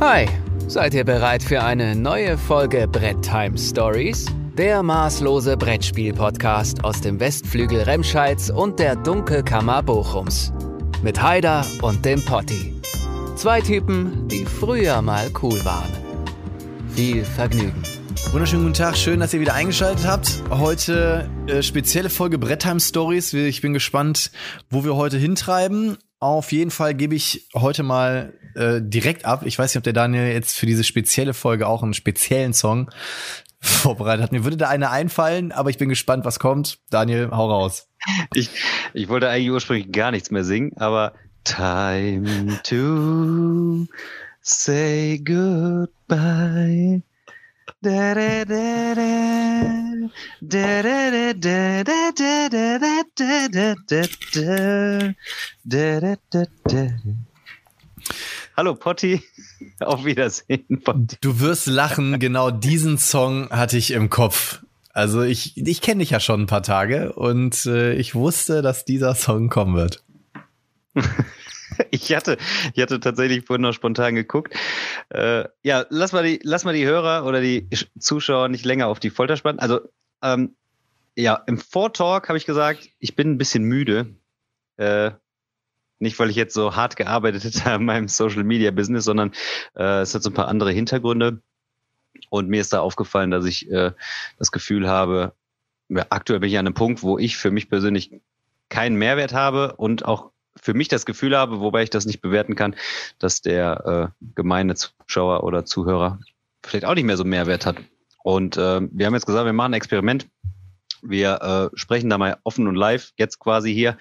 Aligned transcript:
Hi, 0.00 0.26
seid 0.66 0.92
ihr 0.92 1.04
bereit 1.04 1.40
für 1.40 1.62
eine 1.62 1.94
neue 1.94 2.36
Folge 2.36 2.88
Brett 2.88 3.22
Time 3.22 3.56
Stories? 3.56 4.26
Der 4.58 4.82
maßlose 4.82 5.56
Brettspiel-Podcast 5.56 6.82
aus 6.82 7.00
dem 7.00 7.20
Westflügel 7.20 7.82
Remscheids 7.82 8.50
und 8.50 8.80
der 8.80 8.96
Dunkelkammer 8.96 9.84
Bochums. 9.84 10.52
Mit 11.02 11.22
Haider 11.22 11.64
und 11.80 12.04
dem 12.04 12.20
Potti. 12.24 12.74
Zwei 13.36 13.60
Typen, 13.60 14.26
die 14.26 14.44
früher 14.44 15.00
mal 15.00 15.30
cool 15.42 15.64
waren. 15.64 15.92
Viel 16.96 17.24
Vergnügen. 17.24 17.82
Wunderschönen 18.32 18.62
guten 18.62 18.74
Tag, 18.74 18.96
schön, 18.96 19.20
dass 19.20 19.32
ihr 19.32 19.40
wieder 19.40 19.54
eingeschaltet 19.54 20.06
habt. 20.08 20.42
Heute 20.50 21.30
äh, 21.46 21.62
spezielle 21.62 22.10
Folge 22.10 22.38
Brettheim 22.38 22.80
Stories. 22.80 23.32
Ich 23.32 23.60
bin 23.60 23.72
gespannt, 23.72 24.32
wo 24.70 24.84
wir 24.84 24.96
heute 24.96 25.18
hintreiben. 25.18 25.98
Auf 26.18 26.50
jeden 26.50 26.72
Fall 26.72 26.94
gebe 26.94 27.14
ich 27.14 27.48
heute 27.54 27.84
mal 27.84 28.34
äh, 28.56 28.80
direkt 28.82 29.24
ab. 29.24 29.42
Ich 29.44 29.58
weiß 29.58 29.72
nicht, 29.72 29.78
ob 29.78 29.84
der 29.84 29.92
Daniel 29.92 30.32
jetzt 30.32 30.58
für 30.58 30.66
diese 30.66 30.84
spezielle 30.84 31.34
Folge 31.34 31.66
auch 31.66 31.82
einen 31.82 31.94
speziellen 31.94 32.52
Song 32.52 32.90
vorbereitet 33.60 34.24
hat. 34.24 34.32
Mir 34.32 34.44
würde 34.44 34.56
da 34.56 34.68
eine 34.68 34.90
einfallen, 34.90 35.52
aber 35.52 35.70
ich 35.70 35.78
bin 35.78 35.88
gespannt, 35.88 36.24
was 36.24 36.38
kommt. 36.38 36.78
Daniel, 36.90 37.30
hau 37.30 37.50
raus. 37.50 37.88
Ich, 38.34 38.50
ich 38.92 39.08
wollte 39.08 39.28
eigentlich 39.28 39.50
ursprünglich 39.50 39.90
gar 39.90 40.10
nichts 40.10 40.30
mehr 40.30 40.44
singen, 40.44 40.72
aber 40.76 41.14
Time 41.44 42.60
to 42.62 43.86
say 44.42 45.18
goodbye. 45.18 47.02
Hallo 58.56 58.76
Potti, 58.76 59.20
auf 59.80 60.04
Wiedersehen. 60.04 60.80
Potti. 60.84 61.16
Du 61.20 61.40
wirst 61.40 61.66
lachen, 61.66 62.20
genau 62.20 62.52
diesen 62.52 62.98
Song 62.98 63.50
hatte 63.50 63.76
ich 63.76 63.90
im 63.90 64.10
Kopf. 64.10 64.62
Also 64.92 65.22
ich, 65.22 65.56
ich 65.56 65.80
kenne 65.80 66.00
dich 66.00 66.10
ja 66.10 66.20
schon 66.20 66.42
ein 66.42 66.46
paar 66.46 66.62
Tage 66.62 67.14
und 67.14 67.66
äh, 67.66 67.94
ich 67.94 68.14
wusste, 68.14 68.62
dass 68.62 68.84
dieser 68.84 69.14
Song 69.14 69.48
kommen 69.48 69.74
wird. 69.74 70.04
Ich 71.90 72.14
hatte, 72.14 72.38
ich 72.72 72.80
hatte 72.80 73.00
tatsächlich 73.00 73.44
vorhin 73.44 73.62
noch 73.62 73.72
spontan 73.72 74.14
geguckt. 74.14 74.54
Äh, 75.08 75.48
ja, 75.64 75.84
lass 75.88 76.12
mal, 76.12 76.22
die, 76.22 76.38
lass 76.44 76.64
mal 76.64 76.74
die 76.74 76.86
Hörer 76.86 77.26
oder 77.26 77.40
die 77.40 77.68
Zuschauer 77.98 78.48
nicht 78.48 78.64
länger 78.64 78.86
auf 78.86 79.00
die 79.00 79.10
Folter 79.10 79.36
spannen. 79.36 79.58
Also, 79.58 79.80
ähm, 80.22 80.54
ja, 81.16 81.42
im 81.48 81.58
Vortalk 81.58 82.28
habe 82.28 82.38
ich 82.38 82.46
gesagt, 82.46 82.88
ich 83.00 83.16
bin 83.16 83.32
ein 83.32 83.38
bisschen 83.38 83.64
müde. 83.64 84.14
Äh, 84.76 85.12
nicht, 86.04 86.18
weil 86.20 86.30
ich 86.30 86.36
jetzt 86.36 86.54
so 86.54 86.76
hart 86.76 86.96
gearbeitet 86.96 87.42
hätte 87.44 87.70
an 87.70 87.84
meinem 87.84 88.08
Social 88.08 88.44
Media 88.44 88.70
Business, 88.70 89.04
sondern 89.04 89.32
äh, 89.74 90.02
es 90.02 90.14
hat 90.14 90.22
so 90.22 90.30
ein 90.30 90.34
paar 90.34 90.48
andere 90.48 90.70
Hintergründe. 90.70 91.40
Und 92.30 92.48
mir 92.48 92.60
ist 92.60 92.72
da 92.72 92.80
aufgefallen, 92.80 93.32
dass 93.32 93.44
ich 93.44 93.70
äh, 93.70 93.90
das 94.38 94.52
Gefühl 94.52 94.88
habe, 94.88 95.34
ja, 95.88 96.06
aktuell 96.10 96.40
bin 96.40 96.48
ich 96.48 96.58
an 96.58 96.66
einem 96.66 96.74
Punkt, 96.74 97.02
wo 97.02 97.18
ich 97.18 97.36
für 97.36 97.50
mich 97.50 97.68
persönlich 97.68 98.12
keinen 98.68 98.96
Mehrwert 98.96 99.34
habe 99.34 99.74
und 99.76 100.04
auch 100.04 100.30
für 100.56 100.74
mich 100.74 100.88
das 100.88 101.04
Gefühl 101.04 101.36
habe, 101.36 101.60
wobei 101.60 101.82
ich 101.82 101.90
das 101.90 102.06
nicht 102.06 102.20
bewerten 102.20 102.54
kann, 102.54 102.76
dass 103.18 103.42
der 103.42 104.12
äh, 104.20 104.26
gemeine 104.34 104.76
Zuschauer 104.76 105.42
oder 105.42 105.64
Zuhörer 105.64 106.20
vielleicht 106.64 106.84
auch 106.84 106.94
nicht 106.94 107.04
mehr 107.04 107.16
so 107.16 107.24
Mehrwert 107.24 107.66
hat. 107.66 107.76
Und 108.22 108.56
äh, 108.56 108.80
wir 108.90 109.06
haben 109.06 109.14
jetzt 109.14 109.26
gesagt, 109.26 109.44
wir 109.44 109.52
machen 109.52 109.72
ein 109.72 109.78
Experiment. 109.78 110.28
Wir 111.02 111.70
äh, 111.74 111.76
sprechen 111.76 112.08
da 112.08 112.16
mal 112.16 112.38
offen 112.44 112.66
und 112.66 112.76
live, 112.76 113.12
jetzt 113.18 113.38
quasi 113.38 113.74
hier. 113.74 113.98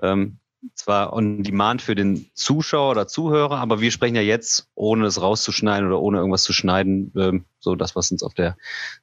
Ähm, 0.00 0.38
zwar 0.74 1.12
on 1.12 1.42
demand 1.42 1.82
für 1.82 1.94
den 1.94 2.26
Zuschauer 2.34 2.92
oder 2.92 3.06
Zuhörer, 3.06 3.58
aber 3.58 3.80
wir 3.80 3.90
sprechen 3.90 4.16
ja 4.16 4.22
jetzt, 4.22 4.68
ohne 4.74 5.06
es 5.06 5.20
rauszuschneiden 5.20 5.86
oder 5.86 6.00
ohne 6.00 6.18
irgendwas 6.18 6.42
zu 6.42 6.52
schneiden, 6.52 7.12
ähm, 7.16 7.44
so 7.60 7.74
das, 7.74 7.96
was 7.96 8.10
uns 8.10 8.22
auf 8.22 8.34
der 8.34 8.56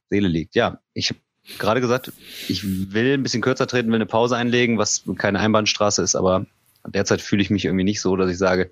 Seele 0.09 0.28
liegt. 0.28 0.56
Ja, 0.56 0.80
ich 0.94 1.09
habe 1.09 1.20
gerade 1.58 1.81
gesagt, 1.81 2.12
ich 2.47 2.94
will 2.94 3.13
ein 3.13 3.24
bisschen 3.24 3.41
kürzer 3.41 3.68
treten, 3.68 3.90
will 3.90 3.96
eine 3.96 4.06
Pause 4.06 4.38
einlegen, 4.38 4.78
was 4.78 5.03
keine 5.18 5.40
Einbahnstraße 5.40 6.02
ist, 6.02 6.16
aber 6.16 6.46
derzeit 6.88 7.22
fühle 7.22 7.41
ich 7.41 7.50
mich 7.50 7.66
irgendwie 7.66 7.84
nicht 7.84 8.02
so, 8.02 8.16
dass 8.16 8.30
ich 8.30 8.38
sage, 8.38 8.72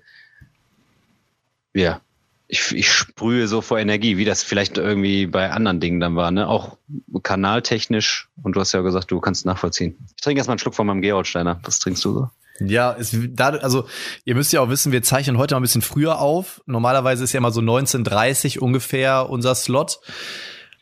ja, 1.74 2.00
ich, 2.48 2.72
ich 2.72 2.90
sprühe 2.90 3.46
so 3.46 3.60
vor 3.60 3.78
Energie, 3.78 4.16
wie 4.16 4.24
das 4.24 4.42
vielleicht 4.42 4.76
irgendwie 4.76 5.26
bei 5.26 5.50
anderen 5.52 5.78
Dingen 5.78 6.00
dann 6.00 6.16
war, 6.16 6.32
ne? 6.32 6.48
Auch 6.48 6.78
kanaltechnisch. 7.22 8.28
Und 8.42 8.56
du 8.56 8.60
hast 8.60 8.72
ja 8.72 8.80
gesagt, 8.80 9.10
du 9.12 9.20
kannst 9.20 9.46
nachvollziehen. 9.46 9.96
Ich 10.16 10.22
trinke 10.22 10.38
erstmal 10.38 10.54
einen 10.54 10.58
Schluck 10.58 10.74
von 10.74 10.86
meinem 10.86 11.00
Gerolsteiner. 11.00 11.60
Was 11.62 11.78
trinkst 11.78 12.04
du 12.04 12.12
so? 12.12 12.30
Ja, 12.60 12.94
es, 12.98 13.16
da, 13.30 13.50
also 13.50 13.86
ihr 14.24 14.34
müsst 14.34 14.52
ja 14.52 14.60
auch 14.60 14.68
wissen, 14.68 14.92
wir 14.92 15.02
zeichnen 15.02 15.38
heute 15.38 15.54
mal 15.54 15.60
ein 15.60 15.62
bisschen 15.62 15.82
früher 15.82 16.18
auf. 16.20 16.62
Normalerweise 16.66 17.24
ist 17.24 17.32
ja 17.32 17.38
immer 17.38 17.52
so 17.52 17.60
19.30 17.60 18.58
ungefähr 18.58 19.30
unser 19.30 19.54
Slot. 19.54 20.00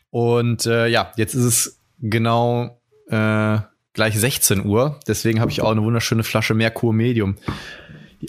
Und 0.09 0.65
äh, 0.65 0.87
ja, 0.87 1.11
jetzt 1.15 1.35
ist 1.35 1.43
es 1.43 1.79
genau 1.99 2.81
äh, 3.07 3.59
gleich 3.93 4.19
16 4.19 4.65
Uhr. 4.65 4.99
Deswegen 5.07 5.39
habe 5.39 5.51
ich 5.51 5.61
auch 5.61 5.71
eine 5.71 5.83
wunderschöne 5.83 6.23
Flasche 6.23 6.53
Merkur 6.53 6.93
Medium. 6.93 7.37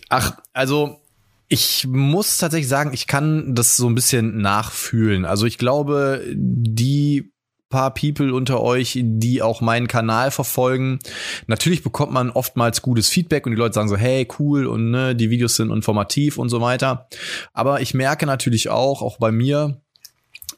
Ach, 0.08 0.36
also 0.52 1.00
ich 1.48 1.86
muss 1.88 2.38
tatsächlich 2.38 2.68
sagen, 2.68 2.92
ich 2.92 3.06
kann 3.06 3.54
das 3.54 3.76
so 3.76 3.88
ein 3.88 3.94
bisschen 3.96 4.40
nachfühlen. 4.40 5.24
Also 5.24 5.46
ich 5.46 5.58
glaube, 5.58 6.24
die 6.32 7.32
paar 7.70 7.94
People 7.94 8.34
unter 8.34 8.60
euch, 8.60 8.98
die 9.02 9.40
auch 9.40 9.62
meinen 9.62 9.88
Kanal 9.88 10.30
verfolgen. 10.30 10.98
Natürlich 11.46 11.82
bekommt 11.82 12.12
man 12.12 12.30
oftmals 12.30 12.82
gutes 12.82 13.08
Feedback 13.08 13.46
und 13.46 13.52
die 13.52 13.58
Leute 13.58 13.74
sagen 13.74 13.88
so, 13.88 13.96
hey, 13.96 14.28
cool 14.38 14.66
und 14.66 14.90
ne, 14.90 15.16
die 15.16 15.30
Videos 15.30 15.56
sind 15.56 15.70
informativ 15.70 16.36
und 16.36 16.50
so 16.50 16.60
weiter. 16.60 17.08
Aber 17.54 17.80
ich 17.80 17.94
merke 17.94 18.26
natürlich 18.26 18.68
auch, 18.68 19.00
auch 19.00 19.18
bei 19.18 19.32
mir, 19.32 19.80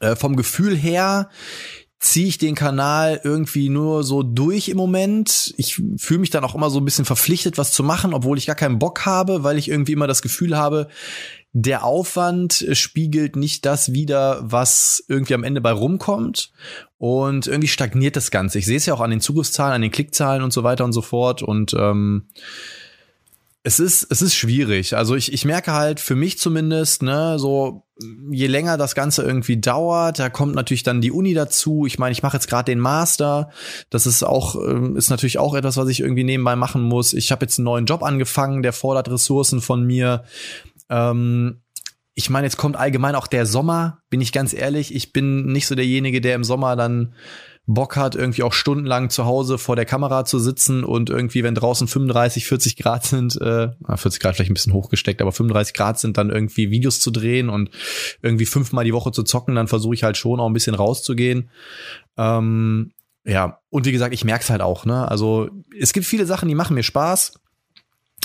äh, 0.01 0.15
vom 0.15 0.35
Gefühl 0.35 0.75
her, 0.75 1.29
ziehe 1.99 2.27
ich 2.27 2.37
den 2.37 2.55
Kanal 2.55 3.21
irgendwie 3.23 3.69
nur 3.69 4.03
so 4.03 4.23
durch 4.23 4.67
im 4.67 4.75
Moment. 4.75 5.53
Ich 5.57 5.81
fühle 5.97 6.19
mich 6.19 6.31
dann 6.31 6.43
auch 6.43 6.53
immer 6.53 6.69
so 6.69 6.79
ein 6.79 6.85
bisschen 6.85 7.05
verpflichtet, 7.05 7.57
was 7.57 7.71
zu 7.71 7.81
machen, 7.81 8.13
obwohl 8.13 8.37
ich 8.37 8.45
gar 8.45 8.57
keinen 8.57 8.77
Bock 8.77 9.05
habe, 9.05 9.43
weil 9.43 9.57
ich 9.57 9.69
irgendwie 9.69 9.93
immer 9.93 10.07
das 10.07 10.21
Gefühl 10.21 10.57
habe, 10.57 10.89
der 11.53 11.85
Aufwand 11.85 12.65
spiegelt 12.73 13.35
nicht 13.35 13.65
das 13.65 13.93
wider, 13.93 14.39
was 14.41 15.03
irgendwie 15.07 15.35
am 15.35 15.43
Ende 15.43 15.61
bei 15.61 15.71
rumkommt. 15.71 16.51
Und 17.03 17.47
irgendwie 17.47 17.67
stagniert 17.67 18.15
das 18.15 18.31
Ganze. 18.31 18.59
Ich 18.59 18.65
sehe 18.65 18.77
es 18.77 18.85
ja 18.85 18.93
auch 18.93 19.01
an 19.01 19.09
den 19.09 19.19
Zugriffszahlen, 19.19 19.73
an 19.73 19.81
den 19.81 19.91
Klickzahlen 19.91 20.41
und 20.41 20.53
so 20.53 20.63
weiter 20.63 20.85
und 20.85 20.93
so 20.93 21.01
fort. 21.01 21.43
Und 21.43 21.73
ähm, 21.77 22.29
es 23.61 23.81
ist, 23.81 24.07
es 24.09 24.21
ist 24.21 24.33
schwierig. 24.35 24.95
Also 24.95 25.13
ich, 25.13 25.33
ich 25.33 25.43
merke 25.43 25.73
halt 25.73 25.99
für 25.99 26.15
mich 26.15 26.39
zumindest, 26.39 27.03
ne, 27.03 27.37
so 27.39 27.83
je 28.31 28.47
länger 28.47 28.77
das 28.77 28.95
Ganze 28.95 29.21
irgendwie 29.21 29.57
dauert, 29.57 30.17
da 30.17 30.29
kommt 30.29 30.55
natürlich 30.55 30.83
dann 30.83 31.01
die 31.01 31.11
Uni 31.11 31.33
dazu. 31.33 31.85
Ich 31.85 31.99
meine, 31.99 32.13
ich 32.13 32.23
mache 32.23 32.37
jetzt 32.37 32.47
gerade 32.47 32.71
den 32.71 32.79
Master. 32.79 33.49
Das 33.89 34.05
ist 34.07 34.23
auch, 34.23 34.55
ähm, 34.55 34.95
ist 34.95 35.09
natürlich 35.09 35.39
auch 35.39 35.55
etwas, 35.55 35.75
was 35.75 35.89
ich 35.89 35.99
irgendwie 35.99 36.23
nebenbei 36.23 36.55
machen 36.55 36.83
muss. 36.83 37.11
Ich 37.11 37.33
habe 37.33 37.43
jetzt 37.43 37.59
einen 37.59 37.65
neuen 37.65 37.85
Job 37.85 38.01
angefangen, 38.01 38.63
der 38.63 38.71
fordert 38.71 39.11
Ressourcen 39.11 39.59
von 39.59 39.83
mir. 39.83 40.23
Ähm, 40.89 41.62
ich 42.15 42.29
meine, 42.29 42.45
jetzt 42.45 42.57
kommt 42.57 42.75
allgemein 42.75 43.15
auch 43.15 43.27
der 43.27 43.45
Sommer, 43.45 43.99
bin 44.09 44.21
ich 44.21 44.31
ganz 44.31 44.53
ehrlich. 44.53 44.93
Ich 44.93 45.13
bin 45.13 45.45
nicht 45.47 45.67
so 45.67 45.75
derjenige, 45.75 46.21
der 46.21 46.35
im 46.35 46.43
Sommer 46.43 46.75
dann 46.75 47.15
Bock 47.65 47.95
hat, 47.95 48.15
irgendwie 48.15 48.43
auch 48.43 48.51
stundenlang 48.51 49.09
zu 49.09 49.25
Hause 49.25 49.57
vor 49.57 49.77
der 49.77 49.85
Kamera 49.85 50.25
zu 50.25 50.37
sitzen 50.37 50.83
und 50.83 51.09
irgendwie, 51.09 51.43
wenn 51.43 51.55
draußen 51.55 51.87
35, 51.87 52.45
40 52.45 52.75
Grad 52.75 53.05
sind, 53.05 53.39
äh, 53.41 53.69
40 53.87 54.19
Grad 54.19 54.35
vielleicht 54.35 54.51
ein 54.51 54.53
bisschen 54.53 54.73
hochgesteckt, 54.73 55.21
aber 55.21 55.31
35 55.31 55.73
Grad 55.73 55.97
sind, 55.97 56.17
dann 56.17 56.29
irgendwie 56.29 56.71
Videos 56.71 56.99
zu 56.99 57.09
drehen 57.09 57.49
und 57.49 57.69
irgendwie 58.21 58.45
fünfmal 58.45 58.83
die 58.83 58.93
Woche 58.93 59.11
zu 59.11 59.23
zocken, 59.23 59.55
dann 59.55 59.69
versuche 59.69 59.95
ich 59.95 60.03
halt 60.03 60.17
schon 60.17 60.41
auch 60.41 60.47
ein 60.47 60.53
bisschen 60.53 60.75
rauszugehen. 60.75 61.49
Ähm, 62.17 62.91
ja, 63.25 63.59
und 63.69 63.85
wie 63.85 63.93
gesagt, 63.93 64.13
ich 64.13 64.25
merke 64.25 64.43
es 64.43 64.49
halt 64.49 64.61
auch, 64.61 64.85
ne? 64.85 65.09
Also 65.09 65.49
es 65.79 65.93
gibt 65.93 66.05
viele 66.05 66.25
Sachen, 66.25 66.49
die 66.49 66.55
machen 66.55 66.75
mir 66.75 66.83
Spaß. 66.83 67.33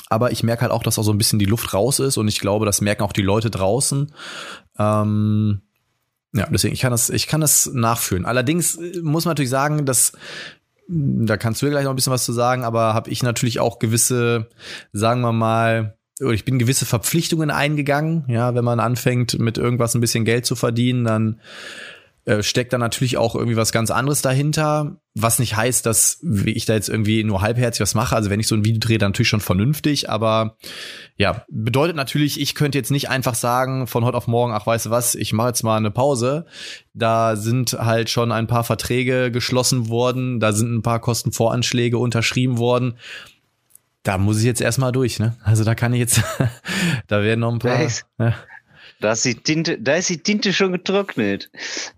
Aber 0.08 0.32
ich 0.32 0.42
merke 0.42 0.62
halt 0.62 0.72
auch, 0.72 0.82
dass 0.82 0.98
auch 0.98 1.02
so 1.02 1.12
ein 1.12 1.18
bisschen 1.18 1.38
die 1.38 1.44
Luft 1.44 1.74
raus 1.74 1.98
ist 1.98 2.16
und 2.16 2.28
ich 2.28 2.40
glaube, 2.40 2.66
das 2.66 2.80
merken 2.80 3.02
auch 3.02 3.12
die 3.12 3.22
Leute 3.22 3.50
draußen. 3.50 4.12
Ähm, 4.78 5.62
ja, 6.34 6.46
deswegen, 6.50 6.74
ich 6.74 6.80
kann 6.80 6.92
das, 6.92 7.10
ich 7.10 7.26
kann 7.26 7.40
das 7.40 7.70
nachfühlen. 7.72 8.24
Allerdings 8.24 8.76
äh, 8.76 9.00
muss 9.02 9.24
man 9.24 9.32
natürlich 9.32 9.50
sagen, 9.50 9.84
dass 9.86 10.12
da 10.90 11.36
kannst 11.36 11.60
du 11.60 11.66
ja 11.66 11.70
gleich 11.70 11.84
noch 11.84 11.90
ein 11.90 11.96
bisschen 11.96 12.12
was 12.14 12.24
zu 12.24 12.32
sagen, 12.32 12.64
aber 12.64 12.94
habe 12.94 13.10
ich 13.10 13.22
natürlich 13.22 13.60
auch 13.60 13.78
gewisse, 13.78 14.48
sagen 14.92 15.20
wir 15.20 15.32
mal, 15.32 15.98
ich 16.32 16.44
bin 16.44 16.58
gewisse 16.58 16.86
Verpflichtungen 16.86 17.50
eingegangen. 17.50 18.24
Ja, 18.28 18.54
wenn 18.54 18.64
man 18.64 18.80
anfängt, 18.80 19.38
mit 19.38 19.58
irgendwas 19.58 19.94
ein 19.94 20.00
bisschen 20.00 20.24
Geld 20.24 20.46
zu 20.46 20.56
verdienen, 20.56 21.04
dann 21.04 21.40
äh, 22.28 22.42
steckt 22.42 22.74
da 22.74 22.78
natürlich 22.78 23.16
auch 23.16 23.34
irgendwie 23.34 23.56
was 23.56 23.72
ganz 23.72 23.90
anderes 23.90 24.20
dahinter, 24.20 25.00
was 25.14 25.38
nicht 25.38 25.56
heißt, 25.56 25.86
dass 25.86 26.22
ich 26.44 26.66
da 26.66 26.74
jetzt 26.74 26.90
irgendwie 26.90 27.24
nur 27.24 27.40
halbherzig 27.40 27.80
was 27.80 27.94
mache. 27.94 28.14
Also 28.14 28.28
wenn 28.28 28.38
ich 28.38 28.46
so 28.46 28.54
ein 28.54 28.66
Video 28.66 28.80
drehe, 28.80 28.98
dann 28.98 29.12
natürlich 29.12 29.30
schon 29.30 29.40
vernünftig, 29.40 30.10
aber 30.10 30.58
ja, 31.16 31.46
bedeutet 31.48 31.96
natürlich, 31.96 32.38
ich 32.38 32.54
könnte 32.54 32.76
jetzt 32.76 32.90
nicht 32.90 33.08
einfach 33.08 33.34
sagen 33.34 33.86
von 33.86 34.04
heute 34.04 34.18
auf 34.18 34.26
morgen, 34.26 34.52
ach 34.52 34.66
weißt 34.66 34.86
du 34.86 34.90
was, 34.90 35.14
ich 35.14 35.32
mache 35.32 35.48
jetzt 35.48 35.62
mal 35.62 35.78
eine 35.78 35.90
Pause. 35.90 36.44
Da 36.92 37.34
sind 37.34 37.72
halt 37.72 38.10
schon 38.10 38.30
ein 38.30 38.46
paar 38.46 38.64
Verträge 38.64 39.30
geschlossen 39.30 39.88
worden, 39.88 40.38
da 40.38 40.52
sind 40.52 40.74
ein 40.74 40.82
paar 40.82 41.00
Kostenvoranschläge 41.00 41.96
unterschrieben 41.96 42.58
worden 42.58 42.98
da 44.04 44.16
muss 44.16 44.38
ich 44.38 44.44
jetzt 44.44 44.62
erstmal 44.62 44.90
durch, 44.90 45.18
ne? 45.18 45.36
Also 45.42 45.64
da 45.64 45.74
kann 45.74 45.92
ich 45.92 45.98
jetzt, 45.98 46.22
da 47.08 47.22
werden 47.22 47.40
noch 47.40 47.52
ein 47.52 47.58
paar. 47.58 47.78
Ja. 48.18 48.34
Da 49.00 49.12
ist 49.12 49.24
die 49.24 49.34
Tinte, 49.34 49.78
da 49.78 49.96
ist 49.96 50.08
die 50.08 50.22
Tinte 50.22 50.52
schon 50.52 50.72
getrocknet. 50.72 51.50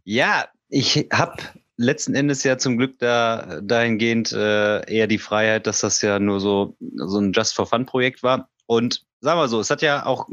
Ja, 0.05 0.49
ich 0.69 1.08
habe 1.12 1.43
letzten 1.76 2.14
Endes 2.14 2.44
ja 2.44 2.58
zum 2.58 2.76
Glück 2.76 2.99
da 2.99 3.61
dahingehend 3.62 4.32
äh, 4.32 4.85
eher 4.91 5.06
die 5.06 5.19
Freiheit, 5.19 5.67
dass 5.67 5.81
das 5.81 6.02
ja 6.02 6.19
nur 6.19 6.41
so 6.41 6.76
so 6.97 7.19
ein 7.19 7.32
Just 7.32 7.55
for 7.55 7.67
Fun 7.67 7.87
Projekt 7.87 8.23
war. 8.23 8.49
Und 8.67 9.05
sagen 9.20 9.41
wir 9.41 9.49
so, 9.49 9.61
es 9.61 9.70
hat 9.70 9.82
ja 9.82 10.06
auch 10.06 10.29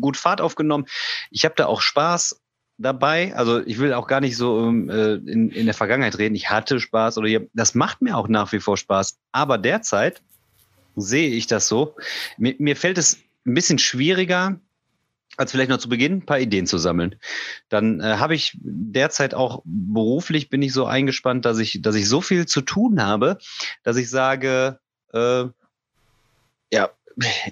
gut 0.00 0.16
Fahrt 0.16 0.40
aufgenommen. 0.40 0.86
Ich 1.30 1.44
habe 1.44 1.54
da 1.56 1.66
auch 1.66 1.80
Spaß 1.80 2.40
dabei. 2.80 3.34
Also 3.34 3.60
ich 3.64 3.78
will 3.78 3.92
auch 3.92 4.06
gar 4.06 4.20
nicht 4.20 4.36
so 4.36 4.68
äh, 4.68 5.14
in, 5.14 5.50
in 5.50 5.66
der 5.66 5.74
Vergangenheit 5.74 6.18
reden. 6.18 6.34
Ich 6.34 6.50
hatte 6.50 6.80
Spaß 6.80 7.18
oder 7.18 7.28
hier, 7.28 7.48
das 7.52 7.74
macht 7.74 8.02
mir 8.02 8.16
auch 8.16 8.28
nach 8.28 8.52
wie 8.52 8.60
vor 8.60 8.76
Spaß. 8.76 9.18
Aber 9.32 9.58
derzeit 9.58 10.22
sehe 10.96 11.30
ich 11.30 11.46
das 11.46 11.68
so. 11.68 11.96
Mir, 12.38 12.54
mir 12.58 12.76
fällt 12.76 12.98
es 12.98 13.18
ein 13.46 13.54
bisschen 13.54 13.78
schwieriger, 13.78 14.58
als 15.40 15.52
vielleicht 15.52 15.70
noch 15.70 15.78
zu 15.78 15.88
Beginn 15.88 16.18
ein 16.18 16.26
paar 16.26 16.38
Ideen 16.38 16.66
zu 16.66 16.76
sammeln. 16.76 17.16
Dann 17.70 18.00
äh, 18.00 18.16
habe 18.18 18.34
ich 18.34 18.58
derzeit 18.60 19.34
auch 19.34 19.62
beruflich 19.64 20.50
bin 20.50 20.60
ich 20.60 20.74
so 20.74 20.84
eingespannt, 20.84 21.46
dass 21.46 21.58
ich, 21.58 21.80
dass 21.80 21.94
ich 21.94 22.08
so 22.08 22.20
viel 22.20 22.46
zu 22.46 22.60
tun 22.60 23.02
habe, 23.02 23.38
dass 23.82 23.96
ich 23.96 24.10
sage, 24.10 24.78
äh, 25.14 25.44
ja, 26.72 26.90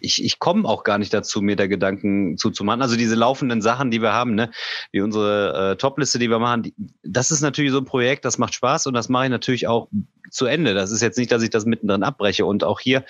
ich, 0.00 0.22
ich 0.22 0.38
komme 0.38 0.68
auch 0.68 0.84
gar 0.84 0.98
nicht 0.98 1.12
dazu, 1.12 1.40
mir 1.40 1.56
da 1.56 1.66
Gedanken 1.66 2.36
zuzumachen. 2.36 2.82
Also 2.82 2.96
diese 2.96 3.14
laufenden 3.14 3.62
Sachen, 3.62 3.90
die 3.90 4.02
wir 4.02 4.12
haben, 4.12 4.34
ne, 4.34 4.50
wie 4.92 5.00
unsere 5.00 5.72
äh, 5.72 5.76
Topliste, 5.76 6.18
die 6.18 6.28
wir 6.28 6.38
machen, 6.38 6.62
die, 6.64 6.74
das 7.02 7.30
ist 7.30 7.40
natürlich 7.40 7.72
so 7.72 7.78
ein 7.78 7.84
Projekt, 7.84 8.24
das 8.24 8.38
macht 8.38 8.54
Spaß 8.54 8.86
und 8.86 8.94
das 8.94 9.08
mache 9.08 9.24
ich 9.24 9.30
natürlich 9.30 9.66
auch 9.66 9.88
zu 10.30 10.44
Ende. 10.46 10.74
Das 10.74 10.90
ist 10.90 11.00
jetzt 11.00 11.18
nicht, 11.18 11.32
dass 11.32 11.42
ich 11.42 11.50
das 11.50 11.64
mittendrin 11.64 12.02
abbreche. 12.02 12.44
Und 12.44 12.64
auch 12.64 12.80
hier 12.80 13.04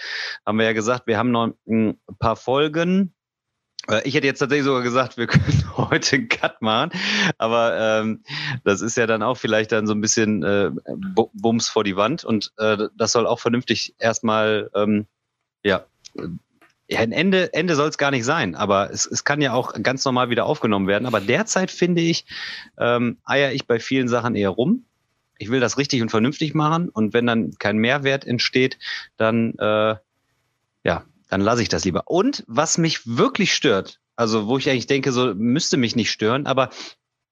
haben 0.46 0.58
wir 0.58 0.66
ja 0.66 0.72
gesagt, 0.72 1.06
wir 1.06 1.18
haben 1.18 1.32
noch 1.32 1.52
ein 1.68 1.98
paar 2.18 2.36
Folgen. 2.36 3.12
Äh, 3.88 4.06
ich 4.06 4.14
hätte 4.14 4.26
jetzt 4.26 4.38
tatsächlich 4.38 4.64
sogar 4.64 4.82
gesagt, 4.82 5.16
wir 5.16 5.26
können 5.28 5.64
heute 5.76 6.16
einen 6.16 6.28
Cut 6.28 6.62
machen, 6.62 6.90
aber 7.38 7.76
ähm, 7.78 8.22
das 8.64 8.80
ist 8.80 8.96
ja 8.96 9.06
dann 9.06 9.22
auch 9.22 9.36
vielleicht 9.36 9.72
dann 9.72 9.86
so 9.86 9.94
ein 9.94 10.00
bisschen 10.00 10.42
äh, 10.42 10.70
Bums 11.32 11.68
vor 11.68 11.84
die 11.84 11.96
Wand 11.96 12.24
und 12.24 12.52
äh, 12.58 12.88
das 12.96 13.12
soll 13.12 13.26
auch 13.26 13.40
vernünftig 13.40 13.94
erstmal 13.98 14.70
ähm, 14.74 15.06
ja 15.64 15.84
ja, 16.90 17.00
ein 17.00 17.12
Ende, 17.12 17.52
Ende 17.52 17.74
soll 17.74 17.88
es 17.88 17.98
gar 17.98 18.10
nicht 18.10 18.24
sein, 18.24 18.54
aber 18.54 18.90
es, 18.90 19.04
es 19.04 19.24
kann 19.24 19.42
ja 19.42 19.52
auch 19.52 19.74
ganz 19.82 20.04
normal 20.06 20.30
wieder 20.30 20.46
aufgenommen 20.46 20.86
werden. 20.86 21.04
Aber 21.04 21.20
derzeit 21.20 21.70
finde 21.70 22.00
ich, 22.00 22.24
ähm, 22.78 23.18
eier 23.24 23.52
ich 23.52 23.66
bei 23.66 23.78
vielen 23.78 24.08
Sachen 24.08 24.34
eher 24.34 24.48
rum. 24.48 24.86
Ich 25.36 25.50
will 25.50 25.60
das 25.60 25.76
richtig 25.76 26.00
und 26.00 26.08
vernünftig 26.08 26.54
machen 26.54 26.88
und 26.88 27.12
wenn 27.12 27.26
dann 27.26 27.52
kein 27.58 27.76
Mehrwert 27.76 28.26
entsteht, 28.26 28.78
dann 29.18 29.54
äh, 29.58 29.96
ja, 30.84 31.04
dann 31.28 31.40
lasse 31.40 31.62
ich 31.62 31.68
das 31.68 31.84
lieber. 31.84 32.04
Und 32.06 32.44
was 32.46 32.78
mich 32.78 33.06
wirklich 33.06 33.54
stört, 33.54 34.00
also 34.16 34.48
wo 34.48 34.58
ich 34.58 34.68
eigentlich 34.68 34.86
denke, 34.86 35.12
so 35.12 35.34
müsste 35.34 35.76
mich 35.76 35.94
nicht 35.94 36.10
stören, 36.10 36.46
aber 36.46 36.70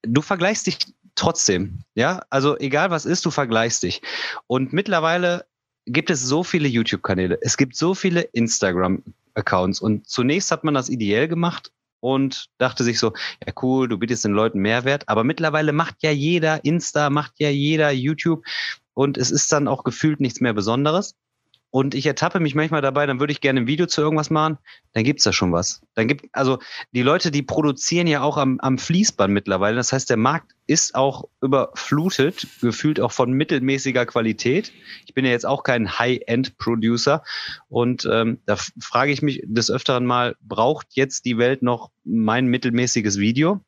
du 0.03 0.21
vergleichst 0.21 0.67
dich 0.67 0.77
trotzdem, 1.15 1.79
ja, 1.95 2.21
also 2.29 2.57
egal 2.57 2.91
was 2.91 3.05
ist, 3.05 3.25
du 3.25 3.31
vergleichst 3.31 3.83
dich. 3.83 4.01
Und 4.45 4.71
mittlerweile 4.71 5.45
gibt 5.85 6.09
es 6.09 6.21
so 6.21 6.43
viele 6.43 6.67
YouTube-Kanäle, 6.67 7.39
es 7.41 7.57
gibt 7.57 7.75
so 7.75 7.93
viele 7.93 8.21
Instagram-Accounts 8.21 9.81
und 9.81 10.07
zunächst 10.07 10.51
hat 10.51 10.63
man 10.63 10.73
das 10.73 10.89
ideell 10.89 11.27
gemacht 11.27 11.71
und 11.99 12.47
dachte 12.57 12.83
sich 12.83 12.99
so, 12.99 13.13
ja 13.45 13.53
cool, 13.61 13.87
du 13.87 13.97
bietest 13.97 14.25
den 14.25 14.33
Leuten 14.33 14.59
Mehrwert, 14.59 15.09
aber 15.09 15.23
mittlerweile 15.23 15.73
macht 15.73 15.95
ja 16.03 16.11
jeder 16.11 16.63
Insta, 16.63 17.09
macht 17.09 17.33
ja 17.39 17.49
jeder 17.49 17.91
YouTube 17.91 18.45
und 18.93 19.17
es 19.17 19.31
ist 19.31 19.51
dann 19.51 19.67
auch 19.67 19.83
gefühlt 19.83 20.19
nichts 20.19 20.41
mehr 20.41 20.53
Besonderes. 20.53 21.15
Und 21.69 21.95
ich 21.95 22.05
ertappe 22.05 22.39
mich 22.39 22.55
manchmal 22.55 22.81
dabei, 22.81 23.05
dann 23.05 23.19
würde 23.19 23.33
ich 23.33 23.41
gerne 23.41 23.61
ein 23.61 23.67
Video 23.67 23.87
zu 23.87 24.01
irgendwas 24.01 24.29
machen, 24.29 24.57
dann 24.93 25.03
gibt's 25.03 25.23
da 25.23 25.33
schon 25.33 25.51
was. 25.51 25.81
Dann 25.95 26.07
gibt, 26.07 26.25
also 26.31 26.59
die 26.91 27.01
Leute, 27.01 27.29
die 27.29 27.43
produzieren 27.43 28.07
ja 28.07 28.21
auch 28.21 28.37
am, 28.37 28.59
am 28.59 28.77
Fließband 28.77 29.33
mittlerweile. 29.33 29.75
Das 29.75 29.91
heißt, 29.91 30.09
der 30.09 30.17
Markt 30.17 30.53
ist 30.65 30.95
auch 30.95 31.25
überflutet, 31.41 32.47
gefühlt 32.61 32.99
auch 32.99 33.11
von 33.11 33.31
mittelmäßiger 33.33 34.05
Qualität. 34.05 34.71
Ich 35.05 35.13
bin 35.13 35.25
ja 35.25 35.31
jetzt 35.31 35.45
auch 35.45 35.63
kein 35.63 35.99
High-End-Producer. 35.99 37.23
Und 37.67 38.07
ähm, 38.11 38.39
da 38.45 38.55
frage 38.79 39.11
ich 39.11 39.21
mich 39.21 39.43
des 39.45 39.69
Öfteren 39.69 40.05
mal, 40.05 40.35
braucht 40.41 40.87
jetzt 40.91 41.25
die 41.25 41.37
Welt 41.37 41.63
noch 41.63 41.91
mein 42.05 42.47
mittelmäßiges 42.47 43.17
Video? 43.19 43.61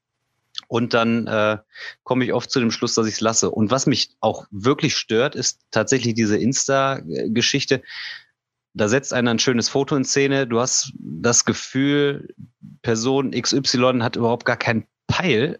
Und 0.67 0.93
dann 0.93 1.27
äh, 1.27 1.57
komme 2.03 2.25
ich 2.25 2.33
oft 2.33 2.51
zu 2.51 2.59
dem 2.59 2.71
Schluss, 2.71 2.93
dass 2.93 3.07
ich 3.07 3.15
es 3.15 3.21
lasse. 3.21 3.49
Und 3.49 3.71
was 3.71 3.87
mich 3.87 4.11
auch 4.19 4.45
wirklich 4.51 4.95
stört, 4.95 5.35
ist 5.35 5.61
tatsächlich 5.71 6.13
diese 6.13 6.37
Insta-Geschichte. 6.37 7.81
Da 8.73 8.87
setzt 8.87 9.13
einer 9.13 9.31
ein 9.31 9.39
schönes 9.39 9.67
Foto 9.67 9.95
in 9.95 10.03
Szene. 10.03 10.45
Du 10.45 10.59
hast 10.59 10.93
das 10.99 11.45
Gefühl, 11.45 12.33
Person 12.81 13.31
XY 13.31 13.99
hat 14.01 14.15
überhaupt 14.15 14.45
gar 14.45 14.57
keinen 14.57 14.85
Peil, 15.07 15.59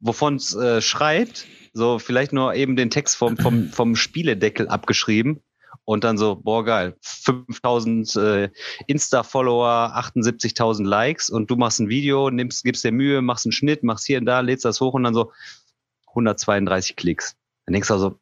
wovon 0.00 0.36
es 0.36 0.54
äh, 0.54 0.82
schreibt. 0.82 1.46
So 1.72 1.98
vielleicht 1.98 2.32
nur 2.32 2.54
eben 2.54 2.76
den 2.76 2.90
Text 2.90 3.16
vom, 3.16 3.36
vom, 3.38 3.70
vom 3.70 3.96
Spieledeckel 3.96 4.68
abgeschrieben 4.68 5.42
und 5.86 6.02
dann 6.02 6.18
so, 6.18 6.34
boah, 6.34 6.64
geil, 6.64 6.96
5000 7.00 8.16
äh, 8.16 8.50
Insta-Follower, 8.88 9.96
78.000 9.96 10.84
Likes 10.84 11.30
und 11.30 11.48
du 11.48 11.56
machst 11.56 11.78
ein 11.78 11.88
Video, 11.88 12.28
nimmst, 12.28 12.64
gibst 12.64 12.84
dir 12.84 12.90
Mühe, 12.92 13.22
machst 13.22 13.46
einen 13.46 13.52
Schnitt, 13.52 13.84
machst 13.84 14.04
hier 14.04 14.18
und 14.18 14.26
da, 14.26 14.40
lädst 14.40 14.64
das 14.64 14.80
hoch 14.80 14.94
und 14.94 15.04
dann 15.04 15.14
so 15.14 15.32
132 16.08 16.96
Klicks. 16.96 17.36
Dann 17.64 17.72
denkst 17.72 17.86
du 17.86 17.94
also, 17.94 18.18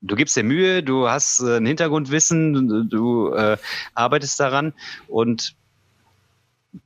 du 0.00 0.16
gibst 0.16 0.36
dir 0.36 0.42
Mühe, 0.42 0.82
du 0.82 1.08
hast 1.08 1.40
äh, 1.40 1.58
ein 1.58 1.66
Hintergrundwissen, 1.66 2.90
du, 2.90 3.32
äh, 3.32 3.58
arbeitest 3.94 4.40
daran 4.40 4.74
und 5.06 5.56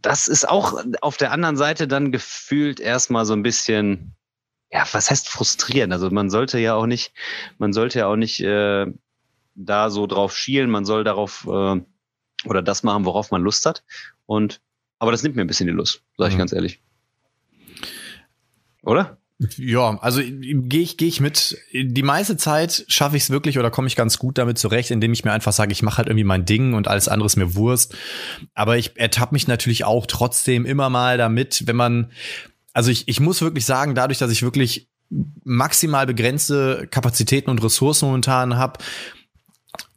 das 0.02 0.28
ist 0.28 0.46
auch 0.46 0.84
auf 1.00 1.16
der 1.16 1.32
anderen 1.32 1.56
Seite 1.56 1.88
dann 1.88 2.12
gefühlt 2.12 2.80
erstmal 2.80 3.24
so 3.24 3.32
ein 3.32 3.42
bisschen, 3.42 4.14
ja, 4.70 4.84
was 4.92 5.10
heißt 5.10 5.26
frustrieren? 5.26 5.90
Also 5.90 6.10
man 6.10 6.28
sollte 6.28 6.58
ja 6.58 6.74
auch 6.74 6.84
nicht, 6.84 7.14
man 7.56 7.72
sollte 7.72 8.00
ja 8.00 8.08
auch 8.08 8.16
nicht 8.16 8.40
äh, 8.40 8.92
da 9.58 9.90
so 9.90 10.06
drauf 10.06 10.36
schielen, 10.36 10.70
man 10.70 10.84
soll 10.84 11.04
darauf 11.04 11.46
äh, 11.46 11.80
oder 12.44 12.62
das 12.62 12.82
machen, 12.82 13.04
worauf 13.04 13.30
man 13.30 13.42
Lust 13.42 13.66
hat. 13.66 13.84
Und 14.26 14.60
aber 14.98 15.12
das 15.12 15.22
nimmt 15.22 15.36
mir 15.36 15.42
ein 15.42 15.48
bisschen 15.48 15.66
die 15.66 15.72
Lust, 15.72 16.02
sage 16.16 16.30
ich 16.30 16.34
mhm. 16.34 16.38
ganz 16.38 16.52
ehrlich. 16.52 16.80
Oder? 18.82 19.18
Ja, 19.56 19.98
also 20.00 20.20
gehe 20.20 20.80
ich, 20.80 20.96
geh 20.96 21.06
ich 21.06 21.20
mit. 21.20 21.58
Die 21.72 22.02
meiste 22.02 22.36
Zeit 22.36 22.84
schaffe 22.88 23.16
ich 23.16 23.24
es 23.24 23.30
wirklich 23.30 23.58
oder 23.58 23.70
komme 23.70 23.86
ich 23.86 23.94
ganz 23.94 24.18
gut 24.18 24.36
damit 24.36 24.58
zurecht, 24.58 24.90
indem 24.90 25.12
ich 25.12 25.24
mir 25.24 25.32
einfach 25.32 25.52
sage, 25.52 25.70
ich 25.70 25.82
mache 25.82 25.98
halt 25.98 26.08
irgendwie 26.08 26.24
mein 26.24 26.44
Ding 26.44 26.74
und 26.74 26.88
alles 26.88 27.06
andere 27.06 27.26
ist 27.26 27.36
mir 27.36 27.54
Wurst. 27.54 27.94
Aber 28.54 28.76
ich 28.76 28.96
ertappe 28.96 29.34
mich 29.34 29.46
natürlich 29.46 29.84
auch 29.84 30.06
trotzdem 30.06 30.66
immer 30.66 30.90
mal 30.90 31.18
damit, 31.18 31.68
wenn 31.68 31.76
man, 31.76 32.10
also 32.72 32.90
ich, 32.90 33.06
ich 33.06 33.20
muss 33.20 33.40
wirklich 33.40 33.64
sagen, 33.64 33.94
dadurch, 33.94 34.18
dass 34.18 34.32
ich 34.32 34.42
wirklich 34.42 34.88
maximal 35.44 36.06
begrenzte 36.06 36.88
Kapazitäten 36.90 37.50
und 37.50 37.62
Ressourcen 37.62 38.06
momentan 38.06 38.56
habe, 38.56 38.80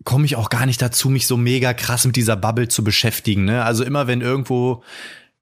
komme 0.03 0.25
ich 0.25 0.35
auch 0.35 0.49
gar 0.49 0.65
nicht 0.65 0.81
dazu, 0.81 1.09
mich 1.09 1.27
so 1.27 1.37
mega 1.37 1.73
krass 1.73 2.05
mit 2.05 2.15
dieser 2.15 2.35
Bubble 2.35 2.67
zu 2.67 2.83
beschäftigen. 2.83 3.45
Ne? 3.45 3.63
Also 3.63 3.83
immer 3.83 4.07
wenn 4.07 4.21
irgendwo, 4.21 4.83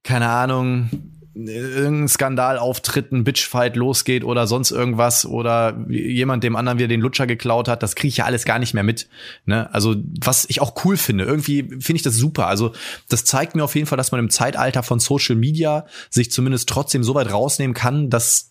keine 0.04 0.30
Ahnung, 0.30 0.89
irgendein 1.36 2.08
Skandal 2.08 2.58
auftritt, 2.58 3.12
ein 3.12 3.24
Bitchfight 3.24 3.75
losgeht 3.75 4.24
oder 4.24 4.48
sonst 4.48 4.72
irgendwas 4.72 5.25
oder 5.25 5.86
jemand 5.88 6.44
dem 6.44 6.56
anderen 6.56 6.80
wieder 6.80 6.88
den 6.88 7.01
Lutscher 7.01 7.28
geklaut 7.28 7.68
hat, 7.68 7.84
das 7.84 7.96
kriege 7.96 8.10
ich 8.10 8.18
ja 8.18 8.25
alles 8.25 8.46
gar 8.46 8.60
nicht 8.60 8.74
mehr 8.74 8.84
mit. 8.84 9.08
Ne? 9.46 9.74
Also 9.74 9.96
was 10.22 10.46
ich 10.50 10.62
auch 10.62 10.84
cool 10.84 10.98
finde, 10.98 11.24
irgendwie 11.24 11.63
finde 11.63 11.96
ich 11.96 12.01
das 12.01 12.16
super. 12.16 12.48
Also 12.48 12.74
das 13.08 13.24
zeigt 13.24 13.56
mir 13.56 13.63
auf 13.63 13.75
jeden 13.75 13.88
Fall, 13.88 13.98
dass 13.98 14.12
man 14.12 14.20
im 14.20 14.30
Zeitalter 14.30 14.84
von 14.84 15.00
Social 15.00 15.36
Media 15.36 15.86
sich 16.10 16.32
zumindest 16.32 16.68
trotzdem 16.68 17.04
so 17.04 17.16
weit 17.16 17.32
rausnehmen 17.32 17.74
kann, 17.74 18.10
dass 18.10 18.49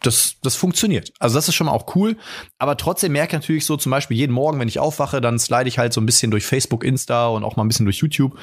das, 0.00 0.36
das 0.42 0.56
funktioniert. 0.56 1.12
Also 1.18 1.34
das 1.36 1.48
ist 1.48 1.54
schon 1.54 1.66
mal 1.66 1.72
auch 1.72 1.94
cool. 1.96 2.16
Aber 2.58 2.76
trotzdem 2.76 3.12
merke 3.12 3.36
ich 3.36 3.40
natürlich 3.40 3.66
so 3.66 3.76
zum 3.76 3.90
Beispiel 3.90 4.16
jeden 4.16 4.32
Morgen, 4.32 4.60
wenn 4.60 4.68
ich 4.68 4.78
aufwache, 4.78 5.20
dann 5.20 5.38
slide 5.38 5.68
ich 5.68 5.78
halt 5.78 5.92
so 5.92 6.00
ein 6.00 6.06
bisschen 6.06 6.30
durch 6.30 6.46
Facebook, 6.46 6.84
Insta 6.84 7.28
und 7.28 7.44
auch 7.44 7.56
mal 7.56 7.64
ein 7.64 7.68
bisschen 7.68 7.86
durch 7.86 7.98
YouTube. 7.98 8.38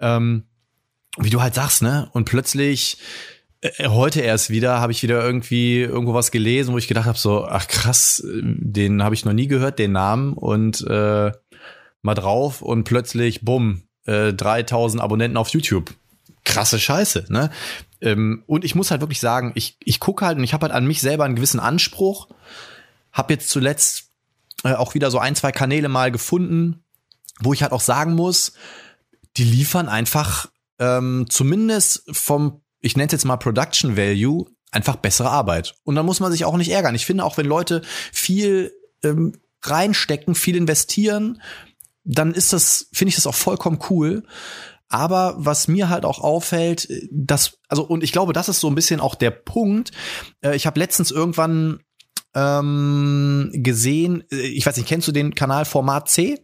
Ähm, 0.00 0.44
wie 1.18 1.30
du 1.30 1.40
halt 1.40 1.54
sagst, 1.54 1.82
ne? 1.82 2.08
Und 2.12 2.24
plötzlich 2.24 2.98
äh, 3.60 3.88
heute 3.88 4.20
erst 4.20 4.50
wieder 4.50 4.80
habe 4.80 4.92
ich 4.92 5.02
wieder 5.02 5.24
irgendwie 5.24 5.80
irgendwo 5.80 6.14
was 6.14 6.30
gelesen, 6.30 6.72
wo 6.74 6.78
ich 6.78 6.88
gedacht 6.88 7.06
habe 7.06 7.18
so, 7.18 7.44
ach 7.44 7.66
krass, 7.66 8.22
den 8.24 9.02
habe 9.02 9.14
ich 9.14 9.24
noch 9.24 9.32
nie 9.32 9.48
gehört, 9.48 9.78
den 9.78 9.92
Namen 9.92 10.34
und 10.34 10.86
äh, 10.86 11.32
mal 12.02 12.14
drauf 12.14 12.62
und 12.62 12.84
plötzlich 12.84 13.44
bumm, 13.44 13.82
äh, 14.06 14.32
3000 14.32 15.02
Abonnenten 15.02 15.36
auf 15.36 15.48
YouTube. 15.48 15.94
Krasse 16.44 16.78
Scheiße, 16.78 17.26
ne? 17.28 17.50
Ähm, 18.00 18.44
und 18.46 18.64
ich 18.64 18.74
muss 18.74 18.90
halt 18.90 19.00
wirklich 19.00 19.20
sagen, 19.20 19.52
ich, 19.54 19.76
ich 19.84 20.00
gucke 20.00 20.24
halt 20.24 20.38
und 20.38 20.44
ich 20.44 20.54
habe 20.54 20.64
halt 20.64 20.74
an 20.74 20.86
mich 20.86 21.00
selber 21.00 21.24
einen 21.24 21.36
gewissen 21.36 21.60
Anspruch. 21.60 22.28
Hab 23.12 23.30
jetzt 23.30 23.50
zuletzt 23.50 24.10
äh, 24.64 24.72
auch 24.72 24.94
wieder 24.94 25.10
so 25.10 25.18
ein, 25.18 25.36
zwei 25.36 25.52
Kanäle 25.52 25.88
mal 25.88 26.10
gefunden, 26.10 26.82
wo 27.40 27.52
ich 27.52 27.62
halt 27.62 27.72
auch 27.72 27.80
sagen 27.80 28.14
muss, 28.14 28.52
die 29.36 29.44
liefern 29.44 29.88
einfach 29.88 30.46
ähm, 30.78 31.26
zumindest 31.28 32.04
vom, 32.10 32.62
ich 32.80 32.96
nenne 32.96 33.06
es 33.06 33.12
jetzt 33.12 33.24
mal 33.24 33.36
Production 33.36 33.96
Value, 33.96 34.46
einfach 34.70 34.96
bessere 34.96 35.30
Arbeit. 35.30 35.74
Und 35.84 35.94
dann 35.94 36.06
muss 36.06 36.20
man 36.20 36.32
sich 36.32 36.44
auch 36.44 36.56
nicht 36.56 36.70
ärgern. 36.70 36.94
Ich 36.94 37.06
finde 37.06 37.24
auch, 37.24 37.36
wenn 37.36 37.46
Leute 37.46 37.82
viel 38.12 38.72
ähm, 39.02 39.32
reinstecken, 39.62 40.34
viel 40.34 40.56
investieren, 40.56 41.42
dann 42.04 42.32
ist 42.32 42.52
das, 42.52 42.88
finde 42.92 43.10
ich 43.10 43.16
das 43.16 43.26
auch 43.26 43.34
vollkommen 43.34 43.78
cool. 43.90 44.24
Aber 44.90 45.36
was 45.38 45.68
mir 45.68 45.88
halt 45.88 46.04
auch 46.04 46.18
auffällt, 46.18 46.88
dass, 47.10 47.58
also, 47.68 47.84
und 47.84 48.02
ich 48.02 48.12
glaube, 48.12 48.32
das 48.32 48.48
ist 48.48 48.60
so 48.60 48.68
ein 48.68 48.74
bisschen 48.74 49.00
auch 49.00 49.14
der 49.14 49.30
Punkt. 49.30 49.92
Äh, 50.42 50.56
ich 50.56 50.66
habe 50.66 50.80
letztens 50.80 51.12
irgendwann 51.12 51.80
ähm, 52.34 53.50
gesehen, 53.52 54.24
äh, 54.32 54.36
ich 54.36 54.66
weiß 54.66 54.76
nicht, 54.76 54.88
kennst 54.88 55.08
du 55.08 55.12
den 55.12 55.34
Kanal 55.34 55.64
Format 55.64 56.08
C? 56.08 56.40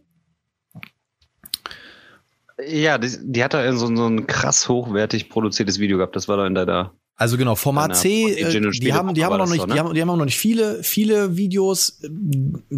Ja, 2.65 2.97
die, 2.97 3.15
die 3.21 3.43
hat 3.43 3.53
da 3.53 3.71
so, 3.73 3.93
so 3.93 4.07
ein 4.07 4.25
krass 4.25 4.67
hochwertig 4.67 5.29
produziertes 5.29 5.77
Video 5.77 5.97
gehabt. 5.97 6.15
Das 6.15 6.27
war 6.27 6.37
da 6.37 6.47
in 6.47 6.55
der 6.55 6.93
also 7.19 7.35
genau, 7.35 7.55
Format 7.55 7.97
C, 7.97 8.31
äh, 8.31 8.71
die 8.71 8.93
haben, 8.93 9.15
die 9.15 9.25
haben 9.25 9.37
noch 9.37 9.49
nicht, 9.49 9.61
so, 9.61 9.65
ne? 9.65 9.73
die 9.73 9.79
haben, 9.79 9.93
die 9.95 10.01
haben 10.01 10.09
auch 10.11 10.17
noch 10.17 10.25
nicht 10.25 10.37
viele, 10.37 10.83
viele 10.83 11.35
Videos. 11.35 11.99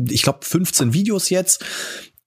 Ich 0.09 0.23
glaube 0.23 0.39
15 0.43 0.93
Videos 0.93 1.29
jetzt. 1.29 1.63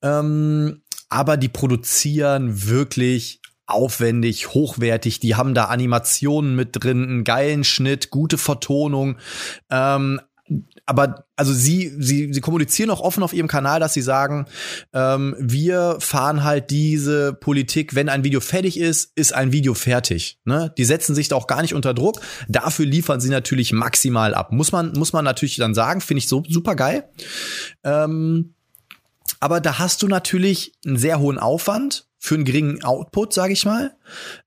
Ähm, 0.03 0.82
aber 1.13 1.37
die 1.37 1.51
produzieren 1.51 2.67
wirklich 2.67 3.41
aufwendig, 3.67 4.55
hochwertig. 4.55 5.21
Die 5.21 5.35
haben 5.35 5.55
da 5.55 5.67
Animationen 5.67 6.57
mit 6.57 6.71
drin, 6.73 7.05
einen 7.05 7.25
geilen 7.25 7.65
Schnitt, 7.65 8.11
gute 8.11 8.39
Vertonung. 8.39 9.19
Ähm, 9.71 10.21
aber 10.87 11.27
also 11.37 11.53
sie, 11.53 11.93
sie, 11.99 12.33
sie 12.33 12.41
kommunizieren 12.41 12.91
auch 12.91 13.01
offen 13.01 13.23
auf 13.23 13.33
ihrem 13.33 13.47
Kanal, 13.47 13.79
dass 13.79 13.95
sie 13.95 14.03
sagen, 14.03 14.47
ähm, 14.93 15.37
wir 15.39 15.97
fahren 16.01 16.45
halt 16.45 16.71
diese 16.71 17.35
Politik, 17.35 17.95
wenn 17.95 18.09
ein 18.09 18.25
Video 18.25 18.41
fertig 18.41 18.79
ist, 18.79 19.13
ist 19.15 19.35
ein 19.35 19.53
Video 19.53 19.75
fertig. 19.75 20.39
Ne? 20.45 20.73
Die 20.77 20.85
setzen 20.85 21.15
sich 21.15 21.29
da 21.29 21.37
auch 21.37 21.47
gar 21.47 21.63
nicht 21.63 21.75
unter 21.75 21.95
Druck. 21.95 22.21
Dafür 22.49 22.87
liefern 22.87 23.21
sie 23.21 23.31
natürlich 23.31 23.73
maximal 23.73 24.35
ab. 24.35 24.51
Muss 24.51 24.73
man, 24.73 24.93
muss 24.93 25.13
man 25.13 25.25
natürlich 25.25 25.57
dann 25.57 25.75
sagen, 25.75 26.01
finde 26.01 26.19
ich 26.19 26.29
so 26.29 26.43
super 26.49 26.75
geil. 26.75 27.05
Ähm, 27.85 28.55
aber 29.41 29.61
da 29.61 29.79
hast 29.79 30.03
du 30.03 30.09
natürlich 30.09 30.73
einen 30.87 30.97
sehr 30.97 31.19
hohen 31.19 31.39
Aufwand 31.39 32.07
für 32.19 32.35
einen 32.35 32.45
geringen 32.45 32.85
Output, 32.85 33.33
sage 33.33 33.53
ich 33.53 33.65
mal. 33.65 33.97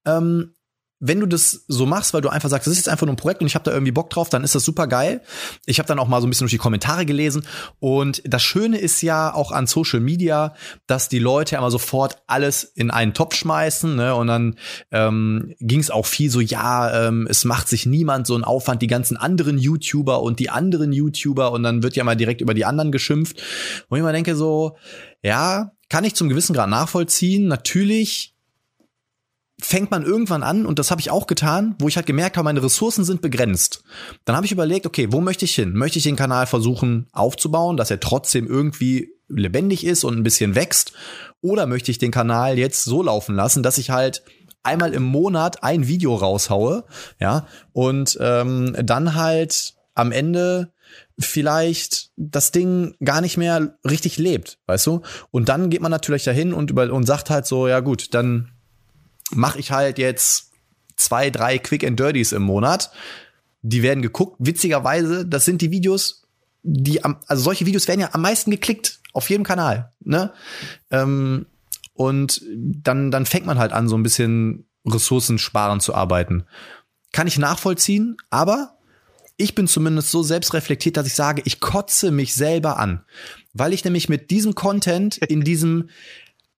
Ähm, 0.05 0.54
wenn 0.99 1.19
du 1.19 1.25
das 1.25 1.65
so 1.67 1.85
machst, 1.85 2.13
weil 2.13 2.21
du 2.21 2.29
einfach 2.29 2.49
sagst, 2.49 2.67
das 2.67 2.73
ist 2.73 2.79
jetzt 2.79 2.89
einfach 2.89 3.05
nur 3.05 3.13
ein 3.13 3.17
Projekt 3.17 3.41
und 3.41 3.47
ich 3.47 3.55
habe 3.55 3.65
da 3.65 3.71
irgendwie 3.71 3.91
Bock 3.91 4.09
drauf, 4.09 4.29
dann 4.29 4.43
ist 4.43 4.55
das 4.55 4.63
super 4.63 4.87
geil. 4.87 5.21
Ich 5.65 5.79
habe 5.79 5.87
dann 5.87 5.99
auch 5.99 6.07
mal 6.07 6.21
so 6.21 6.27
ein 6.27 6.29
bisschen 6.29 6.45
durch 6.45 6.51
die 6.51 6.57
Kommentare 6.57 7.05
gelesen 7.05 7.45
und 7.79 8.21
das 8.25 8.43
Schöne 8.43 8.77
ist 8.77 9.01
ja 9.01 9.33
auch 9.33 9.51
an 9.51 9.67
Social 9.67 9.99
Media, 9.99 10.53
dass 10.87 11.09
die 11.09 11.19
Leute 11.19 11.57
immer 11.57 11.69
sofort 11.69 12.23
alles 12.27 12.63
in 12.63 12.91
einen 12.91 13.13
Topf 13.13 13.35
schmeißen 13.35 13.95
ne? 13.95 14.15
und 14.15 14.27
dann 14.27 14.55
ähm, 14.91 15.53
ging 15.59 15.81
es 15.81 15.91
auch 15.91 16.05
viel 16.05 16.29
so, 16.29 16.39
ja, 16.39 17.07
ähm, 17.07 17.27
es 17.29 17.43
macht 17.43 17.67
sich 17.67 17.85
niemand 17.85 18.25
so 18.25 18.35
einen 18.35 18.45
Aufwand, 18.45 18.81
die 18.81 18.87
ganzen 18.87 19.17
anderen 19.17 19.57
YouTuber 19.57 20.21
und 20.21 20.39
die 20.39 20.49
anderen 20.49 20.93
YouTuber 20.93 21.51
und 21.51 21.63
dann 21.63 21.83
wird 21.83 21.95
ja 21.95 22.03
mal 22.03 22.15
direkt 22.15 22.41
über 22.41 22.53
die 22.53 22.65
anderen 22.65 22.91
geschimpft 22.91 23.41
und 23.89 23.97
ich 23.97 24.03
mal 24.03 24.13
denke 24.13 24.35
so, 24.35 24.77
ja, 25.21 25.71
kann 25.89 26.03
ich 26.03 26.15
zum 26.15 26.29
gewissen 26.29 26.53
Grad 26.53 26.69
nachvollziehen. 26.69 27.47
Natürlich 27.47 28.34
fängt 29.61 29.89
man 29.91 30.03
irgendwann 30.03 30.43
an, 30.43 30.65
und 30.65 30.79
das 30.79 30.91
habe 30.91 31.01
ich 31.01 31.11
auch 31.11 31.27
getan, 31.27 31.75
wo 31.79 31.87
ich 31.87 31.95
halt 31.95 32.05
gemerkt 32.05 32.37
habe, 32.37 32.45
meine 32.45 32.61
Ressourcen 32.61 33.05
sind 33.05 33.21
begrenzt. 33.21 33.83
Dann 34.25 34.35
habe 34.35 34.45
ich 34.45 34.51
überlegt, 34.51 34.85
okay, 34.85 35.07
wo 35.11 35.21
möchte 35.21 35.45
ich 35.45 35.55
hin? 35.55 35.73
Möchte 35.73 35.97
ich 35.97 36.03
den 36.03 36.17
Kanal 36.17 36.45
versuchen 36.45 37.07
aufzubauen, 37.13 37.77
dass 37.77 37.91
er 37.91 37.99
trotzdem 37.99 38.47
irgendwie 38.47 39.13
lebendig 39.27 39.85
ist 39.85 40.03
und 40.03 40.17
ein 40.17 40.23
bisschen 40.23 40.55
wächst? 40.55 40.93
Oder 41.41 41.67
möchte 41.67 41.89
ich 41.91 41.97
den 41.97 42.11
Kanal 42.11 42.57
jetzt 42.57 42.83
so 42.83 43.01
laufen 43.01 43.35
lassen, 43.35 43.63
dass 43.63 43.77
ich 43.77 43.91
halt 43.91 44.23
einmal 44.61 44.93
im 44.93 45.03
Monat 45.03 45.63
ein 45.63 45.87
Video 45.87 46.15
raushaue, 46.15 46.85
ja, 47.19 47.47
und 47.71 48.17
ähm, 48.19 48.75
dann 48.83 49.15
halt 49.15 49.75
am 49.93 50.11
Ende 50.11 50.73
vielleicht 51.17 52.09
das 52.17 52.51
Ding 52.51 52.95
gar 53.03 53.21
nicht 53.21 53.37
mehr 53.37 53.77
richtig 53.87 54.17
lebt, 54.17 54.59
weißt 54.65 54.87
du? 54.87 55.01
Und 55.31 55.49
dann 55.49 55.69
geht 55.69 55.81
man 55.81 55.91
natürlich 55.91 56.23
dahin 56.25 56.51
und 56.51 56.71
über 56.71 56.91
und 56.91 57.05
sagt 57.05 57.29
halt 57.29 57.45
so, 57.45 57.67
ja 57.67 57.79
gut, 57.79 58.13
dann 58.13 58.51
mache 59.31 59.59
ich 59.59 59.71
halt 59.71 59.97
jetzt 59.97 60.51
zwei, 60.95 61.29
drei 61.29 61.57
Quick 61.57 61.83
and 61.83 61.99
Dirties 61.99 62.31
im 62.31 62.43
Monat. 62.43 62.91
Die 63.61 63.83
werden 63.83 64.01
geguckt. 64.01 64.35
Witzigerweise, 64.39 65.25
das 65.25 65.45
sind 65.45 65.61
die 65.61 65.71
Videos, 65.71 66.23
die 66.63 67.03
am, 67.03 67.17
also 67.27 67.43
solche 67.43 67.65
Videos 67.65 67.87
werden 67.87 68.01
ja 68.01 68.09
am 68.13 68.21
meisten 68.21 68.51
geklickt 68.51 68.99
auf 69.13 69.29
jedem 69.29 69.43
Kanal. 69.43 69.91
Ne? 70.01 70.31
Ähm, 70.91 71.45
und 71.93 72.41
dann, 72.45 73.11
dann 73.11 73.25
fängt 73.25 73.45
man 73.45 73.57
halt 73.57 73.71
an, 73.71 73.87
so 73.87 73.97
ein 73.97 74.03
bisschen 74.03 74.67
ressourcensparen 74.85 75.79
zu 75.79 75.95
arbeiten. 75.95 76.45
Kann 77.11 77.27
ich 77.27 77.39
nachvollziehen, 77.39 78.17
aber 78.29 78.77
ich 79.37 79.55
bin 79.55 79.67
zumindest 79.67 80.11
so 80.11 80.23
selbstreflektiert, 80.23 80.97
dass 80.97 81.07
ich 81.07 81.15
sage, 81.15 81.41
ich 81.45 81.59
kotze 81.59 82.11
mich 82.11 82.33
selber 82.33 82.77
an. 82.77 83.03
Weil 83.53 83.73
ich 83.73 83.83
nämlich 83.83 84.09
mit 84.09 84.31
diesem 84.31 84.55
Content 84.55 85.17
in 85.17 85.41
diesem 85.43 85.89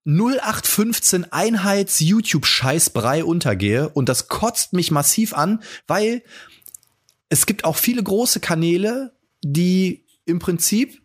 0815 0.07 1.31
Einheits 1.33 1.99
YouTube 1.99 2.45
Scheißbrei 2.45 3.25
untergehe 3.25 3.89
und 3.89 4.07
das 4.07 4.29
kotzt 4.29 4.73
mich 4.73 4.89
massiv 4.89 5.33
an, 5.33 5.61
weil 5.85 6.23
es 7.29 7.45
gibt 7.45 7.65
auch 7.65 7.75
viele 7.75 8.01
große 8.01 8.39
Kanäle, 8.39 9.13
die 9.43 10.05
im 10.25 10.39
Prinzip 10.39 11.01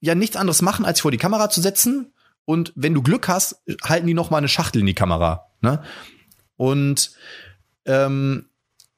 ja 0.00 0.16
nichts 0.16 0.36
anderes 0.36 0.62
machen, 0.62 0.84
als 0.84 1.00
vor 1.00 1.12
die 1.12 1.16
Kamera 1.16 1.48
zu 1.48 1.60
setzen 1.60 2.12
und 2.44 2.72
wenn 2.74 2.94
du 2.94 3.02
Glück 3.02 3.28
hast, 3.28 3.62
halten 3.84 4.06
die 4.06 4.14
noch 4.14 4.30
mal 4.30 4.38
eine 4.38 4.48
Schachtel 4.48 4.80
in 4.80 4.86
die 4.86 4.94
Kamera, 4.94 5.50
ne? 5.60 5.82
Und 6.56 7.12
ähm, 7.84 8.48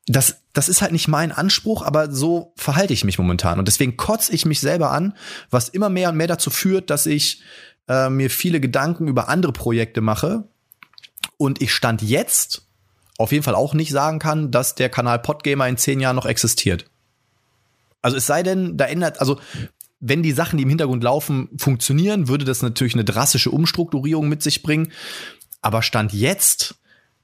das, 0.06 0.42
das 0.52 0.68
ist 0.68 0.82
halt 0.82 0.92
nicht 0.92 1.08
mein 1.08 1.30
Anspruch, 1.30 1.82
aber 1.82 2.10
so 2.10 2.52
verhalte 2.56 2.92
ich 2.92 3.04
mich 3.04 3.18
momentan. 3.18 3.58
Und 3.58 3.68
deswegen 3.68 3.96
kotze 3.96 4.32
ich 4.32 4.46
mich 4.46 4.60
selber 4.60 4.90
an, 4.92 5.16
was 5.50 5.68
immer 5.68 5.88
mehr 5.88 6.08
und 6.08 6.16
mehr 6.16 6.26
dazu 6.26 6.50
führt, 6.50 6.90
dass 6.90 7.06
ich 7.06 7.42
äh, 7.88 8.10
mir 8.10 8.30
viele 8.30 8.60
Gedanken 8.60 9.08
über 9.08 9.28
andere 9.28 9.52
Projekte 9.52 10.00
mache 10.00 10.44
und 11.36 11.62
ich 11.62 11.72
stand 11.72 12.02
jetzt 12.02 12.62
auf 13.18 13.32
jeden 13.32 13.44
Fall 13.44 13.54
auch 13.54 13.74
nicht 13.74 13.90
sagen 13.90 14.18
kann, 14.18 14.50
dass 14.50 14.74
der 14.74 14.88
Kanal 14.88 15.18
Podgamer 15.18 15.68
in 15.68 15.76
zehn 15.76 16.00
Jahren 16.00 16.16
noch 16.16 16.24
existiert. 16.24 16.86
Also 18.00 18.16
es 18.16 18.26
sei 18.26 18.42
denn, 18.42 18.78
da 18.78 18.86
ändert, 18.86 19.20
also 19.20 19.38
wenn 20.00 20.22
die 20.22 20.32
Sachen, 20.32 20.56
die 20.56 20.62
im 20.62 20.70
Hintergrund 20.70 21.04
laufen, 21.04 21.50
funktionieren, 21.58 22.28
würde 22.28 22.46
das 22.46 22.62
natürlich 22.62 22.94
eine 22.94 23.04
drastische 23.04 23.50
Umstrukturierung 23.50 24.28
mit 24.28 24.42
sich 24.42 24.62
bringen. 24.62 24.92
Aber 25.60 25.82
Stand 25.82 26.14
jetzt, 26.14 26.76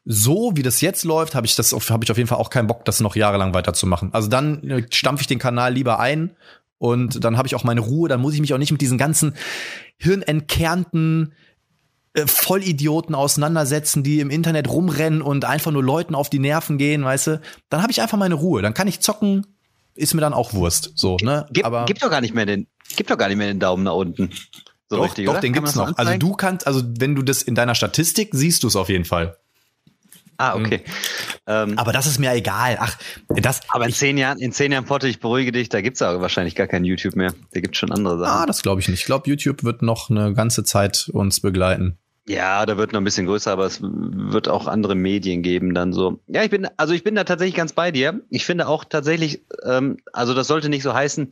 so 0.04 0.52
wie 0.54 0.62
das 0.62 0.82
jetzt 0.82 1.04
läuft, 1.04 1.34
habe 1.34 1.46
ich 1.46 1.56
das, 1.56 1.72
habe 1.72 2.04
ich 2.04 2.10
auf 2.10 2.18
jeden 2.18 2.28
Fall 2.28 2.38
auch 2.38 2.50
keinen 2.50 2.66
Bock, 2.66 2.84
das 2.84 3.00
noch 3.00 3.16
jahrelang 3.16 3.54
weiterzumachen. 3.54 4.12
Also 4.12 4.28
dann 4.28 4.62
äh, 4.68 4.86
stampfe 4.90 5.22
ich 5.22 5.26
den 5.26 5.38
Kanal 5.38 5.72
lieber 5.72 5.98
ein 5.98 6.36
und 6.78 7.24
dann 7.24 7.36
habe 7.36 7.48
ich 7.48 7.54
auch 7.54 7.64
meine 7.64 7.80
Ruhe, 7.80 8.08
dann 8.08 8.20
muss 8.20 8.34
ich 8.34 8.40
mich 8.40 8.52
auch 8.52 8.58
nicht 8.58 8.72
mit 8.72 8.80
diesen 8.80 8.98
ganzen 8.98 9.34
hirnenkernten 9.96 11.34
äh, 12.12 12.26
Vollidioten 12.26 13.14
auseinandersetzen, 13.14 14.02
die 14.02 14.20
im 14.20 14.30
Internet 14.30 14.68
rumrennen 14.68 15.22
und 15.22 15.44
einfach 15.44 15.72
nur 15.72 15.82
Leuten 15.82 16.14
auf 16.14 16.30
die 16.30 16.38
Nerven 16.38 16.78
gehen, 16.78 17.04
weißt 17.04 17.26
du? 17.28 17.40
Dann 17.68 17.82
habe 17.82 17.92
ich 17.92 18.02
einfach 18.02 18.18
meine 18.18 18.34
Ruhe, 18.34 18.62
dann 18.62 18.74
kann 18.74 18.88
ich 18.88 19.00
zocken, 19.00 19.46
ist 19.94 20.14
mir 20.14 20.20
dann 20.20 20.34
auch 20.34 20.52
Wurst, 20.52 20.92
so, 20.94 21.16
ne? 21.22 21.46
Gib, 21.50 21.64
Aber 21.64 21.86
gibt 21.86 22.02
doch 22.02 22.10
gar 22.10 22.20
nicht 22.20 22.34
mehr 22.34 22.46
den 22.46 22.66
gibt 22.96 23.10
doch 23.10 23.18
gar 23.18 23.28
nicht 23.28 23.38
mehr 23.38 23.48
den 23.48 23.60
Daumen 23.60 23.84
nach 23.84 23.94
unten. 23.94 24.30
So 24.88 24.96
doch, 24.96 25.04
richtig, 25.04 25.26
doch, 25.26 25.32
oder? 25.32 25.40
den 25.40 25.52
gibt's 25.52 25.74
noch. 25.74 25.96
Also 25.96 26.16
du 26.16 26.32
kannst, 26.34 26.66
also 26.66 26.82
wenn 26.98 27.14
du 27.14 27.22
das 27.22 27.42
in 27.42 27.54
deiner 27.54 27.74
Statistik 27.74 28.30
siehst 28.32 28.62
du 28.62 28.68
es 28.68 28.76
auf 28.76 28.88
jeden 28.88 29.04
Fall. 29.04 29.36
Ah, 30.38 30.54
okay. 30.56 30.82
Mhm. 30.84 30.92
Ähm, 31.46 31.78
aber 31.78 31.92
das 31.92 32.06
ist 32.06 32.18
mir 32.18 32.32
egal. 32.32 32.76
Ach, 32.80 32.96
das. 33.28 33.60
Aber 33.68 33.86
in 33.86 33.92
zehn 33.92 34.18
Jahren, 34.18 34.38
in 34.38 34.52
zehn 34.52 34.72
Jahren 34.72 34.84
Potte, 34.84 35.08
ich 35.08 35.20
beruhige 35.20 35.52
dich, 35.52 35.68
da 35.68 35.80
gibt's 35.80 36.02
aber 36.02 36.20
wahrscheinlich 36.20 36.54
gar 36.54 36.66
kein 36.66 36.84
YouTube 36.84 37.16
mehr. 37.16 37.32
Da 37.52 37.60
gibt's 37.60 37.78
schon 37.78 37.92
andere 37.92 38.18
Sachen. 38.18 38.42
Ah, 38.42 38.46
das 38.46 38.62
glaube 38.62 38.80
ich 38.80 38.88
nicht. 38.88 39.00
Ich 39.00 39.06
glaube, 39.06 39.28
YouTube 39.28 39.64
wird 39.64 39.82
noch 39.82 40.10
eine 40.10 40.34
ganze 40.34 40.64
Zeit 40.64 41.08
uns 41.12 41.40
begleiten. 41.40 41.98
Ja, 42.28 42.66
da 42.66 42.76
wird 42.76 42.92
noch 42.92 43.00
ein 43.00 43.04
bisschen 43.04 43.26
größer, 43.26 43.52
aber 43.52 43.66
es 43.66 43.80
wird 43.80 44.48
auch 44.48 44.66
andere 44.66 44.96
Medien 44.96 45.42
geben 45.42 45.74
dann 45.74 45.92
so. 45.92 46.18
Ja, 46.26 46.42
ich 46.42 46.50
bin, 46.50 46.66
also 46.76 46.92
ich 46.92 47.04
bin 47.04 47.14
da 47.14 47.22
tatsächlich 47.22 47.54
ganz 47.54 47.72
bei 47.72 47.92
dir. 47.92 48.20
Ich 48.30 48.44
finde 48.44 48.66
auch 48.66 48.84
tatsächlich, 48.84 49.42
ähm, 49.64 49.98
also 50.12 50.34
das 50.34 50.48
sollte 50.48 50.68
nicht 50.68 50.82
so 50.82 50.92
heißen, 50.92 51.30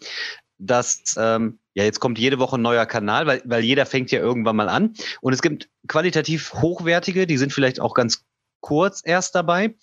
dass 0.58 1.16
ähm, 1.18 1.58
ja 1.74 1.82
jetzt 1.82 1.98
kommt 1.98 2.20
jede 2.20 2.38
Woche 2.38 2.56
ein 2.56 2.62
neuer 2.62 2.86
Kanal, 2.86 3.26
weil, 3.26 3.42
weil 3.44 3.64
jeder 3.64 3.86
fängt 3.86 4.12
ja 4.12 4.20
irgendwann 4.20 4.54
mal 4.54 4.68
an. 4.68 4.94
Und 5.20 5.32
es 5.32 5.42
gibt 5.42 5.68
qualitativ 5.88 6.54
hochwertige, 6.54 7.26
die 7.26 7.38
sind 7.38 7.52
vielleicht 7.52 7.80
auch 7.80 7.94
ganz 7.94 8.24
kurz 8.64 9.02
erst 9.04 9.34
dabei. 9.34 9.74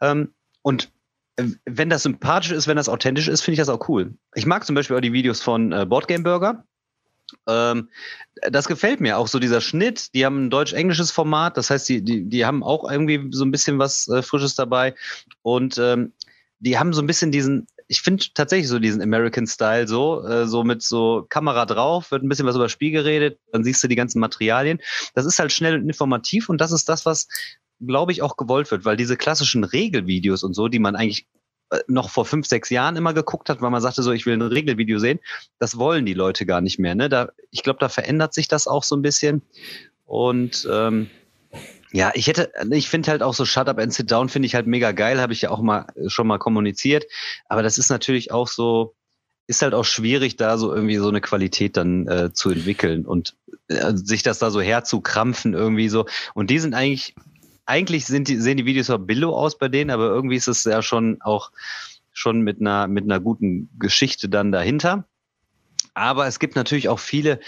Ähm, 0.00 0.32
und 0.62 0.92
äh, 1.34 1.46
wenn 1.64 1.90
das 1.90 2.04
sympathisch 2.04 2.52
ist, 2.52 2.68
wenn 2.68 2.76
das 2.76 2.88
authentisch 2.88 3.26
ist, 3.26 3.40
finde 3.40 3.54
ich 3.54 3.58
das 3.58 3.68
auch 3.68 3.88
cool. 3.88 4.14
Ich 4.36 4.46
mag 4.46 4.64
zum 4.64 4.76
Beispiel 4.76 4.96
auch 4.96 5.00
die 5.00 5.12
Videos 5.12 5.42
von 5.42 5.72
äh, 5.72 5.84
Boardgame 5.84 6.22
Burger. 6.22 6.64
Ähm, 7.48 7.88
das 8.48 8.68
gefällt 8.68 9.00
mir 9.00 9.18
auch 9.18 9.26
so 9.26 9.40
dieser 9.40 9.60
Schnitt. 9.60 10.14
Die 10.14 10.24
haben 10.24 10.46
ein 10.46 10.50
deutsch-englisches 10.50 11.10
Format, 11.10 11.56
das 11.56 11.70
heißt, 11.70 11.88
die, 11.88 12.02
die, 12.02 12.28
die 12.28 12.46
haben 12.46 12.62
auch 12.62 12.88
irgendwie 12.88 13.28
so 13.32 13.44
ein 13.44 13.50
bisschen 13.50 13.80
was 13.80 14.06
äh, 14.06 14.22
Frisches 14.22 14.54
dabei 14.54 14.94
und 15.42 15.76
ähm, 15.78 16.12
die 16.60 16.78
haben 16.78 16.92
so 16.92 17.02
ein 17.02 17.06
bisschen 17.06 17.32
diesen, 17.32 17.66
ich 17.88 18.02
finde 18.02 18.24
tatsächlich 18.34 18.68
so 18.68 18.78
diesen 18.78 19.02
American 19.02 19.46
Style 19.46 19.88
so, 19.88 20.24
äh, 20.24 20.46
so 20.46 20.62
mit 20.62 20.82
so 20.82 21.26
Kamera 21.28 21.66
drauf, 21.66 22.12
wird 22.12 22.22
ein 22.22 22.28
bisschen 22.28 22.46
was 22.46 22.54
über 22.54 22.66
das 22.66 22.72
Spiel 22.72 22.92
geredet, 22.92 23.40
dann 23.52 23.64
siehst 23.64 23.82
du 23.82 23.88
die 23.88 23.96
ganzen 23.96 24.20
Materialien. 24.20 24.80
Das 25.14 25.26
ist 25.26 25.38
halt 25.38 25.52
schnell 25.52 25.74
und 25.74 25.88
informativ 25.88 26.48
und 26.48 26.60
das 26.60 26.70
ist 26.70 26.88
das, 26.88 27.06
was, 27.06 27.26
glaube 27.80 28.12
ich, 28.12 28.22
auch 28.22 28.36
gewollt 28.36 28.70
wird, 28.70 28.84
weil 28.84 28.96
diese 28.96 29.16
klassischen 29.16 29.64
Regelvideos 29.64 30.42
und 30.44 30.54
so, 30.54 30.68
die 30.68 30.78
man 30.78 30.96
eigentlich 30.96 31.26
äh, 31.70 31.78
noch 31.88 32.10
vor 32.10 32.24
fünf, 32.24 32.46
sechs 32.46 32.70
Jahren 32.70 32.96
immer 32.96 33.14
geguckt 33.14 33.48
hat, 33.48 33.60
weil 33.60 33.70
man 33.70 33.80
sagte 33.82 34.02
so, 34.02 34.12
ich 34.12 34.26
will 34.26 34.34
ein 34.34 34.42
Regelvideo 34.42 34.98
sehen, 34.98 35.20
das 35.58 35.78
wollen 35.78 36.06
die 36.06 36.14
Leute 36.14 36.46
gar 36.46 36.60
nicht 36.60 36.78
mehr. 36.78 36.94
Ne? 36.94 37.08
Da, 37.08 37.30
ich 37.50 37.62
glaube, 37.62 37.78
da 37.78 37.88
verändert 37.88 38.34
sich 38.34 38.48
das 38.48 38.66
auch 38.66 38.84
so 38.84 38.96
ein 38.96 39.02
bisschen. 39.02 39.42
Und 40.04 40.68
ähm, 40.70 41.08
Ja, 41.92 42.12
ich 42.14 42.28
hätte, 42.28 42.52
ich 42.70 42.88
finde 42.88 43.10
halt 43.10 43.22
auch 43.22 43.34
so 43.34 43.44
Shut 43.44 43.68
Up 43.68 43.78
and 43.78 43.92
Sit 43.92 44.10
Down 44.10 44.28
finde 44.28 44.46
ich 44.46 44.54
halt 44.54 44.66
mega 44.66 44.92
geil, 44.92 45.20
habe 45.20 45.32
ich 45.32 45.42
ja 45.42 45.50
auch 45.50 45.60
mal 45.60 45.86
schon 46.06 46.26
mal 46.26 46.38
kommuniziert. 46.38 47.04
Aber 47.48 47.62
das 47.62 47.78
ist 47.78 47.90
natürlich 47.90 48.30
auch 48.30 48.46
so, 48.46 48.94
ist 49.48 49.62
halt 49.62 49.74
auch 49.74 49.84
schwierig, 49.84 50.36
da 50.36 50.56
so 50.56 50.72
irgendwie 50.72 50.96
so 50.96 51.08
eine 51.08 51.20
Qualität 51.20 51.76
dann 51.76 52.06
äh, 52.06 52.32
zu 52.32 52.50
entwickeln 52.50 53.04
und 53.06 53.34
äh, 53.66 53.92
sich 53.94 54.22
das 54.22 54.38
da 54.38 54.50
so 54.50 54.60
herzukrampfen 54.60 55.54
irgendwie 55.54 55.88
so. 55.88 56.06
Und 56.34 56.50
die 56.50 56.60
sind 56.60 56.74
eigentlich, 56.74 57.16
eigentlich 57.70 58.04
sind 58.04 58.26
die, 58.26 58.36
sehen 58.36 58.56
die 58.56 58.66
Videos 58.66 58.90
auch 58.90 58.98
billow 58.98 59.32
aus 59.32 59.56
bei 59.56 59.68
denen, 59.68 59.90
aber 59.90 60.08
irgendwie 60.08 60.34
ist 60.34 60.48
es 60.48 60.64
ja 60.64 60.82
schon 60.82 61.22
auch 61.22 61.52
schon 62.12 62.40
mit 62.42 62.60
einer, 62.60 62.88
mit 62.88 63.04
einer 63.04 63.20
guten 63.20 63.70
Geschichte 63.78 64.28
dann 64.28 64.50
dahinter. 64.50 65.04
Aber 65.94 66.26
es 66.26 66.40
gibt 66.40 66.56
natürlich 66.56 66.88
auch 66.88 66.98
viele, 66.98 67.38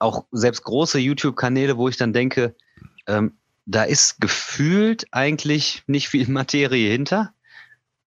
auch 0.00 0.24
selbst 0.32 0.64
große 0.64 0.98
YouTube-Kanäle, 0.98 1.76
wo 1.76 1.88
ich 1.88 1.96
dann 1.96 2.12
denke, 2.12 2.56
ähm, 3.06 3.34
da 3.66 3.84
ist 3.84 4.20
gefühlt 4.20 5.06
eigentlich 5.12 5.84
nicht 5.86 6.08
viel 6.08 6.28
Materie 6.28 6.90
hinter. 6.90 7.32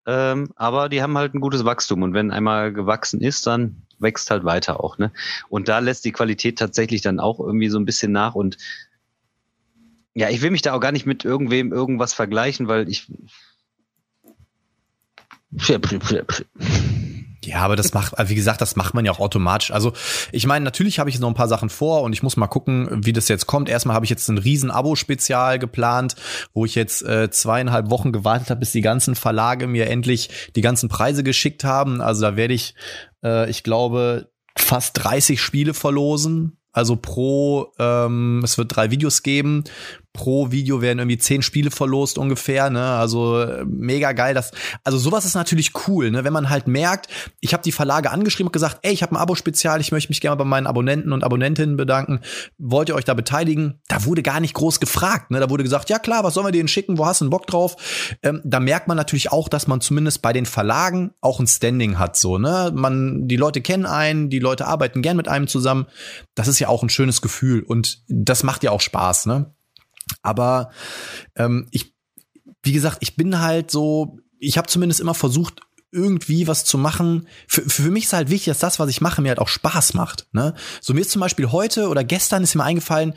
Ähm, 0.05 0.51
aber 0.55 0.89
die 0.89 1.01
haben 1.01 1.17
halt 1.17 1.33
ein 1.33 1.41
gutes 1.41 1.63
Wachstum 1.63 2.01
und 2.01 2.13
wenn 2.13 2.31
einmal 2.31 2.73
gewachsen 2.73 3.21
ist, 3.21 3.47
dann 3.47 3.83
wächst 3.99 4.29
halt 4.31 4.43
weiter 4.43 4.83
auch, 4.83 4.97
ne? 4.97 5.11
Und 5.47 5.67
da 5.67 5.77
lässt 5.79 6.03
die 6.05 6.11
Qualität 6.11 6.57
tatsächlich 6.57 7.01
dann 7.01 7.19
auch 7.19 7.39
irgendwie 7.39 7.69
so 7.69 7.79
ein 7.79 7.85
bisschen 7.85 8.11
nach 8.11 8.33
und 8.33 8.57
ja, 10.13 10.29
ich 10.29 10.41
will 10.41 10.51
mich 10.51 10.61
da 10.61 10.73
auch 10.73 10.79
gar 10.79 10.91
nicht 10.91 11.05
mit 11.05 11.23
irgendwem 11.25 11.71
irgendwas 11.71 12.13
vergleichen, 12.13 12.67
weil 12.67 12.89
ich 12.89 13.07
ja, 17.43 17.61
aber 17.61 17.75
das 17.75 17.93
macht, 17.93 18.13
wie 18.29 18.35
gesagt, 18.35 18.61
das 18.61 18.75
macht 18.75 18.93
man 18.93 19.03
ja 19.03 19.11
auch 19.11 19.19
automatisch. 19.19 19.71
Also 19.71 19.93
ich 20.31 20.45
meine, 20.45 20.63
natürlich 20.63 20.99
habe 20.99 21.09
ich 21.09 21.15
jetzt 21.15 21.21
noch 21.21 21.27
ein 21.27 21.35
paar 21.35 21.47
Sachen 21.47 21.69
vor 21.69 22.03
und 22.03 22.13
ich 22.13 22.21
muss 22.21 22.37
mal 22.37 22.47
gucken, 22.47 23.03
wie 23.03 23.13
das 23.13 23.27
jetzt 23.29 23.47
kommt. 23.47 23.67
Erstmal 23.67 23.95
habe 23.95 24.05
ich 24.05 24.11
jetzt 24.11 24.29
ein 24.29 24.37
riesen 24.37 24.69
Abo-Spezial 24.69 25.57
geplant, 25.57 26.15
wo 26.53 26.65
ich 26.65 26.75
jetzt 26.75 27.01
äh, 27.01 27.31
zweieinhalb 27.31 27.89
Wochen 27.89 28.11
gewartet 28.11 28.51
habe, 28.51 28.59
bis 28.59 28.71
die 28.71 28.81
ganzen 28.81 29.15
Verlage 29.15 29.65
mir 29.65 29.89
endlich 29.89 30.29
die 30.55 30.61
ganzen 30.61 30.87
Preise 30.87 31.23
geschickt 31.23 31.63
haben. 31.63 31.99
Also 31.99 32.21
da 32.21 32.35
werde 32.35 32.53
ich, 32.53 32.75
äh, 33.23 33.49
ich 33.49 33.63
glaube, 33.63 34.29
fast 34.55 35.03
30 35.03 35.41
Spiele 35.41 35.73
verlosen. 35.73 36.57
Also 36.73 36.95
pro, 36.95 37.73
ähm, 37.79 38.41
es 38.43 38.57
wird 38.57 38.75
drei 38.75 38.91
Videos 38.91 39.23
geben 39.23 39.65
pro 40.13 40.51
Video 40.51 40.81
werden 40.81 40.99
irgendwie 40.99 41.17
zehn 41.17 41.41
Spiele 41.41 41.71
verlost 41.71 42.17
ungefähr, 42.17 42.69
ne? 42.69 42.83
Also 42.83 43.39
äh, 43.39 43.63
mega 43.65 44.11
geil. 44.11 44.33
Das, 44.33 44.51
also 44.83 44.97
sowas 44.97 45.25
ist 45.25 45.35
natürlich 45.35 45.71
cool, 45.87 46.11
ne? 46.11 46.23
Wenn 46.23 46.33
man 46.33 46.49
halt 46.49 46.67
merkt, 46.67 47.07
ich 47.39 47.53
habe 47.53 47.63
die 47.63 47.71
Verlage 47.71 48.11
angeschrieben 48.11 48.47
und 48.47 48.53
gesagt, 48.53 48.79
ey, 48.81 48.91
ich 48.91 49.03
habe 49.03 49.13
ein 49.13 49.17
Abo-Spezial, 49.17 49.79
ich 49.79 49.91
möchte 49.91 50.09
mich 50.09 50.19
gerne 50.19 50.35
bei 50.35 50.43
meinen 50.43 50.67
Abonnenten 50.67 51.13
und 51.13 51.23
Abonnentinnen 51.23 51.77
bedanken. 51.77 52.19
Wollt 52.57 52.89
ihr 52.89 52.95
euch 52.95 53.05
da 53.05 53.13
beteiligen? 53.13 53.79
Da 53.87 54.05
wurde 54.05 54.21
gar 54.21 54.39
nicht 54.39 54.53
groß 54.53 54.79
gefragt, 54.79 55.31
ne? 55.31 55.39
Da 55.39 55.49
wurde 55.49 55.63
gesagt, 55.63 55.89
ja 55.89 55.99
klar, 55.99 56.23
was 56.23 56.33
sollen 56.33 56.47
wir 56.47 56.51
denen 56.51 56.67
schicken? 56.67 56.97
Wo 56.97 57.05
hast 57.05 57.21
du 57.21 57.25
einen 57.25 57.31
Bock 57.31 57.47
drauf? 57.47 57.75
Ähm, 58.21 58.41
da 58.43 58.59
merkt 58.59 58.87
man 58.87 58.97
natürlich 58.97 59.31
auch, 59.31 59.47
dass 59.47 59.67
man 59.67 59.79
zumindest 59.79 60.21
bei 60.21 60.33
den 60.33 60.45
Verlagen 60.45 61.11
auch 61.21 61.39
ein 61.39 61.47
Standing 61.47 61.99
hat, 61.99 62.17
so, 62.17 62.37
ne? 62.37 62.71
Man, 62.75 63.27
die 63.27 63.37
Leute 63.37 63.61
kennen 63.61 63.85
einen, 63.85 64.29
die 64.29 64.39
Leute 64.39 64.67
arbeiten 64.67 65.01
gern 65.01 65.17
mit 65.17 65.27
einem 65.27 65.47
zusammen. 65.47 65.87
Das 66.35 66.47
ist 66.47 66.59
ja 66.59 66.67
auch 66.67 66.83
ein 66.83 66.89
schönes 66.89 67.21
Gefühl 67.21 67.63
und 67.63 68.03
das 68.07 68.43
macht 68.43 68.63
ja 68.63 68.71
auch 68.71 68.81
Spaß, 68.81 69.25
ne? 69.27 69.53
Aber 70.21 70.71
ähm, 71.35 71.67
ich, 71.71 71.95
wie 72.63 72.73
gesagt, 72.73 72.97
ich 73.01 73.15
bin 73.15 73.39
halt 73.39 73.71
so, 73.71 74.19
ich 74.39 74.57
habe 74.57 74.67
zumindest 74.67 74.99
immer 74.99 75.13
versucht, 75.13 75.61
irgendwie 75.91 76.47
was 76.47 76.63
zu 76.63 76.77
machen. 76.77 77.27
Für, 77.47 77.61
für 77.69 77.91
mich 77.91 78.05
ist 78.05 78.13
halt 78.13 78.29
wichtig, 78.29 78.45
dass 78.45 78.59
das, 78.59 78.79
was 78.79 78.89
ich 78.89 79.01
mache, 79.01 79.21
mir 79.21 79.29
halt 79.29 79.39
auch 79.39 79.49
Spaß 79.49 79.93
macht. 79.93 80.27
Ne? 80.31 80.53
So 80.79 80.93
mir 80.93 81.01
ist 81.01 81.11
zum 81.11 81.19
Beispiel 81.19 81.51
heute 81.51 81.89
oder 81.89 82.03
gestern 82.03 82.43
ist 82.43 82.55
mir 82.55 82.63
eingefallen, 82.63 83.13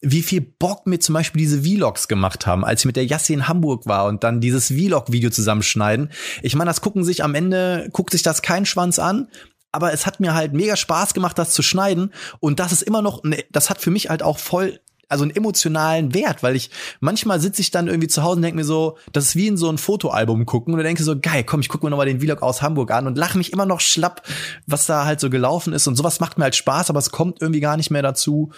wie 0.00 0.22
viel 0.22 0.40
Bock 0.40 0.86
mir 0.86 0.98
zum 0.98 1.12
Beispiel 1.12 1.40
diese 1.40 1.62
Vlogs 1.62 2.08
gemacht 2.08 2.46
haben, 2.46 2.64
als 2.64 2.80
ich 2.80 2.86
mit 2.86 2.96
der 2.96 3.06
Jassi 3.06 3.34
in 3.34 3.46
Hamburg 3.46 3.86
war 3.86 4.06
und 4.06 4.24
dann 4.24 4.40
dieses 4.40 4.66
Vlog-Video 4.68 5.30
zusammenschneiden. 5.30 6.10
Ich 6.42 6.56
meine, 6.56 6.70
das 6.70 6.80
gucken 6.80 7.04
sich 7.04 7.22
am 7.22 7.34
Ende, 7.34 7.88
guckt 7.92 8.10
sich 8.10 8.22
das 8.22 8.42
kein 8.42 8.66
Schwanz 8.66 8.98
an, 8.98 9.28
aber 9.70 9.92
es 9.92 10.06
hat 10.06 10.18
mir 10.18 10.34
halt 10.34 10.54
mega 10.54 10.76
Spaß 10.76 11.14
gemacht, 11.14 11.38
das 11.38 11.52
zu 11.52 11.62
schneiden. 11.62 12.12
Und 12.40 12.58
das 12.58 12.72
ist 12.72 12.82
immer 12.82 13.02
noch, 13.02 13.22
das 13.50 13.70
hat 13.70 13.80
für 13.80 13.90
mich 13.90 14.08
halt 14.08 14.22
auch 14.22 14.38
voll 14.38 14.80
also 15.08 15.24
einen 15.24 15.34
emotionalen 15.34 16.14
Wert, 16.14 16.42
weil 16.42 16.54
ich 16.54 16.70
manchmal 17.00 17.40
sitze 17.40 17.62
ich 17.62 17.70
dann 17.70 17.88
irgendwie 17.88 18.08
zu 18.08 18.22
Hause 18.22 18.36
und 18.36 18.42
denke 18.42 18.56
mir 18.56 18.64
so, 18.64 18.98
das 19.12 19.24
ist 19.24 19.36
wie 19.36 19.46
in 19.46 19.56
so 19.56 19.70
ein 19.70 19.78
Fotoalbum 19.78 20.44
gucken 20.46 20.74
und 20.74 20.82
denke 20.82 21.02
so, 21.02 21.18
geil, 21.18 21.44
komm, 21.44 21.60
ich 21.60 21.68
gucke 21.68 21.86
mir 21.86 21.90
nochmal 21.90 22.06
den 22.06 22.20
Vlog 22.20 22.42
aus 22.42 22.62
Hamburg 22.62 22.90
an 22.90 23.06
und 23.06 23.16
lache 23.16 23.38
mich 23.38 23.52
immer 23.52 23.66
noch 23.66 23.80
schlapp, 23.80 24.22
was 24.66 24.86
da 24.86 25.06
halt 25.06 25.20
so 25.20 25.30
gelaufen 25.30 25.72
ist 25.72 25.86
und 25.86 25.96
sowas 25.96 26.20
macht 26.20 26.36
mir 26.36 26.44
halt 26.44 26.56
Spaß, 26.56 26.90
aber 26.90 26.98
es 26.98 27.10
kommt 27.10 27.40
irgendwie 27.40 27.60
gar 27.60 27.76
nicht 27.76 27.90
mehr 27.90 28.02
dazu. 28.02 28.52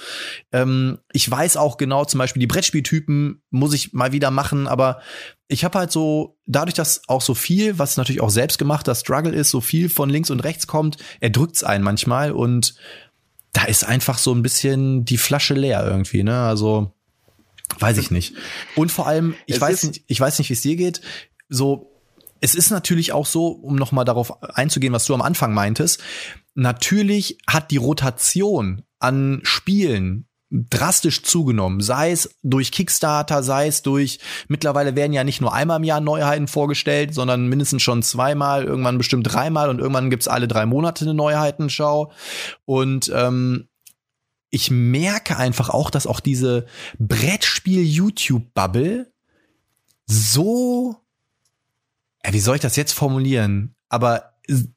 Ähm, 0.53 0.99
ich 1.13 1.31
weiß 1.31 1.57
auch 1.57 1.77
genau, 1.77 2.05
zum 2.05 2.19
Beispiel 2.19 2.41
die 2.41 2.47
Brettspieltypen 2.47 3.43
muss 3.51 3.73
ich 3.73 3.93
mal 3.93 4.13
wieder 4.13 4.31
machen, 4.31 4.67
aber 4.67 5.01
ich 5.47 5.65
habe 5.65 5.79
halt 5.79 5.91
so, 5.91 6.39
dadurch, 6.47 6.75
dass 6.75 7.03
auch 7.09 7.21
so 7.21 7.35
viel, 7.35 7.79
was 7.79 7.97
natürlich 7.97 8.21
auch 8.21 8.31
selbst 8.31 8.59
gemachter 8.59 8.95
Struggle 8.95 9.33
ist, 9.33 9.51
so 9.51 9.61
viel 9.61 9.89
von 9.89 10.09
links 10.09 10.31
und 10.31 10.41
rechts 10.41 10.67
kommt, 10.67 10.97
erdrückt's 11.21 11.65
einen 11.65 11.85
manchmal 11.85 12.33
und 12.33 12.75
da 13.53 13.65
ist 13.65 13.85
einfach 13.85 14.19
so 14.19 14.33
ein 14.33 14.43
bisschen 14.43 15.05
die 15.05 15.19
Flasche 15.19 15.55
leer 15.55 15.85
irgendwie, 15.87 16.23
ne? 16.23 16.43
Also 16.43 16.93
weiß 17.79 17.99
ich 17.99 18.11
nicht. 18.11 18.35
Und 18.77 18.91
vor 18.91 19.07
allem, 19.07 19.35
ich 19.47 19.57
es 19.57 19.61
weiß 19.61 19.85
nicht, 19.85 20.05
ich 20.07 20.21
weiß 20.21 20.39
nicht, 20.39 20.49
wie 20.51 20.55
es 20.55 20.63
dir 20.63 20.77
geht. 20.77 21.01
So, 21.49 21.91
es 22.41 22.55
ist 22.55 22.71
natürlich 22.71 23.13
auch 23.13 23.27
so, 23.27 23.49
um 23.49 23.77
noch 23.77 23.93
mal 23.93 24.05
darauf 24.05 24.43
einzugehen, 24.43 24.93
was 24.93 25.05
du 25.05 25.15
am 25.15 25.23
Anfang 25.23 25.53
meintest. 25.53 26.03
Natürlich 26.55 27.39
hat 27.47 27.71
die 27.71 27.77
Rotation 27.77 28.83
an 28.99 29.41
Spielen 29.43 30.27
drastisch 30.51 31.23
zugenommen, 31.23 31.81
sei 31.81 32.11
es 32.11 32.37
durch 32.43 32.73
Kickstarter, 32.73 33.43
sei 33.43 33.69
es 33.69 33.83
durch, 33.83 34.19
mittlerweile 34.49 34.97
werden 34.97 35.13
ja 35.13 35.23
nicht 35.23 35.41
nur 35.41 35.55
einmal 35.55 35.79
im 35.79 35.85
Jahr 35.85 36.01
Neuheiten 36.01 36.49
vorgestellt, 36.49 37.15
sondern 37.15 37.49
mindestens 37.49 37.83
schon 37.83 38.03
zweimal, 38.03 38.65
irgendwann 38.65 38.99
bestimmt 38.99 39.33
dreimal 39.33 39.71
und 39.71 39.79
irgendwann 39.79 40.11
gibt's 40.11 40.29
alle 40.29 40.49
drei 40.49 40.67
Monate 40.67 41.05
eine 41.05 41.15
Neuheitenschau. 41.15 42.13
Und 42.65 43.11
ähm, 43.15 43.69
ich 44.51 44.71
merke 44.71 45.37
einfach 45.37 45.71
auch, 45.71 45.91
dass 45.91 46.09
auch 46.09 46.19
diese 46.19 46.67
Brettspiel-YouTube-Bubble 46.99 49.13
so, 50.07 50.97
ja, 52.25 52.33
wie 52.33 52.41
soll 52.41 52.57
ich 52.57 52.63
das 52.63 52.75
jetzt 52.75 52.93
formulieren? 52.93 53.77
Aber 53.89 54.35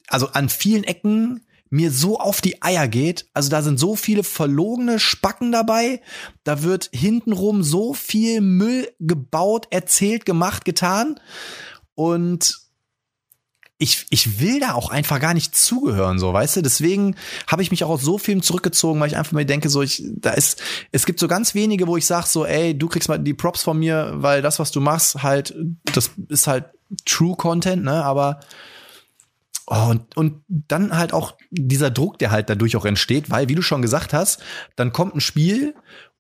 also 0.08 0.30
an 0.30 0.50
vielen 0.50 0.84
Ecken 0.84 1.43
mir 1.74 1.90
so 1.90 2.20
auf 2.20 2.40
die 2.40 2.62
Eier 2.62 2.88
geht. 2.88 3.26
Also 3.34 3.50
da 3.50 3.64
sind 3.64 3.80
so 3.80 3.96
viele 3.96 4.24
verlogene 4.24 5.00
Spacken 5.00 5.52
dabei. 5.52 6.02
Da 6.44 6.62
wird 6.62 6.92
hintenrum 6.94 7.64
so 7.64 7.96
viel 7.96 8.42
Müll 8.42 8.92
gebaut, 9.00 9.66
erzählt, 9.72 10.28
gemacht, 10.28 10.66
getan. 10.66 11.20
Und 11.96 12.60
ich, 13.80 14.06
ich 14.12 14.40
will 14.40 14.60
da 14.60 14.74
auch 14.74 14.92
einfach 14.92 15.20
gar 15.20 15.34
nicht 15.34 15.58
zugehören, 15.58 16.20
so, 16.20 16.32
weißt 16.32 16.58
du? 16.58 16.62
Deswegen 16.62 17.16
habe 17.48 17.64
ich 17.64 17.72
mich 17.72 17.84
auch 17.84 17.90
aus 17.90 18.04
so 18.04 18.20
vielen 18.20 18.44
zurückgezogen, 18.44 19.00
weil 19.00 19.08
ich 19.08 19.18
einfach 19.18 19.32
mir 19.32 19.44
denke, 19.44 19.70
so, 19.70 19.82
ich, 19.82 20.04
da 20.16 20.30
ist, 20.30 20.62
es 20.92 21.08
gibt 21.08 21.20
so 21.20 21.28
ganz 21.28 21.56
wenige, 21.56 21.88
wo 21.88 21.98
ich 21.98 22.06
sage, 22.06 22.28
so, 22.28 22.46
ey, 22.46 22.78
du 22.78 22.88
kriegst 22.88 23.10
mal 23.10 23.18
die 23.18 23.34
Props 23.34 23.64
von 23.64 23.80
mir, 23.80 24.12
weil 24.18 24.44
das, 24.44 24.60
was 24.60 24.70
du 24.70 24.80
machst, 24.80 25.24
halt, 25.24 25.56
das 25.86 26.12
ist 26.30 26.46
halt 26.46 26.66
True 27.04 27.36
Content, 27.36 27.84
ne? 27.84 28.04
Aber 28.06 28.42
Oh, 29.68 29.88
und, 29.90 30.18
und 30.18 30.44
dann 30.48 30.98
halt 30.98 31.14
auch 31.14 31.38
dieser 31.52 31.90
Druck, 31.90 32.20
der 32.20 32.32
halt 32.32 32.50
dadurch 32.50 32.76
auch 32.76 32.86
entsteht, 32.86 33.30
weil, 33.30 33.48
wie 33.48 33.56
du 33.56 33.62
schon 33.62 33.82
gesagt 33.82 34.14
hast, 34.14 34.42
dann 34.76 34.92
kommt 34.92 35.16
ein 35.16 35.22
Spiel 35.22 35.76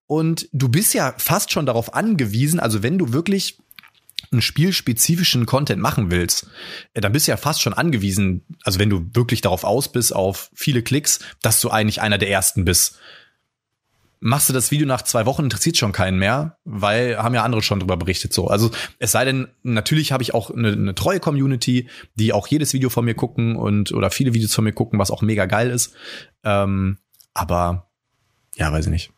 und 0.07 0.47
du 0.53 0.69
bist 0.69 0.93
ja 0.93 1.13
fast 1.17 1.51
schon 1.51 1.65
darauf 1.65 1.93
angewiesen, 1.93 2.59
also 2.59 2.83
wenn 2.83 2.97
du 2.97 3.11
wirklich 3.11 3.57
einen 4.31 4.41
spielspezifischen 4.41 5.45
Content 5.45 5.81
machen 5.81 6.09
willst, 6.09 6.47
dann 6.93 7.11
bist 7.11 7.27
du 7.27 7.31
ja 7.31 7.37
fast 7.37 7.61
schon 7.61 7.73
angewiesen, 7.73 8.43
also 8.63 8.79
wenn 8.79 8.89
du 8.89 9.05
wirklich 9.13 9.41
darauf 9.41 9.63
aus 9.63 9.91
bist, 9.91 10.15
auf 10.15 10.49
viele 10.53 10.81
Klicks, 10.81 11.19
dass 11.41 11.61
du 11.61 11.69
eigentlich 11.69 12.01
einer 12.01 12.17
der 12.17 12.29
ersten 12.29 12.65
bist 12.65 12.97
machst 14.23 14.47
du 14.47 14.53
das 14.53 14.71
Video 14.71 14.87
nach 14.87 15.01
zwei 15.01 15.25
Wochen, 15.25 15.43
interessiert 15.43 15.75
schon 15.75 15.91
keinen 15.91 16.17
mehr, 16.17 16.57
weil 16.63 17.17
haben 17.17 17.35
ja 17.35 17.43
andere 17.43 17.61
schon 17.61 17.81
drüber 17.81 17.97
berichtet 17.97 18.31
so. 18.31 18.47
Also 18.47 18.71
es 18.97 19.11
sei 19.11 19.25
denn, 19.25 19.49
natürlich 19.63 20.13
habe 20.13 20.23
ich 20.23 20.33
auch 20.33 20.49
eine, 20.49 20.71
eine 20.71 20.95
treue 20.95 21.19
Community, 21.19 21.89
die 22.15 22.31
auch 22.31 22.47
jedes 22.47 22.73
Video 22.73 22.89
von 22.89 23.03
mir 23.03 23.15
gucken 23.15 23.57
und 23.57 23.91
oder 23.91 24.09
viele 24.11 24.33
Videos 24.33 24.55
von 24.55 24.63
mir 24.63 24.71
gucken, 24.71 24.97
was 24.97 25.11
auch 25.11 25.21
mega 25.21 25.45
geil 25.45 25.69
ist. 25.69 25.93
Ähm, 26.45 26.99
aber 27.33 27.89
ja, 28.55 28.71
weiß 28.71 28.85
ich 28.85 28.91
nicht. 28.91 29.11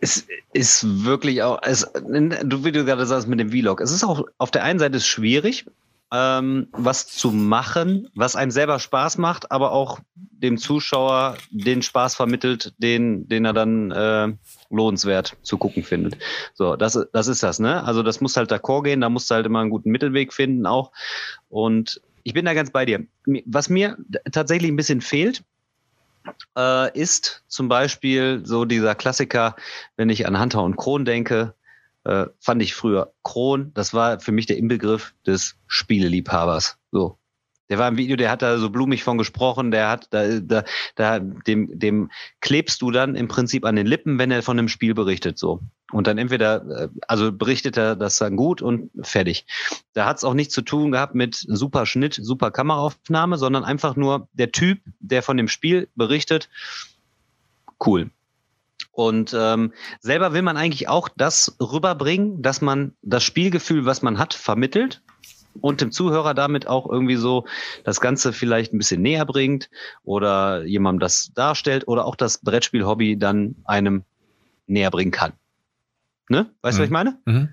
Es 0.00 0.26
ist 0.52 1.04
wirklich 1.04 1.42
auch, 1.44 1.60
es, 1.62 1.88
du, 1.94 2.64
wie 2.64 2.72
du 2.72 2.84
gerade 2.84 3.06
sagst 3.06 3.28
mit 3.28 3.38
dem 3.38 3.50
Vlog, 3.50 3.80
es 3.80 3.92
ist 3.92 4.02
auch 4.02 4.24
auf 4.38 4.50
der 4.50 4.64
einen 4.64 4.80
Seite 4.80 5.00
schwierig, 5.00 5.66
ähm, 6.14 6.68
was 6.70 7.08
zu 7.08 7.32
machen, 7.32 8.08
was 8.14 8.36
einem 8.36 8.52
selber 8.52 8.78
Spaß 8.78 9.18
macht, 9.18 9.50
aber 9.50 9.72
auch 9.72 9.98
dem 10.14 10.58
Zuschauer 10.58 11.36
den 11.50 11.82
Spaß 11.82 12.14
vermittelt, 12.14 12.72
den, 12.78 13.26
den 13.28 13.44
er 13.44 13.52
dann 13.52 13.90
äh, 13.90 14.32
lohnenswert 14.70 15.36
zu 15.42 15.58
gucken 15.58 15.82
findet. 15.82 16.16
So, 16.54 16.76
das, 16.76 17.04
das 17.12 17.26
ist 17.26 17.42
das, 17.42 17.58
ne? 17.58 17.82
Also 17.82 18.04
das 18.04 18.20
muss 18.20 18.36
halt 18.36 18.52
d'accord 18.52 18.84
gehen, 18.84 19.00
da 19.00 19.08
musst 19.08 19.28
du 19.28 19.34
halt 19.34 19.46
immer 19.46 19.58
einen 19.58 19.70
guten 19.70 19.90
Mittelweg 19.90 20.32
finden 20.32 20.66
auch. 20.66 20.92
Und 21.48 22.00
ich 22.22 22.32
bin 22.32 22.44
da 22.44 22.54
ganz 22.54 22.70
bei 22.70 22.84
dir. 22.84 23.04
Was 23.46 23.68
mir 23.68 23.96
tatsächlich 24.30 24.70
ein 24.70 24.76
bisschen 24.76 25.00
fehlt, 25.00 25.42
äh, 26.56 26.96
ist 26.96 27.42
zum 27.48 27.68
Beispiel 27.68 28.42
so 28.44 28.64
dieser 28.64 28.94
Klassiker, 28.94 29.56
wenn 29.96 30.10
ich 30.10 30.28
an 30.28 30.40
Hunter 30.40 30.62
und 30.62 30.76
Kron 30.76 31.04
denke, 31.04 31.54
äh, 32.04 32.26
fand 32.40 32.62
ich 32.62 32.74
früher 32.74 33.12
Kron, 33.22 33.72
das 33.74 33.94
war 33.94 34.20
für 34.20 34.32
mich 34.32 34.46
der 34.46 34.58
Inbegriff 34.58 35.14
des 35.26 35.56
Spieleliebhabers. 35.66 36.78
So. 36.92 37.18
Der 37.70 37.78
war 37.78 37.88
im 37.88 37.96
Video, 37.96 38.16
der 38.16 38.30
hat 38.30 38.42
da 38.42 38.58
so 38.58 38.68
blumig 38.68 39.02
von 39.04 39.16
gesprochen, 39.16 39.70
der 39.70 39.88
hat 39.88 40.08
da, 40.10 40.38
da, 40.40 40.64
da 40.96 41.18
dem, 41.18 41.78
dem 41.78 42.10
klebst 42.42 42.82
du 42.82 42.90
dann 42.90 43.14
im 43.14 43.26
Prinzip 43.26 43.64
an 43.64 43.74
den 43.74 43.86
Lippen, 43.86 44.18
wenn 44.18 44.30
er 44.30 44.42
von 44.42 44.58
einem 44.58 44.68
Spiel 44.68 44.94
berichtet, 44.94 45.38
so. 45.38 45.60
Und 45.90 46.06
dann 46.06 46.18
entweder, 46.18 46.82
äh, 46.82 46.88
also 47.08 47.32
berichtet 47.32 47.76
er 47.78 47.96
das 47.96 48.18
dann 48.18 48.36
gut 48.36 48.60
und 48.60 48.90
fertig. 49.00 49.46
Da 49.94 50.04
hat 50.04 50.18
es 50.18 50.24
auch 50.24 50.34
nichts 50.34 50.52
zu 50.52 50.60
tun 50.62 50.92
gehabt 50.92 51.14
mit 51.14 51.36
super 51.36 51.86
Schnitt, 51.86 52.18
super 52.20 52.50
Kameraaufnahme, 52.50 53.38
sondern 53.38 53.64
einfach 53.64 53.96
nur 53.96 54.28
der 54.32 54.52
Typ, 54.52 54.80
der 55.00 55.22
von 55.22 55.38
dem 55.38 55.48
Spiel 55.48 55.88
berichtet, 55.94 56.50
cool. 57.84 58.10
Und 58.94 59.34
ähm, 59.36 59.72
selber 60.00 60.32
will 60.32 60.42
man 60.42 60.56
eigentlich 60.56 60.88
auch 60.88 61.08
das 61.16 61.56
rüberbringen, 61.60 62.42
dass 62.42 62.60
man 62.60 62.94
das 63.02 63.24
Spielgefühl, 63.24 63.86
was 63.86 64.02
man 64.02 64.18
hat, 64.18 64.34
vermittelt 64.34 65.02
und 65.60 65.80
dem 65.80 65.90
Zuhörer 65.90 66.32
damit 66.34 66.68
auch 66.68 66.88
irgendwie 66.88 67.16
so 67.16 67.44
das 67.84 68.00
Ganze 68.00 68.32
vielleicht 68.32 68.72
ein 68.72 68.78
bisschen 68.78 69.02
näher 69.02 69.26
bringt 69.26 69.68
oder 70.04 70.64
jemandem 70.64 71.00
das 71.00 71.32
darstellt 71.34 71.88
oder 71.88 72.04
auch 72.04 72.16
das 72.16 72.38
Brettspiel-Hobby 72.38 73.18
dann 73.18 73.56
einem 73.64 74.04
näher 74.66 74.90
bringen 74.90 75.10
kann. 75.10 75.32
Ne? 76.28 76.50
Weißt 76.62 76.78
du, 76.78 76.80
mhm. 76.80 76.82
was 76.82 76.86
ich 76.86 76.90
meine? 76.90 77.18
Mhm. 77.24 77.48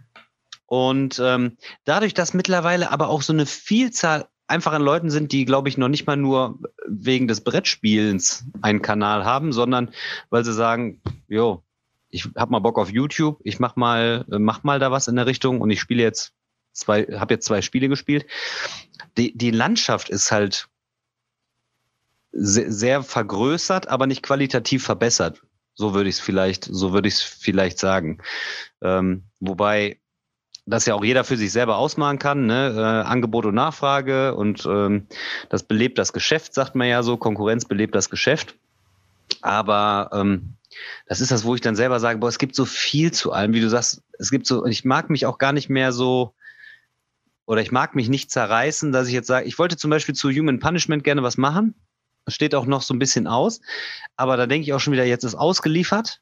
Und 0.67 1.19
ähm, 1.23 1.57
dadurch, 1.83 2.13
dass 2.13 2.33
mittlerweile 2.33 2.91
aber 2.91 3.09
auch 3.09 3.23
so 3.23 3.33
eine 3.33 3.45
Vielzahl 3.45 4.27
einfach 4.51 4.73
an 4.73 4.83
Leuten 4.83 5.09
sind, 5.09 5.31
die, 5.31 5.45
glaube 5.45 5.69
ich, 5.69 5.77
noch 5.77 5.87
nicht 5.87 6.05
mal 6.05 6.17
nur 6.17 6.59
wegen 6.87 7.27
des 7.27 7.41
Brettspielens 7.41 8.45
einen 8.61 8.81
Kanal 8.81 9.25
haben, 9.25 9.53
sondern 9.53 9.91
weil 10.29 10.45
sie 10.45 10.53
sagen, 10.53 11.01
jo, 11.27 11.63
ich 12.09 12.27
hab 12.35 12.49
mal 12.49 12.59
Bock 12.59 12.77
auf 12.77 12.91
YouTube, 12.91 13.39
ich 13.43 13.59
mach 13.59 13.75
mal, 13.75 14.25
mach 14.27 14.63
mal 14.63 14.79
da 14.79 14.91
was 14.91 15.07
in 15.07 15.15
der 15.15 15.25
Richtung 15.25 15.61
und 15.61 15.69
ich 15.71 15.79
spiele 15.79 16.03
jetzt 16.03 16.33
zwei, 16.73 17.03
habe 17.03 17.33
jetzt 17.33 17.45
zwei 17.45 17.61
Spiele 17.61 17.87
gespielt. 17.87 18.25
Die, 19.17 19.35
die 19.35 19.51
Landschaft 19.51 20.09
ist 20.09 20.31
halt 20.31 20.67
sehr, 22.33 22.71
sehr 22.71 23.03
vergrößert, 23.03 23.87
aber 23.87 24.07
nicht 24.07 24.23
qualitativ 24.23 24.83
verbessert. 24.83 25.41
So 25.73 25.93
würde 25.93 26.09
ich 26.09 26.15
es 26.15 26.21
vielleicht, 26.21 26.65
so 26.65 26.91
würde 26.91 27.07
ich 27.07 27.15
es 27.15 27.21
vielleicht 27.21 27.79
sagen. 27.79 28.19
Ähm, 28.81 29.23
wobei 29.39 30.00
das 30.65 30.85
ja 30.85 30.93
auch 30.93 31.03
jeder 31.03 31.23
für 31.23 31.37
sich 31.37 31.51
selber 31.51 31.77
ausmachen 31.77 32.19
kann, 32.19 32.45
ne? 32.45 32.73
Äh, 32.75 33.07
Angebot 33.07 33.45
und 33.45 33.55
Nachfrage 33.55 34.35
und 34.35 34.65
ähm, 34.65 35.07
das 35.49 35.63
belebt 35.63 35.97
das 35.97 36.13
Geschäft, 36.13 36.53
sagt 36.53 36.75
man 36.75 36.87
ja 36.87 37.03
so, 37.03 37.17
Konkurrenz 37.17 37.65
belebt 37.65 37.95
das 37.95 38.09
Geschäft. 38.09 38.55
Aber 39.41 40.09
ähm, 40.13 40.53
das 41.07 41.21
ist 41.21 41.31
das, 41.31 41.43
wo 41.43 41.55
ich 41.55 41.61
dann 41.61 41.75
selber 41.75 41.99
sage, 41.99 42.19
boah, 42.19 42.27
es 42.27 42.37
gibt 42.37 42.55
so 42.55 42.65
viel 42.65 43.11
zu 43.11 43.31
allem, 43.31 43.53
wie 43.53 43.61
du 43.61 43.69
sagst, 43.69 44.01
es 44.19 44.29
gibt 44.31 44.45
so, 44.45 44.65
ich 44.65 44.85
mag 44.85 45.09
mich 45.09 45.25
auch 45.25 45.37
gar 45.37 45.51
nicht 45.51 45.69
mehr 45.69 45.91
so, 45.91 46.33
oder 47.45 47.61
ich 47.61 47.71
mag 47.71 47.95
mich 47.95 48.07
nicht 48.07 48.31
zerreißen, 48.31 48.91
dass 48.91 49.07
ich 49.07 49.13
jetzt 49.13 49.27
sage, 49.27 49.45
ich 49.45 49.59
wollte 49.59 49.75
zum 49.75 49.89
Beispiel 49.89 50.15
zu 50.15 50.29
Human 50.29 50.59
Punishment 50.59 51.03
gerne 51.03 51.23
was 51.23 51.37
machen. 51.37 51.75
Das 52.25 52.35
steht 52.35 52.55
auch 52.55 52.65
noch 52.65 52.81
so 52.81 52.93
ein 52.93 52.99
bisschen 52.99 53.27
aus. 53.27 53.61
Aber 54.15 54.37
da 54.37 54.45
denke 54.45 54.63
ich 54.63 54.73
auch 54.73 54.79
schon 54.79 54.93
wieder, 54.93 55.05
jetzt 55.05 55.23
ist 55.23 55.35
ausgeliefert. 55.35 56.21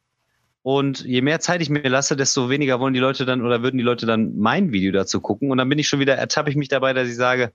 Und 0.62 1.06
je 1.06 1.22
mehr 1.22 1.40
Zeit 1.40 1.62
ich 1.62 1.70
mir 1.70 1.88
lasse, 1.88 2.18
desto 2.18 2.50
weniger 2.50 2.80
wollen 2.80 2.94
die 2.94 3.00
Leute 3.00 3.26
dann 3.26 3.46
oder 3.46 3.64
würden 3.64 3.78
die 3.78 3.84
Leute 3.84 4.06
dann 4.06 4.38
mein 4.38 4.72
Video 4.72 4.92
dazu 4.92 5.22
gucken. 5.22 5.52
Und 5.52 5.58
dann 5.58 5.70
bin 5.70 5.80
ich 5.80 5.88
schon 5.88 6.00
wieder, 6.00 6.16
ertappe 6.16 6.50
ich 6.50 6.56
mich 6.56 6.68
dabei, 6.68 6.94
dass 6.94 7.08
ich 7.08 7.16
sage, 7.16 7.54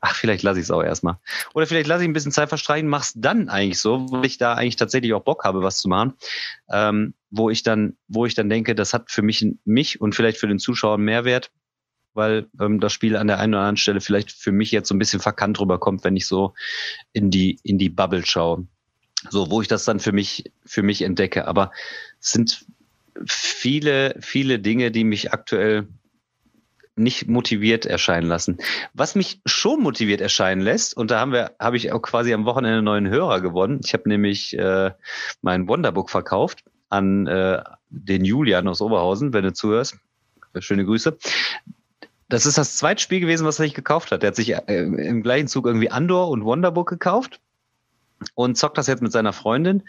ach, 0.00 0.14
vielleicht 0.14 0.42
lasse 0.42 0.60
ich 0.60 0.64
es 0.64 0.70
auch 0.70 0.82
erstmal. 0.82 1.16
Oder 1.54 1.66
vielleicht 1.66 1.88
lasse 1.88 2.02
ich 2.02 2.08
ein 2.08 2.12
bisschen 2.12 2.30
Zeit 2.30 2.50
verstreichen, 2.50 2.88
mach's 2.88 3.14
dann 3.16 3.48
eigentlich 3.48 3.80
so, 3.80 4.06
weil 4.10 4.26
ich 4.26 4.38
da 4.38 4.54
eigentlich 4.54 4.76
tatsächlich 4.76 5.14
auch 5.14 5.24
Bock 5.24 5.44
habe, 5.44 5.62
was 5.62 5.78
zu 5.78 5.88
machen. 5.88 6.12
Ähm, 6.70 7.14
wo 7.30 7.50
ich 7.50 7.62
dann, 7.62 7.96
wo 8.06 8.26
ich 8.26 8.34
dann 8.34 8.48
denke, 8.48 8.74
das 8.74 8.92
hat 8.92 9.10
für 9.10 9.22
mich, 9.22 9.44
mich 9.64 10.00
und 10.00 10.14
vielleicht 10.14 10.38
für 10.38 10.46
den 10.46 10.58
Zuschauer 10.58 10.98
Mehrwert, 10.98 11.50
weil 12.12 12.46
ähm, 12.60 12.80
das 12.80 12.92
Spiel 12.92 13.16
an 13.16 13.26
der 13.26 13.38
einen 13.38 13.54
oder 13.54 13.62
anderen 13.62 13.76
Stelle 13.76 14.00
vielleicht 14.00 14.30
für 14.30 14.52
mich 14.52 14.70
jetzt 14.70 14.88
so 14.88 14.94
ein 14.94 14.98
bisschen 14.98 15.20
verkannt 15.20 15.58
rüberkommt, 15.58 16.04
wenn 16.04 16.16
ich 16.16 16.26
so 16.26 16.54
in 17.12 17.30
die, 17.30 17.58
in 17.62 17.78
die 17.78 17.88
Bubble 17.88 18.24
schaue. 18.24 18.66
So, 19.30 19.50
wo 19.50 19.62
ich 19.62 19.68
das 19.68 19.84
dann 19.84 20.00
für 20.00 20.12
mich, 20.12 20.52
für 20.64 20.82
mich 20.82 21.02
entdecke. 21.02 21.46
Aber 21.46 21.72
es 22.20 22.32
sind 22.32 22.66
viele, 23.26 24.16
viele 24.20 24.58
Dinge, 24.58 24.90
die 24.90 25.04
mich 25.04 25.32
aktuell 25.32 25.86
nicht 26.96 27.26
motiviert 27.26 27.86
erscheinen 27.86 28.28
lassen. 28.28 28.58
Was 28.92 29.14
mich 29.14 29.40
schon 29.46 29.82
motiviert 29.82 30.20
erscheinen 30.20 30.60
lässt, 30.60 30.96
und 30.96 31.10
da 31.10 31.18
haben 31.18 31.32
wir, 31.32 31.52
habe 31.58 31.76
ich 31.76 31.92
auch 31.92 32.00
quasi 32.00 32.32
am 32.32 32.44
Wochenende 32.44 32.78
einen 32.78 32.84
neuen 32.84 33.08
Hörer 33.08 33.40
gewonnen. 33.40 33.80
Ich 33.84 33.92
habe 33.94 34.08
nämlich 34.08 34.56
äh, 34.56 34.92
mein 35.42 35.66
Wonderbook 35.66 36.10
verkauft 36.10 36.64
an 36.90 37.26
äh, 37.26 37.62
den 37.88 38.24
Julian 38.24 38.68
aus 38.68 38.80
Oberhausen, 38.80 39.32
wenn 39.32 39.44
du 39.44 39.52
zuhörst. 39.52 39.96
Schöne 40.60 40.84
Grüße. 40.84 41.16
Das 42.28 42.46
ist 42.46 42.58
das 42.58 42.76
zweite 42.76 43.02
Spiel 43.02 43.20
gewesen, 43.20 43.44
was 43.44 43.58
er 43.58 43.64
sich 43.64 43.74
gekauft 43.74 44.12
hat. 44.12 44.22
Er 44.22 44.28
hat 44.28 44.36
sich 44.36 44.54
äh, 44.54 44.82
im 44.82 45.22
gleichen 45.22 45.48
Zug 45.48 45.66
irgendwie 45.66 45.90
Andor 45.90 46.28
und 46.28 46.44
Wonderbook 46.44 46.88
gekauft 46.88 47.40
und 48.34 48.56
zockt 48.56 48.78
das 48.78 48.86
jetzt 48.86 49.02
mit 49.02 49.12
seiner 49.12 49.32
Freundin. 49.32 49.82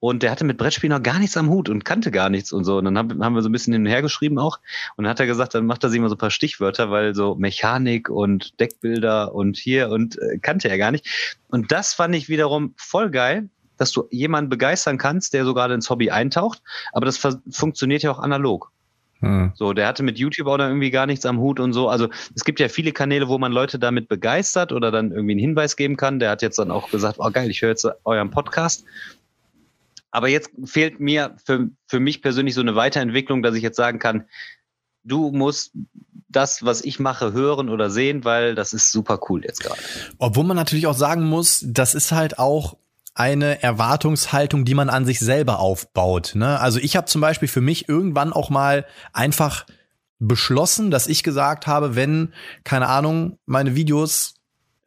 Und 0.00 0.22
der 0.22 0.30
hatte 0.30 0.44
mit 0.44 0.58
Brettspielen 0.58 0.96
noch 0.96 1.02
gar 1.02 1.18
nichts 1.18 1.36
am 1.36 1.48
Hut 1.48 1.68
und 1.68 1.84
kannte 1.84 2.10
gar 2.10 2.28
nichts 2.28 2.52
und 2.52 2.64
so. 2.64 2.78
Und 2.78 2.84
dann 2.84 2.98
haben, 2.98 3.24
haben 3.24 3.34
wir 3.34 3.42
so 3.42 3.48
ein 3.48 3.52
bisschen 3.52 3.72
hin 3.72 3.82
und 3.82 3.88
her 3.88 4.02
geschrieben 4.02 4.38
auch. 4.38 4.58
Und 4.96 5.04
dann 5.04 5.10
hat 5.10 5.20
er 5.20 5.26
gesagt, 5.26 5.54
dann 5.54 5.66
macht 5.66 5.84
er 5.84 5.90
sich 5.90 6.00
mal 6.00 6.08
so 6.08 6.14
ein 6.14 6.18
paar 6.18 6.30
Stichwörter, 6.30 6.90
weil 6.90 7.14
so 7.14 7.34
Mechanik 7.34 8.08
und 8.08 8.58
Deckbilder 8.60 9.34
und 9.34 9.56
hier 9.56 9.90
und 9.90 10.18
äh, 10.18 10.38
kannte 10.38 10.68
er 10.68 10.78
gar 10.78 10.90
nicht. 10.90 11.38
Und 11.48 11.72
das 11.72 11.94
fand 11.94 12.14
ich 12.14 12.28
wiederum 12.28 12.74
voll 12.76 13.10
geil, 13.10 13.48
dass 13.76 13.92
du 13.92 14.06
jemanden 14.10 14.50
begeistern 14.50 14.98
kannst, 14.98 15.34
der 15.34 15.44
so 15.44 15.54
gerade 15.54 15.74
ins 15.74 15.88
Hobby 15.88 16.10
eintaucht. 16.10 16.62
Aber 16.92 17.06
das 17.06 17.18
funktioniert 17.50 18.02
ja 18.02 18.10
auch 18.10 18.18
analog. 18.18 18.70
Hm. 19.20 19.52
So, 19.54 19.72
der 19.72 19.86
hatte 19.86 20.02
mit 20.02 20.18
YouTube 20.18 20.46
auch 20.46 20.58
da 20.58 20.68
irgendwie 20.68 20.90
gar 20.90 21.06
nichts 21.06 21.26
am 21.26 21.38
Hut 21.38 21.58
und 21.58 21.72
so. 21.72 21.88
Also 21.88 22.08
es 22.34 22.44
gibt 22.44 22.60
ja 22.60 22.68
viele 22.68 22.92
Kanäle, 22.92 23.28
wo 23.28 23.38
man 23.38 23.52
Leute 23.52 23.78
damit 23.78 24.08
begeistert 24.08 24.72
oder 24.72 24.90
dann 24.90 25.10
irgendwie 25.10 25.32
einen 25.32 25.40
Hinweis 25.40 25.76
geben 25.76 25.96
kann. 25.96 26.20
Der 26.20 26.30
hat 26.30 26.42
jetzt 26.42 26.58
dann 26.58 26.70
auch 26.70 26.90
gesagt, 26.90 27.18
oh 27.18 27.30
geil, 27.30 27.50
ich 27.50 27.62
höre 27.62 27.70
jetzt 27.70 27.86
euren 28.04 28.30
Podcast. 28.30 28.84
Aber 30.10 30.28
jetzt 30.28 30.50
fehlt 30.64 31.00
mir 31.00 31.36
für, 31.44 31.68
für 31.86 32.00
mich 32.00 32.22
persönlich 32.22 32.54
so 32.54 32.60
eine 32.60 32.76
Weiterentwicklung, 32.76 33.42
dass 33.42 33.54
ich 33.54 33.62
jetzt 33.62 33.76
sagen 33.76 33.98
kann, 33.98 34.24
du 35.04 35.32
musst 35.32 35.72
das, 36.28 36.64
was 36.64 36.82
ich 36.82 37.00
mache, 37.00 37.32
hören 37.32 37.68
oder 37.68 37.90
sehen, 37.90 38.24
weil 38.24 38.54
das 38.54 38.72
ist 38.72 38.92
super 38.92 39.18
cool 39.28 39.44
jetzt 39.44 39.60
gerade. 39.60 39.80
Obwohl 40.18 40.44
man 40.44 40.56
natürlich 40.56 40.86
auch 40.86 40.94
sagen 40.94 41.24
muss, 41.24 41.64
das 41.66 41.94
ist 41.94 42.12
halt 42.12 42.38
auch 42.38 42.76
eine 43.18 43.62
Erwartungshaltung, 43.62 44.64
die 44.64 44.74
man 44.74 44.88
an 44.88 45.04
sich 45.04 45.18
selber 45.18 45.58
aufbaut. 45.58 46.32
Ne? 46.34 46.60
Also 46.60 46.78
ich 46.78 46.96
habe 46.96 47.06
zum 47.06 47.20
Beispiel 47.20 47.48
für 47.48 47.60
mich 47.60 47.88
irgendwann 47.88 48.32
auch 48.32 48.48
mal 48.48 48.86
einfach 49.12 49.66
beschlossen, 50.20 50.90
dass 50.90 51.06
ich 51.06 51.22
gesagt 51.22 51.66
habe, 51.66 51.96
wenn, 51.96 52.32
keine 52.64 52.88
Ahnung, 52.88 53.38
meine 53.44 53.74
Videos 53.74 54.34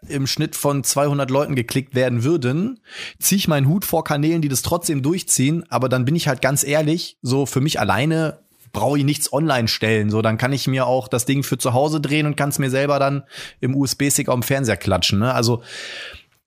im 0.07 0.27
Schnitt 0.27 0.55
von 0.55 0.83
200 0.83 1.29
Leuten 1.29 1.55
geklickt 1.55 1.93
werden 1.93 2.23
würden, 2.23 2.79
ziehe 3.19 3.37
ich 3.37 3.47
meinen 3.47 3.67
Hut 3.67 3.85
vor 3.85 4.03
Kanälen, 4.03 4.41
die 4.41 4.49
das 4.49 4.61
trotzdem 4.61 5.03
durchziehen. 5.03 5.65
Aber 5.69 5.89
dann 5.89 6.05
bin 6.05 6.15
ich 6.15 6.27
halt 6.27 6.41
ganz 6.41 6.63
ehrlich, 6.63 7.17
so 7.21 7.45
für 7.45 7.61
mich 7.61 7.79
alleine 7.79 8.39
brauche 8.73 8.97
ich 8.97 9.03
nichts 9.03 9.31
online 9.31 9.67
stellen. 9.67 10.09
So, 10.09 10.21
dann 10.21 10.37
kann 10.37 10.53
ich 10.53 10.67
mir 10.67 10.87
auch 10.87 11.07
das 11.07 11.25
Ding 11.25 11.43
für 11.43 11.57
zu 11.57 11.73
Hause 11.73 11.99
drehen 11.99 12.25
und 12.25 12.37
kann 12.37 12.49
es 12.49 12.59
mir 12.59 12.69
selber 12.69 12.97
dann 12.99 13.23
im 13.59 13.75
USB-Stick 13.75 14.29
auf 14.29 14.35
dem 14.39 14.43
Fernseher 14.43 14.77
klatschen. 14.77 15.19
Ne? 15.19 15.33
Also 15.33 15.61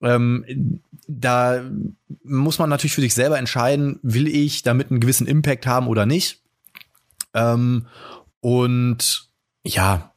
ähm, 0.03 0.81
da 1.07 1.63
muss 2.23 2.59
man 2.59 2.71
natürlich 2.71 2.95
für 2.95 3.01
sich 3.01 3.15
selber 3.15 3.39
entscheiden, 3.39 3.99
will 4.03 4.29
ich 4.29 4.63
damit 4.63 4.91
einen 4.91 5.01
gewissen 5.01 5.27
Impact 5.27 5.67
haben 5.67 5.89
oder 5.89 6.07
nicht. 6.07 6.41
Ähm, 7.35 7.87
und 8.41 9.29
ja, 9.65 10.13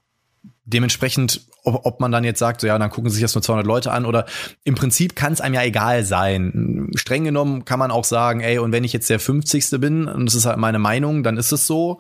dementsprechend, 0.66 1.42
ob, 1.64 1.86
ob 1.86 2.00
man 2.00 2.12
dann 2.12 2.24
jetzt 2.24 2.40
sagt, 2.40 2.62
so 2.62 2.68
ja, 2.68 2.78
dann 2.78 2.90
gucken 2.90 3.10
sich 3.10 3.22
das 3.22 3.36
nur 3.36 3.42
200 3.42 3.66
Leute 3.66 3.92
an 3.92 4.06
oder 4.06 4.26
im 4.64 4.76
Prinzip 4.76 5.16
kann 5.16 5.34
es 5.34 5.42
einem 5.42 5.56
ja 5.56 5.64
egal 5.64 6.06
sein. 6.06 6.92
Streng 6.96 7.24
genommen 7.24 7.66
kann 7.66 7.80
man 7.80 7.92
auch 7.92 8.06
sagen, 8.06 8.42
ey, 8.42 8.60
und 8.60 8.72
wenn 8.72 8.84
ich 8.84 8.94
jetzt 8.94 9.10
der 9.10 9.20
50. 9.20 9.80
bin, 9.80 10.08
und 10.08 10.26
das 10.26 10.36
ist 10.36 10.46
halt 10.46 10.58
meine 10.58 10.80
Meinung, 10.80 11.24
dann 11.24 11.38
ist 11.38 11.52
es 11.52 11.68
so. 11.68 12.00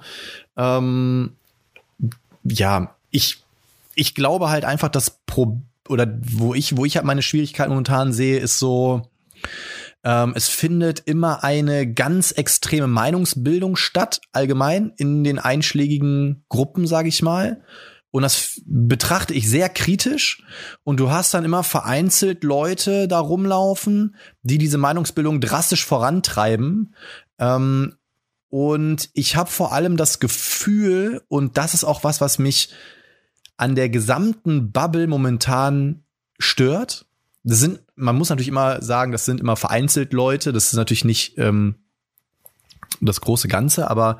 Ähm, 0.56 1.32
ja, 2.44 2.96
ich, 3.10 3.44
ich 3.96 4.16
glaube 4.16 4.50
halt 4.50 4.66
einfach, 4.66 4.90
das 4.90 5.10
Problem 5.10 5.67
oder 5.90 6.08
wo 6.22 6.54
ich, 6.54 6.78
wo 6.78 6.86
ich 6.86 6.96
halt 6.96 7.06
meine 7.06 7.22
Schwierigkeiten 7.22 7.70
momentan 7.70 8.14
sehe, 8.14 8.40
ist 8.40 8.60
so, 8.60 9.10
ähm, 10.04 10.34
es 10.36 10.48
findet 10.48 11.02
immer 11.02 11.44
eine 11.44 11.92
ganz 11.92 12.32
extreme 12.32 12.88
Meinungsbildung 12.88 13.76
statt, 13.76 14.22
allgemein 14.32 14.94
in 14.98 15.24
den 15.24 15.40
einschlägigen 15.40 16.46
Gruppen, 16.50 16.88
sage 16.88 17.10
ich 17.10 17.22
mal. 17.22 17.62
Und 18.12 18.22
das 18.24 18.62
betrachte 18.66 19.34
ich 19.34 19.50
sehr 19.50 19.70
kritisch. 19.70 20.44
Und 20.84 21.00
du 21.00 21.12
hast 21.12 21.34
dann 21.34 21.46
immer 21.46 21.64
vereinzelt 21.64 22.44
Leute 22.44 23.08
da 23.08 23.20
rumlaufen, 23.20 24.16
die 24.44 24.58
diese 24.58 24.78
Meinungsbildung 24.78 25.42
drastisch 25.42 25.86
vorantreiben. 25.86 26.96
Ähm, 27.38 27.96
und 28.50 29.10
ich 29.14 29.36
habe 29.36 29.50
vor 29.50 29.74
allem 29.74 29.98
das 29.98 30.20
Gefühl, 30.20 31.22
und 31.28 31.58
das 31.58 31.74
ist 31.74 31.84
auch 31.84 32.04
was, 32.04 32.22
was 32.22 32.40
mich 32.40 32.70
an 33.58 33.76
der 33.76 33.90
gesamten 33.90 34.72
Bubble 34.72 35.08
momentan 35.08 36.04
stört. 36.40 37.06
Das 37.44 37.60
sind 37.60 37.80
man 37.98 38.16
muss 38.16 38.30
natürlich 38.30 38.48
immer 38.48 38.82
sagen, 38.82 39.12
das 39.12 39.26
sind 39.26 39.42
immer 39.42 39.56
vereinzelt 39.56 40.14
Leute, 40.14 40.54
das 40.54 40.68
ist 40.68 40.74
natürlich 40.74 41.04
nicht 41.04 41.38
ähm, 41.38 41.76
das 43.02 43.20
große 43.20 43.48
Ganze, 43.48 43.90
aber 43.90 44.20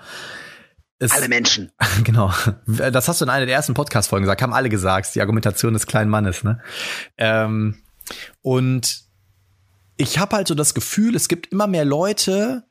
es, 1.00 1.12
alle 1.12 1.30
Menschen. 1.30 1.72
Genau. 2.04 2.34
Das 2.66 3.08
hast 3.08 3.22
du 3.22 3.26
in 3.26 3.30
einer 3.30 3.46
der 3.46 3.56
ersten 3.56 3.76
Podcast-Folgen 3.76 4.24
gesagt, 4.24 4.42
haben 4.42 4.54
alle 4.54 4.70
gesagt, 4.70 5.14
die 5.14 5.22
Argumentation 5.22 5.74
des 5.74 5.86
kleinen 5.86 6.10
Mannes, 6.10 6.44
ne? 6.44 6.60
Ähm, 7.18 7.78
und 8.42 9.04
ich 9.98 10.18
habe 10.18 10.36
halt 10.36 10.48
so 10.48 10.56
das 10.56 10.74
Gefühl, 10.74 11.16
es 11.16 11.28
gibt 11.28 11.48
immer 11.48 11.68
mehr 11.68 11.86
Leute, 11.86 12.64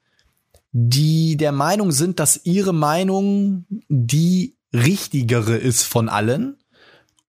die 0.72 1.36
der 1.36 1.52
Meinung 1.52 1.92
sind, 1.92 2.18
dass 2.18 2.40
ihre 2.44 2.74
Meinung 2.74 3.66
die 3.88 4.55
richtigere 4.76 5.56
ist 5.56 5.82
von 5.82 6.08
allen 6.08 6.58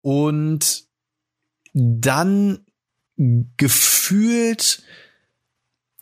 und 0.02 0.86
dann 1.74 2.66
gefühlt 3.18 4.84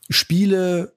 Spiele 0.10 0.95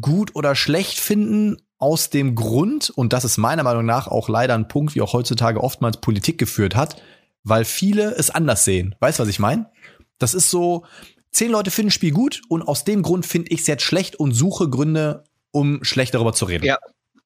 gut 0.00 0.34
oder 0.34 0.54
schlecht 0.54 0.98
finden 0.98 1.56
aus 1.78 2.10
dem 2.10 2.34
Grund, 2.34 2.90
und 2.90 3.12
das 3.12 3.24
ist 3.24 3.36
meiner 3.38 3.62
Meinung 3.62 3.86
nach 3.86 4.08
auch 4.08 4.28
leider 4.28 4.54
ein 4.54 4.66
Punkt, 4.66 4.94
wie 4.94 5.00
auch 5.00 5.12
heutzutage 5.12 5.62
oftmals 5.62 5.98
Politik 5.98 6.36
geführt 6.36 6.74
hat, 6.74 7.00
weil 7.44 7.64
viele 7.64 8.16
es 8.16 8.30
anders 8.30 8.64
sehen. 8.64 8.96
Weißt 8.98 9.18
du, 9.18 9.22
was 9.22 9.28
ich 9.28 9.38
meine? 9.38 9.70
Das 10.18 10.34
ist 10.34 10.50
so, 10.50 10.84
zehn 11.30 11.52
Leute 11.52 11.70
finden 11.70 11.88
ein 11.88 11.92
Spiel 11.92 12.10
gut 12.10 12.42
und 12.48 12.62
aus 12.62 12.82
dem 12.82 13.02
Grund 13.02 13.26
finde 13.26 13.52
ich 13.52 13.60
es 13.60 13.66
jetzt 13.68 13.84
schlecht 13.84 14.16
und 14.16 14.32
suche 14.32 14.68
Gründe, 14.68 15.24
um 15.52 15.84
schlecht 15.84 16.14
darüber 16.14 16.32
zu 16.32 16.46
reden. 16.46 16.64
Ja. 16.64 16.78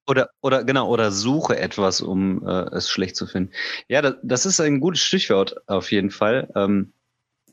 Oder, 0.06 0.30
oder 0.40 0.64
genau, 0.64 0.88
oder 0.88 1.12
suche 1.12 1.58
etwas, 1.58 2.00
um 2.00 2.46
äh, 2.46 2.64
es 2.74 2.90
schlecht 2.90 3.16
zu 3.16 3.26
finden. 3.26 3.52
Ja, 3.88 4.02
das, 4.02 4.14
das 4.22 4.46
ist 4.46 4.60
ein 4.60 4.80
gutes 4.80 5.02
Stichwort 5.02 5.56
auf 5.68 5.92
jeden 5.92 6.10
Fall. 6.10 6.50
Ähm, 6.56 6.92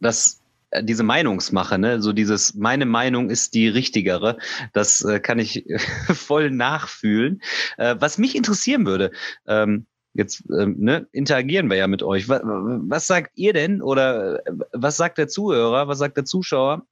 das 0.02 0.42
äh, 0.72 0.84
diese 0.84 1.04
Meinungsmache, 1.04 1.78
ne, 1.78 2.02
so 2.02 2.14
dieses 2.14 2.56
meine 2.56 2.86
Meinung 2.86 3.30
ist 3.30 3.54
die 3.54 3.68
richtigere, 3.68 4.38
das 4.74 5.04
äh, 5.04 5.20
kann 5.20 5.40
ich 5.40 5.66
voll 6.14 6.52
nachfühlen. 6.52 7.42
Äh, 7.78 7.96
was 8.00 8.18
mich 8.18 8.36
interessieren 8.36 8.86
würde, 8.86 9.12
ähm, 9.48 9.86
jetzt 10.14 10.44
ähm, 10.52 10.76
ne, 10.80 11.08
interagieren 11.12 11.70
wir 11.70 11.78
ja 11.78 11.88
mit 11.88 12.04
euch. 12.04 12.30
Was, 12.30 12.42
was 12.44 13.08
sagt 13.08 13.32
ihr 13.36 13.54
denn 13.54 13.82
oder 13.82 14.46
äh, 14.46 14.52
was 14.74 14.98
sagt 14.98 15.18
der 15.18 15.28
Zuhörer, 15.28 15.88
was 15.88 16.00
sagt 16.00 16.18
der 16.18 16.26
Zuschauer? 16.26 16.86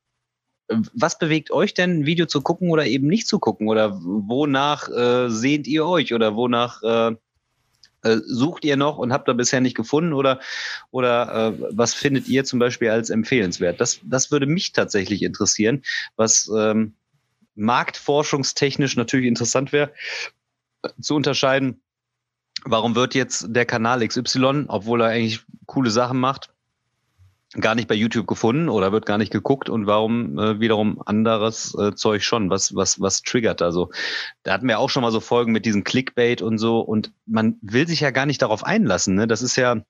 Was 0.70 1.18
bewegt 1.18 1.52
euch 1.52 1.74
denn, 1.74 2.00
ein 2.00 2.06
Video 2.06 2.26
zu 2.26 2.42
gucken 2.42 2.70
oder 2.70 2.86
eben 2.86 3.08
nicht 3.08 3.28
zu 3.28 3.40
gucken? 3.40 3.70
Oder 3.70 3.98
wonach 4.02 4.90
äh, 4.90 5.30
sehnt 5.30 5.66
ihr 5.68 5.86
euch 5.86 6.14
oder 6.14 6.36
wonach 6.36 6.84
äh, 6.84 7.16
äh, 8.04 8.22
sucht 8.26 8.64
ihr 8.64 8.78
noch 8.78 8.98
und 8.98 9.12
habt 9.12 9.28
ihr 9.28 9.34
bisher 9.34 9.60
nicht 9.60 9.76
gefunden 9.76 10.14
oder, 10.14 10.40
oder 10.92 11.54
äh, 11.58 11.68
was 11.72 11.94
findet 11.94 12.28
ihr 12.28 12.46
zum 12.46 12.60
Beispiel 12.60 12.90
als 12.90 13.10
empfehlenswert? 13.10 13.82
Das, 13.82 14.00
das 14.04 14.32
würde 14.32 14.46
mich 14.46 14.72
tatsächlich 14.72 15.24
interessieren, 15.24 15.84
was 16.16 16.50
ähm, 16.56 16.96
marktforschungstechnisch 17.56 18.96
natürlich 18.96 19.28
interessant 19.28 19.74
wäre, 19.74 19.94
äh, 20.84 20.90
zu 21.02 21.16
unterscheiden, 21.16 21.82
warum 22.66 22.96
wird 22.96 23.16
jetzt 23.16 23.48
der 23.50 23.66
Kanal 23.66 24.08
XY, 24.08 24.66
obwohl 24.68 25.02
er 25.02 25.08
eigentlich 25.08 25.42
coole 25.66 25.90
Sachen 25.90 26.20
macht, 26.20 26.54
gar 27.54 27.76
nicht 27.76 27.88
bei 27.88 27.96
YouTube 27.96 28.28
gefunden 28.28 28.70
oder 28.70 28.92
wird 28.92 29.06
gar 29.06 29.18
nicht 29.18 29.32
geguckt 29.32 29.70
und 29.70 29.88
warum 29.88 30.38
äh, 30.38 30.60
wiederum 30.60 31.02
anderes 31.06 31.74
äh, 31.76 31.96
Zeug 31.96 32.24
schon? 32.24 32.50
Was, 32.50 32.76
was, 32.76 33.00
was 33.00 33.22
triggert 33.22 33.62
da 33.62 33.72
so? 33.72 33.90
Da 34.44 34.54
hatten 34.54 34.68
wir 34.68 34.80
auch 34.80 34.90
schon 34.90 35.02
mal 35.02 35.12
so 35.12 35.20
Folgen 35.20 35.52
mit 35.54 35.66
diesem 35.66 35.84
Clickbait 35.84 36.42
und 36.42 36.58
so 36.58 36.82
und 36.82 37.14
man 37.26 37.58
will 37.62 37.88
sich 37.88 38.02
ja 38.02 38.12
gar 38.12 38.26
nicht 38.26 38.42
darauf 38.42 38.64
einlassen. 38.66 39.16
Ne? 39.16 39.28
Das 39.28 39.42
ist 39.42 39.56
ja 39.56 39.82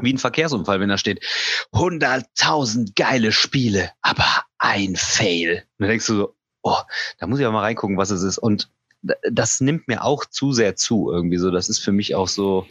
wie 0.00 0.12
ein 0.12 0.18
Verkehrsunfall, 0.18 0.80
wenn 0.80 0.88
da 0.88 0.98
steht 0.98 1.24
100.000 1.72 2.92
geile 2.94 3.32
Spiele, 3.32 3.90
aber 4.02 4.44
ein 4.58 4.94
Fail. 4.96 5.64
Und 5.78 5.84
dann 5.84 5.88
denkst 5.88 6.06
du 6.06 6.14
so, 6.14 6.36
oh, 6.62 6.78
da 7.18 7.26
muss 7.26 7.40
ich 7.40 7.46
auch 7.46 7.52
mal 7.52 7.60
reingucken, 7.60 7.96
was 7.96 8.10
es 8.10 8.22
ist. 8.22 8.38
Und 8.38 8.70
das 9.02 9.60
nimmt 9.60 9.88
mir 9.88 10.04
auch 10.04 10.24
zu 10.24 10.52
sehr 10.52 10.76
zu 10.76 11.10
irgendwie 11.10 11.38
so. 11.38 11.50
Das 11.50 11.68
ist 11.68 11.78
für 11.78 11.92
mich 11.92 12.14
auch 12.14 12.28
so, 12.28 12.66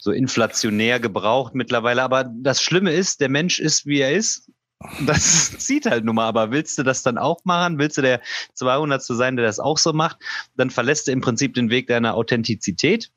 so 0.00 0.12
inflationär 0.12 0.98
gebraucht 0.98 1.54
mittlerweile. 1.54 2.02
Aber 2.02 2.24
das 2.24 2.62
Schlimme 2.62 2.92
ist, 2.92 3.20
der 3.20 3.28
Mensch 3.28 3.60
ist, 3.60 3.86
wie 3.86 4.00
er 4.00 4.12
ist. 4.12 4.50
Das 5.06 5.50
zieht 5.58 5.86
halt 5.86 6.04
nun 6.04 6.16
mal. 6.16 6.26
Aber 6.26 6.50
willst 6.50 6.78
du 6.78 6.82
das 6.82 7.02
dann 7.02 7.18
auch 7.18 7.44
machen? 7.44 7.78
Willst 7.78 7.98
du 7.98 8.02
der 8.02 8.20
200. 8.54 9.02
sein, 9.02 9.36
der 9.36 9.44
das 9.44 9.60
auch 9.60 9.78
so 9.78 9.92
macht? 9.92 10.18
Dann 10.56 10.70
verlässt 10.70 11.06
du 11.06 11.12
im 11.12 11.20
Prinzip 11.20 11.54
den 11.54 11.70
Weg 11.70 11.86
deiner 11.86 12.14
Authentizität. 12.14 13.10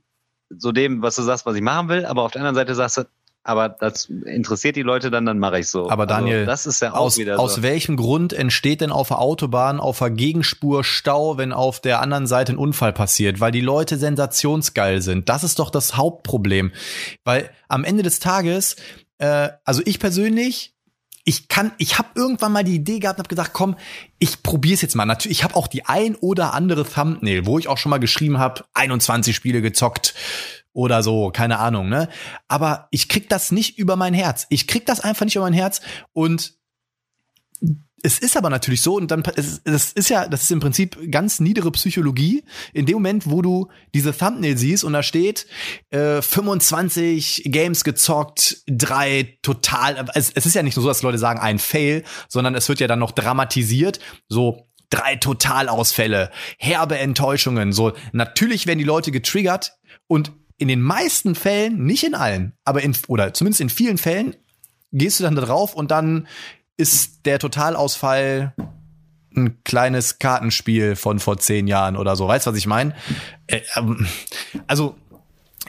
So 0.49 0.71
dem, 0.71 1.01
was 1.01 1.15
du 1.15 1.23
sagst, 1.23 1.45
was 1.45 1.55
ich 1.55 1.61
machen 1.61 1.87
will. 1.87 2.05
Aber 2.05 2.23
auf 2.23 2.31
der 2.31 2.41
anderen 2.41 2.55
Seite 2.55 2.75
sagst 2.75 2.97
du, 2.97 3.05
aber 3.43 3.69
das 3.69 4.05
interessiert 4.05 4.77
die 4.77 4.83
Leute 4.83 5.11
dann, 5.11 5.25
dann 5.25 5.37
mache 5.37 5.59
ich 5.59 5.67
so. 5.67 5.89
Aber 5.89 6.03
also, 6.03 6.15
Daniel, 6.15 6.37
also, 6.39 6.45
das 6.47 6.65
ist 6.65 6.81
ja 6.81 6.93
auch 6.93 6.99
aus, 6.99 7.17
wieder 7.17 7.35
so. 7.35 7.41
Aus 7.41 7.61
welchem 7.61 7.97
Grund 7.97 8.31
entsteht 8.31 8.79
denn 8.79 8.91
auf 8.91 9.09
der 9.09 9.19
Autobahn 9.19 9.81
auf 9.81 9.99
der 9.99 10.11
Gegenspur 10.11 10.85
Stau, 10.85 11.37
wenn 11.37 11.51
auf 11.51 11.81
der 11.81 11.99
anderen 12.01 12.25
Seite 12.25 12.53
ein 12.53 12.57
Unfall 12.57 12.93
passiert? 12.93 13.41
Weil 13.41 13.51
die 13.51 13.61
Leute 13.61 13.97
sensationsgeil 13.97 15.01
sind. 15.01 15.27
Das 15.27 15.43
ist 15.43 15.59
doch 15.59 15.71
das 15.71 15.97
Hauptproblem. 15.97 16.71
Weil 17.25 17.49
am 17.67 17.83
Ende 17.83 18.03
des 18.03 18.19
Tages, 18.19 18.77
äh, 19.17 19.49
also 19.65 19.81
ich 19.85 19.99
persönlich, 19.99 20.73
ich 21.25 21.49
kann, 21.49 21.73
ich 21.77 21.97
habe 21.97 22.09
irgendwann 22.15 22.53
mal 22.53 22.63
die 22.63 22.75
Idee 22.75 22.99
gehabt 22.99 23.19
und 23.19 23.25
habe 23.25 23.35
gesagt, 23.35 23.51
komm, 23.53 23.75
ich 24.19 24.41
probiere 24.41 24.75
es 24.75 24.81
jetzt 24.81 24.95
mal. 24.95 25.05
Natürlich, 25.05 25.39
ich 25.39 25.43
habe 25.43 25.55
auch 25.55 25.67
die 25.67 25.85
ein 25.85 26.15
oder 26.15 26.53
andere 26.53 26.85
Thumbnail, 26.85 27.45
wo 27.45 27.59
ich 27.59 27.67
auch 27.67 27.77
schon 27.77 27.89
mal 27.89 27.99
geschrieben 27.99 28.39
habe, 28.39 28.63
21 28.73 29.35
Spiele 29.35 29.61
gezockt, 29.61 30.13
oder 30.73 31.03
so, 31.03 31.29
keine 31.31 31.59
Ahnung, 31.59 31.89
ne? 31.89 32.09
Aber 32.47 32.87
ich 32.91 33.07
krieg 33.07 33.29
das 33.29 33.51
nicht 33.51 33.77
über 33.77 33.95
mein 33.95 34.13
Herz. 34.13 34.45
Ich 34.49 34.67
krieg 34.67 34.85
das 34.85 34.99
einfach 34.99 35.25
nicht 35.25 35.35
über 35.35 35.45
mein 35.45 35.53
Herz 35.53 35.81
und 36.11 36.55
es 38.05 38.19
ist 38.19 38.35
aber 38.35 38.49
natürlich 38.49 38.81
so, 38.81 38.97
und 38.97 39.09
dann 39.11 39.23
es, 39.37 39.63
das 39.63 39.93
ist 39.93 40.09
ja, 40.09 40.27
das 40.27 40.43
ist 40.43 40.51
im 40.51 40.59
Prinzip 40.59 41.09
ganz 41.09 41.39
niedere 41.39 41.71
Psychologie. 41.71 42.43
In 42.73 42.85
dem 42.85 42.95
Moment, 42.95 43.29
wo 43.29 43.41
du 43.41 43.69
diese 43.93 44.15
Thumbnail 44.15 44.57
siehst 44.57 44.83
und 44.83 44.91
da 44.91 45.01
steht 45.03 45.47
äh, 45.89 46.21
25 46.21 47.43
Games 47.45 47.85
gezockt, 47.85 48.63
drei 48.67 49.39
total. 49.41 50.05
Es, 50.15 50.31
es 50.31 50.45
ist 50.45 50.53
ja 50.53 50.63
nicht 50.63 50.75
nur 50.75 50.83
so, 50.83 50.89
dass 50.89 51.01
Leute 51.01 51.17
sagen 51.17 51.39
ein 51.39 51.59
Fail, 51.59 52.03
sondern 52.27 52.55
es 52.55 52.67
wird 52.67 52.81
ja 52.81 52.87
dann 52.87 52.99
noch 52.99 53.11
dramatisiert. 53.11 53.99
So 54.27 54.67
drei 54.89 55.15
Totalausfälle, 55.15 56.29
herbe 56.59 56.99
Enttäuschungen. 56.99 57.71
So 57.71 57.93
natürlich 58.11 58.67
werden 58.67 58.79
die 58.79 58.85
Leute 58.85 59.11
getriggert 59.11 59.77
und 60.07 60.33
in 60.57 60.67
den 60.67 60.81
meisten 60.81 61.35
Fällen, 61.35 61.83
nicht 61.85 62.03
in 62.03 62.15
allen, 62.15 62.53
aber 62.63 62.81
in, 62.81 62.95
oder 63.07 63.33
zumindest 63.33 63.61
in 63.61 63.69
vielen 63.69 63.97
Fällen, 63.97 64.35
gehst 64.91 65.19
du 65.19 65.23
dann 65.23 65.35
da 65.35 65.41
drauf 65.41 65.73
und 65.73 65.91
dann 65.91 66.27
ist 66.77 67.25
der 67.25 67.39
Totalausfall 67.39 68.53
ein 69.35 69.63
kleines 69.63 70.19
Kartenspiel 70.19 70.95
von 70.95 71.19
vor 71.19 71.37
zehn 71.37 71.67
Jahren 71.67 71.97
oder 71.97 72.15
so. 72.15 72.27
Weißt 72.27 72.45
du, 72.45 72.51
was 72.51 72.57
ich 72.57 72.67
meine? 72.67 72.93
Äh, 73.47 73.61
ähm, 73.75 74.07
also, 74.67 74.95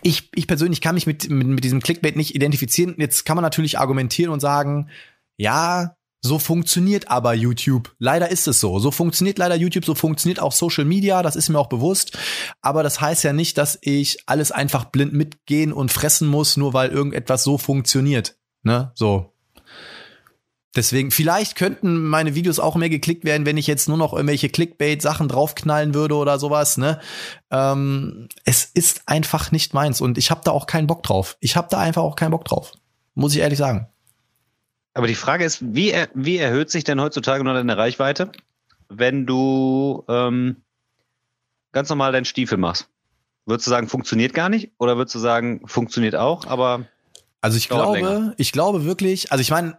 ich, 0.03 0.29
ich 0.35 0.47
persönlich 0.47 0.83
kann 0.83 0.95
mich 0.95 1.07
mit, 1.07 1.31
mit, 1.31 1.47
mit 1.47 1.65
diesem 1.65 1.81
Clickbait 1.81 2.17
nicht 2.17 2.35
identifizieren. 2.35 2.95
Jetzt 2.99 3.25
kann 3.25 3.37
man 3.37 3.43
natürlich 3.43 3.79
argumentieren 3.79 4.33
und 4.33 4.41
sagen, 4.41 4.91
ja, 5.39 5.97
so 6.25 6.39
funktioniert 6.39 7.11
aber 7.11 7.35
YouTube. 7.35 7.95
Leider 7.99 8.31
ist 8.31 8.49
es 8.49 8.59
so. 8.59 8.79
So 8.79 8.91
funktioniert 8.91 9.37
leider 9.37 9.57
YouTube, 9.57 9.85
so 9.85 9.95
funktioniert 9.95 10.41
auch 10.41 10.53
Social 10.53 10.87
Media, 10.87 11.23
das 11.23 11.37
ist 11.37 11.51
mir 11.51 11.59
auch 11.59 11.69
bewusst. 11.69 12.17
Aber 12.63 12.83
das 12.83 12.99
heißt 12.99 13.25
ja 13.25 13.35
nicht, 13.35 13.59
dass 13.59 13.79
ich 13.83 14.17
alles 14.25 14.51
einfach 14.51 14.87
blind 14.87 15.13
mitgehen 15.13 15.71
und 15.71 15.93
fressen 15.93 16.27
muss, 16.29 16.57
nur 16.57 16.73
weil 16.73 16.89
irgendetwas 16.89 17.45
so 17.45 17.59
funktioniert. 17.59 18.37
Ne? 18.63 18.91
So. 18.95 19.35
Deswegen, 20.75 21.11
vielleicht 21.11 21.57
könnten 21.57 22.03
meine 22.03 22.35
Videos 22.35 22.59
auch 22.59 22.75
mehr 22.75 22.89
geklickt 22.89 23.27
werden, 23.27 23.45
wenn 23.45 23.59
ich 23.59 23.67
jetzt 23.67 23.87
nur 23.87 23.99
noch 23.99 24.15
irgendwelche 24.15 24.49
Clickbait-Sachen 24.49 25.29
draufknallen 25.29 25.93
würde 25.93 26.15
oder 26.15 26.39
sowas. 26.39 26.79
Ne? 26.79 27.01
Ähm, 27.51 28.31
es 28.47 28.65
ist 28.65 29.03
einfach 29.05 29.53
nicht 29.53 29.75
meins 29.75 30.01
und 30.01 30.17
ich 30.17 30.31
habe 30.31 30.41
da 30.43 30.53
auch 30.53 30.67
keinen 30.67 30.87
Bock 30.87 31.03
drauf. 31.03 31.37
Ich 31.41 31.55
habe 31.55 31.69
da 31.71 31.81
einfach 31.81 32.03
auch 32.03 32.17
keinen 32.17 32.31
Bock 32.31 32.47
drauf. 32.47 32.73
Muss 33.15 33.35
ich 33.35 33.41
ehrlich 33.43 33.59
sagen. 33.59 33.89
Aber 34.95 35.09
die 35.09 35.17
Frage 35.17 35.45
ist, 35.45 35.75
wie, 35.75 35.91
er, 35.91 36.09
wie 36.15 36.39
erhöht 36.39 36.71
sich 36.71 36.85
denn 36.85 37.01
heutzutage 37.01 37.43
noch 37.43 37.55
deine 37.55 37.77
Reichweite, 37.77 38.31
wenn 38.89 39.27
du 39.27 40.05
ähm, 40.09 40.57
ganz 41.73 41.89
normal 41.89 42.13
deinen 42.13 42.25
Stiefel 42.25 42.59
machst? 42.59 42.89
Würdest 43.45 43.67
du 43.67 43.71
sagen, 43.71 43.89
funktioniert 43.89 44.33
gar 44.33 44.49
nicht? 44.49 44.71
Oder 44.79 44.97
würdest 44.97 45.17
du 45.17 45.19
sagen, 45.19 45.67
funktioniert 45.67 46.15
auch, 46.15 46.47
aber. 46.47 46.87
Also 47.41 47.59
ich 47.59 47.69
glaube, 47.69 47.99
länger? 47.99 48.35
ich 48.39 48.53
glaube 48.53 48.85
wirklich, 48.85 49.33
also 49.33 49.43
ich 49.43 49.51
meine, 49.51 49.77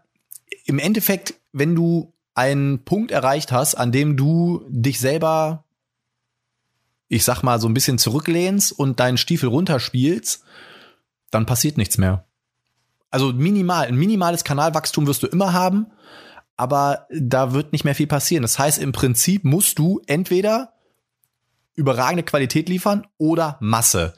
im 0.65 0.77
Endeffekt, 0.77 1.35
wenn 1.51 1.73
du 1.73 2.13
einen 2.35 2.83
Punkt 2.83 3.11
erreicht 3.11 3.51
hast, 3.51 3.75
an 3.75 3.91
dem 3.91 4.17
du 4.17 4.65
dich 4.67 4.99
selber, 4.99 5.63
ich 7.07 7.23
sag 7.23 7.41
mal, 7.41 7.59
so 7.59 7.67
ein 7.67 7.73
bisschen 7.73 7.97
zurücklehnst 7.97 8.71
und 8.71 8.99
deinen 8.99 9.17
Stiefel 9.17 9.49
runterspielst, 9.49 10.43
dann 11.31 11.45
passiert 11.45 11.77
nichts 11.77 11.97
mehr. 11.97 12.25
Also 13.15 13.31
minimal, 13.31 13.87
ein 13.87 13.95
minimales 13.95 14.43
Kanalwachstum 14.43 15.07
wirst 15.07 15.23
du 15.23 15.27
immer 15.27 15.53
haben, 15.53 15.85
aber 16.57 17.07
da 17.09 17.53
wird 17.53 17.71
nicht 17.71 17.85
mehr 17.85 17.95
viel 17.95 18.07
passieren. 18.07 18.41
Das 18.41 18.59
heißt, 18.59 18.77
im 18.77 18.91
Prinzip 18.91 19.45
musst 19.45 19.79
du 19.79 20.01
entweder 20.05 20.73
überragende 21.75 22.23
Qualität 22.23 22.67
liefern 22.67 23.07
oder 23.17 23.57
Masse. 23.61 24.15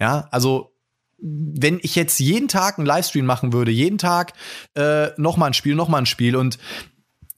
Ja, 0.00 0.28
also 0.30 0.72
wenn 1.18 1.78
ich 1.82 1.94
jetzt 1.94 2.20
jeden 2.20 2.48
Tag 2.48 2.78
einen 2.78 2.86
Livestream 2.86 3.26
machen 3.26 3.52
würde, 3.52 3.70
jeden 3.70 3.98
Tag 3.98 4.32
äh, 4.74 5.08
noch 5.18 5.36
mal 5.36 5.48
ein 5.48 5.52
Spiel, 5.54 5.74
noch 5.74 5.88
mal 5.88 5.98
ein 5.98 6.06
Spiel 6.06 6.34
und 6.34 6.58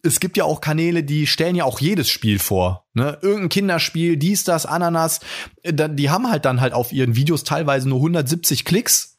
es 0.05 0.21
gibt 0.21 0.37
ja 0.37 0.45
auch 0.45 0.61
Kanäle, 0.61 1.03
die 1.03 1.27
stellen 1.27 1.57
ja 1.57 1.65
auch 1.65 1.81
jedes 1.81 2.09
Spiel 2.09 2.39
vor. 2.39 2.87
Ne? 2.95 3.19
Irgendein 3.21 3.49
Kinderspiel, 3.49 4.17
dies, 4.17 4.45
das, 4.45 4.65
Ananas. 4.65 5.19
Äh, 5.65 5.91
die 5.91 6.09
haben 6.09 6.31
halt 6.31 6.45
dann 6.45 6.61
halt 6.61 6.73
auf 6.73 6.93
ihren 6.93 7.17
Videos 7.17 7.43
teilweise 7.43 7.89
nur 7.89 7.99
170 7.99 8.65
Klicks, 8.65 9.10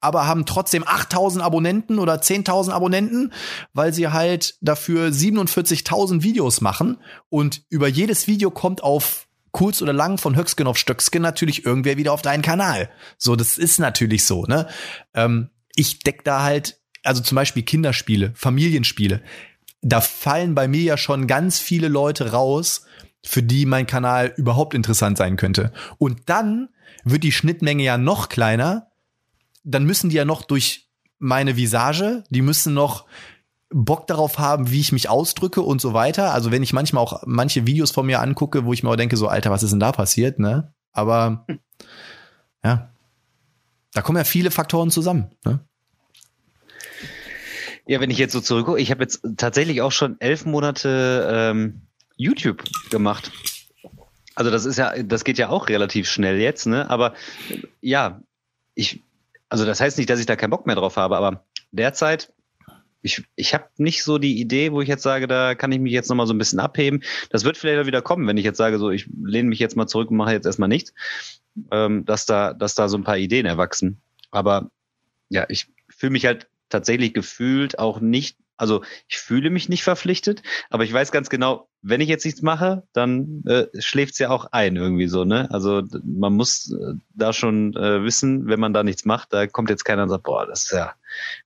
aber 0.00 0.26
haben 0.26 0.46
trotzdem 0.46 0.84
8000 0.86 1.44
Abonnenten 1.44 1.98
oder 1.98 2.14
10.000 2.14 2.70
Abonnenten, 2.70 3.32
weil 3.72 3.92
sie 3.92 4.08
halt 4.08 4.56
dafür 4.60 5.08
47.000 5.08 6.22
Videos 6.22 6.60
machen 6.60 6.98
und 7.28 7.62
über 7.68 7.88
jedes 7.88 8.26
Video 8.26 8.50
kommt 8.50 8.82
auf 8.82 9.26
kurz 9.50 9.82
oder 9.82 9.92
lang 9.92 10.18
von 10.18 10.36
Höcksken 10.36 10.66
auf 10.66 10.78
Stöcksken 10.78 11.22
natürlich 11.22 11.64
irgendwer 11.64 11.96
wieder 11.96 12.12
auf 12.12 12.22
deinen 12.22 12.42
Kanal. 12.42 12.90
So, 13.16 13.34
das 13.34 13.58
ist 13.58 13.78
natürlich 13.78 14.24
so, 14.24 14.44
ne? 14.44 14.68
Ähm, 15.14 15.50
ich 15.74 16.00
deck 16.00 16.24
da 16.24 16.42
halt, 16.42 16.80
also 17.02 17.22
zum 17.22 17.36
Beispiel 17.36 17.62
Kinderspiele, 17.62 18.32
Familienspiele 18.34 19.22
da 19.82 20.00
fallen 20.00 20.54
bei 20.54 20.68
mir 20.68 20.82
ja 20.82 20.96
schon 20.96 21.26
ganz 21.26 21.58
viele 21.58 21.88
Leute 21.88 22.32
raus, 22.32 22.84
für 23.24 23.42
die 23.42 23.66
mein 23.66 23.86
Kanal 23.86 24.32
überhaupt 24.36 24.74
interessant 24.74 25.18
sein 25.18 25.36
könnte. 25.36 25.72
Und 25.98 26.22
dann 26.26 26.68
wird 27.04 27.24
die 27.24 27.32
Schnittmenge 27.32 27.82
ja 27.82 27.98
noch 27.98 28.28
kleiner. 28.28 28.90
Dann 29.70 29.84
müssen 29.84 30.10
die 30.10 30.16
ja 30.16 30.24
noch 30.24 30.42
durch 30.42 30.88
meine 31.18 31.56
Visage, 31.56 32.24
die 32.30 32.42
müssen 32.42 32.74
noch 32.74 33.06
Bock 33.70 34.06
darauf 34.06 34.38
haben, 34.38 34.70
wie 34.70 34.80
ich 34.80 34.92
mich 34.92 35.10
ausdrücke 35.10 35.60
und 35.60 35.80
so 35.80 35.92
weiter. 35.92 36.32
Also 36.32 36.50
wenn 36.50 36.62
ich 36.62 36.72
manchmal 36.72 37.02
auch 37.02 37.22
manche 37.26 37.66
Videos 37.66 37.90
von 37.90 38.06
mir 38.06 38.20
angucke, 38.20 38.64
wo 38.64 38.72
ich 38.72 38.82
mir 38.82 38.90
auch 38.90 38.96
denke, 38.96 39.16
so 39.16 39.28
Alter, 39.28 39.50
was 39.50 39.62
ist 39.62 39.72
denn 39.72 39.80
da 39.80 39.92
passiert, 39.92 40.38
ne? 40.38 40.72
Aber 40.92 41.46
ja, 42.64 42.90
da 43.92 44.02
kommen 44.02 44.18
ja 44.18 44.24
viele 44.24 44.50
Faktoren 44.50 44.90
zusammen. 44.90 45.30
Ne? 45.44 45.60
Ja, 47.86 48.00
wenn 48.00 48.10
ich 48.10 48.18
jetzt 48.18 48.32
so 48.32 48.40
zurückgucke, 48.40 48.80
ich 48.80 48.90
habe 48.90 49.02
jetzt 49.02 49.22
tatsächlich 49.36 49.82
auch 49.82 49.92
schon 49.92 50.20
elf 50.20 50.44
Monate 50.46 51.28
ähm, 51.30 51.82
YouTube 52.16 52.64
gemacht. 52.90 53.32
Also 54.34 54.50
das 54.50 54.64
ist 54.64 54.78
ja, 54.78 55.02
das 55.02 55.24
geht 55.24 55.38
ja 55.38 55.48
auch 55.48 55.68
relativ 55.68 56.08
schnell 56.08 56.38
jetzt, 56.38 56.66
ne? 56.66 56.88
Aber 56.90 57.14
ja, 57.80 58.22
ich, 58.74 59.02
also 59.48 59.64
das 59.64 59.80
heißt 59.80 59.98
nicht, 59.98 60.10
dass 60.10 60.20
ich 60.20 60.26
da 60.26 60.36
keinen 60.36 60.50
Bock 60.50 60.66
mehr 60.66 60.76
drauf 60.76 60.96
habe, 60.96 61.16
aber 61.16 61.44
derzeit, 61.70 62.32
ich, 63.02 63.24
ich 63.36 63.54
habe 63.54 63.68
nicht 63.76 64.02
so 64.02 64.18
die 64.18 64.40
Idee, 64.40 64.72
wo 64.72 64.80
ich 64.80 64.88
jetzt 64.88 65.02
sage, 65.02 65.26
da 65.26 65.54
kann 65.54 65.72
ich 65.72 65.78
mich 65.78 65.92
jetzt 65.92 66.08
nochmal 66.08 66.26
so 66.26 66.34
ein 66.34 66.38
bisschen 66.38 66.58
abheben. 66.58 67.02
Das 67.30 67.44
wird 67.44 67.56
vielleicht 67.56 67.80
auch 67.80 67.86
wieder 67.86 68.02
kommen, 68.02 68.26
wenn 68.26 68.36
ich 68.36 68.44
jetzt 68.44 68.58
sage, 68.58 68.78
so, 68.78 68.90
ich 68.90 69.08
lehne 69.22 69.48
mich 69.48 69.60
jetzt 69.60 69.76
mal 69.76 69.86
zurück 69.86 70.10
und 70.10 70.16
mache 70.16 70.32
jetzt 70.32 70.46
erstmal 70.46 70.68
nichts, 70.68 70.92
ähm, 71.70 72.04
dass 72.04 72.26
da, 72.26 72.52
dass 72.52 72.74
da 72.74 72.88
so 72.88 72.96
ein 72.96 73.04
paar 73.04 73.18
Ideen 73.18 73.46
erwachsen. 73.46 74.02
Aber 74.30 74.70
ja, 75.28 75.46
ich 75.48 75.68
fühle 75.88 76.10
mich 76.10 76.26
halt 76.26 76.48
tatsächlich 76.68 77.14
gefühlt 77.14 77.78
auch 77.78 78.00
nicht, 78.00 78.36
also 78.58 78.82
ich 79.08 79.18
fühle 79.18 79.50
mich 79.50 79.68
nicht 79.68 79.82
verpflichtet, 79.82 80.42
aber 80.68 80.84
ich 80.84 80.92
weiß 80.92 81.12
ganz 81.12 81.30
genau, 81.30 81.68
wenn 81.80 82.00
ich 82.00 82.08
jetzt 82.08 82.24
nichts 82.24 82.42
mache, 82.42 82.82
dann 82.92 83.42
äh, 83.46 83.66
schläft 83.78 84.12
es 84.12 84.18
ja 84.18 84.30
auch 84.30 84.46
ein 84.52 84.76
irgendwie 84.76 85.06
so, 85.06 85.24
ne? 85.24 85.48
Also 85.50 85.82
man 86.04 86.34
muss 86.34 86.72
äh, 86.72 86.94
da 87.14 87.32
schon 87.32 87.74
äh, 87.76 88.02
wissen, 88.02 88.48
wenn 88.48 88.60
man 88.60 88.74
da 88.74 88.82
nichts 88.82 89.04
macht, 89.04 89.32
da 89.32 89.46
kommt 89.46 89.70
jetzt 89.70 89.84
keiner 89.84 90.02
und 90.02 90.08
sagt, 90.08 90.24
boah, 90.24 90.46
das 90.46 90.64
ist 90.64 90.72
ja 90.72 90.92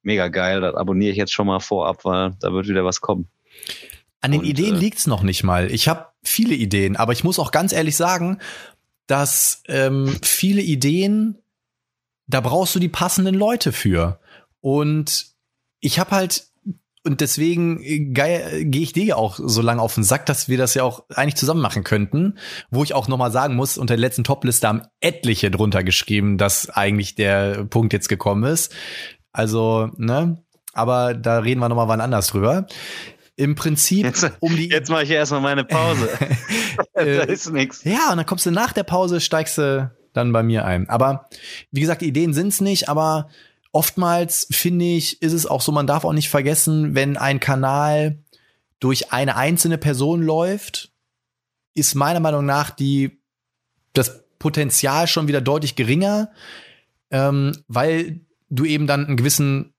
mega 0.02 0.28
geil, 0.28 0.62
das 0.62 0.74
abonniere 0.74 1.12
ich 1.12 1.18
jetzt 1.18 1.32
schon 1.32 1.46
mal 1.46 1.60
vorab, 1.60 2.04
weil 2.04 2.34
da 2.40 2.52
wird 2.52 2.66
wieder 2.66 2.84
was 2.84 3.00
kommen. 3.00 3.28
An 4.22 4.32
den 4.32 4.40
und, 4.40 4.46
Ideen 4.46 4.76
äh, 4.76 4.78
liegt's 4.78 5.06
noch 5.06 5.22
nicht 5.22 5.42
mal. 5.42 5.70
Ich 5.70 5.88
habe 5.88 6.06
viele 6.22 6.54
Ideen, 6.54 6.96
aber 6.96 7.12
ich 7.12 7.24
muss 7.24 7.38
auch 7.38 7.50
ganz 7.50 7.72
ehrlich 7.72 7.96
sagen, 7.96 8.38
dass 9.06 9.62
ähm, 9.66 10.16
viele 10.22 10.62
Ideen, 10.62 11.38
da 12.26 12.40
brauchst 12.40 12.74
du 12.74 12.78
die 12.78 12.88
passenden 12.88 13.34
Leute 13.34 13.72
für. 13.72 14.20
Und 14.60 15.26
ich 15.80 15.98
habe 15.98 16.12
halt 16.12 16.46
und 17.04 17.20
deswegen 17.20 17.82
äh, 17.82 17.98
gehe 17.98 18.82
ich 18.82 18.92
dir 18.92 19.04
ja 19.04 19.16
auch 19.16 19.38
so 19.42 19.60
lange 19.60 19.82
auf 19.82 19.94
den 19.94 20.04
Sack, 20.04 20.26
dass 20.26 20.48
wir 20.48 20.56
das 20.56 20.74
ja 20.74 20.84
auch 20.84 21.04
eigentlich 21.14 21.36
zusammen 21.36 21.60
machen 21.60 21.82
könnten. 21.82 22.38
Wo 22.70 22.84
ich 22.84 22.94
auch 22.94 23.08
nochmal 23.08 23.32
sagen 23.32 23.56
muss, 23.56 23.76
unter 23.76 23.94
der 23.94 24.00
letzten 24.00 24.24
Topliste 24.24 24.68
haben 24.68 24.82
etliche 25.00 25.50
drunter 25.50 25.82
geschrieben, 25.82 26.38
dass 26.38 26.70
eigentlich 26.70 27.16
der 27.16 27.64
Punkt 27.64 27.92
jetzt 27.92 28.08
gekommen 28.08 28.44
ist. 28.44 28.72
Also, 29.32 29.90
ne? 29.96 30.42
Aber 30.74 31.14
da 31.14 31.38
reden 31.38 31.60
wir 31.60 31.68
nochmal 31.68 31.88
wann 31.88 32.00
anders 32.00 32.28
drüber. 32.28 32.66
Im 33.34 33.56
Prinzip 33.56 34.04
jetzt, 34.04 34.30
um 34.40 34.54
die. 34.54 34.68
Jetzt 34.68 34.90
mache 34.90 35.02
ich 35.02 35.10
erstmal 35.10 35.40
meine 35.40 35.64
Pause. 35.64 36.08
da 36.94 37.02
äh, 37.02 37.32
ist 37.32 37.50
nichts. 37.52 37.82
Ja, 37.84 38.10
und 38.10 38.18
dann 38.18 38.26
kommst 38.26 38.46
du 38.46 38.52
nach 38.52 38.72
der 38.72 38.84
Pause, 38.84 39.20
steigst 39.20 39.58
du 39.58 39.90
dann 40.12 40.32
bei 40.32 40.42
mir 40.42 40.64
ein. 40.64 40.88
Aber 40.88 41.28
wie 41.72 41.80
gesagt, 41.80 42.02
Ideen 42.02 42.32
sind's 42.32 42.60
nicht, 42.60 42.88
aber 42.88 43.28
oftmals 43.72 44.46
finde 44.50 44.84
ich, 44.84 45.22
ist 45.22 45.32
es 45.32 45.46
auch 45.46 45.60
so, 45.60 45.72
man 45.72 45.86
darf 45.86 46.04
auch 46.04 46.12
nicht 46.12 46.28
vergessen, 46.28 46.94
wenn 46.94 47.16
ein 47.16 47.40
Kanal 47.40 48.22
durch 48.78 49.12
eine 49.12 49.36
einzelne 49.36 49.78
Person 49.78 50.22
läuft, 50.22 50.92
ist 51.74 51.94
meiner 51.94 52.20
Meinung 52.20 52.44
nach 52.44 52.70
die, 52.70 53.20
das 53.94 54.24
Potenzial 54.38 55.06
schon 55.06 55.28
wieder 55.28 55.40
deutlich 55.40 55.74
geringer, 55.74 56.30
ähm, 57.10 57.52
weil 57.68 58.20
du 58.50 58.64
eben 58.64 58.86
dann 58.86 59.06
einen 59.06 59.16
gewissen 59.16 59.72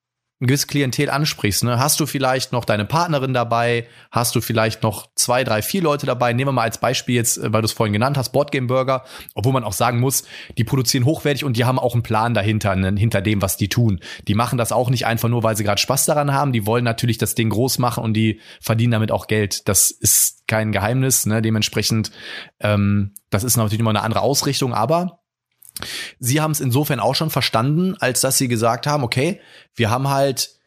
ein 0.44 0.48
gewisses 0.48 0.68
Klientel 0.68 1.10
ansprichst. 1.10 1.64
Ne? 1.64 1.80
Hast 1.80 2.00
du 2.00 2.06
vielleicht 2.06 2.52
noch 2.52 2.66
deine 2.66 2.86
Partnerin 2.86 3.34
dabei? 3.34 3.88
Hast 4.12 4.36
du 4.36 4.42
vielleicht 4.42 4.84
noch 4.84 5.08
zwei, 5.16 5.44
drei, 5.44 5.62
vier 5.62 5.82
Leute 5.82 6.06
dabei? 6.06 6.34
Nehmen 6.34 6.50
wir 6.50 6.52
mal 6.52 6.64
als 6.64 6.78
Beispiel 6.78 7.16
jetzt, 7.16 7.38
äh, 7.38 7.54
weil 7.54 7.62
du 7.62 7.66
es 7.66 7.72
vorhin 7.72 7.94
genannt 7.94 8.18
hast, 8.18 8.32
Boardgame 8.34 8.68
Burger, 8.68 9.06
obwohl 9.36 9.54
man 9.54 9.64
auch 9.64 9.74
sagen 9.74 10.00
muss, 10.00 10.26
die 10.58 10.66
produzieren 10.66 11.06
hochwertig 11.06 11.46
und 11.46 11.56
die 11.56 11.64
haben 11.64 11.80
auch 11.80 11.94
einen 11.94 12.04
Plan 12.04 12.34
dahinter, 12.34 12.76
ne, 12.76 12.94
hinter 12.98 13.22
dem, 13.22 13.42
was 13.42 13.56
die 13.56 13.70
tun. 13.70 14.02
Die 14.28 14.36
machen 14.36 14.58
das 14.58 14.74
auch 14.74 14.90
nicht 14.90 15.06
einfach 15.06 15.30
nur, 15.30 15.44
weil 15.44 15.56
sie 15.56 15.64
gerade 15.64 15.80
Spaß 15.80 16.06
daran 16.06 16.34
haben. 16.34 16.52
Die 16.52 16.66
wollen 16.66 16.84
natürlich 16.84 17.18
das 17.18 17.36
Ding 17.36 17.50
groß 17.50 17.80
machen 17.80 18.04
und 18.04 18.14
die 18.14 18.42
verdienen 18.60 18.92
damit 18.92 19.12
auch 19.12 19.28
Geld. 19.28 19.68
Das 19.70 19.92
ist 19.92 20.46
kein 20.48 20.74
Geheimnis. 20.74 21.26
Ne? 21.26 21.42
Dementsprechend, 21.42 22.12
ähm, 22.60 23.14
das 23.30 23.46
ist 23.46 23.56
natürlich 23.56 23.80
immer 23.80 23.92
eine 23.92 24.04
andere 24.04 24.22
Ausrichtung, 24.22 24.74
aber 24.74 25.23
Sie 26.20 26.42
haben 26.42 26.52
es 26.52 26.62
insofern 26.62 27.00
auch 27.00 27.16
schon 27.16 27.30
verstanden, 27.30 27.96
als 28.00 28.22
dass 28.22 28.38
sie 28.38 28.48
gesagt 28.48 28.88
haben, 28.88 29.04
okay, 29.04 29.42
wir 29.76 29.90
haben 29.90 30.10
halt 30.10 30.60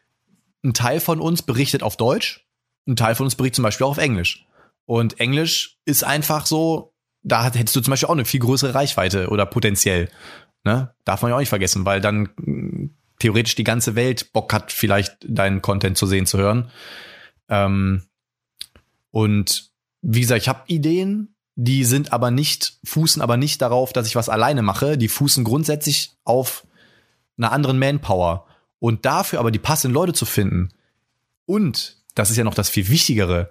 ein 0.63 0.73
Teil 0.73 0.99
von 0.99 1.21
uns 1.21 1.41
berichtet 1.41 1.83
auf 1.83 1.97
Deutsch, 1.97 2.45
ein 2.87 2.95
Teil 2.95 3.15
von 3.15 3.25
uns 3.25 3.35
berichtet 3.35 3.55
zum 3.55 3.63
Beispiel 3.63 3.85
auch 3.85 3.91
auf 3.91 3.97
Englisch. 3.97 4.45
Und 4.85 5.19
Englisch 5.19 5.77
ist 5.85 6.03
einfach 6.03 6.45
so, 6.45 6.93
da 7.21 7.51
hättest 7.51 7.75
du 7.75 7.81
zum 7.81 7.91
Beispiel 7.91 8.07
auch 8.07 8.13
eine 8.13 8.25
viel 8.25 8.39
größere 8.39 8.73
Reichweite 8.73 9.29
oder 9.29 9.45
potenziell. 9.45 10.09
Ne? 10.63 10.93
Darf 11.03 11.21
man 11.21 11.29
ja 11.29 11.35
auch 11.35 11.39
nicht 11.39 11.49
vergessen, 11.49 11.85
weil 11.85 12.01
dann 12.01 12.29
mm, 12.37 12.89
theoretisch 13.19 13.55
die 13.55 13.63
ganze 13.63 13.95
Welt 13.95 14.31
Bock 14.33 14.53
hat, 14.53 14.71
vielleicht 14.71 15.17
deinen 15.27 15.61
Content 15.61 15.97
zu 15.97 16.07
sehen, 16.07 16.25
zu 16.25 16.37
hören. 16.37 16.71
Ähm, 17.49 18.03
und 19.11 19.71
wie 20.01 20.21
gesagt, 20.21 20.41
ich 20.41 20.49
habe 20.49 20.63
Ideen, 20.67 21.35
die 21.57 21.83
sind 21.83 22.13
aber 22.13 22.31
nicht, 22.31 22.77
fußen 22.85 23.21
aber 23.21 23.35
nicht 23.35 23.61
darauf, 23.61 23.91
dass 23.91 24.07
ich 24.07 24.15
was 24.15 24.29
alleine 24.29 24.61
mache. 24.61 24.97
Die 24.97 25.09
fußen 25.09 25.43
grundsätzlich 25.43 26.11
auf 26.23 26.65
einer 27.37 27.51
anderen 27.51 27.79
Manpower. 27.79 28.45
Und 28.79 29.05
dafür 29.05 29.39
aber 29.39 29.51
die 29.51 29.59
passenden 29.59 29.95
Leute 29.95 30.13
zu 30.13 30.25
finden 30.25 30.69
und, 31.47 31.97
das 32.13 32.29
ist 32.29 32.37
ja 32.37 32.43
noch 32.43 32.53
das 32.53 32.69
viel 32.69 32.89
Wichtigere, 32.89 33.49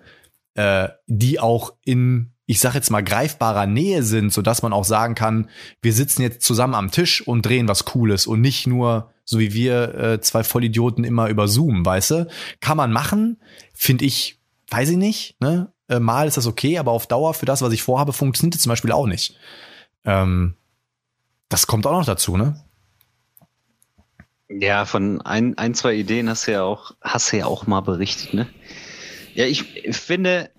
äh, 0.54 0.88
die 1.06 1.40
auch 1.40 1.72
in, 1.82 2.32
ich 2.44 2.60
sag 2.60 2.74
jetzt 2.74 2.90
mal, 2.90 3.02
greifbarer 3.02 3.66
Nähe 3.66 4.04
sind, 4.04 4.32
so 4.32 4.42
dass 4.42 4.62
man 4.62 4.72
auch 4.72 4.84
sagen 4.84 5.14
kann, 5.16 5.48
wir 5.82 5.92
sitzen 5.92 6.22
jetzt 6.22 6.42
zusammen 6.42 6.74
am 6.74 6.92
Tisch 6.92 7.26
und 7.26 7.44
drehen 7.44 7.68
was 7.68 7.86
Cooles 7.86 8.26
und 8.26 8.40
nicht 8.40 8.66
nur, 8.66 9.10
so 9.24 9.40
wie 9.40 9.54
wir 9.54 9.94
äh, 9.94 10.20
zwei 10.20 10.44
Vollidioten 10.44 11.04
immer 11.04 11.28
über 11.28 11.48
Zoom, 11.48 11.84
weißt 11.84 12.10
du? 12.12 12.28
Kann 12.60 12.76
man 12.76 12.92
machen, 12.92 13.40
finde 13.74 14.04
ich, 14.04 14.38
weiß 14.68 14.90
ich 14.90 14.96
nicht, 14.96 15.40
ne? 15.40 15.72
Äh, 15.88 16.00
mal 16.00 16.26
ist 16.26 16.36
das 16.36 16.46
okay, 16.46 16.78
aber 16.78 16.92
auf 16.92 17.06
Dauer 17.06 17.34
für 17.34 17.46
das, 17.46 17.62
was 17.62 17.72
ich 17.72 17.82
vorhabe, 17.82 18.12
funktioniert 18.12 18.54
es 18.54 18.62
zum 18.62 18.70
Beispiel 18.70 18.92
auch 18.92 19.06
nicht. 19.06 19.36
Ähm, 20.04 20.54
das 21.48 21.66
kommt 21.66 21.86
auch 21.86 21.92
noch 21.92 22.06
dazu, 22.06 22.36
ne? 22.36 22.62
Ja, 24.48 24.84
von 24.84 25.20
ein, 25.22 25.58
ein, 25.58 25.74
zwei 25.74 25.94
Ideen 25.94 26.28
hast 26.28 26.46
du 26.46 26.52
ja 26.52 26.62
auch, 26.62 26.92
hast 27.00 27.32
du 27.32 27.38
ja 27.38 27.46
auch 27.46 27.66
mal 27.66 27.80
berichtet, 27.80 28.34
ne? 28.34 28.48
Ja, 29.34 29.44
ich 29.44 29.64
finde, 29.90 30.50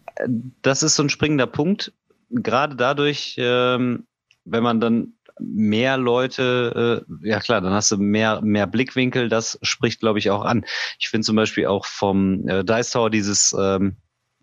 das 0.61 0.83
ist 0.83 0.95
so 0.95 1.03
ein 1.03 1.09
springender 1.09 1.47
Punkt. 1.47 1.93
Gerade 2.29 2.75
dadurch, 2.75 3.35
ähm, 3.37 4.05
wenn 4.45 4.63
man 4.63 4.79
dann 4.79 5.13
mehr 5.39 5.97
Leute, 5.97 7.05
äh, 7.21 7.27
ja 7.27 7.39
klar, 7.39 7.61
dann 7.61 7.73
hast 7.73 7.91
du 7.91 7.97
mehr, 7.97 8.41
mehr 8.41 8.67
Blickwinkel, 8.67 9.29
das 9.29 9.57
spricht, 9.61 9.99
glaube 9.99 10.19
ich, 10.19 10.29
auch 10.29 10.43
an. 10.43 10.65
Ich 10.99 11.09
finde 11.09 11.25
zum 11.25 11.35
Beispiel 11.35 11.67
auch 11.67 11.85
vom 11.85 12.47
äh, 12.47 12.63
Dice 12.63 12.91
Tower 12.91 13.09
dieses 13.09 13.55
ähm, 13.57 13.97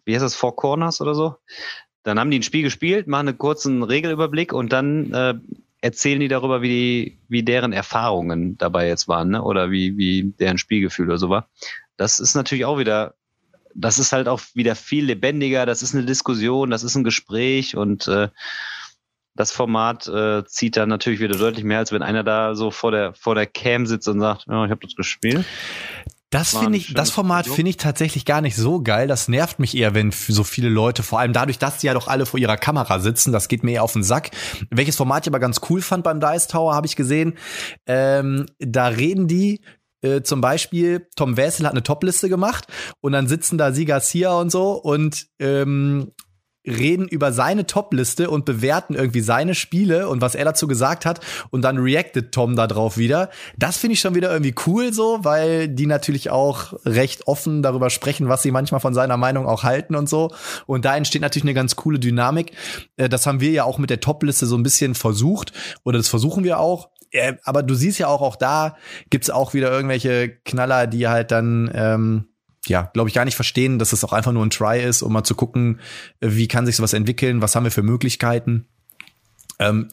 wie 0.05 0.15
heißt 0.15 0.25
das, 0.25 0.35
Four 0.35 0.57
Corners 0.57 1.01
oder 1.01 1.15
so. 1.15 1.37
Dann 2.03 2.19
haben 2.19 2.31
die 2.31 2.39
ein 2.39 2.43
Spiel 2.43 2.63
gespielt, 2.63 3.07
machen 3.07 3.29
einen 3.29 3.39
kurzen 3.39 3.83
Regelüberblick 3.83 4.53
und 4.53 4.73
dann 4.73 5.13
äh, 5.13 5.35
erzählen 5.81 6.21
die 6.21 6.29
darüber, 6.29 6.63
wie, 6.63 6.69
die, 6.69 7.19
wie 7.29 7.43
deren 7.43 7.73
Erfahrungen 7.73 8.57
dabei 8.59 8.89
jetzt 8.89 9.09
waren, 9.09 9.31
ne? 9.31 9.43
oder 9.43 9.71
wie, 9.71 9.97
wie 9.97 10.33
deren 10.39 10.59
Spielgefühl 10.59 11.09
oder 11.09 11.19
so 11.19 11.29
war. 11.29 11.49
Das 11.97 12.21
ist 12.21 12.35
natürlich 12.35 12.65
auch 12.65 12.79
wieder, 12.79 13.15
das 13.75 13.99
ist 13.99 14.13
halt 14.13 14.29
auch 14.29 14.41
wieder 14.55 14.77
viel 14.77 15.05
lebendiger, 15.05 15.67
das 15.67 15.83
ist 15.83 15.95
eine 15.95 16.05
Diskussion, 16.05 16.71
das 16.71 16.85
ist 16.85 16.95
ein 16.95 17.05
Gespräch 17.05 17.77
und 17.77 18.09
äh, 18.09 18.29
das 19.35 19.51
Format 19.51 20.07
äh, 20.07 20.45
zieht 20.47 20.77
dann 20.77 20.89
natürlich 20.89 21.21
wieder 21.21 21.37
deutlich 21.37 21.65
mehr, 21.65 21.79
als 21.79 21.93
wenn 21.93 22.03
einer 22.03 22.23
da 22.23 22.55
so 22.55 22.71
vor 22.71 22.93
der, 22.93 23.15
vor 23.15 23.35
der 23.35 23.47
Cam 23.47 23.85
sitzt 23.87 24.09
und 24.09 24.21
sagt, 24.21 24.47
ja, 24.49 24.65
ich 24.65 24.71
habe 24.71 24.87
das 24.87 24.95
gespielt. 24.95 25.45
Das 26.35 26.57
finde 26.57 26.79
ich, 26.79 26.93
das 26.95 27.11
Format 27.11 27.47
finde 27.47 27.71
ich 27.71 27.77
tatsächlich 27.77 28.25
gar 28.25 28.41
nicht 28.41 28.57
so 28.57 28.83
geil. 28.83 29.07
Das 29.07 29.29
nervt 29.29 29.61
mich 29.61 29.77
eher, 29.77 29.95
wenn 29.95 30.11
so 30.11 30.43
viele 30.43 30.69
Leute, 30.69 31.05
vor 31.05 31.21
allem 31.21 31.33
dadurch, 31.33 31.61
dass 31.61 31.79
die 31.79 31.87
ja 31.87 31.95
doch 31.95 32.09
alle 32.09 32.27
vor 32.27 32.41
ihrer 32.41 32.57
Kamera 32.57 32.99
sitzen, 32.99 33.33
das 33.33 33.47
geht 33.47 33.63
mir 33.63 33.71
eher 33.71 33.85
auf 33.85 33.93
den 33.93 34.03
Sack. 34.03 34.33
Welches 34.69 34.97
Format 34.97 35.25
ich 35.25 35.31
aber 35.31 35.39
ganz 35.39 35.61
cool 35.71 35.81
fand 35.81 36.03
beim 36.03 36.19
Dice 36.19 36.49
Tower, 36.49 36.75
habe 36.75 36.89
ich 36.89 36.97
gesehen. 36.97 37.35
Ähm, 37.87 38.47
da 38.59 38.89
reden 38.89 39.29
die 39.29 39.61
äh, 40.03 40.23
zum 40.23 40.41
Beispiel, 40.41 41.07
Tom 41.15 41.37
Wessel 41.37 41.67
hat 41.67 41.73
eine 41.73 41.85
Topliste 41.85 42.29
gemacht 42.29 42.67
und 43.01 43.13
dann 43.13 43.29
sitzen 43.29 43.57
da 43.57 43.73
Sie 43.73 43.85
Garcia 43.85 44.33
und 44.33 44.51
so 44.51 44.73
und 44.73 45.29
ähm, 45.39 46.11
reden 46.67 47.07
über 47.09 47.33
seine 47.33 47.67
Top-Liste 47.67 48.31
und 48.31 48.45
bewerten 48.45 48.95
irgendwie 48.95 49.21
seine 49.21 49.55
Spiele 49.55 50.09
und 50.09 50.21
was 50.21 50.35
er 50.35 50.45
dazu 50.45 50.67
gesagt 50.67 51.05
hat 51.05 51.21
und 51.51 51.63
dann 51.63 51.79
reactet 51.79 52.33
Tom 52.33 52.57
da 52.57 52.67
drauf 52.67 52.97
wieder. 52.97 53.31
Das 53.59 53.77
finde 53.77 53.95
ich 53.95 54.01
schon 54.01 54.15
wieder 54.15 54.31
irgendwie 54.31 54.55
cool 54.67 54.93
so, 54.93 55.19
weil 55.23 55.69
die 55.69 55.87
natürlich 55.87 56.31
auch 56.31 56.73
recht 56.85 57.27
offen 57.27 57.63
darüber 57.63 57.91
sprechen, 57.91 58.29
was 58.29 58.43
sie 58.43 58.51
manchmal 58.51 58.81
von 58.81 58.95
seiner 58.95 59.17
Meinung 59.17 59.47
auch 59.47 59.63
halten 59.63 59.95
und 59.95 60.09
so. 60.09 60.31
Und 60.67 60.85
da 60.85 60.97
entsteht 60.97 61.23
natürlich 61.23 61.45
eine 61.45 61.55
ganz 61.55 61.77
coole 61.77 61.99
Dynamik. 61.99 62.53
Äh, 62.97 63.09
das 63.09 63.27
haben 63.27 63.41
wir 63.41 63.51
ja 63.51 63.65
auch 63.65 63.79
mit 63.79 63.91
der 63.91 64.01
Top-Liste 64.01 64.47
so 64.47 64.57
ein 64.57 64.63
bisschen 64.63 64.95
versucht 64.95 65.53
oder 65.85 65.99
das 65.99 66.09
versuchen 66.09 66.45
wir 66.45 66.61
auch. 66.61 66.91
Äh, 67.11 67.35
aber 67.45 67.63
du 67.63 67.75
siehst 67.75 67.99
ja 67.99 68.09
auch, 68.09 68.23
auch 68.23 68.37
da 68.37 68.77
gibt's 69.11 69.31
auch 69.31 69.55
wieder 69.55 69.71
irgendwelche 69.71 70.31
Knaller, 70.45 70.87
die 70.87 71.09
halt 71.09 71.31
dann 71.31 71.71
ähm, 71.75 72.29
ja, 72.67 72.91
glaube 72.95 73.09
ich, 73.09 73.15
gar 73.15 73.25
nicht 73.25 73.37
verstehen, 73.37 73.79
dass 73.79 73.93
es 73.93 74.05
auch 74.05 74.13
einfach 74.13 74.33
nur 74.33 74.45
ein 74.45 74.51
Try 74.51 74.83
ist, 74.83 75.03
um 75.03 75.13
mal 75.13 75.25
zu 75.25 75.35
gucken, 75.35 75.81
wie 76.21 76.49
kann 76.49 76.67
sich 76.67 76.77
sowas 76.77 76.93
entwickeln, 76.93 77.43
was 77.43 77.55
haben 77.55 77.65
wir 77.65 77.71
für 77.71 77.83
Möglichkeiten. 77.83 78.67
Ähm, 79.59 79.89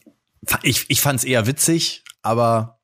ich 0.63 0.85
ich 0.89 1.01
fand 1.01 1.19
es 1.19 1.25
eher 1.25 1.47
witzig, 1.47 2.03
aber 2.21 2.79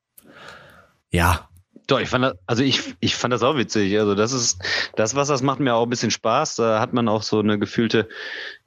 ja. 1.11 1.49
Doch, 1.87 2.01
ich 2.01 2.09
fand 2.09 2.25
das, 2.25 2.33
also 2.45 2.63
ich, 2.63 2.95
ich 2.99 3.15
fand 3.15 3.33
das 3.33 3.43
auch 3.43 3.55
witzig. 3.55 3.97
Also 3.97 4.13
das 4.13 4.33
ist, 4.33 4.61
das 4.95 5.15
was 5.15 5.29
das 5.29 5.41
macht 5.41 5.61
mir 5.61 5.73
auch 5.73 5.83
ein 5.83 5.89
bisschen 5.89 6.11
Spaß. 6.11 6.55
Da 6.55 6.81
hat 6.81 6.91
man 6.91 7.07
auch 7.07 7.23
so 7.23 7.39
eine 7.39 7.57
gefühlte, 7.57 8.09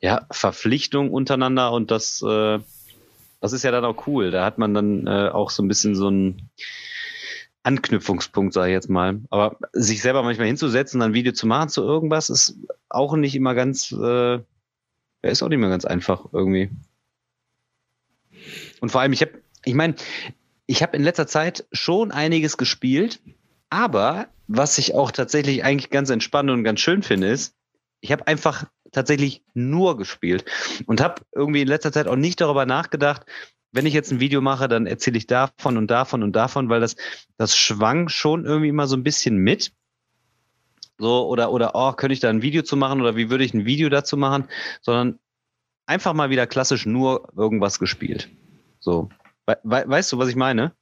ja, 0.01 0.27
Verpflichtung 0.31 1.11
untereinander 1.11 1.71
und 1.73 1.91
das, 1.91 2.23
äh, 2.23 2.59
das 3.41 3.53
ist 3.53 3.63
ja 3.63 3.71
dann 3.71 3.85
auch 3.85 4.07
cool. 4.07 4.31
Da 4.31 4.45
hat 4.45 4.57
man 4.57 4.73
dann 4.73 5.07
äh, 5.07 5.29
auch 5.29 5.51
so 5.51 5.63
ein 5.63 5.69
bisschen 5.69 5.95
so 5.95 6.09
ein, 6.09 6.51
Anknüpfungspunkt, 7.63 8.55
sage 8.55 8.71
ich 8.71 8.75
jetzt 8.75 8.89
mal. 8.89 9.21
Aber 9.31 9.59
sich 9.73 10.03
selber 10.03 10.23
manchmal 10.23 10.47
hinzusetzen, 10.47 11.03
ein 11.03 11.15
Video 11.15 11.33
zu 11.33 11.47
machen 11.47 11.69
zu 11.69 11.83
irgendwas, 11.83 12.31
ist 12.31 12.57
auch 12.89 13.15
nicht 13.17 13.35
immer 13.35 13.55
ganz, 13.55 13.93
äh, 13.93 14.39
ist 15.23 15.43
auch 15.43 15.49
nicht 15.49 15.59
mehr 15.59 15.69
ganz 15.69 15.85
einfach 15.85 16.27
irgendwie. 16.33 16.71
Und 18.81 18.91
vor 18.91 19.01
allem, 19.01 19.13
ich 19.13 19.21
habe, 19.21 19.33
ich 19.65 19.75
meine, 19.75 19.95
ich 20.67 20.83
habe 20.83 20.97
in 20.97 21.03
letzter 21.03 21.27
Zeit 21.27 21.67
schon 21.73 22.13
einiges 22.13 22.57
gespielt, 22.57 23.21
aber 23.69 24.29
was 24.47 24.79
ich 24.79 24.95
auch 24.95 25.11
tatsächlich 25.11 25.65
eigentlich 25.65 25.91
ganz 25.91 26.11
entspannt 26.11 26.51
und 26.51 26.65
ganz 26.65 26.81
schön 26.81 27.03
finde, 27.03 27.29
ist, 27.29 27.55
ich 28.01 28.13
habe 28.13 28.27
einfach 28.27 28.67
tatsächlich 28.93 29.45
nur 29.55 29.97
gespielt 29.97 30.45
und 30.87 31.01
habe 31.01 31.23
irgendwie 31.33 31.63
in 31.63 31.69
letzter 31.69 31.93
Zeit 31.93 32.09
auch 32.09 32.17
nicht 32.17 32.41
darüber 32.41 32.67
nachgedacht, 32.67 33.27
wenn 33.73 33.87
ich 33.87 33.95
jetzt 33.95 34.11
ein 34.11 34.21
Video 34.21 34.41
mache, 34.41 34.69
dann 34.69 34.87
erzähle 34.87 35.19
ich 35.19 35.27
davon 35.27 35.77
und 35.77 35.91
davon 35.91 36.23
und 36.23 36.35
davon, 36.35 36.69
weil 36.69 36.81
das, 36.81 36.97
das 37.37 37.57
schwang 37.57 38.09
schon 38.09 38.45
irgendwie 38.45 38.69
immer 38.69 38.87
so 38.87 38.97
ein 38.97 39.05
bisschen 39.05 39.37
mit. 39.37 39.73
So, 40.99 41.27
oder, 41.29 41.51
oder, 41.51 41.73
oh, 41.75 41.93
könnte 41.93 42.13
ich 42.13 42.21
da 42.21 42.29
ein 42.29 42.43
Video 42.43 42.63
zu 42.63 42.77
machen 42.77 43.01
oder 43.01 43.17
wie 43.17 43.31
würde 43.31 43.45
ich 43.45 43.55
ein 43.55 43.65
Video 43.65 43.89
dazu 43.89 44.17
machen, 44.17 44.49
sondern 44.83 45.19
einfach 45.87 46.13
mal 46.13 46.31
wieder 46.31 46.47
klassisch 46.47 46.85
nur 46.85 47.33
irgendwas 47.37 47.79
gespielt. 47.79 48.29
So. 48.81 49.09
We 49.47 49.59
weißt 49.65 50.13
du, 50.13 50.19
was 50.19 50.29
ich 50.29 50.37
meine? 50.37 50.73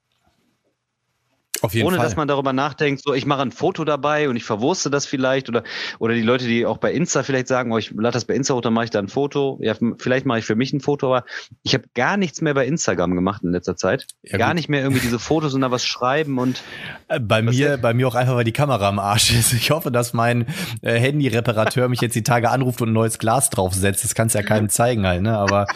Auf 1.63 1.75
jeden 1.75 1.87
Ohne 1.87 1.97
Fall. 1.97 2.07
dass 2.07 2.17
man 2.17 2.29
darüber 2.29 2.53
nachdenkt, 2.53 3.03
so 3.03 3.15
ich 3.15 3.27
mache 3.27 3.43
ein 3.43 3.53
Foto 3.53 3.85
dabei 3.85 4.29
und 4.29 4.37
ich 4.37 4.45
verwurste 4.45 4.91
das 4.91 5.07
vielleicht 5.07 5.49
oder 5.49 5.63
oder 5.99 6.15
die 6.15 6.23
Leute, 6.23 6.47
die 6.47 6.67
auch 6.67 6.79
bei 6.79 6.93
Insta 6.93 7.23
vielleicht 7.23 7.49
sagen, 7.49 7.73
oh, 7.73 7.79
ich 7.79 7.91
lade 7.91 8.13
das 8.13 8.25
bei 8.25 8.35
Insta 8.35 8.55
hoch, 8.55 8.61
dann 8.61 8.73
mache 8.73 8.87
ich 8.87 8.91
da 8.91 8.99
ein 8.99 9.09
Foto. 9.09 9.59
Ja, 9.61 9.75
vielleicht 9.97 10.27
mache 10.27 10.41
ich 10.41 10.45
für 10.45 10.57
mich 10.57 10.73
ein 10.73 10.81
Foto, 10.81 11.15
aber 11.15 11.27
ich 11.63 11.75
habe 11.75 11.85
gar 11.95 12.17
nichts 12.17 12.41
mehr 12.41 12.55
bei 12.55 12.67
Instagram 12.67 13.15
gemacht 13.15 13.43
in 13.43 13.53
letzter 13.53 13.77
Zeit. 13.77 14.07
Ja, 14.23 14.39
gar 14.39 14.49
gut. 14.49 14.57
nicht 14.57 14.69
mehr 14.69 14.83
irgendwie 14.83 15.01
diese 15.01 15.19
Fotos 15.19 15.55
und 15.55 15.61
da 15.61 15.71
was 15.71 15.85
schreiben 15.85 16.39
und 16.39 16.63
äh, 17.09 17.21
bei 17.21 17.43
mir, 17.43 17.79
bei 17.79 17.95
mir 17.95 18.09
auch 18.09 18.15
einfach, 18.15 18.35
weil 18.35 18.45
die 18.45 18.53
Kamera 18.53 18.89
am 18.89 18.99
Arsch 18.99 19.31
ist. 19.39 19.53
Ich 19.53 19.71
hoffe, 19.71 19.91
dass 19.91 20.13
mein 20.13 20.47
äh, 20.83 20.99
Handy-Reparateur 20.99 21.89
mich 21.89 22.01
jetzt 22.01 22.15
die 22.15 22.23
Tage 22.23 22.51
anruft 22.51 22.81
und 22.83 22.91
ein 22.91 22.93
neues 22.95 23.19
Glas 23.19 23.51
draufsetzt. 23.51 24.05
Das 24.05 24.15
kannst 24.15 24.35
ja 24.35 24.43
keinem 24.43 24.69
zeigen 24.69 25.07
halt, 25.07 25.23
ne? 25.23 25.37
Aber 25.37 25.67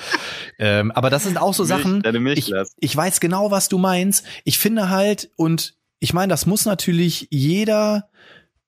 ähm, 0.59 0.93
aber 0.93 1.11
das 1.11 1.25
sind 1.25 1.39
auch 1.39 1.55
so 1.55 1.65
Sachen. 1.65 2.03
Ich, 2.35 2.53
ich 2.79 2.97
weiß 2.97 3.21
genau, 3.21 3.51
was 3.51 3.69
du 3.69 3.79
meinst. 3.79 4.25
Ich 4.45 4.59
finde 4.59 4.91
halt 4.91 5.31
und 5.37 5.72
ich 6.03 6.13
meine, 6.13 6.33
das 6.33 6.47
muss 6.47 6.65
natürlich 6.65 7.29
jeder 7.31 8.11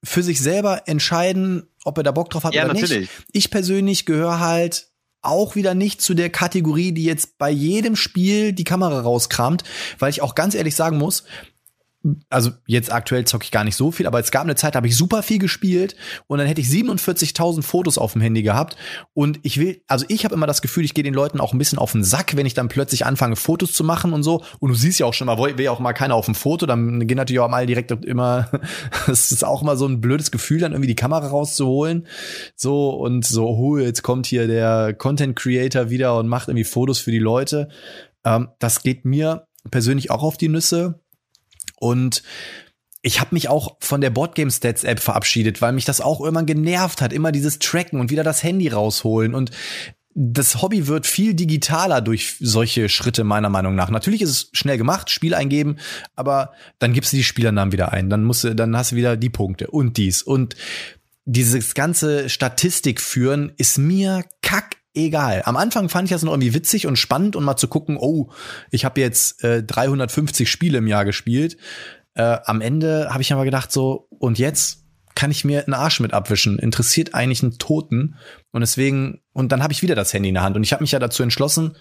für 0.05 0.23
sich 0.23 0.41
selber 0.41 0.83
entscheiden, 0.87 1.67
ob 1.85 1.99
er 1.99 2.05
da 2.05 2.13
Bock 2.13 2.31
drauf 2.31 2.45
hat 2.45 2.55
ja, 2.55 2.65
oder 2.65 2.75
natürlich. 2.75 3.01
nicht. 3.01 3.13
Ich 3.33 3.51
persönlich 3.51 4.07
gehöre 4.07 4.39
halt 4.39 4.91
auch 5.21 5.57
wieder 5.57 5.75
nicht 5.75 6.01
zu 6.01 6.15
der 6.15 6.31
Kategorie, 6.31 6.93
die 6.93 7.03
jetzt 7.03 7.37
bei 7.37 7.51
jedem 7.51 7.97
Spiel 7.97 8.53
die 8.53 8.63
Kamera 8.63 9.01
rauskramt, 9.01 9.65
weil 9.99 10.11
ich 10.11 10.23
auch 10.23 10.37
ganz 10.37 10.55
ehrlich 10.55 10.77
sagen 10.77 10.97
muss, 10.97 11.25
also 12.29 12.51
jetzt 12.67 12.93
aktuell 12.93 13.25
zocke 13.25 13.45
ich 13.45 13.51
gar 13.51 13.65
nicht 13.65 13.77
so 13.77 13.91
viel, 13.91 14.07
aber 14.07 14.21
es 14.21 14.31
gab 14.31 14.43
eine 14.43 14.57
Zeit, 14.57 14.75
da 14.75 14.79
habe 14.79 14.87
ich 14.87 14.97
super 14.97 15.23
viel 15.23 15.39
gespielt 15.39 15.97
und 16.27 16.39
dann 16.39 16.47
hätte 16.47 16.61
ich 16.61 16.69
47.000 16.69 17.63
Fotos 17.63 17.97
auf 17.97 18.13
dem 18.13 18.21
Handy 18.21 18.43
gehabt 18.43 18.77
und 19.15 19.41
ich 19.43 19.59
will, 19.59 19.83
also 19.89 20.05
ich 20.09 20.25
habe 20.25 20.35
immer 20.35 20.47
das 20.47 20.61
Gefühl, 20.61 20.85
ich 20.85 20.95
gehe 20.95 21.05
den 21.05 21.15
Leuten 21.15 21.41
auch 21.41 21.53
ein 21.53 21.59
bisschen 21.59 21.79
auf 21.79 21.93
den 21.93 22.05
Sack, 22.05 22.37
wenn 22.37 22.45
ich 22.47 22.55
dann 22.55 22.69
plötzlich 22.69 23.07
anfange 23.07 23.37
Fotos 23.37 23.73
zu 23.73 23.85
machen 23.85 24.13
und 24.13 24.23
so. 24.23 24.45
Und 24.61 24.71
du 24.71 24.75
siehst 24.75 24.99
ja 24.99 25.07
auch 25.07 25.15
schon 25.15 25.27
mal, 25.27 25.39
will 25.39 25.65
ja 25.65 25.71
auch 25.71 25.81
mal 25.81 25.93
keiner 25.93 26.15
auf 26.15 26.27
dem 26.27 26.35
Foto, 26.35 26.67
dann 26.67 27.07
gehen 27.07 27.17
natürlich 27.17 27.41
auch 27.41 27.49
mal 27.49 27.67
direkt 27.67 27.91
immer, 27.91 28.51
es 29.07 29.33
ist 29.33 29.45
auch 29.45 29.63
immer 29.63 29.77
so 29.77 29.87
ein 29.87 30.01
blödes 30.01 30.31
Gefühl, 30.31 30.61
dann 30.61 30.73
irgendwie 30.73 30.89
die 30.89 30.97
Kamera 30.97 31.27
rauszuholen, 31.27 32.07
so 32.55 32.91
und 32.91 33.25
so, 33.25 33.49
oh, 33.49 33.79
jetzt 33.79 34.03
kommt 34.03 34.27
hier 34.27 34.47
der 34.47 34.95
Content 34.95 35.37
Creator 35.37 35.91
wieder 35.91 36.19
und 36.19 36.29
macht 36.29 36.49
irgendwie 36.49 36.65
Fotos 36.65 36.99
für 36.99 37.11
die 37.11 37.19
Leute. 37.19 37.69
Ähm, 38.25 38.49
das 38.59 38.83
geht 38.83 39.05
mir 39.05 39.47
persönlich 39.71 40.11
auch 40.11 40.23
auf 40.23 40.37
die 40.37 40.49
Nüsse 40.49 41.01
und 41.77 42.23
ich 43.07 43.21
habe 43.21 43.35
mich 43.35 43.51
auch 43.51 43.77
von 43.81 44.01
der 44.01 44.09
Boardgame 44.09 44.51
Stats 44.51 44.83
App 44.83 44.99
verabschiedet, 44.99 45.61
weil 45.61 45.73
mich 45.73 45.85
das 45.85 46.01
auch 46.01 46.21
irgendwann 46.21 46.47
genervt 46.47 47.03
hat, 47.03 47.13
immer 47.13 47.33
dieses 47.33 47.59
Tracken 47.59 48.01
und 48.01 48.11
wieder 48.11 48.23
das 48.25 48.43
Handy 48.43 48.69
rausholen. 48.69 49.35
Und 49.35 49.51
das 50.15 50.63
Hobby 50.63 50.87
wird 50.87 51.07
viel 51.07 51.35
digitaler 51.35 52.01
durch 52.01 52.37
solche 52.41 52.89
Schritte 52.89 53.23
meiner 53.23 53.51
Meinung 53.51 53.75
nach. 53.75 53.91
Natürlich 53.91 54.23
ist 54.23 54.31
es 54.31 54.49
schnell 54.53 54.79
gemacht, 54.79 55.11
Spiel 55.11 55.35
eingeben, 55.35 55.77
aber 56.17 56.53
dann 56.79 56.95
gibst 56.95 57.13
du 57.13 57.19
die 57.19 57.25
Spielernamen 57.25 57.73
wieder 57.73 57.93
ein, 57.93 58.09
dann 58.09 58.25
musst 58.25 58.45
du, 58.45 58.55
dann 58.55 58.75
hast 58.75 58.93
du 58.93 58.97
wieder 58.97 59.19
die 59.19 59.31
Punkte 59.31 59.67
und 59.67 59.99
dies. 59.99 60.23
Und 60.23 60.57
dieses 61.27 61.75
ganze 61.75 62.31
Statistik 62.31 63.03
führen 63.03 63.53
ist 63.59 63.77
mir 63.77 64.25
kack 64.41 64.77
egal. 64.95 65.43
Am 65.45 65.57
Anfang 65.57 65.89
fand 65.89 66.07
ich 66.07 66.13
das 66.13 66.23
noch 66.23 66.33
irgendwie 66.33 66.55
witzig 66.55 66.87
und 66.87 66.97
spannend 66.97 67.37
und 67.37 67.45
mal 67.45 67.57
zu 67.57 67.69
gucken, 67.69 67.97
oh, 67.99 68.31
ich 68.71 68.85
habe 68.85 69.01
jetzt 69.01 69.43
äh, 69.45 69.63
350 69.63 70.51
Spiele 70.51 70.79
im 70.79 70.87
Jahr 70.87 71.05
gespielt. 71.05 71.57
Äh, 72.15 72.39
am 72.45 72.61
Ende 72.61 73.09
habe 73.11 73.23
ich 73.23 73.33
aber 73.33 73.45
gedacht 73.45 73.73
so, 73.73 74.09
und 74.19 74.39
jetzt 74.39 74.85
kann 75.15 75.31
ich 75.31 75.45
mir 75.45 75.65
einen 75.65 75.75
Arsch 75.75 76.01
mit 76.01 76.13
abwischen. 76.13 76.59
Interessiert 76.59 77.15
eigentlich 77.15 77.43
einen 77.43 77.59
Toten. 77.59 78.17
Und 78.51 78.63
deswegen, 78.63 79.21
und 79.33 79.53
dann 79.53 79.63
habe 79.63 79.73
ich 79.73 79.83
wieder 79.83 79.95
das 79.95 80.13
Handy 80.13 80.29
in 80.29 80.35
der 80.35 80.43
Hand. 80.43 80.57
Und 80.57 80.65
ich 80.65 80.73
habe 80.73 80.83
mich 80.83 80.93
ja 80.93 80.99
dazu 80.99 81.23
entschlossen, 81.23 81.77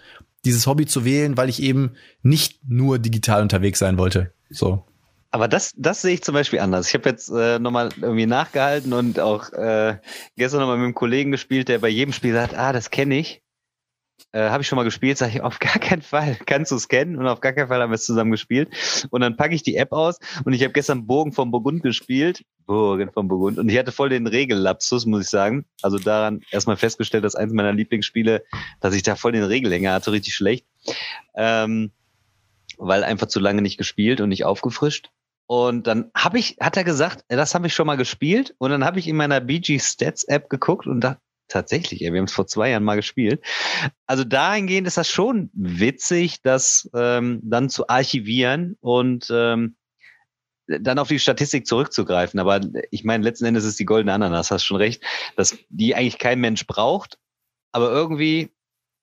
dieses 0.45 0.67
Hobby 0.67 0.85
zu 0.85 1.05
wählen, 1.05 1.37
weil 1.37 1.49
ich 1.49 1.61
eben 1.61 1.93
nicht 2.21 2.59
nur 2.67 2.99
digital 2.99 3.41
unterwegs 3.41 3.79
sein 3.79 3.97
wollte. 3.97 4.33
So. 4.49 4.85
Aber 5.33 5.47
das, 5.47 5.73
das 5.75 6.03
sehe 6.03 6.13
ich 6.13 6.21
zum 6.21 6.35
Beispiel 6.35 6.59
anders. 6.59 6.87
Ich 6.87 6.93
habe 6.93 7.09
jetzt 7.09 7.27
äh, 7.29 7.57
nochmal 7.57 7.89
irgendwie 7.99 8.27
nachgehalten 8.27 8.93
und 8.93 9.19
auch 9.19 9.51
äh, 9.51 9.97
gestern 10.37 10.59
nochmal 10.59 10.77
mit 10.77 10.83
einem 10.83 10.93
Kollegen 10.93 11.31
gespielt, 11.31 11.69
der 11.69 11.79
bei 11.79 11.89
jedem 11.89 12.13
Spiel 12.13 12.33
sagt, 12.33 12.53
ah, 12.53 12.71
das 12.71 12.91
kenne 12.91 13.17
ich. 13.17 13.41
Äh, 14.31 14.51
habe 14.51 14.61
ich 14.61 14.67
schon 14.67 14.75
mal 14.75 14.83
gespielt, 14.83 15.17
sage 15.17 15.31
ich, 15.31 15.41
auf 15.41 15.57
gar 15.57 15.79
keinen 15.79 16.03
Fall 16.03 16.37
kannst 16.45 16.71
du 16.71 16.75
es 16.75 16.87
kennen 16.87 17.17
und 17.17 17.25
auf 17.25 17.41
gar 17.41 17.51
keinen 17.53 17.67
Fall 17.67 17.81
haben 17.81 17.89
wir 17.89 17.95
es 17.95 18.05
zusammen 18.05 18.29
gespielt. 18.29 18.69
Und 19.09 19.21
dann 19.21 19.35
packe 19.35 19.55
ich 19.55 19.63
die 19.63 19.75
App 19.75 19.91
aus 19.91 20.19
und 20.45 20.53
ich 20.53 20.61
habe 20.61 20.71
gestern 20.71 21.07
Bogen 21.07 21.31
vom 21.31 21.49
Burgund 21.49 21.81
gespielt. 21.81 22.45
Bogen 22.67 23.11
vom 23.11 23.27
Burgund. 23.27 23.57
Und 23.57 23.67
ich 23.69 23.77
hatte 23.79 23.91
voll 23.91 24.09
den 24.09 24.27
Regellapsus, 24.27 25.07
muss 25.07 25.23
ich 25.23 25.29
sagen. 25.29 25.65
Also 25.81 25.97
daran 25.97 26.41
erstmal 26.51 26.77
festgestellt, 26.77 27.23
dass 27.23 27.33
eins 27.33 27.53
meiner 27.53 27.73
Lieblingsspiele, 27.73 28.43
dass 28.81 28.93
ich 28.93 29.01
da 29.01 29.15
voll 29.15 29.31
den 29.31 29.45
Regellänge 29.45 29.91
hatte, 29.91 30.11
richtig 30.11 30.35
schlecht. 30.35 30.67
Ähm, 31.33 31.91
weil 32.77 33.03
einfach 33.03 33.27
zu 33.27 33.39
lange 33.39 33.63
nicht 33.63 33.79
gespielt 33.79 34.21
und 34.21 34.29
nicht 34.29 34.45
aufgefrischt. 34.45 35.09
Und 35.53 35.85
dann 35.85 36.09
habe 36.17 36.39
ich, 36.39 36.57
hat 36.59 36.77
er 36.77 36.83
gesagt, 36.83 37.25
das 37.27 37.53
habe 37.53 37.67
ich 37.67 37.75
schon 37.75 37.85
mal 37.85 37.95
gespielt. 37.95 38.55
Und 38.57 38.71
dann 38.71 38.83
habe 38.83 38.97
ich 38.97 39.07
in 39.07 39.15
meiner 39.15 39.39
BG 39.39 39.77
Stats 39.77 40.23
App 40.23 40.49
geguckt 40.49 40.87
und 40.87 41.01
da 41.01 41.19
tatsächlich, 41.47 41.99
wir 41.99 42.07
haben 42.07 42.23
es 42.23 42.33
vor 42.33 42.47
zwei 42.47 42.71
Jahren 42.71 42.83
mal 42.83 42.95
gespielt. 42.95 43.45
Also 44.07 44.23
dahingehend 44.23 44.87
ist 44.87 44.97
das 44.97 45.07
schon 45.07 45.51
witzig, 45.53 46.41
das 46.41 46.89
ähm, 46.95 47.39
dann 47.43 47.69
zu 47.69 47.87
archivieren 47.87 48.77
und 48.81 49.27
ähm, 49.29 49.75
dann 50.65 50.97
auf 50.97 51.09
die 51.09 51.19
Statistik 51.19 51.67
zurückzugreifen. 51.67 52.39
Aber 52.39 52.59
ich 52.89 53.03
meine, 53.03 53.23
letzten 53.23 53.45
Endes 53.45 53.63
ist 53.63 53.79
die 53.79 53.85
goldene 53.85 54.13
Ananas, 54.13 54.49
hast 54.49 54.63
schon 54.63 54.77
recht, 54.77 55.03
dass 55.35 55.55
die 55.69 55.93
eigentlich 55.93 56.17
kein 56.17 56.39
Mensch 56.39 56.65
braucht. 56.65 57.19
Aber 57.71 57.91
irgendwie 57.91 58.49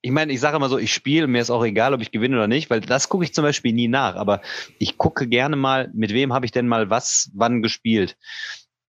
ich 0.03 0.11
meine, 0.11 0.33
ich 0.33 0.41
sage 0.41 0.57
immer 0.57 0.69
so, 0.69 0.79
ich 0.79 0.93
spiele, 0.93 1.27
mir 1.27 1.43
ist 1.43 1.51
auch 1.51 1.65
egal, 1.65 1.93
ob 1.93 2.01
ich 2.01 2.11
gewinne 2.11 2.37
oder 2.37 2.49
nicht, 2.49 2.71
weil 2.71 2.81
das 2.81 3.09
gucke 3.09 3.25
ich 3.25 3.35
zum 3.35 3.45
Beispiel 3.45 3.73
nie 3.73 3.89
nach. 3.89 4.15
Aber 4.17 4.41
ich 4.79 4.97
gucke 4.97 5.29
gerne 5.29 5.57
mal, 5.57 5.91
mit 5.93 6.13
wem 6.13 6.33
habe 6.33 6.47
ich 6.47 6.53
denn 6.53 6.69
mal 6.69 6.89
was, 6.89 7.31
wann 7.35 7.63
gespielt. 7.63 8.17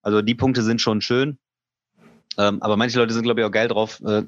Also 0.01 0.21
die 0.21 0.35
Punkte 0.35 0.63
sind 0.63 0.81
schon 0.81 1.01
schön. 1.01 1.37
Ähm, 2.37 2.61
aber 2.61 2.77
manche 2.77 2.97
Leute 2.97 3.13
sind, 3.13 3.23
glaube 3.23 3.41
ich, 3.41 3.45
auch 3.45 3.51
geil 3.51 3.67
drauf. 3.67 4.01
Äh, 4.05 4.23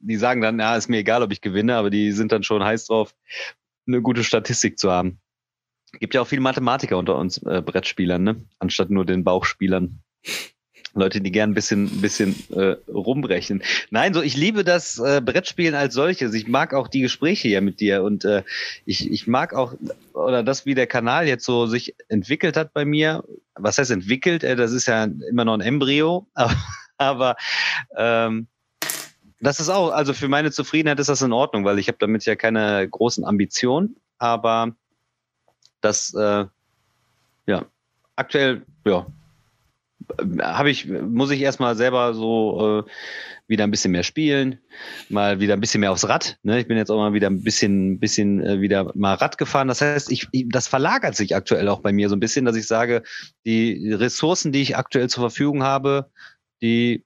die 0.00 0.16
sagen 0.16 0.40
dann, 0.40 0.58
ja, 0.58 0.76
ist 0.76 0.88
mir 0.88 0.98
egal, 0.98 1.22
ob 1.22 1.32
ich 1.32 1.40
gewinne, 1.40 1.76
aber 1.76 1.90
die 1.90 2.12
sind 2.12 2.32
dann 2.32 2.42
schon 2.42 2.64
heiß 2.64 2.86
drauf, 2.86 3.14
eine 3.86 4.02
gute 4.02 4.24
Statistik 4.24 4.78
zu 4.78 4.90
haben. 4.90 5.20
Gibt 5.92 6.14
ja 6.14 6.20
auch 6.20 6.26
viele 6.26 6.42
Mathematiker 6.42 6.98
unter 6.98 7.16
uns 7.16 7.38
äh, 7.38 7.62
Brettspielern, 7.64 8.22
ne? 8.22 8.44
Anstatt 8.58 8.90
nur 8.90 9.06
den 9.06 9.24
Bauchspielern. 9.24 10.02
Leute, 10.94 11.20
die 11.20 11.30
gern 11.30 11.50
ein 11.50 11.54
bisschen, 11.54 12.00
bisschen 12.00 12.34
äh, 12.50 12.76
rumbrechen. 12.90 13.62
Nein, 13.90 14.14
so 14.14 14.22
ich 14.22 14.36
liebe 14.36 14.64
das 14.64 14.98
äh, 14.98 15.20
Brettspielen 15.24 15.74
als 15.74 15.94
solches. 15.94 16.34
Ich 16.34 16.48
mag 16.48 16.74
auch 16.74 16.88
die 16.88 17.00
Gespräche 17.00 17.48
hier 17.48 17.60
mit 17.60 17.80
dir 17.80 18.02
und 18.02 18.24
äh, 18.24 18.42
ich, 18.84 19.10
ich 19.10 19.26
mag 19.26 19.54
auch 19.54 19.74
oder 20.12 20.42
das, 20.42 20.66
wie 20.66 20.74
der 20.74 20.86
Kanal 20.86 21.26
jetzt 21.28 21.44
so 21.44 21.66
sich 21.66 21.94
entwickelt 22.08 22.56
hat 22.56 22.72
bei 22.72 22.84
mir. 22.84 23.24
Was 23.54 23.78
heißt 23.78 23.90
entwickelt? 23.90 24.44
Äh, 24.44 24.56
das 24.56 24.72
ist 24.72 24.86
ja 24.86 25.04
immer 25.04 25.44
noch 25.44 25.54
ein 25.54 25.60
Embryo, 25.60 26.26
aber, 26.34 26.56
aber 26.96 27.36
ähm, 27.96 28.46
das 29.40 29.60
ist 29.60 29.68
auch, 29.68 29.90
also 29.90 30.14
für 30.14 30.28
meine 30.28 30.50
Zufriedenheit 30.50 30.98
ist 30.98 31.08
das 31.08 31.22
in 31.22 31.32
Ordnung, 31.32 31.64
weil 31.64 31.78
ich 31.78 31.88
habe 31.88 31.98
damit 32.00 32.24
ja 32.24 32.34
keine 32.34 32.88
großen 32.88 33.24
Ambitionen, 33.24 33.96
aber 34.18 34.74
das, 35.80 36.12
äh, 36.14 36.46
ja, 37.46 37.64
aktuell, 38.16 38.62
ja, 38.84 39.06
habe 40.40 40.70
ich, 40.70 40.86
muss 40.86 41.30
ich 41.30 41.40
erstmal 41.40 41.76
selber 41.76 42.14
so 42.14 42.84
äh, 42.86 42.90
wieder 43.46 43.64
ein 43.64 43.70
bisschen 43.70 43.92
mehr 43.92 44.02
spielen, 44.02 44.58
mal 45.08 45.40
wieder 45.40 45.54
ein 45.54 45.60
bisschen 45.60 45.80
mehr 45.80 45.92
aufs 45.92 46.08
Rad. 46.08 46.38
Ne? 46.42 46.60
Ich 46.60 46.68
bin 46.68 46.76
jetzt 46.76 46.90
auch 46.90 46.98
mal 46.98 47.14
wieder 47.14 47.28
ein 47.28 47.42
bisschen, 47.42 47.98
bisschen 47.98 48.44
äh, 48.44 48.60
wieder 48.60 48.92
mal 48.94 49.14
Rad 49.14 49.38
gefahren. 49.38 49.68
Das 49.68 49.80
heißt, 49.80 50.10
ich, 50.12 50.28
das 50.48 50.68
verlagert 50.68 51.16
sich 51.16 51.34
aktuell 51.34 51.68
auch 51.68 51.80
bei 51.80 51.92
mir 51.92 52.08
so 52.08 52.16
ein 52.16 52.20
bisschen, 52.20 52.44
dass 52.44 52.56
ich 52.56 52.66
sage, 52.66 53.02
die 53.44 53.92
Ressourcen, 53.92 54.52
die 54.52 54.62
ich 54.62 54.76
aktuell 54.76 55.08
zur 55.08 55.22
Verfügung 55.22 55.62
habe, 55.62 56.10
die 56.60 57.04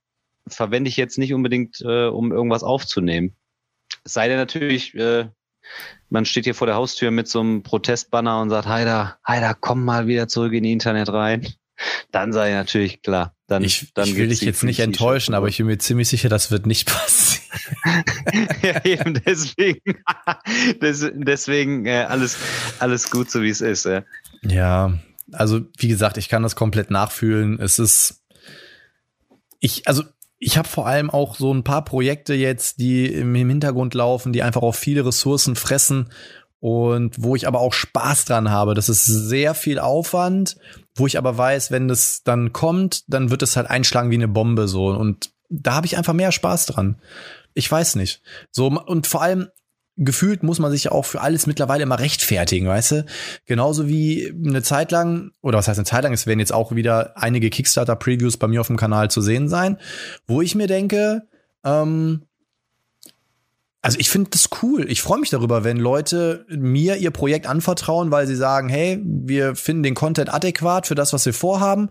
verwende 0.48 0.88
ich 0.88 0.96
jetzt 0.96 1.18
nicht 1.18 1.32
unbedingt, 1.32 1.80
äh, 1.82 2.06
um 2.06 2.32
irgendwas 2.32 2.64
aufzunehmen. 2.64 3.36
Es 4.04 4.14
sei 4.14 4.28
denn 4.28 4.38
natürlich, 4.38 4.94
äh, 4.94 5.28
man 6.08 6.24
steht 6.24 6.44
hier 6.44 6.54
vor 6.54 6.66
der 6.66 6.76
Haustür 6.76 7.10
mit 7.10 7.28
so 7.28 7.40
einem 7.40 7.62
Protestbanner 7.62 8.40
und 8.40 8.50
sagt, 8.50 8.66
Heider, 8.66 9.18
Heider, 9.26 9.56
komm 9.58 9.84
mal 9.84 10.08
wieder 10.08 10.26
zurück 10.26 10.52
in 10.52 10.64
die 10.64 10.72
Internet 10.72 11.12
rein. 11.12 11.46
Dann 12.10 12.32
sei 12.32 12.52
natürlich 12.52 13.02
klar. 13.02 13.34
Dann, 13.46 13.64
ich, 13.64 13.92
dann 13.94 14.08
ich 14.08 14.16
will 14.16 14.28
dich 14.28 14.40
jetzt 14.40 14.62
nicht 14.62 14.80
enttäuschen, 14.80 15.34
aber 15.34 15.48
ich 15.48 15.58
bin 15.58 15.66
mir 15.66 15.78
ziemlich 15.78 16.08
sicher, 16.08 16.28
das 16.28 16.50
wird 16.50 16.66
nicht 16.66 16.86
passieren. 16.92 17.42
ja, 18.62 18.84
eben 18.84 19.20
deswegen, 19.26 19.80
deswegen 20.80 21.86
äh, 21.86 22.06
alles, 22.08 22.36
alles 22.78 23.10
gut, 23.10 23.30
so 23.30 23.42
wie 23.42 23.50
es 23.50 23.60
ist. 23.60 23.84
Ja. 23.84 24.02
ja, 24.42 24.98
also 25.32 25.60
wie 25.78 25.88
gesagt, 25.88 26.16
ich 26.16 26.28
kann 26.28 26.42
das 26.42 26.56
komplett 26.56 26.90
nachfühlen. 26.90 27.58
Es 27.60 27.78
ist, 27.78 28.22
ich, 29.60 29.86
also 29.86 30.04
ich 30.38 30.58
habe 30.58 30.68
vor 30.68 30.86
allem 30.86 31.10
auch 31.10 31.36
so 31.36 31.52
ein 31.52 31.64
paar 31.64 31.84
Projekte 31.84 32.34
jetzt, 32.34 32.80
die 32.80 33.06
im 33.06 33.34
Hintergrund 33.34 33.94
laufen, 33.94 34.32
die 34.32 34.42
einfach 34.42 34.62
auch 34.62 34.74
viele 34.74 35.06
Ressourcen 35.06 35.54
fressen 35.54 36.10
und 36.58 37.22
wo 37.22 37.36
ich 37.36 37.46
aber 37.46 37.60
auch 37.60 37.72
Spaß 37.72 38.24
dran 38.24 38.50
habe. 38.50 38.74
Das 38.74 38.88
ist 38.88 39.04
sehr 39.04 39.54
viel 39.54 39.78
Aufwand, 39.78 40.56
wo 40.94 41.06
ich 41.06 41.18
aber 41.18 41.36
weiß, 41.36 41.70
wenn 41.70 41.88
das 41.88 42.22
dann 42.22 42.52
kommt, 42.52 43.04
dann 43.08 43.30
wird 43.30 43.42
es 43.42 43.56
halt 43.56 43.70
einschlagen 43.70 44.10
wie 44.10 44.16
eine 44.16 44.28
Bombe 44.28 44.68
so 44.68 44.88
und 44.88 45.30
da 45.48 45.74
habe 45.74 45.86
ich 45.86 45.96
einfach 45.96 46.14
mehr 46.14 46.32
Spaß 46.32 46.66
dran. 46.66 46.96
Ich 47.54 47.70
weiß 47.70 47.96
nicht. 47.96 48.22
So 48.50 48.66
und 48.68 49.06
vor 49.06 49.22
allem 49.22 49.48
gefühlt 49.96 50.42
muss 50.42 50.58
man 50.58 50.70
sich 50.70 50.84
ja 50.84 50.92
auch 50.92 51.04
für 51.04 51.20
alles 51.20 51.46
mittlerweile 51.46 51.82
immer 51.82 51.98
rechtfertigen, 51.98 52.66
weißt 52.66 52.92
du? 52.92 53.06
Genauso 53.44 53.88
wie 53.88 54.32
eine 54.44 54.62
Zeit 54.62 54.90
lang, 54.90 55.32
oder 55.42 55.58
was 55.58 55.68
heißt 55.68 55.78
eine 55.78 55.86
Zeit 55.86 56.04
lang, 56.04 56.12
es 56.12 56.26
werden 56.26 56.40
jetzt 56.40 56.52
auch 56.52 56.74
wieder 56.74 57.16
einige 57.16 57.50
Kickstarter-Previews 57.50 58.38
bei 58.38 58.48
mir 58.48 58.60
auf 58.60 58.68
dem 58.68 58.78
Kanal 58.78 59.10
zu 59.10 59.20
sehen 59.20 59.48
sein, 59.48 59.78
wo 60.26 60.40
ich 60.40 60.54
mir 60.54 60.66
denke, 60.66 61.28
ähm, 61.64 62.22
also 63.82 63.98
ich 63.98 64.08
finde 64.10 64.30
das 64.30 64.48
cool. 64.62 64.88
Ich 64.88 65.02
freue 65.02 65.18
mich 65.18 65.30
darüber, 65.30 65.64
wenn 65.64 65.76
Leute 65.76 66.46
mir 66.48 66.96
ihr 66.96 67.10
Projekt 67.10 67.48
anvertrauen, 67.48 68.12
weil 68.12 68.28
sie 68.28 68.36
sagen, 68.36 68.68
hey, 68.68 69.00
wir 69.04 69.56
finden 69.56 69.82
den 69.82 69.94
Content 69.94 70.32
adäquat 70.32 70.86
für 70.86 70.94
das, 70.94 71.12
was 71.12 71.26
wir 71.26 71.34
vorhaben 71.34 71.90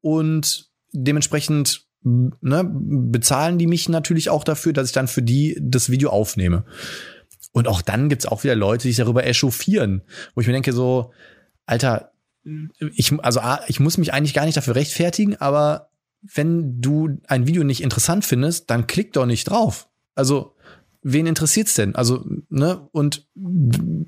und 0.00 0.70
dementsprechend 0.92 1.86
ne, 2.04 2.64
bezahlen 2.64 3.58
die 3.58 3.66
mich 3.66 3.88
natürlich 3.88 4.30
auch 4.30 4.44
dafür, 4.44 4.72
dass 4.72 4.86
ich 4.86 4.92
dann 4.92 5.08
für 5.08 5.22
die 5.22 5.58
das 5.60 5.90
Video 5.90 6.10
aufnehme. 6.10 6.64
Und 7.50 7.66
auch 7.66 7.82
dann 7.82 8.08
gibt's 8.08 8.26
auch 8.26 8.44
wieder 8.44 8.54
Leute, 8.54 8.82
die 8.82 8.92
sich 8.92 9.04
darüber 9.04 9.26
echauffieren, 9.26 10.02
wo 10.34 10.40
ich 10.40 10.46
mir 10.46 10.52
denke 10.52 10.72
so, 10.72 11.12
Alter, 11.66 12.12
ich, 12.94 13.12
also 13.20 13.40
ich 13.66 13.80
muss 13.80 13.98
mich 13.98 14.12
eigentlich 14.12 14.34
gar 14.34 14.44
nicht 14.44 14.56
dafür 14.56 14.76
rechtfertigen, 14.76 15.36
aber 15.36 15.90
wenn 16.22 16.80
du 16.80 17.20
ein 17.26 17.48
Video 17.48 17.64
nicht 17.64 17.82
interessant 17.82 18.24
findest, 18.24 18.70
dann 18.70 18.86
klick 18.86 19.12
doch 19.12 19.26
nicht 19.26 19.44
drauf. 19.50 19.88
Also, 20.14 20.51
wen 21.02 21.26
interessiert's 21.26 21.74
denn? 21.74 21.94
Also, 21.94 22.24
ne, 22.48 22.88
und 22.92 23.26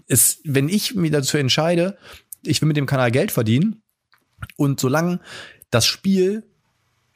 es, 0.07 0.41
wenn 0.45 0.69
ich 0.69 0.95
mich 0.95 1.11
dazu 1.11 1.37
entscheide, 1.37 1.97
ich 2.43 2.61
will 2.61 2.69
mit 2.69 2.77
dem 2.77 2.87
Kanal 2.87 3.11
Geld 3.11 3.33
verdienen 3.33 3.83
und 4.57 4.81
solange 4.81 5.21
das 5.71 5.87
Spiel 5.87 6.45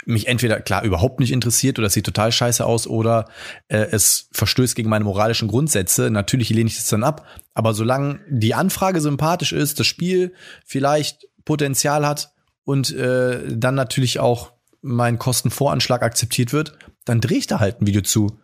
mich 0.08 0.26
entweder 0.26 0.60
klar 0.60 0.84
überhaupt 0.84 1.20
nicht 1.20 1.32
interessiert 1.32 1.78
oder 1.78 1.88
es 1.88 1.92
sieht 1.92 2.06
total 2.06 2.32
scheiße 2.32 2.64
aus 2.64 2.86
oder 2.86 3.28
äh, 3.68 3.88
es 3.90 4.30
verstößt 4.32 4.74
gegen 4.74 4.88
meine 4.88 5.04
moralischen 5.04 5.48
Grundsätze, 5.48 6.10
natürlich 6.10 6.48
lehne 6.48 6.70
ich 6.70 6.76
das 6.76 6.88
dann 6.88 7.04
ab. 7.04 7.26
Aber 7.52 7.74
solange 7.74 8.20
die 8.30 8.54
Anfrage 8.54 9.02
sympathisch 9.02 9.52
ist, 9.52 9.78
das 9.78 9.86
Spiel 9.86 10.32
vielleicht 10.64 11.28
Potenzial 11.44 12.06
hat 12.06 12.32
und 12.64 12.90
äh, 12.94 13.54
dann 13.54 13.74
natürlich 13.74 14.18
auch 14.18 14.52
mein 14.80 15.18
Kostenvoranschlag 15.18 16.02
akzeptiert 16.02 16.54
wird, 16.54 16.78
dann 17.04 17.20
drehe 17.20 17.38
ich 17.38 17.46
da 17.46 17.60
halt 17.60 17.82
ein 17.82 17.86
Video 17.86 18.00
zu. 18.00 18.38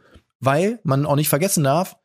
Weil 0.45 0.81
man 0.85 1.07
auch 1.07 1.17
nicht 1.17 1.29
vergessen 1.29 1.65
darf, 1.65 1.97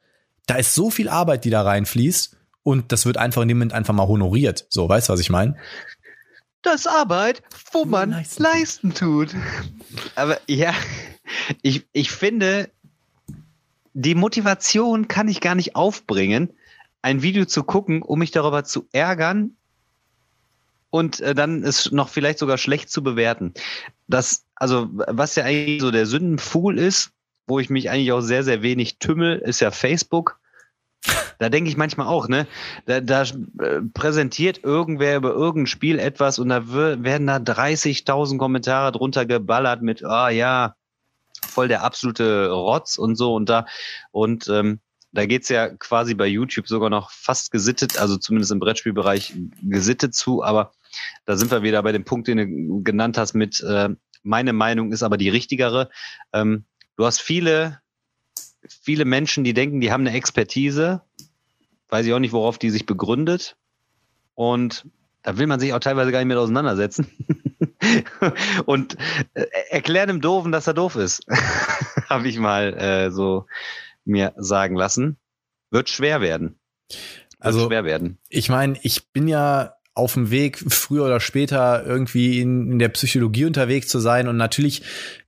da 0.45 0.55
ist 0.55 0.73
so 0.73 0.89
viel 0.89 1.09
Arbeit, 1.09 1.45
die 1.45 1.49
da 1.49 1.61
reinfließt 1.61 2.37
und 2.63 2.91
das 2.91 3.05
wird 3.05 3.17
einfach 3.17 3.41
in 3.41 3.47
dem 3.47 3.57
Moment 3.57 3.73
einfach 3.73 3.93
mal 3.93 4.07
honoriert. 4.07 4.65
So, 4.69 4.87
weißt 4.87 5.09
du, 5.09 5.13
was 5.13 5.19
ich 5.19 5.29
meine? 5.29 5.55
Das 6.61 6.87
Arbeit, 6.87 7.41
wo 7.71 7.85
man 7.85 8.11
leisten, 8.11 8.43
leisten 8.43 8.93
tut. 8.93 9.35
Aber 10.15 10.39
ja, 10.47 10.73
ich, 11.61 11.87
ich 11.93 12.11
finde, 12.11 12.69
die 13.93 14.15
Motivation 14.15 15.07
kann 15.07 15.27
ich 15.27 15.41
gar 15.41 15.55
nicht 15.55 15.75
aufbringen, 15.75 16.53
ein 17.01 17.21
Video 17.21 17.45
zu 17.45 17.63
gucken, 17.63 18.01
um 18.01 18.19
mich 18.19 18.31
darüber 18.31 18.63
zu 18.63 18.87
ärgern 18.91 19.55
und 20.89 21.21
äh, 21.21 21.33
dann 21.33 21.63
es 21.63 21.91
noch 21.91 22.09
vielleicht 22.09 22.39
sogar 22.39 22.57
schlecht 22.57 22.89
zu 22.89 23.03
bewerten. 23.03 23.53
Das, 24.07 24.45
also, 24.55 24.89
was 24.91 25.35
ja 25.35 25.45
eigentlich 25.45 25.81
so 25.81 25.91
der 25.91 26.05
Sündenfuhl 26.05 26.77
ist, 26.77 27.11
wo 27.49 27.59
ich 27.59 27.69
mich 27.69 27.89
eigentlich 27.89 28.11
auch 28.11 28.21
sehr, 28.21 28.43
sehr 28.43 28.61
wenig 28.61 28.99
tümmel, 28.99 29.39
ist 29.39 29.59
ja 29.59 29.71
Facebook. 29.71 30.39
Da 31.39 31.49
denke 31.49 31.69
ich 31.69 31.77
manchmal 31.77 32.07
auch, 32.07 32.27
ne? 32.27 32.47
Da, 32.85 32.99
da 32.99 33.23
äh, 33.23 33.81
präsentiert 33.93 34.63
irgendwer 34.63 35.15
über 35.15 35.31
irgendein 35.31 35.67
Spiel 35.67 35.97
etwas 35.97 36.37
und 36.37 36.49
da 36.49 36.67
werden 36.67 37.27
da 37.27 37.37
30.000 37.37 38.37
Kommentare 38.37 38.91
drunter 38.91 39.25
geballert 39.25 39.81
mit, 39.81 40.03
ah 40.03 40.25
oh, 40.25 40.29
ja, 40.29 40.75
voll 41.47 41.69
der 41.69 41.83
absolute 41.83 42.51
Rotz 42.51 42.97
und 42.97 43.15
so 43.15 43.33
und 43.33 43.49
da 43.49 43.65
und 44.11 44.49
ähm, 44.49 44.81
da 45.11 45.25
geht's 45.25 45.49
ja 45.49 45.69
quasi 45.69 46.13
bei 46.13 46.27
YouTube 46.27 46.67
sogar 46.67 46.89
noch 46.89 47.09
fast 47.09 47.51
gesittet, 47.51 47.97
also 47.97 48.17
zumindest 48.17 48.51
im 48.51 48.59
Brettspielbereich 48.59 49.33
gesittet 49.63 50.13
zu, 50.13 50.43
aber 50.43 50.73
da 51.25 51.35
sind 51.35 51.49
wir 51.49 51.63
wieder 51.63 51.81
bei 51.81 51.93
dem 51.93 52.03
Punkt, 52.03 52.27
den 52.27 52.67
du 52.67 52.83
genannt 52.83 53.17
hast 53.17 53.33
mit 53.33 53.61
äh, 53.61 53.89
meine 54.23 54.53
Meinung 54.53 54.91
ist 54.91 55.03
aber 55.03 55.17
die 55.17 55.29
richtigere. 55.29 55.89
Ähm, 56.33 56.65
du 56.99 57.05
hast 57.05 57.21
viele 57.21 57.79
viele 58.67 59.05
Menschen, 59.05 59.43
die 59.43 59.53
denken, 59.53 59.79
die 59.81 59.91
haben 59.91 60.05
eine 60.05 60.15
Expertise, 60.15 61.01
weiß 61.87 62.05
ich 62.05 62.13
auch 62.13 62.19
nicht, 62.19 62.33
worauf 62.33 62.57
die 62.57 62.69
sich 62.69 62.85
begründet. 62.85 63.55
Und 64.35 64.85
da 65.23 65.37
will 65.37 65.47
man 65.47 65.59
sich 65.59 65.73
auch 65.73 65.79
teilweise 65.79 66.11
gar 66.11 66.19
nicht 66.19 66.27
mit 66.27 66.37
auseinandersetzen. 66.37 67.07
und 68.65 68.97
äh, 69.33 69.45
erklären 69.69 70.07
dem 70.07 70.21
Doofen, 70.21 70.51
dass 70.51 70.67
er 70.67 70.73
doof 70.73 70.95
ist. 70.95 71.23
Habe 72.09 72.27
ich 72.27 72.37
mal 72.37 72.73
äh, 72.73 73.11
so 73.11 73.45
mir 74.05 74.33
sagen 74.37 74.75
lassen. 74.75 75.17
Wird 75.71 75.89
schwer 75.89 76.21
werden. 76.21 76.59
Wird 76.89 76.99
also 77.39 77.67
schwer 77.67 77.85
werden. 77.85 78.17
Ich 78.27 78.49
meine, 78.49 78.77
ich 78.81 79.09
bin 79.11 79.27
ja 79.27 79.73
auf 79.99 80.13
dem 80.13 80.31
Weg, 80.31 80.57
früher 80.67 81.05
oder 81.05 81.19
später 81.19 81.85
irgendwie 81.85 82.41
in, 82.41 82.71
in 82.71 82.79
der 82.79 82.89
Psychologie 82.89 83.45
unterwegs 83.45 83.87
zu 83.87 83.99
sein. 83.99 84.27
Und 84.27 84.37
natürlich, 84.37 84.81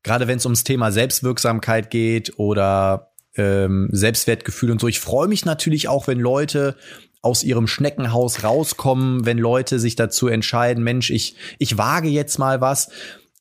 gerade 0.03 0.27
wenn 0.27 0.37
es 0.37 0.45
ums 0.45 0.63
Thema 0.63 0.91
Selbstwirksamkeit 0.91 1.91
geht 1.91 2.39
oder 2.39 3.11
ähm, 3.35 3.89
Selbstwertgefühl 3.91 4.71
und 4.71 4.81
so. 4.81 4.87
Ich 4.87 4.99
freue 4.99 5.27
mich 5.27 5.45
natürlich 5.45 5.87
auch, 5.87 6.07
wenn 6.07 6.19
Leute 6.19 6.75
aus 7.21 7.43
ihrem 7.43 7.67
Schneckenhaus 7.67 8.43
rauskommen, 8.43 9.25
wenn 9.25 9.37
Leute 9.37 9.79
sich 9.79 9.95
dazu 9.95 10.27
entscheiden, 10.27 10.83
Mensch, 10.83 11.11
ich, 11.11 11.35
ich 11.59 11.77
wage 11.77 12.09
jetzt 12.09 12.39
mal 12.39 12.61
was. 12.61 12.89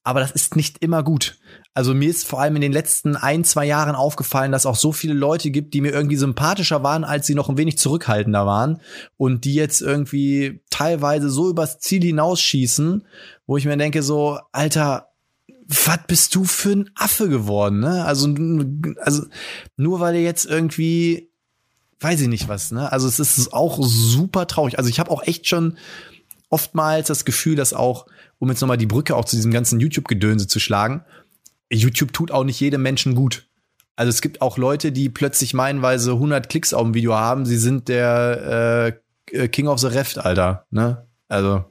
Aber 0.03 0.21
das 0.21 0.33
ist 0.33 0.57
nicht 0.57 0.83
immer 0.83 1.03
gut. 1.03 1.39
Also 1.73 1.95
mir 1.95 2.11
ist 2.11 2.27
vor 2.27 2.41
allem 2.41 2.57
in 2.57 2.63
den 2.63 2.73
letzten 2.73 3.15
ein, 3.15 3.45
zwei 3.45 3.65
Jahren 3.65 3.95
aufgefallen, 3.95 4.51
dass 4.51 4.67
auch 4.67 4.75
so 4.75 4.91
viele 4.93 5.15
Leute 5.15 5.51
gibt, 5.51 5.73
die 5.73 5.81
mir 5.81 5.93
irgendwie 5.93 6.17
sympathischer 6.17 6.83
waren, 6.83 7.05
als 7.05 7.27
sie 7.27 7.35
noch 7.35 7.49
ein 7.49 7.57
wenig 7.57 7.79
zurückhaltender 7.79 8.45
waren 8.45 8.81
und 9.17 9.45
die 9.45 9.55
jetzt 9.55 9.81
irgendwie 9.81 10.63
teilweise 10.71 11.31
so 11.31 11.49
übers 11.49 11.79
Ziel 11.79 12.03
hinausschießen, 12.03 13.07
wo 13.47 13.57
ich 13.57 13.67
mir 13.67 13.77
denke 13.77 14.03
so, 14.03 14.41
Alter, 14.51 15.11
was 15.69 16.01
bist 16.09 16.35
du 16.35 16.45
für 16.45 16.73
ein 16.73 16.91
Affe 16.97 17.29
geworden, 17.29 17.79
ne? 17.79 18.05
Also, 18.05 18.35
also 19.01 19.27
nur 19.77 20.01
weil 20.01 20.17
er 20.17 20.23
jetzt 20.23 20.47
irgendwie, 20.47 21.31
weiß 22.01 22.21
ich 22.21 22.29
nicht 22.29 22.49
was, 22.49 22.73
ne? 22.73 22.91
Also 22.91 23.07
es 23.07 23.21
ist 23.21 23.53
auch 23.53 23.79
super 23.81 24.49
traurig. 24.49 24.79
Also 24.79 24.91
ich 24.91 24.99
habe 24.99 25.13
auch 25.13 25.23
echt 25.23 25.47
schon 25.47 25.79
oftmals 26.49 27.07
das 27.07 27.25
Gefühl, 27.25 27.55
dass 27.55 27.73
auch, 27.73 28.07
um 28.41 28.49
jetzt 28.51 28.61
nochmal 28.61 28.79
die 28.79 28.87
Brücke 28.87 29.15
auch 29.15 29.25
zu 29.25 29.37
diesem 29.37 29.53
ganzen 29.53 29.79
YouTube-Gedönse 29.79 30.49
zu 30.49 30.59
schlagen, 30.59 31.05
YouTube 31.73 32.13
tut 32.13 32.31
auch 32.31 32.45
nicht 32.45 32.61
jedem 32.61 32.83
Menschen 32.83 33.15
gut. 33.15 33.49
Also 33.97 34.11
es 34.11 34.21
gibt 34.23 34.41
auch 34.41 34.59
Leute, 34.59 34.93
die 34.93 35.09
plötzlich 35.09 35.55
meinenweise 35.55 36.13
100 36.13 36.49
Klicks 36.49 36.73
auf 36.73 36.83
dem 36.83 36.95
Video 36.95 37.15
haben. 37.15 37.45
Sie 37.45 37.59
sind 37.59 37.89
der 37.89 39.01
äh, 39.33 39.49
King 39.49 39.69
of 39.69 39.79
the 39.79 39.89
Reft, 39.89 40.19
Alter. 40.19 40.67
Ne? 40.71 41.07
Also 41.29 41.65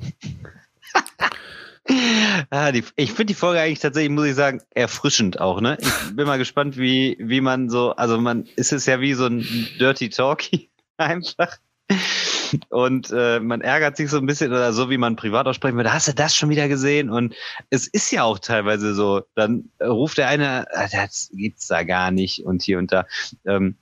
ah, 2.49 2.71
die, 2.71 2.83
ich 2.95 3.11
finde 3.11 3.25
die 3.25 3.33
Folge 3.33 3.59
eigentlich 3.59 3.79
tatsächlich, 3.79 4.11
muss 4.11 4.27
ich 4.27 4.35
sagen, 4.35 4.61
erfrischend 4.71 5.39
auch, 5.39 5.59
ne? 5.61 5.77
Ich 5.79 6.15
bin 6.15 6.27
mal 6.27 6.37
gespannt, 6.37 6.77
wie, 6.77 7.17
wie 7.19 7.41
man 7.41 7.69
so, 7.69 7.91
also 7.95 8.19
man 8.19 8.45
ist 8.55 8.73
es 8.73 8.85
ja 8.85 9.01
wie 9.01 9.13
so 9.13 9.25
ein 9.25 9.45
Dirty 9.79 10.09
Talkie 10.09 10.69
einfach. 10.97 11.57
Und 12.69 13.11
äh, 13.11 13.39
man 13.39 13.61
ärgert 13.61 13.97
sich 13.97 14.09
so 14.09 14.17
ein 14.17 14.25
bisschen 14.25 14.51
oder 14.51 14.73
so, 14.73 14.89
wie 14.89 14.97
man 14.97 15.15
privat 15.15 15.47
aussprechen 15.47 15.77
würde, 15.77 15.93
hast 15.93 16.07
du 16.07 16.13
das 16.13 16.35
schon 16.35 16.49
wieder 16.49 16.67
gesehen? 16.67 17.09
Und 17.09 17.35
es 17.69 17.87
ist 17.87 18.11
ja 18.11 18.23
auch 18.23 18.39
teilweise 18.39 18.93
so. 18.93 19.21
Dann 19.35 19.69
ruft 19.81 20.17
der 20.17 20.27
eine, 20.27 20.67
ah, 20.73 20.87
das 20.91 21.29
gibt's 21.33 21.67
da 21.67 21.83
gar 21.83 22.11
nicht 22.11 22.45
und 22.45 22.61
hier 22.61 22.77
und 22.77 22.91
da. 22.91 23.05
Ähm, 23.45 23.75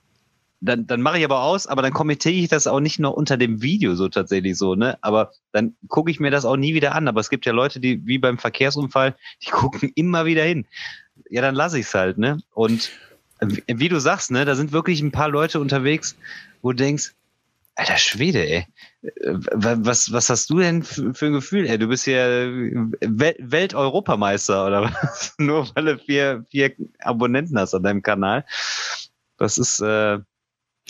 dann, 0.60 0.86
dann 0.86 1.02
mache 1.02 1.18
ich 1.18 1.24
aber 1.24 1.42
aus, 1.42 1.66
aber 1.66 1.82
dann 1.82 1.92
kommentiere 1.92 2.34
ich 2.34 2.48
das 2.48 2.66
auch 2.66 2.80
nicht 2.80 2.98
noch 2.98 3.12
unter 3.12 3.36
dem 3.36 3.62
Video 3.62 3.94
so 3.94 4.08
tatsächlich 4.08 4.58
so, 4.58 4.74
ne? 4.74 4.98
Aber 5.02 5.30
dann 5.52 5.76
gucke 5.86 6.10
ich 6.10 6.18
mir 6.18 6.30
das 6.30 6.44
auch 6.44 6.56
nie 6.56 6.74
wieder 6.74 6.94
an. 6.94 7.06
Aber 7.06 7.20
es 7.20 7.30
gibt 7.30 7.46
ja 7.46 7.52
Leute, 7.52 7.78
die 7.78 8.04
wie 8.06 8.18
beim 8.18 8.38
Verkehrsunfall, 8.38 9.14
die 9.44 9.50
gucken 9.50 9.92
immer 9.94 10.26
wieder 10.26 10.42
hin. 10.42 10.66
Ja, 11.30 11.42
dann 11.42 11.54
lasse 11.54 11.78
ich 11.78 11.86
es 11.86 11.94
halt, 11.94 12.18
ne? 12.18 12.38
Und 12.54 12.90
wie, 13.40 13.62
wie 13.68 13.88
du 13.88 14.00
sagst, 14.00 14.30
ne, 14.30 14.44
da 14.44 14.56
sind 14.56 14.72
wirklich 14.72 15.00
ein 15.00 15.12
paar 15.12 15.28
Leute 15.28 15.60
unterwegs, 15.60 16.16
wo 16.62 16.72
du 16.72 16.76
denkst, 16.76 17.14
alter 17.78 17.96
Schwede, 17.96 18.46
ey. 18.46 18.66
Was, 19.52 20.12
was 20.12 20.28
hast 20.28 20.50
du 20.50 20.58
denn 20.58 20.82
für, 20.82 21.26
ein 21.26 21.32
Gefühl? 21.32 21.66
Ey, 21.66 21.78
du 21.78 21.86
bist 21.86 22.06
ja 22.06 22.26
Welt-Europameister 22.26 24.66
oder 24.66 24.82
was? 24.84 25.34
Nur 25.38 25.68
weil 25.74 25.84
du 25.84 25.98
vier, 25.98 26.44
vier 26.50 26.72
Abonnenten 27.00 27.58
hast 27.58 27.74
an 27.74 27.84
deinem 27.84 28.02
Kanal. 28.02 28.44
Das 29.36 29.58
ist, 29.58 29.80
äh, 29.80 30.18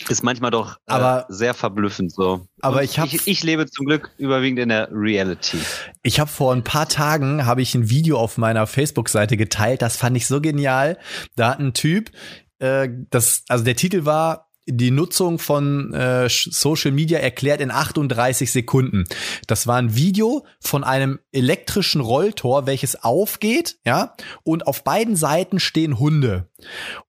ist 0.07 0.23
manchmal 0.23 0.49
doch 0.49 0.77
äh, 0.87 0.93
aber, 0.93 1.27
sehr 1.29 1.53
verblüffend 1.53 2.11
so. 2.11 2.47
Aber 2.61 2.83
ich 2.83 2.97
habe 2.97 3.13
ich, 3.13 3.27
ich, 3.27 3.43
lebe 3.43 3.67
zum 3.67 3.85
Glück 3.85 4.09
überwiegend 4.17 4.59
in 4.59 4.69
der 4.69 4.89
Reality. 4.91 5.59
Ich 6.01 6.19
habe 6.19 6.29
vor 6.29 6.53
ein 6.53 6.63
paar 6.63 6.89
Tagen 6.89 7.45
habe 7.45 7.61
ich 7.61 7.75
ein 7.75 7.91
Video 7.91 8.17
auf 8.17 8.39
meiner 8.39 8.65
Facebook-Seite 8.65 9.37
geteilt. 9.37 9.83
Das 9.83 9.95
fand 9.95 10.17
ich 10.17 10.25
so 10.25 10.41
genial. 10.41 10.97
Da 11.35 11.51
hat 11.51 11.59
ein 11.59 11.75
Typ, 11.75 12.09
äh, 12.57 12.89
das 13.11 13.43
also 13.47 13.63
der 13.63 13.75
Titel 13.75 14.05
war 14.05 14.48
die 14.71 14.91
Nutzung 14.91 15.39
von 15.39 15.93
äh, 15.93 16.29
Social 16.29 16.91
Media 16.91 17.19
erklärt 17.19 17.61
in 17.61 17.71
38 17.71 18.51
Sekunden. 18.51 19.05
Das 19.47 19.67
war 19.67 19.77
ein 19.77 19.95
Video 19.95 20.45
von 20.59 20.83
einem 20.83 21.19
elektrischen 21.31 22.01
Rolltor, 22.01 22.65
welches 22.65 23.03
aufgeht, 23.03 23.77
ja, 23.85 24.15
und 24.43 24.67
auf 24.67 24.83
beiden 24.83 25.15
Seiten 25.15 25.59
stehen 25.59 25.99
Hunde. 25.99 26.49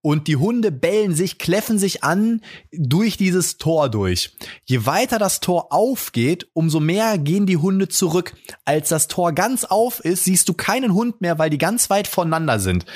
Und 0.01 0.29
die 0.29 0.37
Hunde 0.37 0.73
bellen 0.73 1.15
sich, 1.15 1.39
kläffen 1.39 1.79
sich 1.79 2.05
an 2.05 2.41
durch 2.73 3.17
dieses 3.17 3.59
Tor 3.59 3.89
durch. 3.89 4.37
Je 4.65 4.87
weiter 4.87 5.19
das 5.19 5.41
Tor 5.41 5.73
aufgeht, 5.73 6.49
umso 6.53 6.81
mehr 6.81 7.19
gehen 7.19 7.47
die 7.47 7.57
Hunde 7.57 7.89
zurück. 7.89 8.35
Als 8.65 8.89
das 8.89 9.09
Tor 9.09 9.33
ganz 9.33 9.65
auf 9.65 10.01
ist, 10.01 10.25
siehst 10.25 10.49
du 10.49 10.55
keinen 10.55 10.95
Hund 10.95 11.21
mehr, 11.21 11.39
weil 11.39 11.51
die 11.51 11.59
ganz 11.59 11.91
weit 11.91 12.07
voneinander 12.07 12.59
sind. 12.59 12.87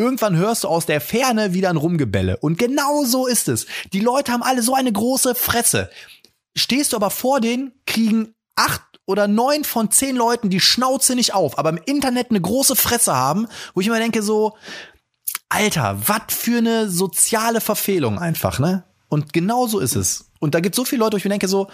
Irgendwann 0.00 0.34
hörst 0.34 0.64
du 0.64 0.68
aus 0.68 0.86
der 0.86 0.98
Ferne 0.98 1.52
wieder 1.52 1.68
ein 1.68 1.76
Rumgebelle. 1.76 2.38
Und 2.38 2.56
genau 2.56 3.04
so 3.04 3.26
ist 3.26 3.48
es. 3.48 3.66
Die 3.92 4.00
Leute 4.00 4.32
haben 4.32 4.42
alle 4.42 4.62
so 4.62 4.74
eine 4.74 4.90
große 4.90 5.34
Fresse. 5.34 5.90
Stehst 6.56 6.92
du 6.92 6.96
aber 6.96 7.10
vor 7.10 7.42
denen, 7.42 7.72
kriegen 7.86 8.34
acht 8.56 8.80
oder 9.04 9.28
neun 9.28 9.62
von 9.62 9.90
zehn 9.90 10.16
Leuten 10.16 10.48
die 10.48 10.58
Schnauze 10.58 11.14
nicht 11.14 11.34
auf, 11.34 11.58
aber 11.58 11.68
im 11.68 11.80
Internet 11.84 12.30
eine 12.30 12.40
große 12.40 12.76
Fresse 12.76 13.14
haben, 13.14 13.46
wo 13.74 13.82
ich 13.82 13.88
immer 13.88 13.98
denke 13.98 14.22
so, 14.22 14.56
Alter, 15.50 15.98
was 16.06 16.34
für 16.34 16.58
eine 16.58 16.88
soziale 16.88 17.60
Verfehlung 17.60 18.18
einfach, 18.18 18.58
ne? 18.58 18.84
Und 19.10 19.34
genau 19.34 19.66
so 19.66 19.80
ist 19.80 19.96
es. 19.96 20.30
Und 20.38 20.54
da 20.54 20.60
gibt 20.60 20.76
so 20.76 20.86
viele 20.86 21.00
Leute, 21.00 21.12
wo 21.14 21.18
ich 21.18 21.24
mir 21.24 21.30
denke 21.30 21.48
so, 21.48 21.68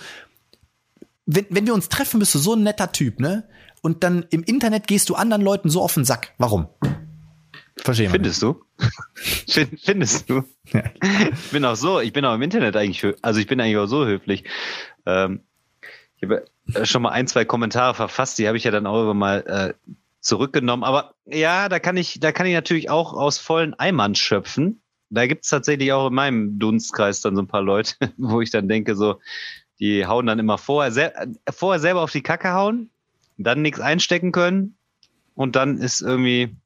wenn, 1.26 1.46
wenn 1.50 1.66
wir 1.66 1.74
uns 1.74 1.88
treffen, 1.88 2.18
bist 2.18 2.34
du 2.34 2.40
so 2.40 2.54
ein 2.54 2.64
netter 2.64 2.90
Typ, 2.90 3.20
ne? 3.20 3.48
Und 3.82 4.02
dann 4.02 4.26
im 4.30 4.42
Internet 4.42 4.88
gehst 4.88 5.10
du 5.10 5.14
anderen 5.14 5.42
Leuten 5.42 5.70
so 5.70 5.80
auf 5.80 5.94
den 5.94 6.04
Sack. 6.04 6.34
Warum? 6.38 6.66
Verstehe 7.78 8.08
Findest 8.08 8.42
du? 8.42 8.64
Findest 9.46 10.30
du? 10.30 10.44
Ja. 10.72 10.84
Ich 11.32 11.50
bin 11.50 11.64
auch 11.64 11.76
so, 11.76 12.00
ich 12.00 12.12
bin 12.12 12.24
auch 12.24 12.34
im 12.34 12.42
Internet 12.42 12.76
eigentlich, 12.76 13.04
also 13.22 13.38
ich 13.38 13.46
bin 13.46 13.60
eigentlich 13.60 13.76
auch 13.76 13.86
so 13.86 14.06
höflich. 14.06 14.44
Ähm, 15.04 15.40
ich 16.16 16.22
habe 16.22 16.46
äh, 16.72 16.86
schon 16.86 17.02
mal 17.02 17.10
ein, 17.10 17.26
zwei 17.26 17.44
Kommentare 17.44 17.94
verfasst, 17.94 18.38
die 18.38 18.48
habe 18.48 18.56
ich 18.56 18.64
ja 18.64 18.70
dann 18.70 18.86
auch 18.86 19.02
immer 19.02 19.14
mal 19.14 19.44
äh, 19.46 19.92
zurückgenommen. 20.20 20.84
Aber 20.84 21.14
ja, 21.26 21.68
da 21.68 21.78
kann 21.78 21.96
ich, 21.96 22.18
da 22.20 22.32
kann 22.32 22.46
ich 22.46 22.54
natürlich 22.54 22.90
auch 22.90 23.12
aus 23.12 23.38
vollen 23.38 23.74
Eimern 23.74 24.14
schöpfen. 24.14 24.80
Da 25.10 25.26
gibt 25.26 25.44
es 25.44 25.50
tatsächlich 25.50 25.92
auch 25.92 26.08
in 26.08 26.14
meinem 26.14 26.58
Dunstkreis 26.58 27.20
dann 27.20 27.36
so 27.36 27.42
ein 27.42 27.46
paar 27.46 27.62
Leute, 27.62 27.94
wo 28.16 28.40
ich 28.40 28.50
dann 28.50 28.68
denke, 28.68 28.96
so, 28.96 29.20
die 29.78 30.06
hauen 30.06 30.26
dann 30.26 30.38
immer 30.38 30.58
vorher, 30.58 30.90
sel 30.90 31.12
vorher 31.50 31.80
selber 31.80 32.00
auf 32.00 32.10
die 32.10 32.22
Kacke 32.22 32.52
hauen, 32.52 32.90
dann 33.36 33.62
nichts 33.62 33.80
einstecken 33.80 34.32
können 34.32 34.76
und 35.34 35.54
dann 35.54 35.78
ist 35.78 36.00
irgendwie 36.00 36.56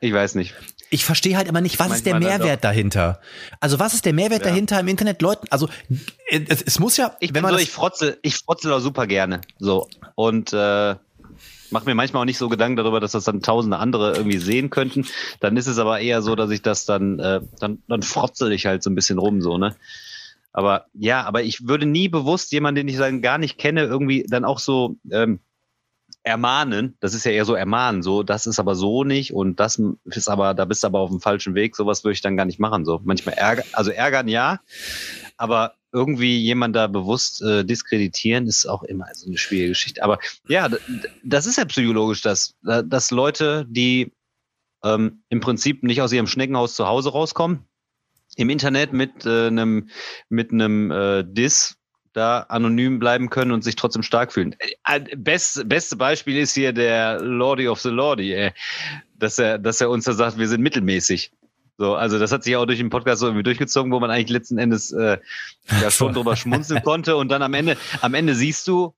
ich 0.00 0.12
weiß 0.12 0.34
nicht. 0.34 0.54
Ich 0.90 1.04
verstehe 1.04 1.36
halt 1.36 1.48
immer 1.48 1.60
nicht, 1.60 1.78
was 1.78 1.88
Manchmal 1.88 1.96
ist 1.96 2.06
der 2.06 2.20
Mehrwert 2.38 2.64
dahinter? 2.64 3.20
Also 3.60 3.78
was 3.78 3.94
ist 3.94 4.04
der 4.04 4.12
Mehrwert 4.12 4.44
ja. 4.44 4.50
dahinter 4.50 4.78
im 4.78 4.88
Internet 4.88 5.20
Leuten? 5.20 5.46
Also 5.50 5.68
es, 6.30 6.62
es 6.62 6.78
muss 6.78 6.96
ja, 6.96 7.16
ich 7.20 7.34
wenn 7.34 7.42
man 7.42 7.54
so, 7.54 7.58
ich 7.58 7.70
frotze, 7.70 8.18
ich 8.22 8.36
frotze 8.36 8.72
auch 8.74 8.80
super 8.80 9.06
gerne, 9.06 9.40
so 9.58 9.88
und 10.14 10.52
äh, 10.52 10.94
mache 11.70 11.86
mir 11.86 11.94
manchmal 11.94 12.22
auch 12.22 12.26
nicht 12.26 12.38
so 12.38 12.48
Gedanken 12.48 12.76
darüber, 12.76 13.00
dass 13.00 13.12
das 13.12 13.24
dann 13.24 13.42
tausende 13.42 13.78
andere 13.78 14.16
irgendwie 14.16 14.38
sehen 14.38 14.70
könnten. 14.70 15.06
Dann 15.40 15.56
ist 15.56 15.66
es 15.66 15.78
aber 15.78 16.00
eher 16.00 16.22
so, 16.22 16.36
dass 16.36 16.50
ich 16.50 16.62
das 16.62 16.84
dann, 16.84 17.18
äh, 17.18 17.40
dann, 17.58 17.82
dann 17.88 18.02
frotzel 18.02 18.52
ich 18.52 18.66
halt 18.66 18.82
so 18.82 18.90
ein 18.90 18.94
bisschen 18.94 19.18
rum, 19.18 19.40
so 19.40 19.58
ne. 19.58 19.76
Aber 20.52 20.86
ja, 20.94 21.24
aber 21.24 21.42
ich 21.42 21.68
würde 21.68 21.84
nie 21.84 22.08
bewusst 22.08 22.50
jemanden, 22.52 22.76
den 22.76 22.88
ich 22.88 22.96
dann 22.96 23.20
gar 23.20 23.36
nicht 23.36 23.58
kenne, 23.58 23.82
irgendwie 23.84 24.24
dann 24.26 24.44
auch 24.44 24.58
so 24.58 24.96
ähm, 25.10 25.40
ermahnen, 26.26 26.96
das 26.98 27.14
ist 27.14 27.24
ja 27.24 27.30
eher 27.30 27.44
so 27.44 27.54
ermahnen, 27.54 28.02
so, 28.02 28.24
das 28.24 28.46
ist 28.46 28.58
aber 28.58 28.74
so 28.74 29.04
nicht 29.04 29.32
und 29.32 29.60
das 29.60 29.80
ist 30.06 30.28
aber, 30.28 30.54
da 30.54 30.64
bist 30.64 30.82
du 30.82 30.88
aber 30.88 30.98
auf 30.98 31.10
dem 31.10 31.20
falschen 31.20 31.54
Weg, 31.54 31.76
sowas 31.76 32.02
würde 32.02 32.14
ich 32.14 32.20
dann 32.20 32.36
gar 32.36 32.46
nicht 32.46 32.58
machen, 32.58 32.84
so. 32.84 33.00
Manchmal 33.04 33.36
ärgern, 33.36 33.64
also 33.72 33.92
ärgern 33.92 34.26
ja, 34.26 34.60
aber 35.36 35.74
irgendwie 35.92 36.36
jemand 36.38 36.74
da 36.74 36.88
bewusst 36.88 37.42
äh, 37.42 37.64
diskreditieren 37.64 38.48
ist 38.48 38.66
auch 38.66 38.82
immer 38.82 39.06
so 39.14 39.28
eine 39.28 39.38
schwierige 39.38 39.68
Geschichte. 39.68 40.02
Aber 40.02 40.18
ja, 40.48 40.68
das 41.22 41.46
ist 41.46 41.58
ja 41.58 41.64
psychologisch, 41.64 42.22
dass, 42.22 42.56
dass 42.62 43.12
Leute, 43.12 43.64
die 43.68 44.12
ähm, 44.84 45.22
im 45.28 45.40
Prinzip 45.40 45.84
nicht 45.84 46.02
aus 46.02 46.12
ihrem 46.12 46.26
Schneckenhaus 46.26 46.74
zu 46.74 46.88
Hause 46.88 47.12
rauskommen, 47.12 47.64
im 48.34 48.50
Internet 48.50 48.92
mit 48.92 49.24
äh, 49.24 49.46
einem 49.46 49.88
mit 50.28 50.50
einem 50.50 50.90
äh, 50.90 51.24
Diss 51.24 51.75
da 52.16 52.40
anonym 52.48 52.98
bleiben 52.98 53.28
können 53.28 53.52
und 53.52 53.62
sich 53.62 53.76
trotzdem 53.76 54.02
stark 54.02 54.32
fühlen. 54.32 54.56
Äh, 54.86 55.00
best, 55.16 55.68
beste 55.68 55.96
Beispiel 55.96 56.38
ist 56.38 56.54
hier 56.54 56.72
der 56.72 57.20
Lordy 57.20 57.68
of 57.68 57.80
the 57.80 57.90
Lordy, 57.90 58.32
ey. 58.32 58.52
dass 59.18 59.38
er, 59.38 59.58
dass 59.58 59.80
er 59.80 59.90
uns 59.90 60.04
da 60.04 60.14
sagt, 60.14 60.38
wir 60.38 60.48
sind 60.48 60.62
mittelmäßig. 60.62 61.30
So, 61.78 61.94
also 61.94 62.18
das 62.18 62.32
hat 62.32 62.42
sich 62.42 62.56
auch 62.56 62.64
durch 62.64 62.78
den 62.78 62.88
Podcast 62.88 63.20
so 63.20 63.26
irgendwie 63.26 63.42
durchgezogen, 63.42 63.92
wo 63.92 64.00
man 64.00 64.10
eigentlich 64.10 64.30
letzten 64.30 64.56
Endes 64.56 64.92
äh, 64.92 65.18
ja 65.82 65.90
schon 65.90 66.14
drüber 66.14 66.34
schmunzeln 66.36 66.82
konnte 66.82 67.16
und 67.16 67.28
dann 67.28 67.42
am 67.42 67.52
Ende, 67.52 67.76
am 68.00 68.14
Ende 68.14 68.34
siehst 68.34 68.66
du, 68.66 68.94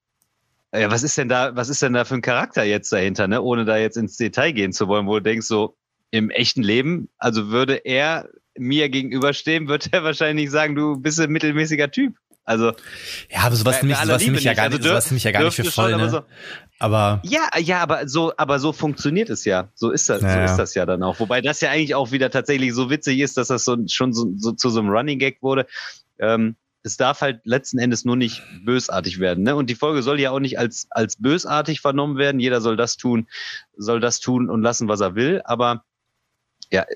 ja, 0.72 0.88
was 0.88 1.02
ist 1.02 1.18
denn 1.18 1.28
da, 1.28 1.56
was 1.56 1.70
ist 1.70 1.82
denn 1.82 1.94
da 1.94 2.04
für 2.04 2.14
ein 2.14 2.22
Charakter 2.22 2.62
jetzt 2.62 2.92
dahinter, 2.92 3.26
ne? 3.26 3.42
Ohne 3.42 3.64
da 3.64 3.78
jetzt 3.78 3.96
ins 3.96 4.16
Detail 4.16 4.52
gehen 4.52 4.72
zu 4.72 4.86
wollen, 4.86 5.06
wo 5.06 5.14
du 5.14 5.22
denkst, 5.22 5.46
so 5.46 5.76
im 6.10 6.30
echten 6.30 6.62
Leben, 6.62 7.08
also 7.18 7.48
würde 7.48 7.74
er 7.74 8.28
mir 8.56 8.88
gegenüberstehen, 8.88 9.66
würde 9.68 9.86
er 9.90 10.04
wahrscheinlich 10.04 10.50
sagen, 10.50 10.76
du 10.76 10.96
bist 10.96 11.18
ein 11.20 11.30
mittelmäßiger 11.30 11.90
Typ. 11.90 12.14
Also 12.48 12.72
ja, 13.30 13.40
aber 13.40 13.56
sowas 13.56 13.82
nehme 13.82 13.92
ich, 13.92 14.00
sowas 14.00 14.22
nehme 14.22 14.38
ich 14.38 14.44
ja 14.44 14.54
gar 14.54 14.70
nicht, 14.70 14.78
also 14.78 14.88
sowas 14.88 15.10
nehme 15.10 15.18
ich 15.18 15.24
ja 15.24 15.32
gar 15.32 15.44
nicht 15.44 15.54
für 15.54 15.64
voll. 15.64 15.90
Schon, 15.90 16.00
ne? 16.00 16.06
aber, 16.06 16.10
so, 16.10 16.22
aber 16.78 17.20
ja, 17.22 17.42
ja, 17.58 17.80
aber 17.82 18.08
so, 18.08 18.32
aber 18.38 18.58
so 18.58 18.72
funktioniert 18.72 19.28
es 19.28 19.44
ja. 19.44 19.68
So 19.74 19.90
ist 19.90 20.08
das, 20.08 20.22
naja. 20.22 20.46
so 20.46 20.52
ist 20.52 20.58
das 20.58 20.74
ja 20.74 20.86
dann 20.86 21.02
auch. 21.02 21.20
Wobei 21.20 21.42
das 21.42 21.60
ja 21.60 21.70
eigentlich 21.70 21.94
auch 21.94 22.10
wieder 22.10 22.30
tatsächlich 22.30 22.72
so 22.72 22.88
witzig 22.88 23.20
ist, 23.20 23.36
dass 23.36 23.48
das 23.48 23.66
so 23.66 23.76
schon 23.86 24.14
so, 24.14 24.32
so 24.38 24.52
zu 24.52 24.70
so 24.70 24.80
einem 24.80 24.88
Running 24.88 25.18
Gag 25.18 25.42
wurde. 25.42 25.66
Ähm, 26.18 26.56
es 26.82 26.96
darf 26.96 27.20
halt 27.20 27.42
letzten 27.44 27.78
Endes 27.78 28.06
nur 28.06 28.16
nicht 28.16 28.42
bösartig 28.64 29.20
werden. 29.20 29.44
Ne? 29.44 29.54
Und 29.54 29.68
die 29.68 29.74
Folge 29.74 30.02
soll 30.02 30.18
ja 30.18 30.30
auch 30.30 30.40
nicht 30.40 30.58
als, 30.58 30.86
als 30.88 31.16
bösartig 31.16 31.82
vernommen 31.82 32.16
werden. 32.16 32.40
Jeder 32.40 32.62
soll 32.62 32.78
das 32.78 32.96
tun, 32.96 33.28
soll 33.76 34.00
das 34.00 34.20
tun 34.20 34.48
und 34.48 34.62
lassen, 34.62 34.88
was 34.88 35.00
er 35.00 35.14
will. 35.14 35.42
Aber 35.44 35.84
ja, 36.70 36.86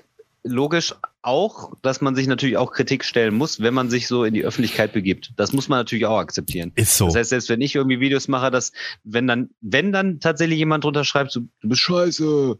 logisch 0.43 0.93
auch, 1.21 1.73
dass 1.81 2.01
man 2.01 2.15
sich 2.15 2.27
natürlich 2.27 2.57
auch 2.57 2.71
Kritik 2.71 3.05
stellen 3.05 3.33
muss, 3.33 3.61
wenn 3.61 3.73
man 3.73 3.89
sich 3.89 4.07
so 4.07 4.25
in 4.25 4.33
die 4.33 4.43
Öffentlichkeit 4.43 4.93
begibt. 4.93 5.31
Das 5.37 5.53
muss 5.53 5.69
man 5.69 5.79
natürlich 5.79 6.05
auch 6.05 6.17
akzeptieren. 6.17 6.71
Ist 6.75 6.97
so. 6.97 7.05
Das 7.05 7.15
heißt, 7.15 7.29
selbst 7.29 7.49
wenn 7.49 7.61
ich 7.61 7.75
irgendwie 7.75 7.99
Videos 7.99 8.27
mache, 8.27 8.51
dass 8.51 8.73
wenn 9.03 9.27
dann, 9.27 9.49
wenn 9.61 9.91
dann 9.91 10.19
tatsächlich 10.19 10.59
jemand 10.59 10.83
drunter 10.83 11.05
schreibt, 11.05 11.31
so, 11.31 11.41
du 11.61 11.69
bist 11.69 11.81
scheiße, 11.81 12.57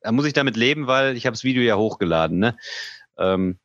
Da 0.00 0.12
muss 0.12 0.26
ich 0.26 0.32
damit 0.32 0.56
leben, 0.56 0.86
weil 0.86 1.16
ich 1.16 1.26
habe 1.26 1.34
das 1.34 1.44
Video 1.44 1.62
ja 1.62 1.76
hochgeladen. 1.76 2.38
Ne? 2.38 2.56
Ähm, 3.18 3.58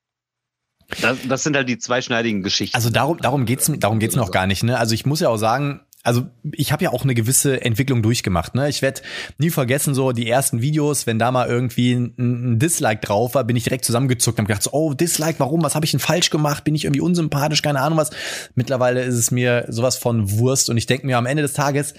das, 1.02 1.18
das 1.28 1.44
sind 1.44 1.56
halt 1.56 1.68
die 1.68 1.78
zweischneidigen 1.78 2.44
Geschichten. 2.44 2.76
Also 2.76 2.90
darum, 2.90 3.18
darum 3.18 3.46
geht's, 3.46 3.72
darum 3.78 4.00
geht's 4.00 4.16
noch 4.16 4.32
gar 4.32 4.48
nicht. 4.48 4.64
Ne? 4.64 4.78
Also 4.78 4.94
ich 4.94 5.06
muss 5.06 5.20
ja 5.20 5.30
auch 5.30 5.38
sagen, 5.38 5.82
also 6.04 6.28
ich 6.54 6.72
habe 6.72 6.84
ja 6.84 6.92
auch 6.92 7.04
eine 7.04 7.16
gewisse 7.16 7.62
Entwicklung 7.62 8.02
durchgemacht. 8.02 8.56
Ne? 8.56 8.70
Ich 8.70 8.82
werde 8.82 9.02
nie 9.38 9.50
vergessen, 9.50 9.94
so 9.94 10.12
die 10.14 10.30
ersten 10.30 10.62
Videos, 10.62 11.06
wenn 11.06 11.20
da 11.20 11.32
mal 11.32 11.48
irgendwie 11.48 11.94
ein, 11.94 12.14
ein 12.18 12.60
Dislike 12.60 13.02
drauf 13.02 13.36
war, 13.36 13.44
bin 13.44 13.56
ich 13.56 13.64
direkt 13.64 13.84
zusammengezuckt 13.84 14.40
und 14.40 14.44
hab 14.44 14.48
gedacht, 14.48 14.64
so, 14.64 14.72
oh, 14.72 14.94
Dislike, 14.94 15.40
warum? 15.40 15.64
Was 15.64 15.76
habe 15.76 15.86
ich 15.86 15.92
denn 15.92 16.00
falsch 16.00 16.30
gemacht? 16.30 16.64
Bin 16.64 16.76
ich 16.76 16.86
irgendwie 16.86 17.02
unsympathisch? 17.02 17.62
Keine 17.62 17.82
Ahnung 17.82 17.98
was. 17.98 18.12
Mittlerweile 18.56 19.04
ist 19.04 19.16
es 19.16 19.32
mir 19.32 19.66
sowas 19.68 19.98
von 19.98 20.32
Wurst 20.32 20.70
und 20.70 20.78
ich 20.78 20.86
denke 20.86 21.06
mir 21.06 21.18
am 21.18 21.26
Ende 21.26 21.44
des 21.44 21.54
Tages, 21.54 21.94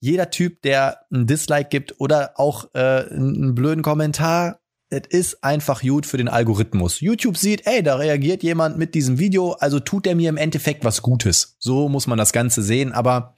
jeder 0.00 0.30
Typ, 0.30 0.62
der 0.62 1.00
ein 1.12 1.26
Dislike 1.26 1.68
gibt 1.68 2.00
oder 2.00 2.38
auch 2.38 2.72
äh, 2.74 2.78
einen 3.10 3.54
blöden 3.54 3.82
Kommentar, 3.82 4.60
es 4.90 5.02
ist 5.08 5.44
einfach 5.44 5.82
gut 5.82 6.06
für 6.06 6.16
den 6.16 6.28
Algorithmus. 6.28 7.00
YouTube 7.00 7.36
sieht, 7.36 7.66
ey, 7.66 7.82
da 7.82 7.96
reagiert 7.96 8.42
jemand 8.42 8.78
mit 8.78 8.94
diesem 8.94 9.18
Video, 9.18 9.52
also 9.52 9.80
tut 9.80 10.06
er 10.06 10.14
mir 10.14 10.30
im 10.30 10.38
Endeffekt 10.38 10.84
was 10.84 11.02
Gutes. 11.02 11.56
So 11.58 11.88
muss 11.88 12.06
man 12.06 12.18
das 12.18 12.32
Ganze 12.32 12.62
sehen. 12.62 12.92
Aber 12.92 13.34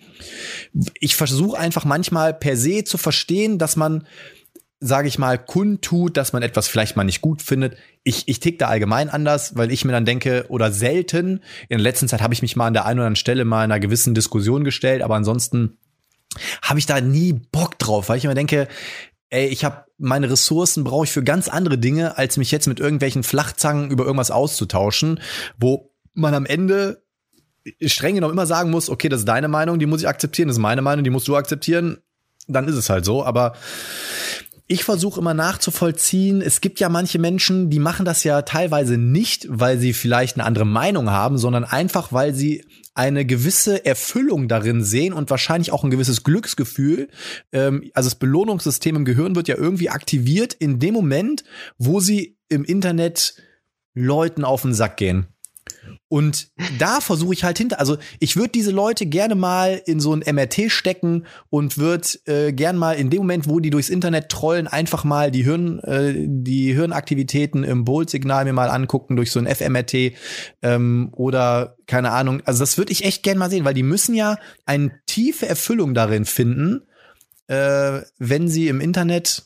ich 1.00 1.16
versuche 1.16 1.58
einfach 1.58 1.84
manchmal 1.84 2.34
per 2.34 2.56
se 2.56 2.84
zu 2.84 2.98
verstehen, 2.98 3.58
dass 3.58 3.74
man, 3.74 4.06
sage 4.78 5.08
ich 5.08 5.18
mal, 5.18 5.38
kundtut, 5.38 6.16
dass 6.16 6.32
man 6.32 6.42
etwas 6.42 6.68
vielleicht 6.68 6.96
mal 6.96 7.04
nicht 7.04 7.20
gut 7.20 7.42
findet. 7.42 7.76
Ich, 8.04 8.28
ich 8.28 8.38
tick 8.38 8.60
da 8.60 8.68
allgemein 8.68 9.08
anders, 9.08 9.56
weil 9.56 9.72
ich 9.72 9.84
mir 9.84 9.92
dann 9.92 10.06
denke, 10.06 10.46
oder 10.50 10.70
selten, 10.70 11.40
in 11.68 11.78
der 11.78 11.80
letzten 11.80 12.06
Zeit 12.06 12.22
habe 12.22 12.32
ich 12.32 12.42
mich 12.42 12.54
mal 12.54 12.68
an 12.68 12.74
der 12.74 12.86
einen 12.86 13.00
oder 13.00 13.06
anderen 13.06 13.16
Stelle 13.16 13.44
mal 13.44 13.64
in 13.64 13.72
einer 13.72 13.80
gewissen 13.80 14.14
Diskussion 14.14 14.62
gestellt, 14.62 15.02
aber 15.02 15.16
ansonsten 15.16 15.78
habe 16.62 16.78
ich 16.78 16.86
da 16.86 17.00
nie 17.00 17.32
Bock 17.32 17.78
drauf, 17.78 18.08
weil 18.08 18.18
ich 18.18 18.24
immer 18.24 18.34
denke, 18.34 18.68
ey, 19.30 19.46
ich 19.46 19.64
habe 19.64 19.84
meine 19.98 20.30
Ressourcen 20.30 20.84
brauche 20.84 21.04
ich 21.04 21.12
für 21.12 21.22
ganz 21.22 21.48
andere 21.48 21.78
Dinge, 21.78 22.18
als 22.18 22.36
mich 22.36 22.50
jetzt 22.50 22.66
mit 22.66 22.80
irgendwelchen 22.80 23.22
Flachzangen 23.22 23.90
über 23.90 24.04
irgendwas 24.04 24.30
auszutauschen, 24.30 25.20
wo 25.58 25.90
man 26.14 26.34
am 26.34 26.46
Ende 26.46 27.02
streng 27.82 28.14
genommen 28.14 28.32
immer 28.32 28.46
sagen 28.46 28.70
muss, 28.70 28.90
okay, 28.90 29.08
das 29.08 29.20
ist 29.20 29.28
deine 29.28 29.48
Meinung, 29.48 29.78
die 29.78 29.86
muss 29.86 30.00
ich 30.00 30.08
akzeptieren, 30.08 30.48
das 30.48 30.56
ist 30.56 30.62
meine 30.62 30.82
Meinung, 30.82 31.04
die 31.04 31.10
musst 31.10 31.28
du 31.28 31.36
akzeptieren, 31.36 31.98
dann 32.48 32.66
ist 32.66 32.74
es 32.74 32.90
halt 32.90 33.04
so, 33.04 33.24
aber 33.24 33.54
ich 34.66 34.84
versuche 34.84 35.20
immer 35.20 35.34
nachzuvollziehen, 35.34 36.40
es 36.40 36.60
gibt 36.60 36.80
ja 36.80 36.88
manche 36.88 37.18
Menschen, 37.18 37.70
die 37.70 37.80
machen 37.80 38.06
das 38.06 38.22
ja 38.22 38.42
teilweise 38.42 38.96
nicht, 38.98 39.46
weil 39.50 39.78
sie 39.78 39.92
vielleicht 39.92 40.36
eine 40.36 40.44
andere 40.44 40.64
Meinung 40.64 41.10
haben, 41.10 41.38
sondern 41.38 41.64
einfach, 41.64 42.12
weil 42.12 42.34
sie 42.34 42.64
eine 42.94 43.24
gewisse 43.24 43.84
Erfüllung 43.84 44.48
darin 44.48 44.82
sehen 44.82 45.12
und 45.12 45.30
wahrscheinlich 45.30 45.72
auch 45.72 45.84
ein 45.84 45.90
gewisses 45.90 46.22
Glücksgefühl. 46.24 47.08
Ähm, 47.52 47.90
also 47.94 48.08
das 48.08 48.18
Belohnungssystem 48.18 48.96
im 48.96 49.04
Gehirn 49.04 49.36
wird 49.36 49.48
ja 49.48 49.56
irgendwie 49.56 49.90
aktiviert 49.90 50.54
in 50.54 50.78
dem 50.78 50.94
Moment, 50.94 51.44
wo 51.78 52.00
sie 52.00 52.36
im 52.48 52.64
Internet 52.64 53.34
Leuten 53.94 54.44
auf 54.44 54.62
den 54.62 54.74
Sack 54.74 54.96
gehen. 54.96 55.26
Und 56.10 56.50
da 56.80 57.00
versuche 57.00 57.34
ich 57.34 57.44
halt 57.44 57.56
hinter, 57.56 57.78
also 57.78 57.96
ich 58.18 58.34
würde 58.34 58.48
diese 58.48 58.72
Leute 58.72 59.06
gerne 59.06 59.36
mal 59.36 59.80
in 59.86 60.00
so 60.00 60.12
ein 60.12 60.24
MRT 60.26 60.68
stecken 60.68 61.24
und 61.50 61.78
würde 61.78 62.08
äh, 62.24 62.52
gern 62.52 62.76
mal 62.76 62.94
in 62.94 63.10
dem 63.10 63.20
Moment, 63.20 63.48
wo 63.48 63.60
die 63.60 63.70
durchs 63.70 63.88
Internet 63.88 64.28
trollen, 64.28 64.66
einfach 64.66 65.04
mal 65.04 65.30
die 65.30 65.44
Hirn, 65.44 65.78
äh, 65.78 66.12
die 66.16 66.74
Hirnaktivitäten 66.74 67.62
im 67.62 67.84
Bolt-Signal 67.84 68.44
mir 68.44 68.52
mal 68.52 68.70
angucken 68.70 69.14
durch 69.14 69.30
so 69.30 69.38
ein 69.38 69.46
FMRT 69.46 70.14
ähm, 70.62 71.10
oder 71.12 71.76
keine 71.86 72.10
Ahnung. 72.10 72.42
Also 72.44 72.58
das 72.58 72.76
würde 72.76 72.90
ich 72.90 73.04
echt 73.04 73.22
gern 73.22 73.38
mal 73.38 73.48
sehen, 73.48 73.64
weil 73.64 73.74
die 73.74 73.84
müssen 73.84 74.16
ja 74.16 74.36
eine 74.66 74.90
tiefe 75.06 75.48
Erfüllung 75.48 75.94
darin 75.94 76.24
finden, 76.24 76.82
äh, 77.46 78.00
wenn 78.18 78.48
sie 78.48 78.66
im 78.66 78.80
Internet 78.80 79.44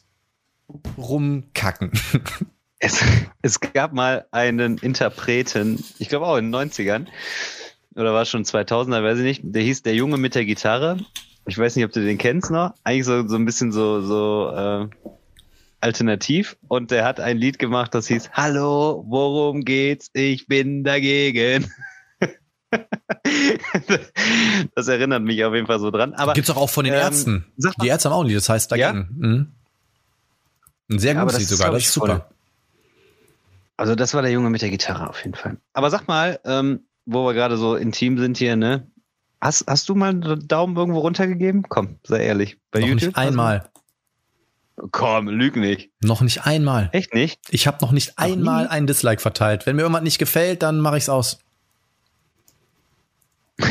rumkacken. 0.96 1.92
Es, 2.84 3.02
es 3.42 3.60
gab 3.60 3.92
mal 3.92 4.26
einen 4.30 4.78
Interpreten, 4.78 5.82
ich 5.98 6.08
glaube 6.08 6.26
auch 6.26 6.36
in 6.36 6.52
den 6.52 6.70
90ern, 6.70 7.06
oder 7.94 8.12
war 8.12 8.22
es 8.22 8.28
schon 8.28 8.44
2000er, 8.44 9.02
weiß 9.02 9.18
ich 9.18 9.24
nicht, 9.24 9.40
der 9.44 9.62
hieß 9.62 9.82
Der 9.82 9.94
Junge 9.94 10.16
mit 10.16 10.34
der 10.34 10.44
Gitarre. 10.44 10.98
Ich 11.46 11.56
weiß 11.58 11.76
nicht, 11.76 11.84
ob 11.84 11.92
du 11.92 12.04
den 12.04 12.18
kennst 12.18 12.50
noch. 12.50 12.74
Eigentlich 12.82 13.04
so, 13.04 13.28
so 13.28 13.36
ein 13.36 13.44
bisschen 13.44 13.70
so, 13.70 14.00
so 14.00 14.50
äh, 14.50 14.88
alternativ. 15.80 16.56
Und 16.68 16.90
der 16.90 17.04
hat 17.04 17.20
ein 17.20 17.36
Lied 17.36 17.58
gemacht, 17.58 17.94
das 17.94 18.08
hieß 18.08 18.30
Hallo, 18.32 19.04
worum 19.06 19.64
geht's? 19.64 20.10
Ich 20.12 20.46
bin 20.46 20.82
dagegen. 20.84 21.70
das 24.74 24.88
erinnert 24.88 25.22
mich 25.22 25.44
auf 25.44 25.54
jeden 25.54 25.66
Fall 25.66 25.78
so 25.78 25.90
dran. 25.90 26.14
Aber 26.14 26.32
gibt's 26.32 26.48
doch 26.48 26.56
auch 26.56 26.70
von 26.70 26.84
den 26.84 26.94
ähm, 26.94 27.00
Ärzten. 27.00 27.46
Die 27.80 27.86
Ärzte 27.86 28.08
haben 28.08 28.16
auch 28.16 28.22
ein 28.22 28.28
Lied, 28.28 28.38
das 28.38 28.48
heißt 28.48 28.72
dagegen. 28.72 29.08
Ja? 29.20 29.28
Mhm. 29.28 29.52
Ein 30.90 30.98
sehr 30.98 31.14
gutes 31.14 31.34
ja, 31.34 31.38
Lied 31.38 31.48
sogar, 31.48 31.70
das 31.70 31.84
ist 31.84 31.92
super. 31.92 32.06
Voll. 32.06 32.33
Also 33.76 33.94
das 33.94 34.14
war 34.14 34.22
der 34.22 34.30
Junge 34.30 34.50
mit 34.50 34.62
der 34.62 34.70
Gitarre 34.70 35.08
auf 35.08 35.24
jeden 35.24 35.34
Fall. 35.34 35.56
Aber 35.72 35.90
sag 35.90 36.06
mal, 36.06 36.40
ähm, 36.44 36.86
wo 37.06 37.24
wir 37.26 37.34
gerade 37.34 37.56
so 37.56 37.76
intim 37.76 38.18
sind 38.18 38.36
hier, 38.38 38.56
ne? 38.56 38.90
Hast, 39.40 39.66
hast 39.66 39.88
du 39.88 39.94
mal 39.94 40.10
einen 40.10 40.46
Daumen 40.48 40.76
irgendwo 40.76 41.00
runtergegeben? 41.00 41.64
Komm, 41.68 41.98
sei 42.04 42.24
ehrlich. 42.24 42.58
Bei 42.70 42.80
noch 42.80 42.86
YouTube? 42.86 43.08
Nicht 43.08 43.18
einmal. 43.18 43.68
Komm, 44.90 45.28
lüg 45.28 45.56
nicht. 45.56 45.90
Noch 46.02 46.20
nicht 46.22 46.46
einmal. 46.46 46.88
Echt 46.92 47.14
nicht? 47.14 47.40
Ich 47.50 47.66
habe 47.66 47.78
noch 47.80 47.92
nicht 47.92 48.18
noch 48.18 48.24
einmal 48.24 48.64
nie? 48.64 48.70
einen 48.70 48.86
Dislike 48.86 49.20
verteilt. 49.20 49.66
Wenn 49.66 49.76
mir 49.76 49.82
irgendwas 49.82 50.02
nicht 50.02 50.18
gefällt, 50.18 50.62
dann 50.62 50.80
mache 50.80 50.96
ich's 50.96 51.08
aus. 51.08 51.38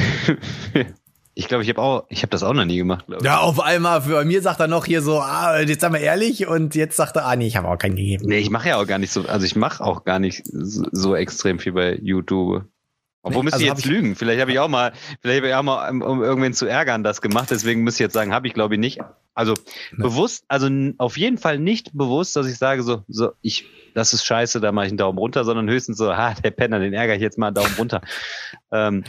Ich 1.36 1.48
glaube, 1.48 1.64
ich 1.64 1.70
habe 1.70 1.82
auch, 1.82 2.06
ich 2.10 2.22
habe 2.22 2.30
das 2.30 2.44
auch 2.44 2.54
noch 2.54 2.66
nie 2.66 2.78
gemacht. 2.78 3.06
Ich. 3.08 3.24
Ja, 3.24 3.40
auf 3.40 3.60
einmal, 3.60 4.04
für 4.04 4.24
mir 4.24 4.42
sagt 4.42 4.60
er 4.60 4.68
noch 4.68 4.86
hier 4.86 5.02
so, 5.02 5.20
ah, 5.20 5.60
jetzt 5.60 5.82
sagen 5.82 5.94
wir 5.94 6.02
ehrlich, 6.02 6.48
und 6.48 6.76
jetzt 6.76 6.96
sagt 6.96 7.16
er, 7.16 7.26
ah, 7.26 7.36
nee, 7.36 7.48
ich 7.48 7.58
habe 7.58 7.68
auch 7.68 7.78
keinen 7.78 7.96
gegeben. 7.96 8.26
Nee, 8.28 8.38
ich 8.38 8.52
mache 8.52 8.70
ja 8.70 8.78
auch 8.78 8.86
gar 8.86 9.00
nicht 9.00 9.12
so, 9.12 9.26
also 9.28 9.46
ich 9.46 9.56
mache 9.56 9.84
auch 9.84 10.04
gar 10.04 10.20
nicht 10.20 10.44
so, 10.46 10.86
so, 10.92 11.16
extrem 11.16 11.58
viel 11.58 11.72
bei 11.72 11.96
YouTube. 11.96 12.66
Obwohl 13.24 13.40
nee, 13.40 13.46
müsste 13.46 13.56
also 13.56 13.66
ich 13.66 13.70
jetzt 13.70 13.80
ich 13.80 13.86
lügen. 13.86 14.16
Vielleicht 14.16 14.42
habe 14.42 14.52
ich 14.52 14.60
auch 14.60 14.68
mal, 14.68 14.92
vielleicht 15.22 15.40
habe 15.40 15.48
ich 15.48 15.56
auch 15.56 15.64
mal, 15.64 15.90
um 15.90 16.22
irgendwen 16.22 16.54
zu 16.54 16.68
ärgern, 16.68 17.04
das 17.04 17.22
gemacht. 17.22 17.50
Deswegen 17.50 17.82
müsste 17.82 18.04
ich 18.04 18.08
jetzt 18.08 18.14
sagen, 18.14 18.34
habe 18.34 18.48
ich 18.48 18.54
glaube 18.54 18.76
ich 18.76 18.80
nicht. 18.80 19.00
Also 19.34 19.54
nee. 19.92 20.04
bewusst, 20.04 20.44
also 20.50 20.70
auf 20.98 21.18
jeden 21.18 21.38
Fall 21.38 21.58
nicht 21.58 21.94
bewusst, 21.94 22.36
dass 22.36 22.48
ich 22.48 22.58
sage 22.58 22.84
so, 22.84 23.04
so 23.08 23.32
ich 23.42 23.66
das 23.94 24.14
ist 24.14 24.26
scheiße, 24.26 24.60
da 24.60 24.72
mache 24.72 24.86
ich 24.86 24.92
einen 24.92 24.98
Daumen 24.98 25.18
runter, 25.18 25.44
sondern 25.44 25.70
höchstens 25.70 25.98
so, 25.98 26.16
ha, 26.16 26.34
der 26.34 26.52
Penner, 26.52 26.80
den 26.80 26.94
ärgere 26.94 27.16
ich 27.16 27.22
jetzt 27.22 27.38
mal 27.38 27.48
einen 27.48 27.56
Daumen 27.56 27.74
runter. 27.78 28.02
ähm, 28.72 29.04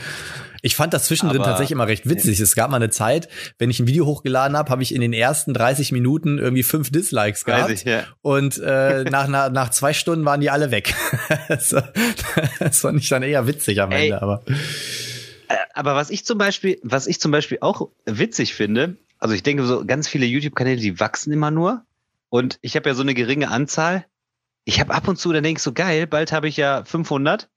ich 0.61 0.75
fand 0.75 0.93
das 0.93 1.05
zwischendrin 1.05 1.41
aber, 1.41 1.49
tatsächlich 1.49 1.73
immer 1.73 1.87
recht 1.87 2.09
witzig. 2.09 2.39
Es 2.39 2.55
gab 2.55 2.71
mal 2.71 2.77
eine 2.77 2.89
Zeit, 2.89 3.29
wenn 3.59 3.69
ich 3.69 3.79
ein 3.79 3.87
Video 3.87 4.05
hochgeladen 4.05 4.57
habe, 4.57 4.69
habe 4.69 4.81
ich 4.83 4.93
in 4.93 5.01
den 5.01 5.13
ersten 5.13 5.53
30 5.53 5.91
Minuten 5.91 6.37
irgendwie 6.39 6.63
fünf 6.63 6.91
Dislikes 6.91 7.45
gehabt. 7.45 7.71
Ich, 7.71 7.83
ja. 7.83 8.03
Und 8.21 8.57
äh, 8.57 9.03
nach, 9.09 9.27
nach, 9.27 9.51
nach 9.51 9.69
zwei 9.69 9.93
Stunden 9.93 10.25
waren 10.25 10.41
die 10.41 10.49
alle 10.49 10.71
weg. 10.71 10.95
das, 11.47 11.75
das 12.59 12.79
fand 12.79 12.99
ich 12.99 13.09
dann 13.09 13.23
eher 13.23 13.47
witzig 13.47 13.81
am 13.81 13.91
Ey, 13.91 14.05
Ende, 14.05 14.21
aber. 14.21 14.41
Äh, 15.47 15.55
aber 15.73 15.95
was 15.95 16.09
ich 16.09 16.25
zum 16.25 16.37
Beispiel, 16.37 16.79
was 16.83 17.07
ich 17.07 17.19
zum 17.19 17.31
Beispiel 17.31 17.59
auch 17.61 17.89
witzig 18.05 18.53
finde, 18.53 18.97
also 19.19 19.35
ich 19.35 19.43
denke 19.43 19.65
so 19.65 19.85
ganz 19.85 20.07
viele 20.07 20.25
YouTube-Kanäle, 20.25 20.79
die 20.79 20.99
wachsen 20.99 21.31
immer 21.31 21.51
nur. 21.51 21.83
Und 22.29 22.59
ich 22.61 22.75
habe 22.75 22.89
ja 22.89 22.95
so 22.95 23.01
eine 23.01 23.13
geringe 23.13 23.49
Anzahl 23.49 24.05
ich 24.65 24.79
habe 24.79 24.93
ab 24.93 25.07
und 25.07 25.17
zu, 25.17 25.31
dann 25.31 25.43
denke 25.43 25.59
ich 25.59 25.63
so, 25.63 25.73
geil, 25.73 26.07
bald 26.07 26.31
habe 26.31 26.47
ich 26.47 26.57
ja 26.57 26.83
500 26.83 27.49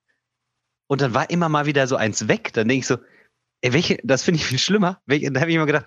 und 0.86 1.00
dann 1.00 1.14
war 1.14 1.30
immer 1.30 1.48
mal 1.48 1.66
wieder 1.66 1.86
so 1.86 1.96
eins 1.96 2.28
weg. 2.28 2.52
Dann 2.52 2.68
denke 2.68 2.80
ich 2.80 2.86
so, 2.86 2.98
ey, 3.62 3.72
welche, 3.72 3.98
das 4.04 4.22
finde 4.22 4.40
ich 4.40 4.46
viel 4.46 4.59
schlimmer. 4.59 5.00
Welche, 5.06 5.32
da 5.32 5.40
habe 5.40 5.50
ich 5.50 5.56
immer 5.56 5.66
gedacht, 5.66 5.86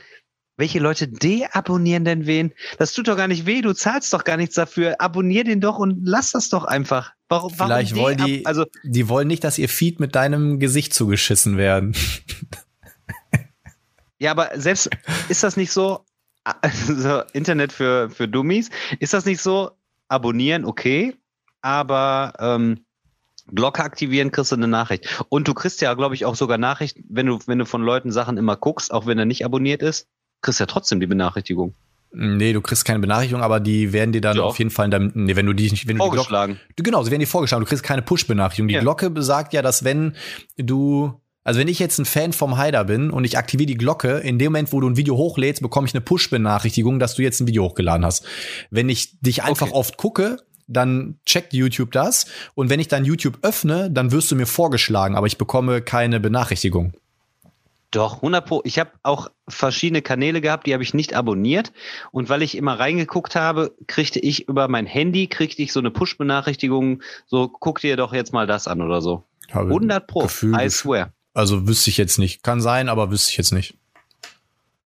welche 0.57 0.79
Leute 0.79 1.07
deabonnieren 1.07 2.05
denn 2.05 2.25
wen? 2.25 2.53
Das 2.77 2.93
tut 2.93 3.07
doch 3.07 3.17
gar 3.17 3.27
nicht 3.27 3.45
weh, 3.45 3.61
du 3.61 3.73
zahlst 3.73 4.13
doch 4.13 4.23
gar 4.23 4.37
nichts 4.37 4.55
dafür. 4.55 4.95
Abonnier 4.99 5.43
den 5.43 5.61
doch 5.61 5.77
und 5.77 6.01
lass 6.03 6.31
das 6.31 6.49
doch 6.49 6.65
einfach. 6.65 7.13
Warum, 7.29 7.51
warum 7.57 7.73
Vielleicht 7.73 7.95
wollen 7.95 8.17
die, 8.17 8.45
also, 8.45 8.65
die 8.83 9.07
wollen 9.07 9.27
nicht, 9.27 9.43
dass 9.43 9.57
ihr 9.57 9.69
Feed 9.69 9.99
mit 9.99 10.15
deinem 10.15 10.59
Gesicht 10.59 10.93
zugeschissen 10.93 11.57
werden. 11.57 11.95
ja, 14.19 14.31
aber 14.31 14.51
selbst, 14.55 14.89
ist 15.29 15.43
das 15.43 15.55
nicht 15.55 15.71
so, 15.71 16.05
also 16.43 17.23
Internet 17.33 17.71
für, 17.71 18.09
für 18.09 18.27
Dummies, 18.27 18.69
ist 18.99 19.13
das 19.13 19.25
nicht 19.25 19.41
so, 19.41 19.71
abonnieren, 20.11 20.65
okay, 20.65 21.15
aber 21.61 22.33
ähm, 22.39 22.85
Glocke 23.47 23.83
aktivieren, 23.83 24.31
kriegst 24.31 24.51
du 24.51 24.55
eine 24.55 24.67
Nachricht. 24.67 25.23
Und 25.29 25.47
du 25.47 25.53
kriegst 25.53 25.81
ja, 25.81 25.93
glaube 25.93 26.15
ich, 26.15 26.25
auch 26.25 26.35
sogar 26.35 26.57
Nachrichten, 26.57 27.03
wenn 27.09 27.25
du, 27.25 27.39
wenn 27.47 27.59
du 27.59 27.65
von 27.65 27.81
Leuten 27.81 28.11
Sachen 28.11 28.37
immer 28.37 28.55
guckst, 28.55 28.93
auch 28.93 29.05
wenn 29.05 29.17
er 29.17 29.25
nicht 29.25 29.45
abonniert 29.45 29.81
ist, 29.81 30.07
kriegst 30.41 30.59
du 30.59 30.63
ja 30.63 30.67
trotzdem 30.67 30.99
die 30.99 31.07
Benachrichtigung. 31.07 31.73
Nee, 32.13 32.51
du 32.51 32.59
kriegst 32.59 32.83
keine 32.83 32.99
Benachrichtigung, 32.99 33.41
aber 33.41 33.61
die 33.61 33.93
werden 33.93 34.11
dir 34.11 34.19
dann 34.19 34.35
ja. 34.35 34.43
auf 34.43 34.59
jeden 34.59 34.69
Fall 34.69 34.85
in 34.85 34.91
deinem, 34.91 35.11
nee, 35.13 35.35
wenn 35.37 35.45
du 35.45 35.53
die 35.53 35.71
nicht, 35.71 35.87
wenn 35.87 35.97
du 35.97 36.03
vorgeschlagen. 36.03 36.53
Die 36.53 36.83
Glocke, 36.83 36.83
genau, 36.83 37.03
sie 37.03 37.11
werden 37.11 37.21
dir 37.21 37.27
vorgeschlagen, 37.27 37.63
du 37.63 37.69
kriegst 37.69 37.83
keine 37.83 38.01
Push-Benachrichtigung. 38.01 38.67
Die 38.67 38.73
ja. 38.73 38.81
Glocke 38.81 39.09
besagt 39.09 39.53
ja, 39.53 39.61
dass 39.61 39.85
wenn 39.85 40.15
du 40.57 41.20
also 41.43 41.59
wenn 41.59 41.67
ich 41.67 41.79
jetzt 41.79 41.97
ein 41.97 42.05
Fan 42.05 42.33
vom 42.33 42.57
Haider 42.57 42.83
bin 42.85 43.09
und 43.09 43.23
ich 43.23 43.37
aktiviere 43.37 43.67
die 43.67 43.77
Glocke, 43.77 44.17
in 44.19 44.37
dem 44.37 44.51
Moment, 44.51 44.71
wo 44.73 44.79
du 44.79 44.89
ein 44.89 44.97
Video 44.97 45.17
hochlädst, 45.17 45.61
bekomme 45.61 45.87
ich 45.87 45.93
eine 45.93 46.01
Push-Benachrichtigung, 46.01 46.99
dass 46.99 47.15
du 47.15 47.23
jetzt 47.23 47.39
ein 47.39 47.47
Video 47.47 47.63
hochgeladen 47.63 48.05
hast. 48.05 48.25
Wenn 48.69 48.89
ich 48.89 49.19
dich 49.21 49.43
einfach 49.43 49.67
okay. 49.67 49.75
oft 49.75 49.97
gucke, 49.97 50.37
dann 50.67 51.19
checkt 51.25 51.53
YouTube 51.53 51.91
das. 51.91 52.27
Und 52.53 52.69
wenn 52.69 52.79
ich 52.79 52.87
dann 52.87 53.05
YouTube 53.05 53.39
öffne, 53.41 53.89
dann 53.91 54.11
wirst 54.11 54.31
du 54.31 54.35
mir 54.35 54.45
vorgeschlagen, 54.45 55.15
aber 55.15 55.27
ich 55.27 55.37
bekomme 55.37 55.81
keine 55.81 56.19
Benachrichtigung. 56.19 56.93
Doch, 57.91 58.17
100 58.17 58.45
Pro. 58.45 58.61
Ich 58.63 58.79
habe 58.79 58.91
auch 59.03 59.29
verschiedene 59.49 60.01
Kanäle 60.01 60.39
gehabt, 60.39 60.65
die 60.65 60.73
habe 60.73 60.83
ich 60.83 60.93
nicht 60.93 61.13
abonniert. 61.13 61.73
Und 62.11 62.29
weil 62.29 62.41
ich 62.41 62.55
immer 62.55 62.79
reingeguckt 62.79 63.35
habe, 63.35 63.75
kriegte 63.87 64.19
ich 64.19 64.47
über 64.47 64.69
mein 64.69 64.85
Handy, 64.85 65.27
kriegte 65.27 65.61
ich 65.61 65.73
so 65.73 65.81
eine 65.81 65.91
Push-Benachrichtigung, 65.91 67.01
so 67.25 67.49
guck 67.49 67.81
dir 67.81 67.97
doch 67.97 68.13
jetzt 68.13 68.31
mal 68.31 68.47
das 68.47 68.69
an 68.69 68.81
oder 68.81 69.01
so. 69.01 69.23
Habe 69.51 69.67
100 69.67 70.07
Pro, 70.07 70.21
Gefühl, 70.21 70.55
I 70.57 70.69
swear. 70.69 71.11
Also 71.33 71.67
wüsste 71.67 71.89
ich 71.89 71.97
jetzt 71.97 72.19
nicht. 72.19 72.43
Kann 72.43 72.61
sein, 72.61 72.89
aber 72.89 73.11
wüsste 73.11 73.31
ich 73.31 73.37
jetzt 73.37 73.51
nicht. 73.53 73.77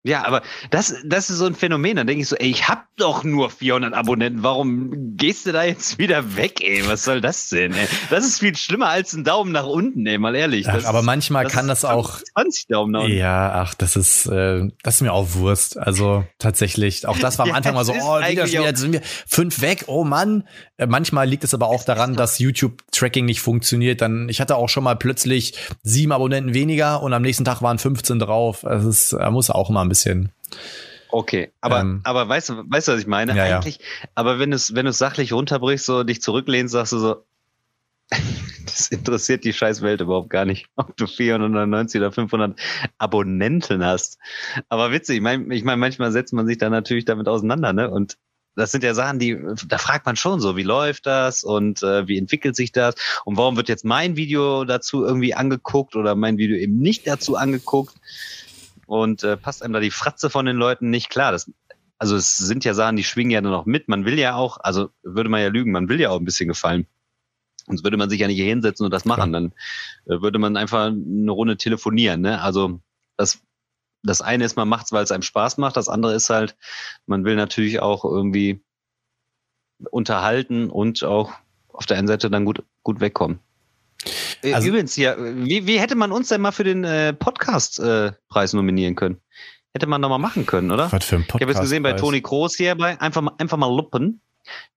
Ja, 0.06 0.24
aber 0.24 0.44
das, 0.70 0.94
das 1.04 1.32
ist 1.32 1.40
so 1.40 1.48
ein 1.48 1.56
Phänomen. 1.56 1.96
Dann 1.96 2.06
denke 2.06 2.22
ich 2.22 2.28
so, 2.28 2.36
ey, 2.36 2.48
ich 2.48 2.68
hab 2.68 2.86
doch 2.96 3.24
nur 3.24 3.50
400 3.50 3.96
Abonnenten. 3.96 4.44
Warum 4.44 5.18
gehst 5.18 5.48
du 5.48 5.52
da 5.52 5.64
jetzt 5.64 5.98
wieder 5.98 6.36
weg, 6.36 6.62
ey? 6.62 6.88
Was 6.88 7.06
soll 7.06 7.22
das 7.22 7.50
denn, 7.50 7.74
ey? 7.74 7.88
Das 8.12 8.24
ist 8.24 8.40
viel 8.40 8.56
schlimmer 8.56 8.90
als 8.90 9.14
ein 9.14 9.24
Daumen 9.24 9.52
nach 9.52 9.66
unten, 9.66 10.06
ey, 10.06 10.20
mal 10.20 10.36
ehrlich. 10.36 10.70
Ach, 10.70 10.86
aber 10.86 11.00
ist- 11.00 11.06
manchmal 11.06 11.46
das 11.46 11.54
kann 11.54 11.68
das 11.68 11.84
auch. 11.86 12.20
20 12.36 12.68
Daumen 12.68 12.92
nach 12.92 13.02
unten. 13.02 13.18
Ja, 13.18 13.52
ach, 13.54 13.74
das 13.74 13.96
ist, 13.96 14.28
äh, 14.28 14.70
das 14.84 14.96
ist 14.96 15.02
mir 15.02 15.12
auch 15.12 15.34
Wurst. 15.34 15.76
Also 15.76 16.24
tatsächlich. 16.38 17.08
Auch 17.08 17.18
das 17.18 17.40
war 17.40 17.46
am 17.46 17.50
Ja, 17.56 17.56
Anfang 17.56 17.74
mal 17.74 17.84
so, 17.84 17.94
es 17.94 18.04
oh, 18.04 18.18
wieder, 18.18 18.26
eigentlich 18.26 18.52
wieder, 18.54 18.76
sind 18.76 18.94
wir 18.94 19.02
fünf 19.26 19.62
weg, 19.62 19.86
oh 19.88 20.04
Mann. 20.04 20.48
Äh, 20.78 20.86
manchmal 20.86 21.28
liegt 21.28 21.44
es 21.44 21.56
aber 21.56 21.68
auch 21.68 21.84
daran, 21.84 22.16
dass 22.16 22.38
YouTube-Tracking 22.38 23.26
nicht 23.26 23.42
funktioniert. 23.42 24.02
Dann, 24.02 24.30
ich 24.30 24.40
hatte 24.40 24.56
auch 24.56 24.70
schon 24.70 24.84
mal 24.84 24.96
plötzlich 24.96 25.56
sieben 25.82 26.12
Abonnenten 26.12 26.54
weniger 26.54 27.02
und 27.02 27.12
am 27.12 27.24
nächsten 27.24 27.44
Tag 27.44 27.64
waren 27.64 27.80
15 27.80 28.20
drauf. 28.20 28.60
Das 28.62 28.86
ist, 28.86 29.14
äh, 29.14 29.32
muss 29.32 29.50
auch 29.50 29.72
immer 29.72 29.82
ein 29.82 29.90
bisschen. 29.90 29.95
Okay, 31.10 31.54
aber, 31.62 31.82
Ähm, 31.82 32.02
aber 32.04 32.28
weißt 32.28 32.50
du, 32.50 32.64
weißt 32.68 32.88
du, 32.88 32.92
was 32.94 33.00
ich 33.00 33.08
meine? 33.08 33.36
Ja, 33.36 33.46
ja. 33.46 33.56
Eigentlich, 33.56 33.80
aber 34.16 34.38
wenn 34.38 34.52
du 34.52 34.58
es, 34.58 34.76
wenn 34.76 34.92
sachlich 34.92 35.32
runterbrichst, 35.32 35.86
so 35.86 36.04
dich 36.04 36.22
zurücklehnst, 36.22 36.74
sagst 36.74 36.92
du 36.94 37.00
so, 37.00 37.26
das 38.66 38.88
interessiert 38.90 39.44
die 39.44 39.54
scheiß 39.54 39.82
Welt 39.82 40.02
überhaupt 40.02 40.30
gar 40.30 40.46
nicht, 40.46 40.68
ob 40.76 40.96
du 40.98 41.08
499 41.08 42.02
oder 42.02 42.12
500 42.12 42.60
Abonnenten 42.98 43.84
hast. 43.86 44.18
Aber 44.70 44.92
witzig, 44.92 45.18
ich 45.18 45.22
meine, 45.22 45.54
ich 45.56 45.64
mein, 45.64 45.80
manchmal 45.80 46.12
setzt 46.12 46.34
man 46.34 46.48
sich 46.48 46.58
da 46.58 46.70
natürlich 46.70 47.06
damit 47.06 47.28
auseinander, 47.28 47.74
ne? 47.74 47.90
Und 47.90 48.18
das 48.56 48.72
sind 48.72 48.84
ja 48.84 48.94
Sachen, 48.94 49.20
die, 49.20 49.38
da 49.68 49.78
fragt 49.78 50.06
man 50.06 50.16
schon 50.16 50.40
so, 50.40 50.56
wie 50.56 50.64
läuft 50.64 51.06
das 51.06 51.44
und 51.44 51.84
äh, 51.84 52.08
wie 52.08 52.18
entwickelt 52.18 52.56
sich 52.56 52.72
das 52.72 52.96
und 53.26 53.38
warum 53.38 53.58
wird 53.58 53.70
jetzt 53.70 53.86
mein 53.86 54.16
Video 54.16 54.64
dazu 54.64 55.06
irgendwie 55.06 55.34
angeguckt 55.34 55.96
oder 55.96 56.16
mein 56.16 56.38
Video 56.38 56.58
eben 56.58 56.78
nicht 56.78 57.06
dazu 57.06 57.36
angeguckt 57.36 57.96
und 58.86 59.24
äh, 59.24 59.38
passt 59.38 59.64
einem 59.64 59.74
da 59.74 59.80
die 59.80 59.92
Fratze 59.92 60.30
von 60.30 60.46
den 60.46 60.56
Leuten 60.56 60.90
nicht 60.90 61.10
klar. 61.10 61.32
Das, 61.32 61.52
also 61.98 62.16
es 62.16 62.38
sind 62.38 62.66
ja 62.66 62.74
Sachen, 62.74 62.96
die 62.96 63.04
schwingen 63.04 63.32
ja 63.32 63.42
nur 63.42 63.52
noch 63.52 63.66
mit. 63.66 63.88
Man 63.88 64.06
will 64.06 64.20
ja 64.20 64.36
auch, 64.36 64.58
also 64.60 64.90
würde 65.04 65.30
man 65.30 65.42
ja 65.42 65.48
lügen, 65.48 65.72
man 65.72 65.90
will 65.90 66.00
ja 66.00 66.10
auch 66.10 66.20
ein 66.20 66.26
bisschen 66.26 66.48
gefallen. 66.48 66.88
Sonst 67.68 67.84
würde 67.84 67.98
man 67.98 68.10
sich 68.10 68.20
ja 68.20 68.28
nicht 68.28 68.38
hier 68.38 68.46
hinsetzen 68.46 68.86
und 68.86 68.92
das 68.92 69.06
machen. 69.06 69.34
Dann 69.34 69.54
äh, 70.06 70.22
würde 70.22 70.40
man 70.40 70.58
einfach 70.58 70.86
eine 70.86 71.32
Runde 71.32 71.58
telefonieren. 71.58 72.22
Ne? 72.22 72.42
Also 72.42 72.80
das, 73.18 73.42
das 74.04 74.22
eine 74.22 74.46
ist, 74.46 74.56
man 74.56 74.68
macht 74.68 74.86
es, 74.86 74.92
weil 74.92 75.04
es 75.04 75.12
einem 75.12 75.24
Spaß 75.24 75.58
macht. 75.58 75.78
Das 75.78 75.90
andere 75.90 76.14
ist 76.14 76.30
halt, 76.30 76.56
man 77.08 77.26
will 77.26 77.36
natürlich 77.36 77.80
auch 77.80 78.06
irgendwie 78.06 78.64
unterhalten 79.90 80.70
und 80.70 81.04
auch 81.04 81.34
auf 81.70 81.86
der 81.86 81.98
einen 81.98 82.08
Seite 82.08 82.30
dann 82.30 82.46
gut, 82.46 82.64
gut 82.84 83.00
wegkommen. 83.00 83.40
Äh, 84.44 84.54
Also- 84.54 84.68
Übrigens, 84.70 84.96
ja, 84.96 85.16
wie, 85.18 85.66
wie 85.68 85.80
hätte 85.80 85.96
man 85.96 86.12
uns 86.12 86.30
denn 86.30 86.42
mal 86.42 86.52
für 86.52 86.64
den 86.64 86.84
äh, 86.84 87.14
Podcast-Preis 87.14 88.54
nominieren 88.54 88.96
können? 88.96 89.18
Hätte 89.74 89.88
man 89.88 90.02
doch 90.02 90.10
mal 90.10 90.18
machen 90.18 90.46
können, 90.46 90.72
oder? 90.72 90.92
Was 90.92 91.04
für 91.04 91.18
ein 91.18 91.26
Ich 91.28 91.34
habe 91.34 91.52
jetzt 91.52 91.60
gesehen 91.62 91.84
bei 91.84 91.94
Toni 91.94 92.22
Kroos 92.22 92.56
hier 92.56 92.76
bei 92.76 93.00
einfach 93.02 93.22
mal, 93.22 93.34
einfach 93.38 93.58
mal 93.58 93.74
luppen. 93.74 94.22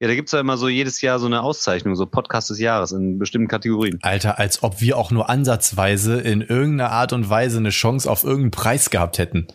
Ja, 0.01 0.09
da 0.09 0.15
gibt's 0.15 0.33
ja 0.33 0.41
immer 0.41 0.57
so 0.57 0.69
jedes 0.69 1.03
Jahr 1.03 1.19
so 1.19 1.27
eine 1.27 1.43
Auszeichnung, 1.43 1.95
so 1.95 2.07
Podcast 2.07 2.49
des 2.51 2.59
Jahres 2.59 2.91
in 2.93 3.19
bestimmten 3.19 3.49
Kategorien. 3.49 3.99
Alter, 4.03 4.39
als 4.39 4.63
ob 4.63 4.81
wir 4.81 4.97
auch 4.97 5.11
nur 5.11 5.29
ansatzweise 5.29 6.19
in 6.21 6.41
irgendeiner 6.41 6.91
Art 6.91 7.13
und 7.13 7.29
Weise 7.29 7.59
eine 7.59 7.69
Chance 7.71 8.11
auf 8.11 8.25
irgendeinen 8.25 8.51
Preis 8.51 8.91
gehabt 8.91 9.19
hätten. 9.19 9.47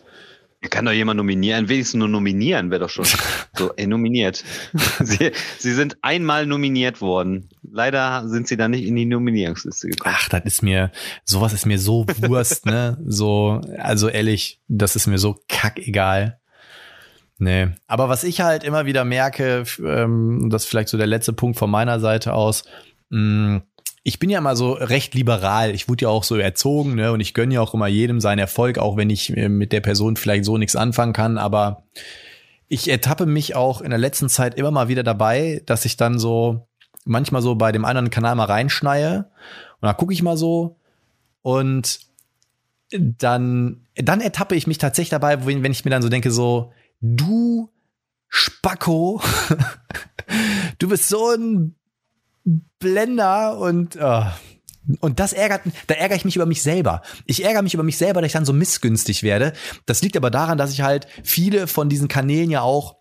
Kann 0.70 0.84
doch 0.84 0.92
jemand 0.92 1.18
nominieren, 1.18 1.68
wenigstens 1.68 1.98
nur 1.98 2.08
nominieren 2.08 2.70
wäre 2.70 2.80
doch 2.80 2.90
schon. 2.90 3.06
So, 3.56 3.72
ey, 3.76 3.86
nominiert. 3.86 4.42
Sie, 5.00 5.30
sie 5.58 5.74
sind 5.74 5.96
einmal 6.02 6.44
nominiert 6.44 7.00
worden. 7.00 7.50
Leider 7.62 8.28
sind 8.28 8.48
sie 8.48 8.56
dann 8.56 8.72
nicht 8.72 8.84
in 8.84 8.96
die 8.96 9.04
Nominierungsliste 9.04 9.88
gekommen. 9.88 10.16
Ach, 10.18 10.28
das 10.28 10.42
ist 10.44 10.62
mir, 10.62 10.90
sowas 11.24 11.52
ist 11.52 11.64
mir 11.64 11.78
so 11.78 12.04
Wurst, 12.18 12.66
ne? 12.66 12.98
So, 13.06 13.60
also 13.78 14.08
ehrlich, 14.08 14.60
das 14.66 14.96
ist 14.96 15.06
mir 15.06 15.18
so 15.18 15.38
kackegal. 15.48 16.40
Nee. 17.38 17.68
Aber 17.86 18.08
was 18.08 18.24
ich 18.24 18.40
halt 18.40 18.64
immer 18.64 18.86
wieder 18.86 19.04
merke, 19.04 19.64
ähm, 19.84 20.48
das 20.50 20.64
ist 20.64 20.68
vielleicht 20.68 20.88
so 20.88 20.98
der 20.98 21.06
letzte 21.06 21.32
Punkt 21.32 21.56
von 21.56 21.70
meiner 21.70 22.00
Seite 22.00 22.32
aus, 22.32 22.64
mh, 23.10 23.62
ich 24.06 24.18
bin 24.18 24.28
ja 24.28 24.38
immer 24.38 24.54
so 24.54 24.72
recht 24.72 25.14
liberal. 25.14 25.74
Ich 25.74 25.88
wurde 25.88 26.02
ja 26.02 26.08
auch 26.10 26.24
so 26.24 26.36
erzogen, 26.36 26.94
ne? 26.94 27.10
Und 27.10 27.20
ich 27.20 27.32
gönne 27.32 27.54
ja 27.54 27.62
auch 27.62 27.72
immer 27.72 27.88
jedem 27.88 28.20
seinen 28.20 28.38
Erfolg, 28.38 28.78
auch 28.78 28.98
wenn 28.98 29.08
ich 29.08 29.34
äh, 29.34 29.48
mit 29.48 29.72
der 29.72 29.80
Person 29.80 30.16
vielleicht 30.16 30.44
so 30.44 30.58
nichts 30.58 30.76
anfangen 30.76 31.14
kann. 31.14 31.38
Aber 31.38 31.84
ich 32.68 32.88
ertappe 32.88 33.24
mich 33.24 33.56
auch 33.56 33.80
in 33.80 33.88
der 33.90 33.98
letzten 33.98 34.28
Zeit 34.28 34.56
immer 34.56 34.70
mal 34.70 34.88
wieder 34.88 35.02
dabei, 35.02 35.62
dass 35.64 35.86
ich 35.86 35.96
dann 35.96 36.18
so 36.18 36.68
manchmal 37.06 37.40
so 37.40 37.54
bei 37.54 37.72
dem 37.72 37.86
anderen 37.86 38.10
Kanal 38.10 38.34
mal 38.34 38.44
reinschneie 38.44 39.30
und 39.80 39.86
dann 39.86 39.96
gucke 39.96 40.12
ich 40.12 40.22
mal 40.22 40.36
so 40.36 40.76
und 41.42 42.00
dann, 42.90 43.86
dann 43.94 44.20
ertappe 44.20 44.54
ich 44.54 44.66
mich 44.66 44.78
tatsächlich 44.78 45.10
dabei, 45.10 45.44
wenn 45.46 45.72
ich 45.72 45.84
mir 45.84 45.90
dann 45.90 46.02
so 46.02 46.08
denke, 46.08 46.30
so, 46.30 46.72
du 47.00 47.70
Spacko, 48.28 49.22
du 50.78 50.88
bist 50.88 51.08
so 51.08 51.30
ein 51.30 51.74
Blender 52.44 53.58
und, 53.58 53.96
oh. 54.00 54.24
und 55.00 55.20
das 55.20 55.32
ärgert, 55.32 55.62
da 55.86 55.94
ärgere 55.94 56.16
ich 56.16 56.24
mich 56.24 56.36
über 56.36 56.46
mich 56.46 56.62
selber. 56.62 57.02
Ich 57.26 57.44
ärgere 57.44 57.62
mich 57.62 57.74
über 57.74 57.82
mich 57.82 57.98
selber, 57.98 58.20
dass 58.20 58.28
ich 58.28 58.32
dann 58.34 58.44
so 58.44 58.52
missgünstig 58.52 59.22
werde. 59.22 59.52
Das 59.86 60.02
liegt 60.02 60.16
aber 60.16 60.30
daran, 60.30 60.58
dass 60.58 60.72
ich 60.72 60.82
halt 60.82 61.06
viele 61.22 61.66
von 61.66 61.88
diesen 61.88 62.08
Kanälen 62.08 62.50
ja 62.50 62.62
auch 62.62 62.96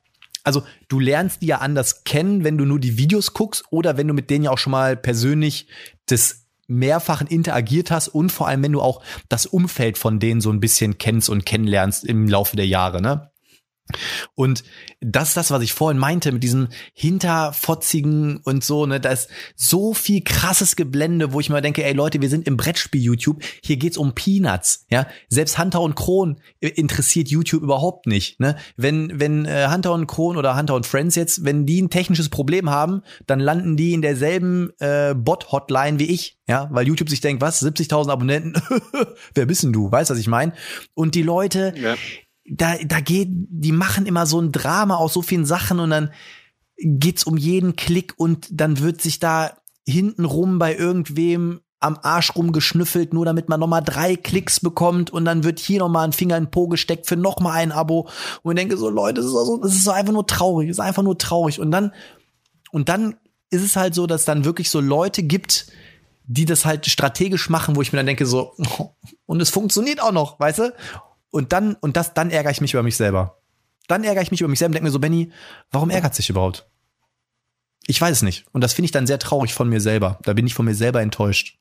also 0.45 0.63
du 0.89 0.99
lernst 0.99 1.41
die 1.41 1.47
ja 1.47 1.59
anders 1.59 2.03
kennen, 2.03 2.43
wenn 2.43 2.57
du 2.57 2.65
nur 2.65 2.79
die 2.79 2.97
Videos 2.97 3.33
guckst 3.33 3.63
oder 3.69 3.95
wenn 3.95 4.09
du 4.09 4.13
mit 4.13 4.29
denen 4.29 4.43
ja 4.43 4.51
auch 4.51 4.57
schon 4.57 4.71
mal 4.71 4.97
persönlich 4.97 5.67
des 6.09 6.47
mehrfachen 6.67 7.27
interagiert 7.27 7.91
hast 7.91 8.09
und 8.09 8.31
vor 8.31 8.47
allem, 8.47 8.63
wenn 8.63 8.71
du 8.71 8.81
auch 8.81 9.01
das 9.29 9.45
Umfeld 9.45 9.97
von 9.97 10.19
denen 10.19 10.41
so 10.41 10.51
ein 10.51 10.59
bisschen 10.59 10.97
kennst 10.97 11.29
und 11.29 11.45
kennenlernst 11.45 12.05
im 12.05 12.27
Laufe 12.27 12.55
der 12.55 12.67
Jahre, 12.67 13.01
ne? 13.01 13.31
Und 14.35 14.63
das 15.01 15.29
ist 15.29 15.37
das, 15.37 15.51
was 15.51 15.61
ich 15.61 15.73
vorhin 15.73 15.99
meinte, 15.99 16.31
mit 16.31 16.43
diesem 16.43 16.69
hinterfotzigen 16.93 18.37
und 18.37 18.63
so, 18.63 18.85
ne, 18.85 18.99
da 18.99 19.09
ist 19.09 19.29
so 19.55 19.93
viel 19.93 20.23
krasses 20.23 20.75
Geblende, 20.75 21.33
wo 21.33 21.39
ich 21.39 21.49
mal 21.49 21.61
denke, 21.61 21.83
ey 21.83 21.93
Leute, 21.93 22.21
wir 22.21 22.29
sind 22.29 22.47
im 22.47 22.57
Brettspiel 22.57 23.01
YouTube, 23.01 23.43
hier 23.63 23.77
geht's 23.77 23.97
um 23.97 24.15
Peanuts, 24.15 24.85
ja. 24.89 25.07
Selbst 25.29 25.57
Hunter 25.59 25.81
und 25.81 25.95
Kron 25.95 26.39
interessiert 26.59 27.27
YouTube 27.27 27.63
überhaupt 27.63 28.07
nicht, 28.07 28.39
ne. 28.39 28.57
Wenn, 28.77 29.19
wenn 29.19 29.45
äh, 29.45 29.67
Hunter 29.69 29.93
und 29.93 30.07
Kron 30.07 30.37
oder 30.37 30.57
Hunter 30.57 30.75
und 30.75 30.85
Friends 30.85 31.15
jetzt, 31.15 31.43
wenn 31.43 31.65
die 31.65 31.81
ein 31.81 31.89
technisches 31.89 32.29
Problem 32.29 32.69
haben, 32.69 33.01
dann 33.27 33.39
landen 33.39 33.77
die 33.77 33.93
in 33.93 34.01
derselben 34.01 34.71
äh, 34.79 35.13
Bot-Hotline 35.13 35.99
wie 35.99 36.09
ich, 36.09 36.37
ja, 36.47 36.69
weil 36.71 36.87
YouTube 36.87 37.09
sich 37.09 37.21
denkt, 37.21 37.41
was, 37.41 37.61
70.000 37.61 38.09
Abonnenten, 38.09 38.61
wer 39.33 39.45
bist 39.45 39.63
denn 39.63 39.73
du, 39.73 39.91
weißt 39.91 40.09
was 40.09 40.17
ich 40.17 40.27
meine? 40.27 40.53
Und 40.93 41.15
die 41.15 41.23
Leute, 41.23 41.73
Ja. 41.75 41.95
Da, 42.45 42.75
da 42.85 42.99
geht, 42.99 43.29
die 43.31 43.71
machen 43.71 44.05
immer 44.05 44.25
so 44.25 44.39
ein 44.39 44.51
Drama 44.51 44.95
aus 44.95 45.13
so 45.13 45.21
vielen 45.21 45.45
Sachen 45.45 45.79
und 45.79 45.89
dann 45.89 46.11
geht's 46.77 47.23
um 47.23 47.37
jeden 47.37 47.75
Klick 47.75 48.13
und 48.17 48.47
dann 48.51 48.79
wird 48.79 49.01
sich 49.01 49.19
da 49.19 49.57
hintenrum 49.87 50.59
bei 50.59 50.75
irgendwem 50.75 51.61
am 51.79 51.99
Arsch 52.01 52.35
rumgeschnüffelt, 52.35 53.13
nur 53.13 53.25
damit 53.25 53.49
man 53.49 53.59
nochmal 53.59 53.83
drei 53.83 54.15
Klicks 54.15 54.61
bekommt 54.61 55.11
und 55.11 55.25
dann 55.25 55.43
wird 55.43 55.59
hier 55.59 55.79
nochmal 55.79 56.05
ein 56.05 56.13
Finger 56.13 56.37
in 56.37 56.45
den 56.45 56.51
Po 56.51 56.67
gesteckt 56.67 57.07
für 57.07 57.17
nochmal 57.17 57.57
ein 57.57 57.73
Abo 57.73 58.07
und 58.41 58.53
ich 58.53 58.61
denke 58.61 58.77
so, 58.77 58.89
Leute, 58.89 59.15
das 59.15 59.25
ist, 59.25 59.31
so, 59.31 59.57
das 59.57 59.73
ist 59.73 59.83
so 59.83 59.91
einfach 59.91 60.13
nur 60.13 60.25
traurig, 60.25 60.69
das 60.69 60.77
ist 60.77 60.83
einfach 60.83 61.03
nur 61.03 61.17
traurig 61.17 61.59
und 61.59 61.71
dann, 61.71 61.93
und 62.71 62.87
dann 62.87 63.17
ist 63.49 63.63
es 63.63 63.75
halt 63.75 63.93
so, 63.93 64.07
dass 64.07 64.23
dann 64.23 64.45
wirklich 64.45 64.69
so 64.69 64.79
Leute 64.79 65.23
gibt, 65.23 65.67
die 66.25 66.45
das 66.45 66.65
halt 66.65 66.85
strategisch 66.85 67.49
machen, 67.49 67.75
wo 67.75 67.81
ich 67.81 67.91
mir 67.91 67.97
dann 67.97 68.05
denke 68.05 68.25
so, 68.25 68.55
und 69.25 69.41
es 69.41 69.49
funktioniert 69.49 70.01
auch 70.01 70.13
noch, 70.13 70.39
weißt 70.39 70.59
du? 70.59 70.73
Und 71.33 71.51
dann, 71.51 71.73
und 71.81 71.97
das, 71.97 72.13
dann 72.13 72.29
ärgere 72.29 72.51
ich 72.51 72.61
mich 72.61 72.73
über 72.75 72.83
mich 72.83 72.95
selber. 72.95 73.41
Dann 73.87 74.03
ärgere 74.03 74.21
ich 74.21 74.29
mich 74.29 74.41
über 74.41 74.49
mich 74.49 74.59
selber 74.59 74.69
und 74.69 74.73
denke 74.75 74.85
mir 74.85 74.91
so, 74.91 74.99
Benny, 74.99 75.31
warum 75.71 75.89
ärgert 75.89 76.13
sich 76.13 76.29
überhaupt? 76.29 76.69
Ich 77.87 77.99
weiß 77.99 78.17
es 78.17 78.21
nicht. 78.21 78.45
Und 78.51 78.63
das 78.63 78.73
finde 78.73 78.85
ich 78.85 78.91
dann 78.91 79.07
sehr 79.07 79.17
traurig 79.17 79.51
von 79.51 79.67
mir 79.67 79.81
selber. 79.81 80.19
Da 80.21 80.33
bin 80.33 80.45
ich 80.45 80.53
von 80.53 80.65
mir 80.65 80.75
selber 80.75 81.01
enttäuscht. 81.01 81.57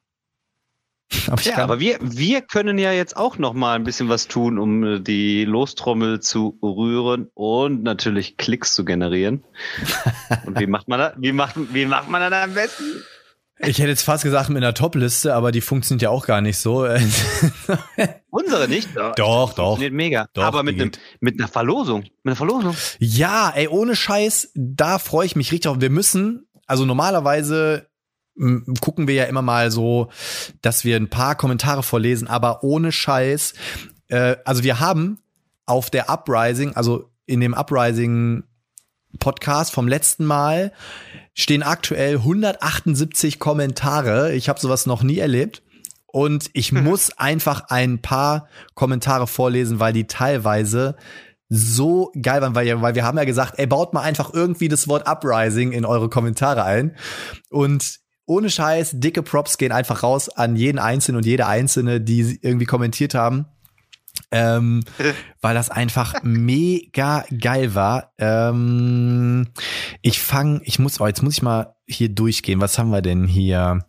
aber 1.27 1.41
Ja, 1.41 1.57
aber 1.57 1.81
wir, 1.81 1.97
wir 2.03 2.43
können 2.43 2.77
ja 2.77 2.93
jetzt 2.93 3.17
auch 3.17 3.39
noch 3.39 3.55
mal 3.55 3.75
ein 3.75 3.85
bisschen 3.85 4.11
was 4.11 4.29
tun, 4.29 4.59
um 4.59 4.85
äh, 4.85 5.01
die 5.01 5.47
Lostrommel 5.47 6.21
zu 6.21 6.59
rühren 6.63 7.31
und 7.33 7.83
natürlich 7.83 8.37
Klicks 8.37 8.75
zu 8.75 8.85
generieren. 8.85 9.43
Und 10.45 10.61
wie 10.61 10.67
macht 10.67 10.87
man 10.89 10.99
das? 10.99 11.15
Wie 11.17 11.33
macht, 11.33 11.57
wie 11.73 11.87
macht 11.87 12.11
man 12.11 12.31
das 12.31 12.45
am 12.45 12.53
besten? 12.53 13.03
Ich 13.67 13.79
hätte 13.79 13.89
jetzt 13.89 14.03
fast 14.03 14.25
gesagt 14.25 14.49
mit 14.49 14.59
einer 14.59 14.75
Top-Liste, 14.75 15.35
aber 15.35 15.53
die 15.53 15.61
funktioniert 15.61 16.03
ja 16.03 16.11
auch 16.11 16.27
gar 16.27 16.41
nicht 16.41 16.59
so. 16.59 16.81
Unsere 18.31 18.69
nicht? 18.69 18.89
doch, 18.97 19.53
doch. 19.53 19.55
Funktioniert 19.55 19.93
mega. 19.93 20.27
Doch, 20.33 20.45
aber 20.45 20.63
mit, 20.63 20.81
einem, 20.81 20.91
mit 21.21 21.39
einer 21.39 21.49
Verlosung. 21.49 22.03
Mit 22.03 22.13
einer 22.25 22.37
Verlosung. 22.37 22.77
Ja, 22.99 23.53
ey, 23.55 23.69
ohne 23.69 23.97
Scheiß, 23.97 24.51
da 24.55 24.99
freue 24.99 25.27
ich 25.27 25.37
mich 25.37 25.53
richtig 25.53 25.71
auf. 25.71 25.81
Wir 25.81 25.91
müssen, 25.91 26.47
also 26.67 26.85
normalerweise 26.85 27.89
gucken 28.81 29.09
wir 29.09 29.15
ja 29.15 29.25
immer 29.25 29.43
mal 29.43 29.71
so, 29.71 30.09
dass 30.63 30.85
wir 30.85 30.97
ein 30.97 31.11
paar 31.11 31.35
Kommentare 31.35 31.83
vorlesen, 31.83 32.29
aber 32.29 32.65
ohne 32.65 32.91
Scheiß. 32.91 33.55
Äh, 34.09 34.37
also 34.45 34.65
wir 34.65 34.81
haben 34.81 35.19
auf 35.67 35.91
der 35.91 36.09
Uprising, 36.11 36.75
also 36.75 37.11
in 37.27 37.41
dem 37.41 37.55
Uprising 37.55 38.45
Podcast 39.19 39.73
vom 39.73 39.87
letzten 39.87 40.25
Mal 40.25 40.73
stehen 41.35 41.63
aktuell 41.63 42.17
178 42.17 43.39
Kommentare. 43.39 44.35
Ich 44.35 44.49
habe 44.49 44.61
sowas 44.61 44.87
noch 44.87 45.03
nie 45.03 45.19
erlebt. 45.19 45.63
Und 46.07 46.51
ich 46.53 46.73
mhm. 46.73 46.85
muss 46.85 47.17
einfach 47.19 47.69
ein 47.69 48.01
paar 48.01 48.49
Kommentare 48.75 49.27
vorlesen, 49.27 49.81
weil 49.81 49.93
die 49.93 50.07
teilweise 50.07 50.97
so 51.49 52.11
geil 52.21 52.41
waren, 52.41 52.55
weil, 52.55 52.81
weil 52.81 52.95
wir 52.95 53.05
haben 53.05 53.19
ja 53.19 53.25
gesagt, 53.25 53.59
ey, 53.59 53.67
baut 53.67 53.93
mal 53.93 54.01
einfach 54.01 54.33
irgendwie 54.33 54.69
das 54.69 54.89
Wort 54.89 55.07
Uprising 55.07 55.73
in 55.73 55.85
eure 55.85 56.09
Kommentare 56.09 56.65
ein. 56.65 56.97
Und 57.51 58.01
ohne 58.25 58.49
Scheiß, 58.49 58.93
dicke 58.95 59.23
Props 59.23 59.59
gehen 59.59 59.73
einfach 59.73 60.03
raus 60.03 60.31
an 60.31 60.57
jeden 60.57 60.79
Einzelnen 60.79 61.19
und 61.19 61.27
jede 61.27 61.47
Einzelne, 61.47 62.01
die 62.01 62.39
irgendwie 62.41 62.65
kommentiert 62.65 63.15
haben. 63.15 63.47
Ähm, 64.33 64.83
weil 65.41 65.55
das 65.55 65.71
einfach 65.71 66.15
mega 66.23 67.25
geil 67.39 67.75
war. 67.75 68.13
Ähm, 68.19 69.49
ich 70.01 70.21
fange, 70.21 70.63
ich 70.65 70.79
muss, 70.79 71.01
oh, 71.01 71.07
jetzt 71.07 71.23
muss 71.23 71.35
ich 71.35 71.43
mal 71.43 71.75
hier 71.87 72.09
durchgehen. 72.09 72.61
Was 72.61 72.79
haben 72.79 72.91
wir 72.91 73.03
denn 73.03 73.27
hier? 73.27 73.85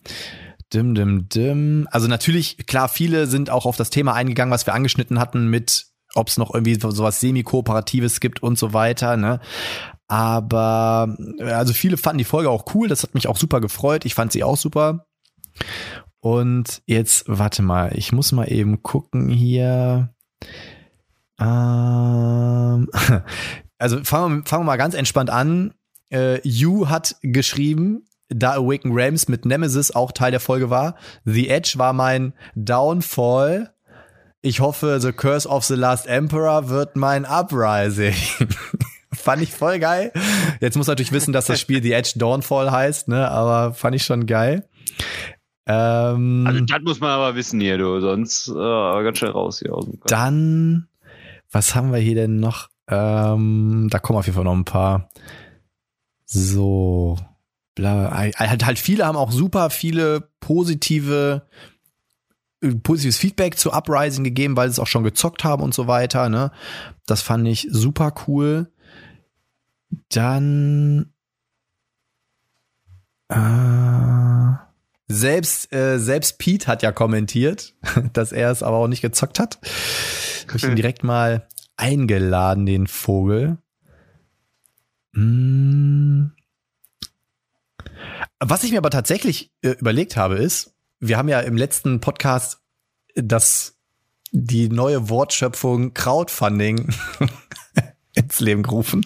Dim, 0.74 0.96
dim, 0.96 1.30
dim. 1.30 1.88
Also 1.92 2.08
natürlich, 2.08 2.66
klar, 2.68 2.90
viele 2.90 3.28
sind 3.28 3.50
auch 3.50 3.66
auf 3.66 3.78
das 3.78 3.90
Thema 3.90 4.14
eingegangen, 4.14 4.52
was 4.52 4.66
wir 4.66 4.74
angeschnitten 4.74 5.20
hatten 5.20 5.48
mit, 5.48 5.86
ob 6.16 6.28
es 6.28 6.38
noch 6.38 6.54
irgendwie 6.54 6.76
sowas 6.76 7.20
semi-kooperatives 7.20 8.20
gibt 8.20 8.44
und 8.44 8.58
so 8.58 8.74
weiter. 8.74 9.16
Ne? 9.16 9.40
Aber 10.08 11.16
also 11.40 11.74
viele 11.74 11.98
fanden 11.98 12.18
die 12.18 12.24
Folge 12.24 12.50
auch 12.50 12.66
cool. 12.74 12.88
Das 12.88 13.04
hat 13.04 13.14
mich 13.14 13.28
auch 13.28 13.38
super 13.38 13.62
gefreut. 13.62 14.06
Ich 14.06 14.16
fand 14.16 14.32
sie 14.32 14.44
auch 14.44 14.58
super. 14.58 15.06
Und 16.20 16.82
jetzt, 16.86 17.26
warte 17.28 17.62
mal, 17.62 17.92
ich 17.98 18.12
muss 18.12 18.32
mal 18.32 18.52
eben 18.52 18.82
gucken 18.82 19.30
hier. 19.30 20.14
Ähm, 21.40 22.90
also 23.78 24.04
fangen 24.04 24.38
wir, 24.38 24.46
fangen 24.46 24.62
wir 24.62 24.66
mal 24.66 24.78
ganz 24.78 24.96
entspannt 24.96 25.30
an. 25.30 25.74
Äh, 26.12 26.40
you 26.48 26.90
hat 26.90 27.16
geschrieben, 27.22 28.06
da 28.30 28.54
Awaken 28.54 28.94
Realms 28.94 29.28
mit 29.28 29.46
Nemesis 29.46 29.92
auch 29.92 30.12
Teil 30.12 30.32
der 30.32 30.40
Folge 30.40 30.70
war. 30.70 30.96
The 31.26 31.50
Edge 31.50 31.74
war 31.78 31.94
mein 31.94 32.34
Downfall. 32.56 33.74
Ich 34.42 34.60
hoffe, 34.60 35.00
The 35.00 35.14
Curse 35.14 35.48
of 35.48 35.64
the 35.64 35.76
Last 35.76 36.08
Emperor 36.08 36.70
wird 36.70 36.96
mein 36.96 37.26
Uprising. 37.26 38.16
fand 39.14 39.42
ich 39.42 39.52
voll 39.52 39.80
geil. 39.80 40.12
Jetzt 40.60 40.76
muss 40.76 40.88
natürlich 40.88 41.12
wissen, 41.12 41.34
dass 41.34 41.46
das 41.46 41.60
Spiel 41.60 41.82
The 41.82 41.94
Edge 41.94 42.14
Dawnfall 42.16 42.72
heißt, 42.72 43.08
ne? 43.08 43.30
Aber 43.30 43.74
fand 43.74 43.96
ich 43.96 44.04
schon 44.04 44.26
geil. 44.26 44.68
Ähm, 45.66 46.46
also 46.46 46.60
das 46.62 46.82
muss 46.82 47.00
man 47.00 47.10
aber 47.10 47.36
wissen 47.36 47.60
hier, 47.60 47.78
du, 47.78 48.00
sonst 48.02 48.50
äh, 48.50 48.54
ganz 49.04 49.18
schnell 49.18 49.32
raus 49.32 49.60
hier 49.60 49.74
aus 49.74 49.86
dem 49.86 50.00
Kopf. 50.00 50.10
Dann, 50.10 50.88
was 51.52 51.76
haben 51.76 51.92
wir 51.92 52.00
hier 52.00 52.16
denn 52.16 52.40
noch? 52.40 52.70
Ähm, 52.88 53.88
da 53.90 54.00
kommen 54.00 54.20
auf 54.20 54.26
jeden 54.26 54.36
Fall 54.36 54.44
noch 54.44 54.56
ein 54.56 54.66
paar. 54.66 55.10
So, 56.26 57.18
bla, 57.76 58.12
halt, 58.12 58.66
halt 58.66 58.80
viele 58.80 59.06
haben 59.06 59.16
auch 59.16 59.32
super 59.32 59.70
viele 59.70 60.30
positive 60.40 61.44
äh, 62.64 62.76
positives 62.76 63.18
Feedback 63.18 63.58
zu 63.58 63.72
Uprising 63.72 64.24
gegeben, 64.24 64.58
weil 64.58 64.70
sie 64.70 64.74
es 64.74 64.80
auch 64.80 64.88
schon 64.88 65.04
gezockt 65.04 65.44
haben 65.44 65.64
und 65.64 65.74
so 65.74 65.88
weiter. 65.88 66.30
Ne? 66.30 66.52
Das 67.06 67.22
fand 67.22 67.48
ich 67.48 67.68
super 67.70 68.14
cool. 68.28 68.72
Dann 70.10 71.14
äh, 73.30 74.73
selbst 75.08 75.74
äh, 75.74 76.00
selbst 76.00 76.40
Pete 76.40 76.68
hat 76.68 76.82
ja 76.82 76.92
kommentiert, 76.92 77.76
dass 78.14 78.32
er 78.32 78.52
es 78.52 78.64
aber 78.64 78.78
auch 78.78 78.88
nicht 78.88 79.02
gezockt 79.02 79.40
hat. 79.40 79.60
Habe 80.48 80.58
ich 80.58 80.64
ihn 80.64 80.76
direkt 80.76 81.04
mal 81.04 81.48
eingeladen, 81.78 82.66
den 82.66 82.88
Vogel. 82.88 83.58
Hm. 85.14 86.32
Was 88.40 88.64
ich 88.64 88.72
mir 88.72 88.78
aber 88.78 88.90
tatsächlich 88.90 89.52
äh, 89.62 89.70
überlegt 89.70 90.18
habe, 90.18 90.36
ist, 90.36 90.74
wir 91.00 91.18
haben 91.18 91.30
ja 91.30 91.40
im 91.40 91.58
letzten 91.58 92.00
Podcast 92.00 92.60
das 93.16 93.78
die 94.32 94.70
neue 94.70 95.10
Wortschöpfung 95.10 95.94
Crowdfunding 95.94 96.94
ins 98.16 98.40
Leben 98.40 98.64
gerufen. 98.64 99.06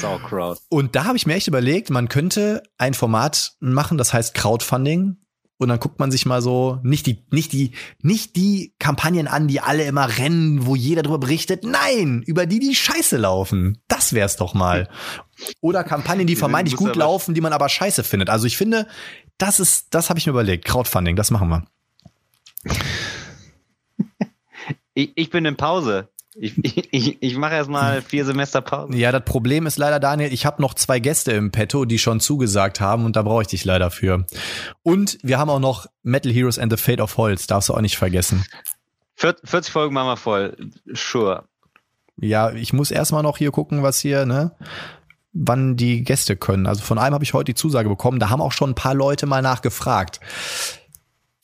Sauerkraut. 0.00 0.58
Und 0.68 0.96
da 0.96 1.04
habe 1.04 1.16
ich 1.16 1.26
mir 1.26 1.34
echt 1.34 1.48
überlegt, 1.48 1.90
man 1.90 2.08
könnte 2.08 2.62
ein 2.78 2.94
Format 2.94 3.52
machen, 3.60 3.98
das 3.98 4.12
heißt 4.12 4.34
Crowdfunding. 4.34 5.16
Und 5.58 5.68
dann 5.68 5.78
guckt 5.78 5.98
man 5.98 6.10
sich 6.10 6.24
mal 6.24 6.40
so 6.40 6.78
nicht 6.82 7.04
die, 7.06 7.26
nicht 7.30 7.52
die, 7.52 7.72
nicht 8.00 8.34
die 8.34 8.74
Kampagnen 8.78 9.28
an, 9.28 9.46
die 9.46 9.60
alle 9.60 9.84
immer 9.84 10.16
rennen, 10.16 10.64
wo 10.64 10.74
jeder 10.74 11.02
darüber 11.02 11.18
berichtet. 11.18 11.64
Nein, 11.64 12.22
über 12.26 12.46
die, 12.46 12.60
die 12.60 12.74
scheiße 12.74 13.18
laufen. 13.18 13.82
Das 13.86 14.14
wär's 14.14 14.36
doch 14.36 14.54
mal. 14.54 14.88
Oder 15.60 15.84
Kampagnen, 15.84 16.26
die 16.26 16.36
vermeintlich 16.36 16.76
gut 16.76 16.96
laufen, 16.96 17.34
die 17.34 17.42
man 17.42 17.52
aber 17.52 17.68
scheiße 17.68 18.04
findet. 18.04 18.30
Also 18.30 18.46
ich 18.46 18.56
finde, 18.56 18.86
das 19.36 19.60
ist, 19.60 19.88
das 19.90 20.08
habe 20.08 20.18
ich 20.18 20.26
mir 20.26 20.30
überlegt. 20.30 20.64
Crowdfunding, 20.64 21.14
das 21.14 21.30
machen 21.30 21.50
wir. 21.50 21.66
Ich, 24.94 25.12
ich 25.14 25.30
bin 25.30 25.44
in 25.44 25.56
Pause. 25.56 26.08
Ich, 26.36 26.54
ich, 26.92 27.22
ich 27.22 27.36
mache 27.36 27.54
erstmal 27.54 28.02
vier 28.02 28.24
Semester 28.24 28.60
Pause. 28.60 28.96
Ja, 28.96 29.10
das 29.10 29.24
Problem 29.24 29.66
ist 29.66 29.78
leider, 29.78 29.98
Daniel, 29.98 30.32
ich 30.32 30.46
habe 30.46 30.62
noch 30.62 30.74
zwei 30.74 31.00
Gäste 31.00 31.32
im 31.32 31.50
Petto, 31.50 31.84
die 31.84 31.98
schon 31.98 32.20
zugesagt 32.20 32.80
haben 32.80 33.04
und 33.04 33.16
da 33.16 33.22
brauche 33.22 33.42
ich 33.42 33.48
dich 33.48 33.64
leider 33.64 33.90
für. 33.90 34.26
Und 34.84 35.18
wir 35.22 35.38
haben 35.38 35.50
auch 35.50 35.58
noch 35.58 35.86
Metal 36.04 36.32
Heroes 36.32 36.58
and 36.58 36.72
the 36.72 36.76
Fate 36.76 37.00
of 37.00 37.16
Holz, 37.16 37.48
darfst 37.48 37.68
du 37.68 37.74
auch 37.74 37.80
nicht 37.80 37.98
vergessen. 37.98 38.44
40 39.16 39.72
Folgen 39.72 39.92
machen 39.92 40.06
wir 40.06 40.16
voll, 40.16 40.56
sure. 40.86 41.44
Ja, 42.16 42.52
ich 42.52 42.72
muss 42.72 42.92
erstmal 42.92 43.24
noch 43.24 43.38
hier 43.38 43.50
gucken, 43.50 43.82
was 43.82 43.98
hier, 43.98 44.24
ne? 44.24 44.52
wann 45.32 45.76
die 45.76 46.02
Gäste 46.02 46.36
können. 46.36 46.66
Also 46.66 46.82
von 46.82 46.98
einem 46.98 47.14
habe 47.14 47.24
ich 47.24 47.34
heute 47.34 47.52
die 47.52 47.54
Zusage 47.54 47.88
bekommen. 47.88 48.18
Da 48.18 48.30
haben 48.30 48.40
auch 48.40 48.52
schon 48.52 48.70
ein 48.70 48.74
paar 48.74 48.94
Leute 48.94 49.26
mal 49.26 49.42
nachgefragt. 49.42 50.20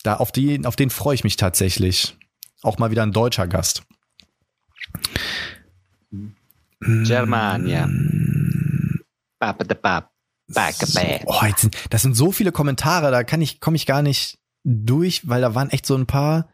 Da 0.02 0.14
auf 0.16 0.32
die, 0.32 0.64
auf 0.64 0.76
den 0.76 0.90
freue 0.90 1.14
ich 1.14 1.24
mich 1.24 1.36
tatsächlich. 1.36 2.16
Auch 2.62 2.78
mal 2.78 2.90
wieder 2.90 3.02
ein 3.02 3.12
deutscher 3.12 3.46
Gast. 3.46 3.82
Germania. 6.80 7.88
Oh, 11.26 11.40
sind, 11.56 11.76
das 11.90 12.02
sind 12.02 12.14
so 12.14 12.32
viele 12.32 12.52
Kommentare, 12.52 13.10
da 13.10 13.24
kann 13.24 13.42
ich, 13.42 13.60
komme 13.60 13.76
ich 13.76 13.86
gar 13.86 14.02
nicht 14.02 14.38
durch, 14.64 15.28
weil 15.28 15.40
da 15.40 15.54
waren 15.54 15.70
echt 15.70 15.86
so 15.86 15.96
ein 15.96 16.06
paar. 16.06 16.48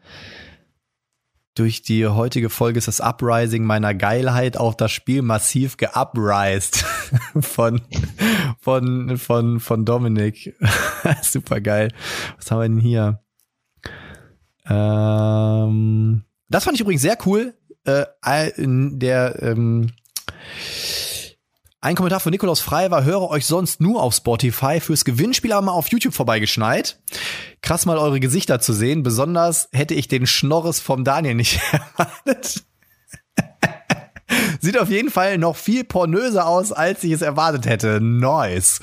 Durch 1.55 1.83
die 1.83 2.07
heutige 2.07 2.49
Folge 2.49 2.79
ist 2.79 2.89
das 2.89 3.03
Uprising 3.03 3.65
meiner 3.65 3.93
Geilheit 3.93 4.57
auf 4.57 4.75
das 4.75 4.91
Spiel 4.91 5.21
massiv 5.21 5.77
geuprised 5.77 6.77
von, 7.41 7.83
von, 8.59 9.19
von, 9.19 9.61
von 9.61 9.85
Dominik. 9.85 10.57
Super 11.23 11.61
geil. 11.61 11.93
Was 12.39 12.51
haben 12.51 12.61
wir 12.61 12.69
denn 12.69 12.81
hier? 12.81 13.23
Ähm, 14.67 16.25
das 16.49 16.65
fand 16.65 16.77
ich 16.77 16.81
übrigens 16.81 17.03
sehr 17.03 17.19
cool 17.27 17.55
äh, 17.85 18.07
der 18.57 19.43
ähm, 19.43 19.93
ein 21.85 21.97
Kommentar 21.97 22.21
von 22.21 22.31
Nikolaus 22.31 22.61
Frei 22.61 22.93
war, 22.93 23.03
höre 23.03 23.29
euch 23.29 23.45
sonst 23.45 23.81
nur 23.81 24.05
auf 24.05 24.15
Spotify, 24.15 24.79
fürs 24.79 25.05
Gewinnspiel 25.05 25.53
aber 25.53 25.67
mal 25.67 25.73
auf 25.73 25.89
YouTube 25.89 26.15
vorbeigeschneit. 26.15 27.01
Krass 27.61 27.87
mal 27.87 27.99
eure 27.99 28.21
Gesichter 28.21 28.61
zu 28.61 28.73
sehen. 28.73 29.03
Besonders 29.03 29.69
hätte 29.73 29.95
ich 29.95 30.07
den 30.07 30.29
Schnorres 30.29 30.79
vom 30.79 31.03
Daniel 31.03 31.35
nicht 31.35 31.61
erwartet. 31.73 32.65
Sieht 34.61 34.79
auf 34.79 34.91
jeden 34.91 35.11
Fall 35.11 35.39
noch 35.39 35.57
viel 35.57 35.83
pornöser 35.83 36.47
aus, 36.47 36.71
als 36.71 37.03
ich 37.03 37.11
es 37.11 37.21
erwartet 37.21 37.67
hätte. 37.67 38.01
Nice. 38.01 38.79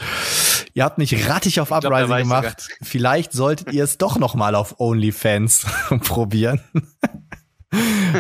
Ihr 0.74 0.84
habt 0.84 0.98
mich 0.98 1.30
rattig 1.30 1.62
auf 1.62 1.72
Uprising 1.72 2.08
glaub, 2.08 2.20
gemacht. 2.20 2.68
Vielleicht 2.82 3.32
solltet 3.32 3.72
ihr 3.72 3.86
es 3.86 3.98
doch 3.98 4.18
noch 4.18 4.36
mal 4.36 4.56
auf 4.56 4.80
OnlyFans 4.80 5.66
probieren. 6.04 6.60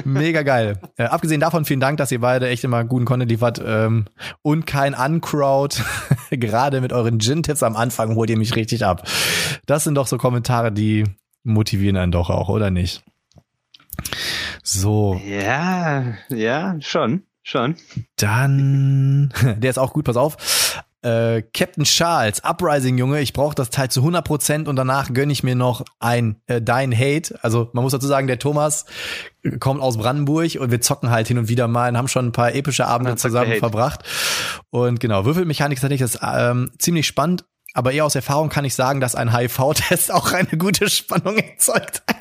Mega 0.05 0.43
geil. 0.43 0.79
Äh, 0.97 1.05
abgesehen 1.05 1.41
davon, 1.41 1.65
vielen 1.65 1.79
Dank, 1.79 1.97
dass 1.97 2.11
ihr 2.11 2.21
beide 2.21 2.47
echt 2.47 2.63
immer 2.63 2.83
guten 2.83 3.05
Content 3.05 3.31
liefert 3.31 3.61
ähm, 3.65 4.05
und 4.41 4.67
kein 4.67 4.93
Uncrowd. 4.93 5.83
Gerade 6.29 6.81
mit 6.81 6.93
euren 6.93 7.19
Gin-Tipps 7.19 7.63
am 7.63 7.75
Anfang 7.75 8.15
holt 8.15 8.29
ihr 8.29 8.37
mich 8.37 8.55
richtig 8.55 8.85
ab. 8.85 9.07
Das 9.65 9.83
sind 9.83 9.95
doch 9.95 10.07
so 10.07 10.17
Kommentare, 10.17 10.71
die 10.71 11.05
motivieren 11.43 11.97
einen 11.97 12.11
doch 12.11 12.29
auch, 12.29 12.49
oder 12.49 12.69
nicht? 12.69 13.03
So. 14.63 15.19
Ja, 15.25 16.13
ja, 16.29 16.75
schon, 16.79 17.23
schon. 17.41 17.75
Dann, 18.17 19.33
der 19.57 19.69
ist 19.69 19.79
auch 19.79 19.93
gut, 19.93 20.05
pass 20.05 20.17
auf 20.17 20.37
äh, 21.01 21.41
Captain 21.53 21.85
Charles, 21.85 22.43
Uprising, 22.43 22.97
Junge, 22.97 23.21
ich 23.21 23.33
brauche 23.33 23.55
das 23.55 23.69
Teil 23.69 23.89
zu 23.89 24.01
100% 24.01 24.67
und 24.67 24.75
danach 24.75 25.13
gönne 25.13 25.31
ich 25.31 25.43
mir 25.43 25.55
noch 25.55 25.85
ein 25.99 26.41
äh, 26.47 26.61
Dein 26.61 26.93
Hate. 26.97 27.39
Also 27.41 27.69
man 27.73 27.83
muss 27.83 27.93
dazu 27.93 28.07
sagen, 28.07 28.27
der 28.27 28.39
Thomas 28.39 28.85
kommt 29.59 29.81
aus 29.81 29.97
Brandenburg 29.97 30.55
und 30.59 30.71
wir 30.71 30.81
zocken 30.81 31.09
halt 31.09 31.27
hin 31.27 31.37
und 31.37 31.47
wieder 31.47 31.67
mal 31.67 31.89
und 31.89 31.97
haben 31.97 32.07
schon 32.07 32.27
ein 32.27 32.31
paar 32.31 32.53
epische 32.53 32.85
Abende 32.85 33.15
zusammen 33.15 33.57
verbracht. 33.59 34.03
Und 34.69 34.99
genau, 34.99 35.25
Würfelmechanik 35.25 35.77
ist 35.77 35.81
tatsächlich 35.81 36.11
das, 36.11 36.19
ähm, 36.21 36.71
ziemlich 36.77 37.07
spannend, 37.07 37.45
aber 37.73 37.91
eher 37.93 38.05
aus 38.05 38.15
Erfahrung 38.15 38.49
kann 38.49 38.65
ich 38.65 38.75
sagen, 38.75 38.99
dass 38.99 39.15
ein 39.15 39.35
HIV-Test 39.35 40.11
auch 40.13 40.33
eine 40.33 40.57
gute 40.57 40.89
Spannung 40.89 41.37
erzeugt. 41.37 42.03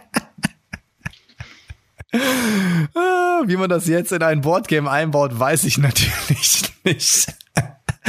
Ah, 2.10 3.42
Wie 3.44 3.58
man 3.58 3.68
das 3.68 3.86
jetzt 3.86 4.12
in 4.12 4.22
ein 4.22 4.40
Boardgame 4.40 4.90
einbaut, 4.90 5.38
weiß 5.38 5.64
ich 5.64 5.76
natürlich 5.76 6.72
nicht. 6.84 7.34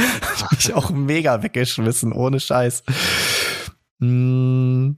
Hab 0.42 0.52
ich 0.58 0.72
auch 0.74 0.90
mega 0.90 1.42
weggeschmissen, 1.42 2.12
ohne 2.12 2.40
Scheiß. 2.40 2.82
Mm, 3.98 4.92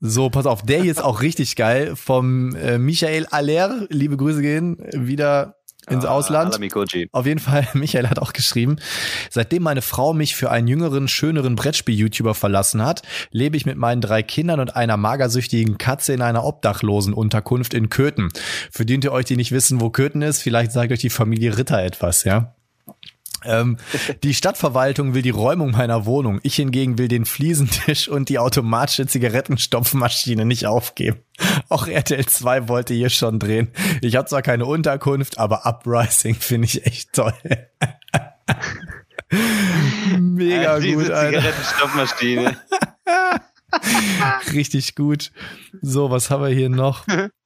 So, 0.00 0.28
pass 0.30 0.46
auf, 0.46 0.62
der 0.62 0.82
hier 0.82 0.90
ist 0.90 1.02
auch 1.02 1.22
richtig 1.22 1.56
geil. 1.56 1.96
Vom 1.96 2.54
äh, 2.56 2.78
Michael 2.78 3.26
Aller, 3.30 3.86
liebe 3.88 4.16
Grüße 4.16 4.42
gehen, 4.42 4.76
wieder 4.92 5.56
ins 5.88 6.04
Ah, 6.04 6.10
Ausland. 6.10 6.52
Auf 7.12 7.26
jeden 7.26 7.38
Fall, 7.38 7.66
Michael 7.74 8.08
hat 8.08 8.18
auch 8.18 8.32
geschrieben, 8.32 8.76
seitdem 9.30 9.62
meine 9.62 9.82
Frau 9.82 10.12
mich 10.12 10.34
für 10.34 10.50
einen 10.50 10.66
jüngeren, 10.66 11.06
schöneren 11.06 11.54
Brettspiel-YouTuber 11.54 12.34
verlassen 12.34 12.84
hat, 12.84 13.02
lebe 13.30 13.56
ich 13.56 13.66
mit 13.66 13.76
meinen 13.78 14.00
drei 14.00 14.22
Kindern 14.24 14.58
und 14.60 14.74
einer 14.74 14.96
magersüchtigen 14.96 15.78
Katze 15.78 16.12
in 16.12 16.22
einer 16.22 16.44
obdachlosen 16.44 17.14
Unterkunft 17.14 17.72
in 17.72 17.88
Köthen. 17.88 18.30
Für 18.72 18.84
die 18.84 18.96
unter 18.96 19.12
euch, 19.12 19.26
die 19.26 19.36
nicht 19.36 19.52
wissen, 19.52 19.80
wo 19.80 19.90
Köthen 19.90 20.22
ist, 20.22 20.42
vielleicht 20.42 20.72
sagt 20.72 20.90
euch 20.92 21.00
die 21.00 21.10
Familie 21.10 21.56
Ritter 21.56 21.80
etwas, 21.82 22.24
ja? 22.24 22.54
Ähm, 23.44 23.76
die 24.22 24.34
Stadtverwaltung 24.34 25.14
will 25.14 25.22
die 25.22 25.30
Räumung 25.30 25.72
meiner 25.72 26.06
Wohnung. 26.06 26.40
Ich 26.42 26.56
hingegen 26.56 26.98
will 26.98 27.08
den 27.08 27.24
Fliesentisch 27.26 28.08
und 28.08 28.28
die 28.28 28.38
automatische 28.38 29.06
Zigarettenstopfmaschine 29.06 30.44
nicht 30.44 30.66
aufgeben. 30.66 31.18
Auch 31.68 31.86
RTL 31.86 32.26
2 32.26 32.68
wollte 32.68 32.94
hier 32.94 33.10
schon 33.10 33.38
drehen. 33.38 33.68
Ich 34.00 34.16
habe 34.16 34.28
zwar 34.28 34.42
keine 34.42 34.66
Unterkunft, 34.66 35.38
aber 35.38 35.66
Uprising 35.66 36.34
finde 36.34 36.66
ich 36.66 36.86
echt 36.86 37.12
toll. 37.12 37.34
Mega 40.18 40.74
Ah, 40.74 40.80
diese 40.80 40.96
gut, 40.96 41.10
Alter. 41.10 41.38
Zigarettenstoffmaschine. 41.38 42.56
Richtig 44.52 44.94
gut. 44.94 45.30
So, 45.82 46.10
was 46.10 46.30
haben 46.30 46.42
wir 46.42 46.50
hier 46.50 46.70
noch? 46.70 47.06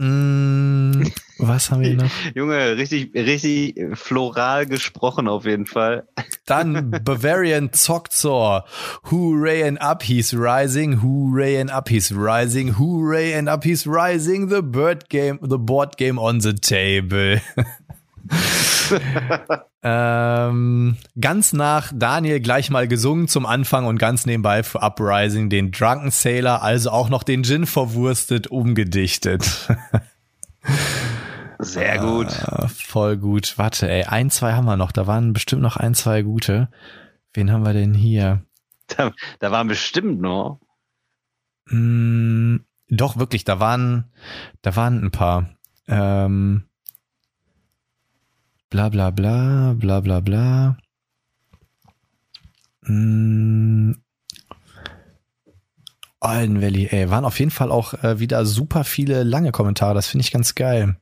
Mm, 0.00 1.12
was 1.36 1.70
haben 1.70 1.82
wir 1.82 1.94
noch? 1.94 2.10
Junge, 2.34 2.78
richtig, 2.78 3.12
richtig 3.14 3.74
floral 3.92 4.64
gesprochen 4.64 5.28
auf 5.28 5.44
jeden 5.44 5.66
Fall. 5.66 6.08
Dann 6.46 6.90
Bavarian 7.04 7.74
Zokzor. 7.74 8.64
Hooray 9.10 9.62
and 9.62 9.78
up 9.82 10.02
he's 10.02 10.32
rising. 10.32 11.02
Hooray 11.02 11.60
and 11.60 11.70
up 11.70 11.90
he's 11.90 12.10
rising. 12.14 12.78
Hooray 12.78 13.34
and 13.34 13.46
up 13.46 13.64
he's 13.64 13.86
rising. 13.86 14.48
The 14.48 14.62
bird 14.62 15.10
game, 15.10 15.38
the 15.42 15.58
board 15.58 15.98
game 15.98 16.18
on 16.18 16.40
the 16.40 16.54
table. 16.54 17.36
ähm, 19.82 20.96
ganz 21.20 21.52
nach 21.52 21.92
Daniel 21.94 22.40
gleich 22.40 22.70
mal 22.70 22.88
gesungen 22.88 23.28
zum 23.28 23.46
Anfang 23.46 23.86
und 23.86 23.98
ganz 23.98 24.26
nebenbei 24.26 24.62
für 24.62 24.82
Uprising 24.82 25.50
den 25.50 25.72
Drunken 25.72 26.10
Sailor, 26.10 26.62
also 26.62 26.90
auch 26.90 27.08
noch 27.08 27.22
den 27.22 27.44
Gin 27.44 27.66
verwurstet, 27.66 28.48
umgedichtet. 28.48 29.68
Sehr 31.58 31.98
gut. 31.98 32.28
Ah, 32.44 32.68
voll 32.68 33.18
gut. 33.18 33.58
Warte, 33.58 33.90
ey, 33.90 34.04
ein, 34.04 34.30
zwei 34.30 34.54
haben 34.54 34.64
wir 34.64 34.76
noch. 34.76 34.92
Da 34.92 35.06
waren 35.06 35.32
bestimmt 35.34 35.62
noch 35.62 35.76
ein, 35.76 35.94
zwei 35.94 36.22
gute. 36.22 36.70
Wen 37.34 37.52
haben 37.52 37.64
wir 37.64 37.74
denn 37.74 37.94
hier? 37.94 38.44
Da, 38.86 39.12
da 39.38 39.50
waren 39.50 39.68
bestimmt 39.68 40.20
noch. 40.20 40.60
Hm, 41.68 42.64
doch, 42.88 43.18
wirklich, 43.18 43.44
da 43.44 43.60
waren, 43.60 44.10
da 44.62 44.74
waren 44.74 45.04
ein 45.04 45.10
paar. 45.10 45.50
Ähm, 45.86 46.64
bla 48.70 48.88
bla 48.88 49.10
bla, 49.10 49.74
bla 49.76 50.00
bla 50.00 50.20
bla. 50.20 50.76
Hm, 52.84 53.96
Alden 56.20 56.60
Valley, 56.60 56.86
ey, 56.90 57.10
waren 57.10 57.24
auf 57.24 57.38
jeden 57.38 57.50
Fall 57.50 57.70
auch 57.70 57.94
äh, 58.04 58.20
wieder 58.20 58.44
super 58.44 58.84
viele 58.84 59.22
lange 59.24 59.52
Kommentare. 59.52 59.94
Das 59.94 60.06
finde 60.06 60.24
ich 60.24 60.32
ganz 60.32 60.54
geil. 60.54 60.96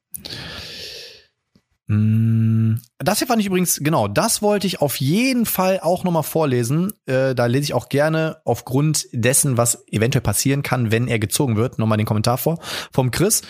Mm, 1.89 2.77
Das 2.99 3.19
hier 3.19 3.27
fand 3.27 3.41
ich 3.41 3.47
übrigens, 3.47 3.81
genau, 3.83 4.09
das 4.09 4.43
wollte 4.43 4.67
ich 4.67 4.81
auf 4.81 4.97
jeden 4.97 5.45
Fall 5.47 5.81
auch 5.81 6.05
nochmal 6.05 6.23
vorlesen. 6.23 6.93
Äh, 7.07 7.35
da 7.35 7.47
lese 7.47 7.65
ich 7.65 7.75
auch 7.75 7.89
gerne 7.89 8.39
aufgrund 8.45 9.09
dessen, 9.13 9.57
was 9.57 9.85
eventuell 9.89 10.23
passieren 10.23 10.63
kann, 10.63 10.93
wenn 10.93 11.09
er 11.09 11.19
gezogen 11.19 11.57
wird, 11.57 11.79
nochmal 11.79 11.99
den 11.99 12.07
Kommentar 12.07 12.39
vor, 12.39 12.61
vom 12.93 13.11
Chris. 13.11 13.43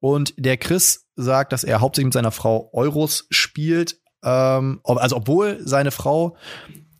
Und 0.00 0.34
der 0.36 0.56
Chris 0.56 1.06
sagt, 1.16 1.52
dass 1.52 1.64
er 1.64 1.80
hauptsächlich 1.80 2.06
mit 2.06 2.14
seiner 2.14 2.32
Frau 2.32 2.70
Euros 2.72 3.26
spielt. 3.30 3.98
Ähm, 4.24 4.80
also 4.84 5.16
obwohl 5.16 5.60
seine 5.62 5.90
Frau 5.90 6.36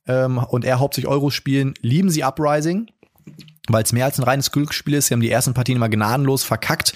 ähm, 0.06 0.38
und 0.38 0.64
er 0.64 0.78
hauptsächlich 0.78 1.10
Euros 1.10 1.34
spielen, 1.34 1.74
lieben 1.80 2.10
sie 2.10 2.22
Uprising 2.22 2.90
weil 3.72 3.82
es 3.82 3.92
mehr 3.92 4.04
als 4.04 4.18
ein 4.18 4.24
reines 4.24 4.52
Glücksspiel 4.52 4.94
ist. 4.94 5.06
Sie 5.06 5.14
haben 5.14 5.20
die 5.20 5.30
ersten 5.30 5.54
Partien 5.54 5.76
immer 5.76 5.88
gnadenlos 5.88 6.44
verkackt 6.44 6.94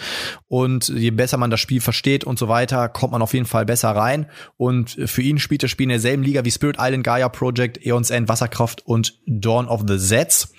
und 0.48 0.88
je 0.88 1.10
besser 1.10 1.36
man 1.36 1.50
das 1.50 1.60
Spiel 1.60 1.80
versteht 1.80 2.24
und 2.24 2.38
so 2.38 2.48
weiter, 2.48 2.88
kommt 2.88 3.12
man 3.12 3.22
auf 3.22 3.34
jeden 3.34 3.46
Fall 3.46 3.64
besser 3.64 3.90
rein. 3.90 4.26
Und 4.56 4.96
für 5.06 5.22
ihn 5.22 5.38
spielt 5.38 5.62
das 5.62 5.70
Spiel 5.70 5.84
in 5.84 5.90
derselben 5.90 6.22
Liga 6.22 6.44
wie 6.44 6.50
Spirit 6.50 6.76
Island, 6.78 7.04
Gaia 7.04 7.28
Project, 7.28 7.78
Aeons 7.84 8.10
End, 8.10 8.28
Wasserkraft 8.28 8.86
und 8.86 9.18
Dawn 9.26 9.66
of 9.66 9.82
the 9.86 9.98
Zets. 9.98 10.52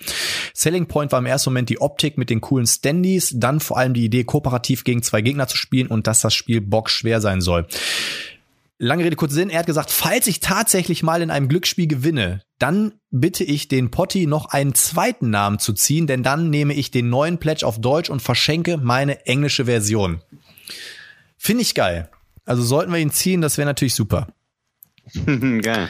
Selling 0.54 0.86
Point 0.86 1.12
war 1.12 1.18
im 1.18 1.26
ersten 1.26 1.50
Moment 1.50 1.68
die 1.68 1.80
Optik 1.80 2.18
mit 2.18 2.30
den 2.30 2.40
coolen 2.40 2.66
Standys, 2.66 3.32
dann 3.34 3.60
vor 3.60 3.78
allem 3.78 3.94
die 3.94 4.04
Idee, 4.04 4.24
kooperativ 4.24 4.84
gegen 4.84 5.02
zwei 5.02 5.20
Gegner 5.20 5.48
zu 5.48 5.56
spielen 5.56 5.88
und 5.88 6.06
dass 6.06 6.20
das 6.20 6.34
Spiel 6.34 6.60
bockschwer 6.60 7.20
sein 7.20 7.40
soll. 7.40 7.66
Lange 8.78 9.04
Rede, 9.04 9.16
kurzer 9.16 9.36
Sinn. 9.36 9.50
Er 9.50 9.60
hat 9.60 9.66
gesagt, 9.66 9.90
falls 9.90 10.26
ich 10.26 10.40
tatsächlich 10.40 11.02
mal 11.02 11.22
in 11.22 11.30
einem 11.30 11.48
Glücksspiel 11.48 11.86
gewinne, 11.86 12.42
dann 12.58 12.92
bitte 13.10 13.42
ich 13.42 13.68
den 13.68 13.90
Potti 13.90 14.26
noch 14.26 14.46
einen 14.46 14.74
zweiten 14.74 15.30
Namen 15.30 15.58
zu 15.58 15.72
ziehen, 15.72 16.06
denn 16.06 16.22
dann 16.22 16.50
nehme 16.50 16.74
ich 16.74 16.90
den 16.90 17.08
neuen 17.08 17.38
Pledge 17.38 17.66
auf 17.66 17.80
Deutsch 17.80 18.10
und 18.10 18.20
verschenke 18.20 18.76
meine 18.76 19.24
englische 19.24 19.64
Version. 19.64 20.20
Finde 21.38 21.62
ich 21.62 21.74
geil. 21.74 22.10
Also 22.44 22.62
sollten 22.62 22.92
wir 22.92 22.98
ihn 22.98 23.10
ziehen, 23.10 23.40
das 23.40 23.56
wäre 23.56 23.66
natürlich 23.66 23.94
super. 23.94 24.28
Geil. 25.14 25.88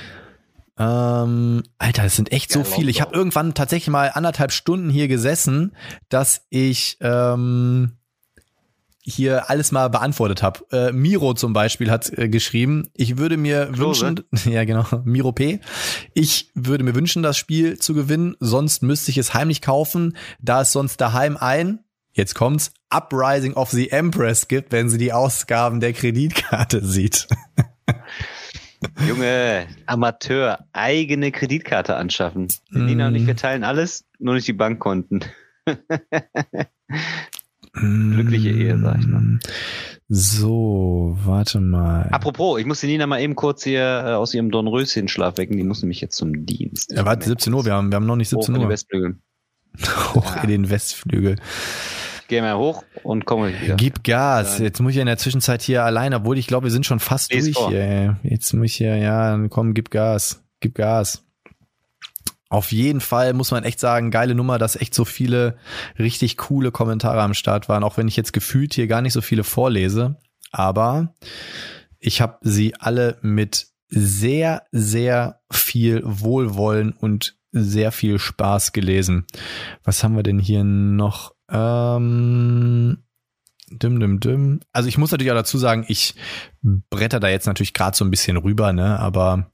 Ähm, 0.79 1.63
Alter, 1.79 2.03
das 2.03 2.17
sind 2.17 2.33
echt 2.33 2.53
so 2.53 2.65
viele. 2.65 2.91
Ich 2.91 3.01
habe 3.01 3.15
irgendwann 3.15 3.55
tatsächlich 3.55 3.89
mal 3.89 4.11
anderthalb 4.13 4.53
Stunden 4.53 4.91
hier 4.91 5.09
gesessen, 5.09 5.75
dass 6.11 6.47
ich 6.51 6.99
ähm, 7.01 7.93
hier 9.07 9.49
alles 9.49 9.71
mal 9.71 9.89
beantwortet 9.89 10.43
habe. 10.43 10.61
Äh, 10.73 10.93
Miro 10.93 11.35
zum 11.35 11.53
Beispiel 11.53 11.91
hat 11.91 12.11
äh, 12.19 12.29
geschrieben, 12.29 12.89
ich 12.95 13.19
würde 13.19 13.37
mir 13.37 13.67
Klose. 13.73 14.09
wünschen, 14.09 14.25
ja 14.53 14.65
genau, 14.65 14.85
Miro 15.05 15.33
P. 15.33 15.61
Ich 16.13 16.51
würde 16.55 16.83
mir 16.83 16.95
wünschen, 16.95 17.23
das 17.23 17.39
Spiel 17.39 17.79
zu 17.79 17.95
gewinnen, 17.95 18.37
sonst 18.41 18.83
müsste 18.83 19.13
ich 19.13 19.19
es 19.19 19.33
heimlich 19.33 19.63
kaufen, 19.63 20.17
da 20.41 20.63
es 20.63 20.73
sonst 20.73 21.01
daheim 21.01 21.37
ein, 21.37 21.79
jetzt 22.13 22.35
kommt's, 22.35 22.73
Uprising 22.91 23.55
of 23.55 23.71
the 23.71 23.91
Empress 23.91 24.49
gibt, 24.49 24.73
wenn 24.73 24.89
sie 24.89 24.99
die 24.99 25.13
Ausgaben 25.13 25.79
der 25.81 25.93
Kreditkarte 25.93 26.85
sieht. 26.85 27.29
Junge, 29.07 29.67
Amateur, 29.87 30.67
eigene 30.73 31.31
Kreditkarte 31.33 31.97
anschaffen. 31.97 32.49
Mm. 32.71 32.87
Nina 32.87 33.09
und 33.09 33.15
ich, 33.15 33.27
wir 33.27 33.37
teilen 33.37 33.65
alles, 33.65 34.05
nur 34.19 34.35
nicht 34.35 34.49
die 34.49 34.53
Bankkonten. 34.53 35.25
Glückliche 37.77 38.51
Ehe, 38.51 38.79
sag 38.79 38.99
ich 38.99 39.07
mal. 39.07 39.39
So, 40.09 41.17
warte 41.25 41.61
mal. 41.61 42.09
Apropos, 42.13 42.61
ich 42.61 42.67
muss 42.67 42.81
die 42.81 42.87
Nina 42.87 43.07
mal 43.07 43.21
eben 43.21 43.35
kurz 43.35 43.65
hier 43.65 43.81
äh, 43.81 44.13
aus 44.13 44.33
ihrem 44.35 44.51
Dornröschen-Schlaf 44.51 45.37
wecken. 45.37 45.57
Die 45.57 45.65
muss 45.65 45.83
nämlich 45.83 46.01
jetzt 46.01 46.17
zum 46.17 46.47
Dienst. 46.47 46.93
Ja, 46.93 47.05
warte, 47.05 47.27
17 47.27 47.53
Uhr, 47.53 47.65
wir 47.65 47.75
haben, 47.75 47.91
wir 47.91 47.97
haben 47.97 48.07
noch 48.07 48.17
nicht 48.17 48.33
Hoch 48.33 48.43
17 48.43 48.55
in 48.55 48.61
die 48.61 48.65
Uhr. 48.67 48.71
Westflügel. 48.71 49.17
Hoch 50.15 50.43
in 50.43 50.49
den 50.49 50.71
Westflügel. 50.71 51.37
Gehen 52.29 52.45
wir 52.45 52.59
hoch 52.59 52.83
und 53.05 53.25
kommen 53.25 53.55
wieder. 53.61 53.77
Gib 53.77 54.03
Gas. 54.03 54.59
Jetzt 54.59 54.81
muss 54.81 54.93
ich 54.93 54.99
in 54.99 55.07
der 55.07 55.17
Zwischenzeit 55.17 55.63
hier 55.63 55.85
allein, 55.85 56.13
obwohl 56.13 56.39
ich 56.39 56.49
glaube, 56.49 56.65
wir 56.65 56.73
sind 56.73 56.85
schon 56.85 56.99
fast 56.99 57.33
Lies 57.33 57.45
durch 57.45 57.57
vor. 57.57 57.73
Jetzt 57.73 58.53
muss 58.53 58.67
ich 58.67 58.75
hier, 58.75 58.97
ja, 58.97 59.39
komm, 59.49 59.75
gib 59.75 59.91
Gas. 59.91 60.43
Gib 60.59 60.75
Gas. 60.75 61.26
Auf 62.49 62.71
jeden 62.71 63.01
Fall 63.01 63.33
muss 63.33 63.51
man 63.51 63.65
echt 63.65 63.81
sagen, 63.81 64.11
geile 64.11 64.35
Nummer, 64.35 64.59
dass 64.59 64.77
echt 64.77 64.95
so 64.95 65.05
viele 65.05 65.57
richtig 65.99 66.37
coole 66.37 66.71
Kommentare 66.71 67.21
am 67.23 67.35
Start 67.35 67.69
waren, 67.69 67.83
auch 67.83 67.97
wenn 67.97 68.09
ich 68.09 68.17
jetzt 68.17 68.33
gefühlt 68.33 68.75
hier 68.75 68.87
gar 68.87 69.03
nicht 69.03 69.13
so 69.13 69.21
viele 69.21 69.43
vorlese. 69.45 70.17
Aber 70.53 71.15
ich 71.99 72.21
habe 72.21 72.39
sie 72.43 72.75
alle 72.79 73.19
mit 73.23 73.67
sehr, 73.89 74.63
sehr 74.71 75.41
viel 75.51 76.03
Wohlwollen 76.05 76.93
und 76.93 77.37
sehr 77.53 77.91
viel 77.93 78.19
Spaß 78.19 78.73
gelesen. 78.73 79.27
Was 79.83 80.05
haben 80.05 80.17
wir 80.17 80.23
denn 80.23 80.39
hier 80.39 80.63
noch? 80.65 81.35
Ähm, 81.51 82.99
dim, 83.71 84.01
dim, 84.01 84.21
dim. 84.21 84.61
Also 84.73 84.89
ich 84.89 84.99
muss 84.99 85.11
natürlich 85.11 85.33
auch 85.33 85.37
dazu 85.37 85.59
sagen, 85.59 85.85
ich 85.89 86.15
bretter 86.63 87.21
da 87.21 87.29
jetzt 87.29 87.47
natürlich 87.47 87.75
gerade 87.75 87.97
so 87.97 88.05
ein 88.05 88.11
bisschen 88.11 88.37
rüber, 88.37 88.73
ne? 88.73 88.99
Aber 89.01 89.51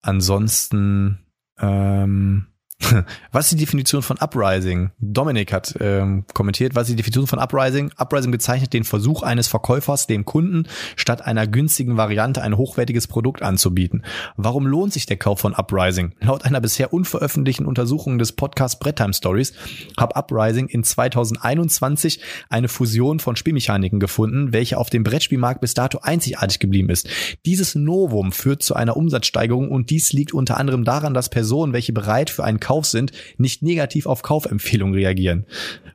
ansonsten, 0.00 1.21
ähm, 1.58 2.51
Was 3.32 3.46
ist 3.46 3.52
die 3.52 3.64
Definition 3.64 4.02
von 4.02 4.18
Uprising? 4.18 4.90
Dominik 5.00 5.52
hat 5.52 5.74
ähm, 5.80 6.24
kommentiert, 6.34 6.74
was 6.74 6.88
ist 6.88 6.92
die 6.92 6.96
Definition 6.96 7.26
von 7.26 7.38
Uprising? 7.38 7.92
Uprising 7.96 8.30
bezeichnet 8.30 8.72
den 8.72 8.84
Versuch 8.84 9.22
eines 9.22 9.48
Verkäufers, 9.48 10.06
dem 10.06 10.24
Kunden 10.24 10.66
statt 10.96 11.22
einer 11.22 11.46
günstigen 11.46 11.96
Variante 11.96 12.42
ein 12.42 12.56
hochwertiges 12.56 13.06
Produkt 13.06 13.42
anzubieten. 13.42 14.02
Warum 14.36 14.66
lohnt 14.66 14.92
sich 14.92 15.06
der 15.06 15.16
Kauf 15.16 15.40
von 15.40 15.54
Uprising? 15.54 16.12
Laut 16.20 16.44
einer 16.44 16.60
bisher 16.60 16.92
unveröffentlichten 16.92 17.66
Untersuchung 17.66 18.18
des 18.18 18.32
Podcasts 18.32 18.78
Bretttime 18.78 19.14
Stories 19.14 19.52
hat 19.96 20.16
Uprising 20.16 20.68
in 20.68 20.84
2021 20.84 22.20
eine 22.48 22.68
Fusion 22.68 23.20
von 23.20 23.36
Spielmechaniken 23.36 24.00
gefunden, 24.00 24.52
welche 24.52 24.78
auf 24.78 24.90
dem 24.90 25.04
Brettspielmarkt 25.04 25.60
bis 25.60 25.74
dato 25.74 26.00
einzigartig 26.02 26.58
geblieben 26.58 26.90
ist. 26.90 27.08
Dieses 27.46 27.74
Novum 27.74 28.32
führt 28.32 28.62
zu 28.62 28.74
einer 28.74 28.96
Umsatzsteigerung 28.96 29.70
und 29.70 29.90
dies 29.90 30.12
liegt 30.12 30.34
unter 30.34 30.58
anderem 30.58 30.84
daran, 30.84 31.14
dass 31.14 31.28
Personen, 31.28 31.72
welche 31.72 31.92
bereit 31.92 32.30
für 32.30 32.44
einen 32.44 32.60
Kauf 32.60 32.71
sind, 32.80 33.12
nicht 33.36 33.62
negativ 33.62 34.06
auf 34.06 34.22
Kaufempfehlungen 34.22 34.94
reagieren. 34.94 35.46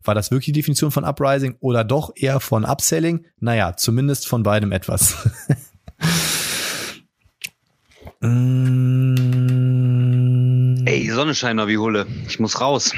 War 0.04 0.16
das 0.16 0.32
wirklich 0.32 0.46
die 0.46 0.52
Definition 0.54 0.92
von 0.92 1.04
Uprising 1.04 1.56
oder 1.60 1.84
doch 1.84 2.12
eher 2.16 2.40
von 2.40 2.64
Upselling? 2.64 3.26
Naja, 3.40 3.76
zumindest 3.76 4.28
von 4.28 4.44
beidem 4.44 4.72
etwas. 4.72 5.16
Mm. 8.20 9.18
Ey, 10.88 11.10
Sonne 11.12 11.36
scheint 11.36 11.60
wie 11.68 11.78
Hulle. 11.78 12.08
Ich 12.28 12.40
muss 12.40 12.60
raus. 12.60 12.94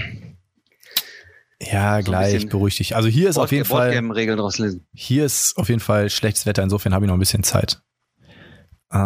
Ja, 1.62 1.98
so 1.98 2.04
gleich, 2.04 2.48
beruhig 2.48 2.78
dich. 2.78 2.96
Also 2.96 3.10
hier 3.10 3.28
ist 3.30 3.36
Board, 3.36 3.46
auf 3.48 3.52
jeden 3.52 3.66
Fall. 3.66 3.90
Regeln 3.90 4.38
draus 4.38 4.60
lesen. 4.60 4.88
Hier 4.94 5.26
ist 5.26 5.58
auf 5.58 5.68
jeden 5.68 5.82
Fall 5.82 6.10
schlechtes 6.10 6.46
Wetter, 6.46 6.64
insofern 6.64 6.94
habe 6.94 7.06
ich 7.06 7.08
noch 7.08 7.18
ein 7.18 7.20
bisschen 7.20 7.44
Zeit. 7.44 7.82
Äh, 8.92 8.98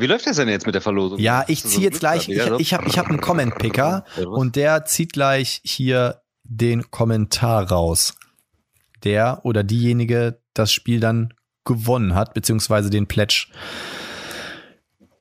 wie 0.00 0.06
läuft 0.06 0.26
das 0.26 0.36
denn 0.36 0.48
jetzt 0.48 0.66
mit 0.66 0.74
der 0.74 0.82
Verlosung? 0.82 1.18
Ja, 1.18 1.44
ich 1.48 1.64
ziehe 1.64 1.82
jetzt 1.82 2.00
gleich, 2.00 2.28
ich, 2.28 2.38
ich 2.38 2.74
habe 2.74 2.88
ich 2.88 2.98
hab 2.98 3.08
einen 3.08 3.20
Comment-Picker 3.20 4.04
und 4.26 4.56
der 4.56 4.84
zieht 4.84 5.12
gleich 5.12 5.60
hier 5.64 6.22
den 6.44 6.90
Kommentar 6.90 7.70
raus. 7.70 8.14
Der 9.04 9.40
oder 9.44 9.62
diejenige 9.62 10.40
das 10.54 10.72
Spiel 10.72 11.00
dann 11.00 11.34
gewonnen 11.64 12.14
hat, 12.14 12.34
beziehungsweise 12.34 12.90
den 12.90 13.06
Pledge. 13.06 13.48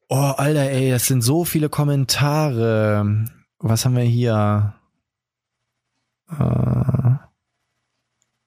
Oh, 0.07 0.34
Alter, 0.38 0.69
ey, 0.69 0.91
das 0.91 1.07
sind 1.07 1.22
so 1.22 1.45
viele 1.45 1.69
Kommentare. 1.69 3.26
Was 3.60 3.85
haben 3.85 3.95
wir 3.95 4.03
hier? 4.03 4.76
Äh 6.30 7.15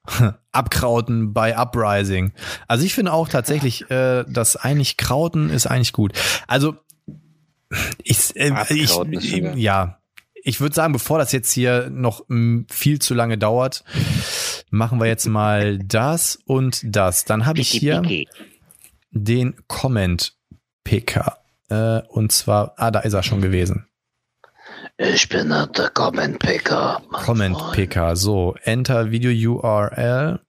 Abkrauten 0.59 1.32
bei 1.32 1.56
Uprising. 1.56 2.32
Also 2.66 2.85
ich 2.85 2.94
finde 2.94 3.12
auch 3.12 3.28
tatsächlich, 3.28 3.90
äh, 3.90 4.24
dass 4.28 4.56
eigentlich 4.56 4.97
Krauten 4.97 5.51
ist 5.51 5.66
eigentlich 5.66 5.93
gut. 5.93 6.12
Also 6.47 6.76
ich, 8.02 8.36
äh, 8.36 8.52
ich 8.70 8.97
ja, 9.55 9.98
ich 10.35 10.60
würde 10.60 10.74
sagen, 10.74 10.93
bevor 10.93 11.18
das 11.18 11.32
jetzt 11.32 11.52
hier 11.52 11.90
noch 11.90 12.24
viel 12.70 12.98
zu 12.98 13.14
lange 13.14 13.39
dauert, 13.39 13.85
machen 14.70 15.01
wir 15.01 15.06
jetzt 15.06 15.26
mal 15.26 15.78
das 15.78 16.39
und 16.44 16.80
das. 16.85 17.24
Dann 17.24 17.47
habe 17.47 17.60
ich 17.60 17.70
hier 17.70 18.02
den 19.10 19.55
Comment 19.68 20.35
Picker. 20.85 21.39
Äh, 21.68 22.01
und 22.09 22.32
zwar, 22.32 22.74
ah, 22.76 22.90
da 22.90 23.01
ist 23.01 23.12
er 23.12 23.22
schon 23.22 23.40
gewesen. 23.40 23.86
Ich 24.97 25.28
bin 25.28 25.51
der 25.51 25.90
Comment 25.93 26.39
Picker. 26.39 27.02
Comment 27.12 27.56
Picker. 27.72 28.16
So, 28.16 28.56
Enter 28.62 29.10
Video 29.10 29.30
URL. 29.30 30.40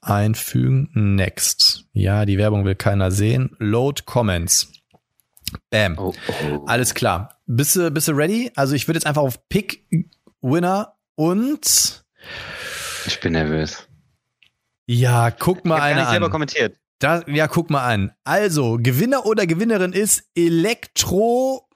Einfügen. 0.00 0.90
Next. 0.94 1.84
Ja, 1.92 2.24
die 2.24 2.38
Werbung 2.38 2.64
will 2.64 2.74
keiner 2.74 3.10
sehen. 3.10 3.54
Load 3.58 4.02
Comments. 4.06 4.70
Bam. 5.70 5.98
Oh, 5.98 6.14
oh. 6.50 6.64
Alles 6.66 6.94
klar. 6.94 7.40
Bist 7.46 7.76
du, 7.76 7.90
bist 7.90 8.08
du 8.08 8.12
ready? 8.12 8.50
Also 8.54 8.74
ich 8.74 8.86
würde 8.86 8.98
jetzt 8.98 9.06
einfach 9.06 9.22
auf 9.22 9.48
Pick 9.48 9.86
Winner 10.40 10.94
und 11.16 12.04
ich 13.06 13.20
bin 13.20 13.32
nervös. 13.32 13.88
Ja, 14.86 15.30
guck 15.30 15.64
mal 15.64 15.76
ich 15.76 15.82
einer 15.82 16.06
an. 16.06 16.10
selber 16.10 16.30
kommentiert. 16.30 16.76
Da, 16.98 17.22
ja, 17.26 17.48
guck 17.48 17.70
mal 17.70 17.86
an. 17.86 18.12
Also, 18.24 18.78
Gewinner 18.80 19.24
oder 19.24 19.46
Gewinnerin 19.46 19.92
ist 19.92 20.24
Elektro 20.34 21.66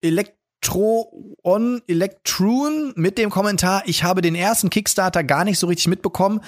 Elekt 0.00 0.36
Electron, 0.62 1.82
Electron 1.88 2.92
mit 2.94 3.18
dem 3.18 3.30
Kommentar, 3.30 3.82
ich 3.86 4.04
habe 4.04 4.22
den 4.22 4.36
ersten 4.36 4.70
Kickstarter 4.70 5.24
gar 5.24 5.44
nicht 5.44 5.58
so 5.58 5.66
richtig 5.66 5.88
mitbekommen, 5.88 6.40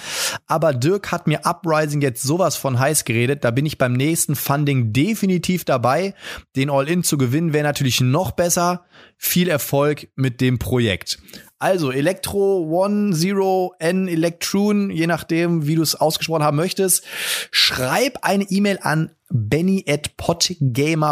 aber 0.47 0.73
Dirk 0.73 1.11
hat 1.11 1.27
mir 1.27 1.45
Uprising 1.45 1.99
jetzt 2.01 2.23
sowas 2.23 2.55
von 2.55 2.79
heiß 2.79 3.03
geredet, 3.03 3.43
da 3.43 3.51
bin 3.51 3.65
ich 3.65 3.77
beim 3.77 3.91
nächsten 3.93 4.35
Funding 4.35 4.93
definitiv 4.93 5.65
dabei. 5.65 6.13
Den 6.55 6.69
All-In 6.69 7.03
zu 7.03 7.17
gewinnen 7.17 7.51
wäre 7.51 7.65
natürlich 7.65 7.99
noch 7.99 8.31
besser. 8.31 8.85
Viel 9.17 9.49
Erfolg 9.49 10.07
mit 10.15 10.39
dem 10.39 10.59
Projekt. 10.59 11.19
Also 11.59 11.91
Electro 11.91 12.59
One 12.69 13.13
Zero 13.15 13.73
N 13.79 14.07
Electron, 14.07 14.91
je 14.91 15.07
nachdem, 15.07 15.67
wie 15.67 15.75
du 15.75 15.81
es 15.81 15.95
ausgesprochen 15.95 16.43
haben 16.43 16.55
möchtest, 16.57 17.03
schreib 17.51 18.19
eine 18.21 18.45
E-Mail 18.49 18.79
an 18.81 19.11
benny 19.29 19.83
at 19.87 20.15
potgamer.de 20.17 21.05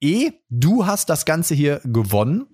E, 0.00 0.30
du 0.48 0.86
hast 0.86 1.10
das 1.10 1.24
Ganze 1.24 1.54
hier 1.54 1.80
gewonnen. 1.84 2.46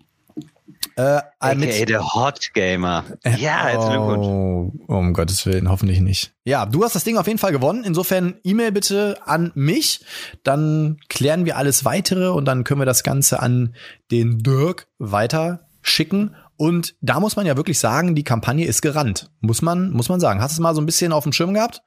Äh, 0.96 1.20
okay, 1.40 1.84
der 1.84 2.14
Hot 2.14 2.54
Gamer. 2.54 3.04
Ja, 3.24 3.66
herzlichen 3.66 4.06
Glückwunsch. 4.06 4.26
Oh, 4.26 4.72
um 4.86 5.12
Gottes 5.12 5.44
Willen, 5.44 5.68
hoffentlich 5.68 6.00
nicht. 6.00 6.32
Ja, 6.44 6.66
du 6.66 6.84
hast 6.84 6.94
das 6.94 7.04
Ding 7.04 7.16
auf 7.16 7.26
jeden 7.26 7.38
Fall 7.38 7.52
gewonnen. 7.52 7.82
Insofern 7.84 8.36
E-Mail 8.44 8.70
bitte 8.70 9.18
an 9.24 9.50
mich. 9.54 10.04
Dann 10.44 10.98
klären 11.08 11.46
wir 11.46 11.56
alles 11.56 11.84
weitere 11.84 12.28
und 12.28 12.44
dann 12.44 12.64
können 12.64 12.80
wir 12.80 12.86
das 12.86 13.02
Ganze 13.02 13.40
an 13.40 13.74
den 14.10 14.38
Dirk 14.38 14.86
weiter 14.98 15.68
schicken. 15.82 16.36
Und 16.56 16.94
da 17.00 17.18
muss 17.18 17.34
man 17.34 17.46
ja 17.46 17.56
wirklich 17.56 17.80
sagen, 17.80 18.14
die 18.14 18.24
Kampagne 18.24 18.64
ist 18.64 18.80
gerannt. 18.80 19.30
Muss 19.40 19.62
man, 19.62 19.90
muss 19.90 20.08
man 20.08 20.20
sagen. 20.20 20.40
Hast 20.40 20.52
du 20.52 20.60
es 20.60 20.62
mal 20.62 20.74
so 20.74 20.80
ein 20.80 20.86
bisschen 20.86 21.12
auf 21.12 21.24
dem 21.24 21.32
Schirm 21.32 21.54
gehabt? 21.54 21.82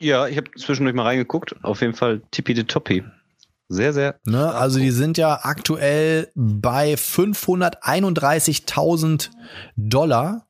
Ja, 0.00 0.26
ich 0.26 0.38
habe 0.38 0.50
zwischendurch 0.56 0.96
mal 0.96 1.02
reingeguckt. 1.02 1.54
Auf 1.62 1.82
jeden 1.82 1.94
Fall 1.94 2.22
tippi 2.30 2.54
de 2.54 2.64
toppi. 2.64 3.04
Sehr, 3.68 3.92
sehr. 3.92 4.20
Ne, 4.24 4.54
also 4.54 4.78
die 4.78 4.92
sind 4.92 5.18
ja 5.18 5.40
aktuell 5.42 6.30
bei 6.34 6.94
531.000 6.94 9.28
Dollar. 9.76 10.44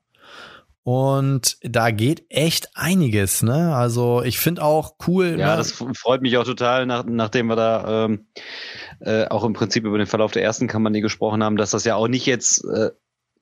Und 0.82 1.56
da 1.62 1.90
geht 1.90 2.26
echt 2.28 2.76
einiges, 2.76 3.42
ne? 3.42 3.74
Also 3.74 4.22
ich 4.22 4.38
finde 4.38 4.62
auch 4.62 4.94
cool. 5.08 5.36
Ja, 5.36 5.50
ne? 5.50 5.56
das 5.56 5.72
freut 5.72 6.22
mich 6.22 6.38
auch 6.38 6.44
total, 6.44 6.86
nach, 6.86 7.04
nachdem 7.04 7.48
wir 7.48 7.56
da 7.56 8.04
ähm, 8.04 8.28
äh, 9.00 9.26
auch 9.26 9.42
im 9.42 9.52
Prinzip 9.52 9.84
über 9.84 9.98
den 9.98 10.06
Verlauf 10.06 10.30
der 10.30 10.44
ersten 10.44 10.68
Kampagne 10.68 11.00
gesprochen 11.00 11.42
haben, 11.42 11.56
dass 11.56 11.72
das 11.72 11.82
ja 11.82 11.96
auch 11.96 12.06
nicht 12.06 12.24
jetzt 12.24 12.64
äh, 12.66 12.92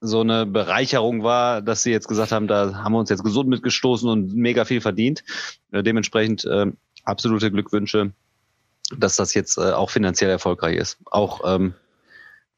so 0.00 0.22
eine 0.22 0.46
Bereicherung 0.46 1.22
war, 1.22 1.60
dass 1.60 1.82
sie 1.82 1.90
jetzt 1.90 2.08
gesagt 2.08 2.32
haben, 2.32 2.46
da 2.46 2.82
haben 2.82 2.94
wir 2.94 3.00
uns 3.00 3.10
jetzt 3.10 3.24
gesund 3.24 3.50
mitgestoßen 3.50 4.08
und 4.08 4.34
mega 4.34 4.64
viel 4.64 4.80
verdient. 4.80 5.22
Äh, 5.70 5.82
dementsprechend 5.82 6.46
äh, 6.46 6.72
absolute 7.04 7.50
Glückwünsche 7.50 8.14
dass 8.96 9.16
das 9.16 9.34
jetzt 9.34 9.58
äh, 9.58 9.72
auch 9.72 9.90
finanziell 9.90 10.30
erfolgreich 10.30 10.76
ist. 10.76 10.98
Auch 11.10 11.40
ähm, 11.44 11.74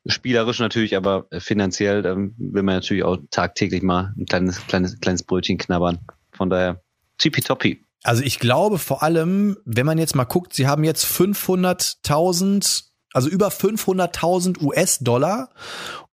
spielerisch 0.06 0.58
natürlich, 0.60 0.96
aber 0.96 1.26
finanziell 1.38 2.04
ähm, 2.06 2.34
will 2.38 2.62
man 2.62 2.76
natürlich 2.76 3.04
auch 3.04 3.18
tagtäglich 3.30 3.82
mal 3.82 4.14
ein 4.16 4.26
kleines, 4.26 4.66
kleines, 4.66 5.00
kleines 5.00 5.22
Brötchen 5.22 5.58
knabbern. 5.58 5.98
Von 6.32 6.50
daher, 6.50 6.82
tippitoppi. 7.18 7.82
Also 8.02 8.22
ich 8.22 8.38
glaube 8.38 8.78
vor 8.78 9.02
allem, 9.02 9.56
wenn 9.64 9.86
man 9.86 9.98
jetzt 9.98 10.14
mal 10.14 10.24
guckt, 10.24 10.52
sie 10.54 10.68
haben 10.68 10.84
jetzt 10.84 11.04
500.000, 11.04 12.84
also 13.12 13.28
über 13.28 13.48
500.000 13.48 14.62
US-Dollar 14.62 15.50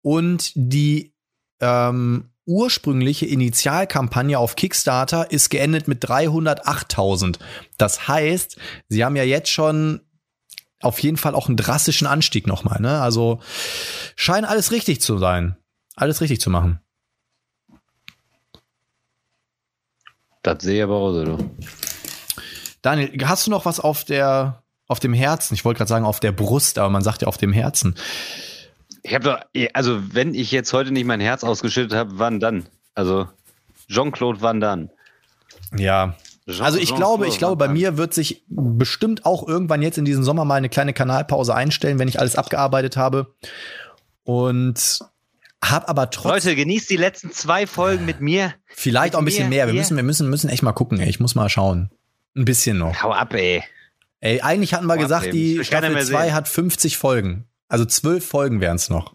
und 0.00 0.52
die 0.54 1.12
ähm, 1.60 2.31
ursprüngliche 2.46 3.26
Initialkampagne 3.26 4.38
auf 4.38 4.56
Kickstarter 4.56 5.30
ist 5.30 5.50
geendet 5.50 5.88
mit 5.88 6.04
308.000. 6.04 7.38
Das 7.78 8.08
heißt, 8.08 8.56
sie 8.88 9.04
haben 9.04 9.16
ja 9.16 9.22
jetzt 9.22 9.50
schon 9.50 10.00
auf 10.80 10.98
jeden 10.98 11.16
Fall 11.16 11.34
auch 11.34 11.46
einen 11.46 11.56
drastischen 11.56 12.06
Anstieg 12.06 12.46
nochmal. 12.46 12.80
Ne? 12.80 13.00
Also 13.00 13.40
scheint 14.16 14.46
alles 14.46 14.72
richtig 14.72 15.00
zu 15.00 15.18
sein. 15.18 15.56
Alles 15.94 16.20
richtig 16.20 16.40
zu 16.40 16.50
machen. 16.50 16.80
Das 20.42 20.62
sehe 20.62 20.78
ich 20.78 20.82
aber 20.82 20.96
auch 20.96 21.12
so. 21.12 21.38
Daniel, 22.80 23.12
hast 23.24 23.46
du 23.46 23.50
noch 23.50 23.64
was 23.64 23.78
auf 23.78 24.04
der 24.04 24.64
auf 24.88 24.98
dem 24.98 25.14
Herzen? 25.14 25.54
Ich 25.54 25.64
wollte 25.64 25.78
gerade 25.78 25.88
sagen 25.88 26.04
auf 26.04 26.18
der 26.18 26.32
Brust, 26.32 26.78
aber 26.78 26.90
man 26.90 27.02
sagt 27.02 27.22
ja 27.22 27.28
auf 27.28 27.38
dem 27.38 27.52
Herzen. 27.52 27.94
Ich 29.02 29.14
habe 29.14 29.24
doch, 29.24 29.38
also 29.72 30.00
wenn 30.14 30.34
ich 30.34 30.52
jetzt 30.52 30.72
heute 30.72 30.92
nicht 30.92 31.04
mein 31.04 31.20
Herz 31.20 31.44
ausgeschüttet 31.44 31.92
habe, 31.96 32.18
wann 32.18 32.38
dann? 32.40 32.66
Also 32.94 33.28
Jean-Claude 33.88 34.40
Van 34.40 34.60
dann? 34.60 34.90
Ja. 35.76 36.16
Jean 36.46 36.64
also 36.64 36.78
ich 36.78 36.94
glaube, 36.94 37.26
ich 37.26 37.38
glaube, 37.38 37.56
bei 37.56 37.68
mir 37.68 37.96
wird 37.96 38.14
sich 38.14 38.44
bestimmt 38.48 39.24
auch 39.24 39.46
irgendwann 39.46 39.82
jetzt 39.82 39.98
in 39.98 40.04
diesem 40.04 40.24
Sommer 40.24 40.44
mal 40.44 40.56
eine 40.56 40.68
kleine 40.68 40.92
Kanalpause 40.92 41.54
einstellen, 41.54 41.98
wenn 41.98 42.08
ich 42.08 42.20
alles 42.20 42.36
abgearbeitet 42.36 42.96
habe. 42.96 43.34
Und 44.24 45.00
hab 45.62 45.88
aber 45.88 46.10
trotzdem. 46.10 46.30
Leute, 46.32 46.56
genießt 46.56 46.90
die 46.90 46.96
letzten 46.96 47.30
zwei 47.30 47.66
Folgen 47.66 48.04
mit 48.04 48.20
mir. 48.20 48.54
Vielleicht 48.66 49.12
mit 49.12 49.16
auch 49.16 49.20
ein 49.20 49.24
bisschen 49.24 49.48
mehr. 49.48 49.66
Wir 49.66 49.74
müssen, 49.74 49.96
wir 49.96 50.02
müssen, 50.02 50.28
müssen 50.28 50.50
echt 50.50 50.62
mal 50.62 50.72
gucken, 50.72 51.00
ey. 51.00 51.08
Ich 51.08 51.20
muss 51.20 51.34
mal 51.34 51.48
schauen. 51.48 51.90
Ein 52.36 52.44
bisschen 52.44 52.78
noch. 52.78 53.02
Hau 53.02 53.12
ab, 53.12 53.34
ey. 53.34 53.62
Ey, 54.20 54.40
eigentlich 54.40 54.74
hatten 54.74 54.86
wir 54.86 54.94
Boah, 54.94 55.02
gesagt, 55.02 55.24
Bremen. 55.24 55.36
die 55.36 55.64
Staffel 55.64 55.90
mehr 55.90 56.04
2 56.04 56.24
sehen. 56.24 56.34
hat 56.34 56.48
50 56.48 56.96
Folgen. 56.96 57.46
Also 57.72 57.86
zwölf 57.86 58.26
Folgen 58.26 58.60
wären 58.60 58.76
es 58.76 58.90
noch. 58.90 59.14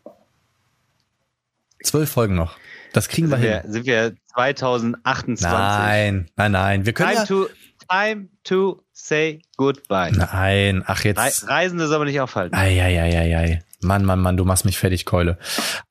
Zwölf 1.83 2.09
Folgen 2.09 2.33
noch. 2.33 2.57
Das 2.91 3.07
kriegen 3.07 3.29
wir 3.29 3.37
Sind 3.37 3.45
hin. 3.45 3.61
wir, 3.63 3.71
sind 3.71 3.85
wir 3.85 4.15
2028. 4.33 5.45
Nein, 5.47 6.31
nein, 6.35 6.51
nein. 6.53 6.85
Wir 6.87 6.93
können 6.93 7.11
Time 7.11 7.19
ja. 7.19 7.25
to, 7.25 7.49
time 7.87 8.29
to 8.43 8.83
say 8.93 9.43
goodbye. 9.57 10.09
Nein, 10.11 10.83
ach 10.87 11.03
jetzt. 11.03 11.47
Reisende 11.47 11.87
soll 11.87 11.99
man 11.99 12.07
nicht 12.07 12.19
aufhalten. 12.19 12.55
Eieieiei. 12.55 13.61
Mann, 13.81 14.03
Mann, 14.03 14.21
Mann, 14.21 14.37
du 14.37 14.43
machst 14.43 14.65
mich 14.65 14.79
fertig, 14.79 15.05
Keule. 15.05 15.37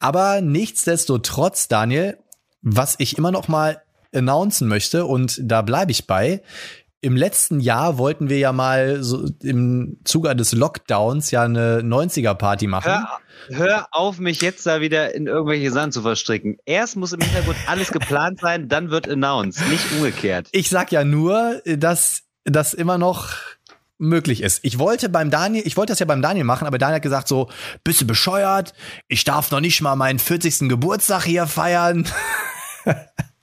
Aber 0.01 0.41
nichtsdestotrotz, 0.41 1.69
Daniel, 1.69 2.19
was 2.63 2.97
ich 2.99 3.17
immer 3.17 3.31
noch 3.31 3.47
mal 3.47 3.81
announcen 4.13 4.67
möchte, 4.67 5.07
und 5.07 5.39
da 5.41 5.63
bleibe 5.63 5.93
ich 5.93 6.09
bei, 6.09 6.43
im 7.01 7.17
letzten 7.17 7.61
Jahr 7.61 7.99
wollten 7.99 8.29
wir 8.29 8.39
ja 8.39 8.53
mal 8.53 9.03
so 9.03 9.29
im 9.43 9.99
Zuge 10.05 10.35
des 10.35 10.53
Lockdowns 10.53 11.31
ja 11.31 11.43
eine 11.43 11.81
90er-Party 11.81 12.67
machen. 12.67 12.91
Hör, 12.91 13.21
hör 13.59 13.87
auf, 13.93 14.19
mich 14.19 14.41
jetzt 14.41 14.67
da 14.67 14.81
wieder 14.81 15.15
in 15.15 15.27
irgendwelche 15.27 15.71
Sachen 15.71 15.93
zu 15.93 16.03
verstricken. 16.03 16.57
Erst 16.65 16.97
muss 16.97 17.13
im 17.13 17.21
Hintergrund 17.21 17.57
alles 17.67 17.93
geplant 17.93 18.41
sein, 18.41 18.69
dann 18.69 18.91
wird 18.91 19.09
announced, 19.09 19.69
nicht 19.69 19.85
umgekehrt. 19.93 20.49
Ich 20.53 20.71
sag 20.71 20.91
ja 20.91 21.05
nur, 21.05 21.61
dass 21.65 22.23
das 22.45 22.75
immer 22.75 22.99
noch 22.99 23.35
möglich 23.99 24.43
ist. 24.43 24.61
Ich 24.63 24.79
wollte 24.79 25.09
beim 25.09 25.31
Daniel, 25.31 25.67
ich 25.67 25.77
wollte 25.77 25.93
das 25.93 26.01
ja 26.01 26.07
beim 26.07 26.23
Daniel 26.23 26.45
machen, 26.45 26.67
aber 26.67 26.79
Daniel 26.79 26.97
hat 26.97 27.03
gesagt 27.03 27.29
so, 27.29 27.49
bist 27.85 28.01
du 28.01 28.07
bescheuert? 28.07 28.75
Ich 29.09 29.25
darf 29.25 29.51
noch 29.51 29.61
nicht 29.61 29.81
mal 29.81 29.97
meinen 29.97 30.19
40. 30.19 30.69
Geburtstag 30.69 31.25
hier 31.25 31.47
feiern. 31.47 32.07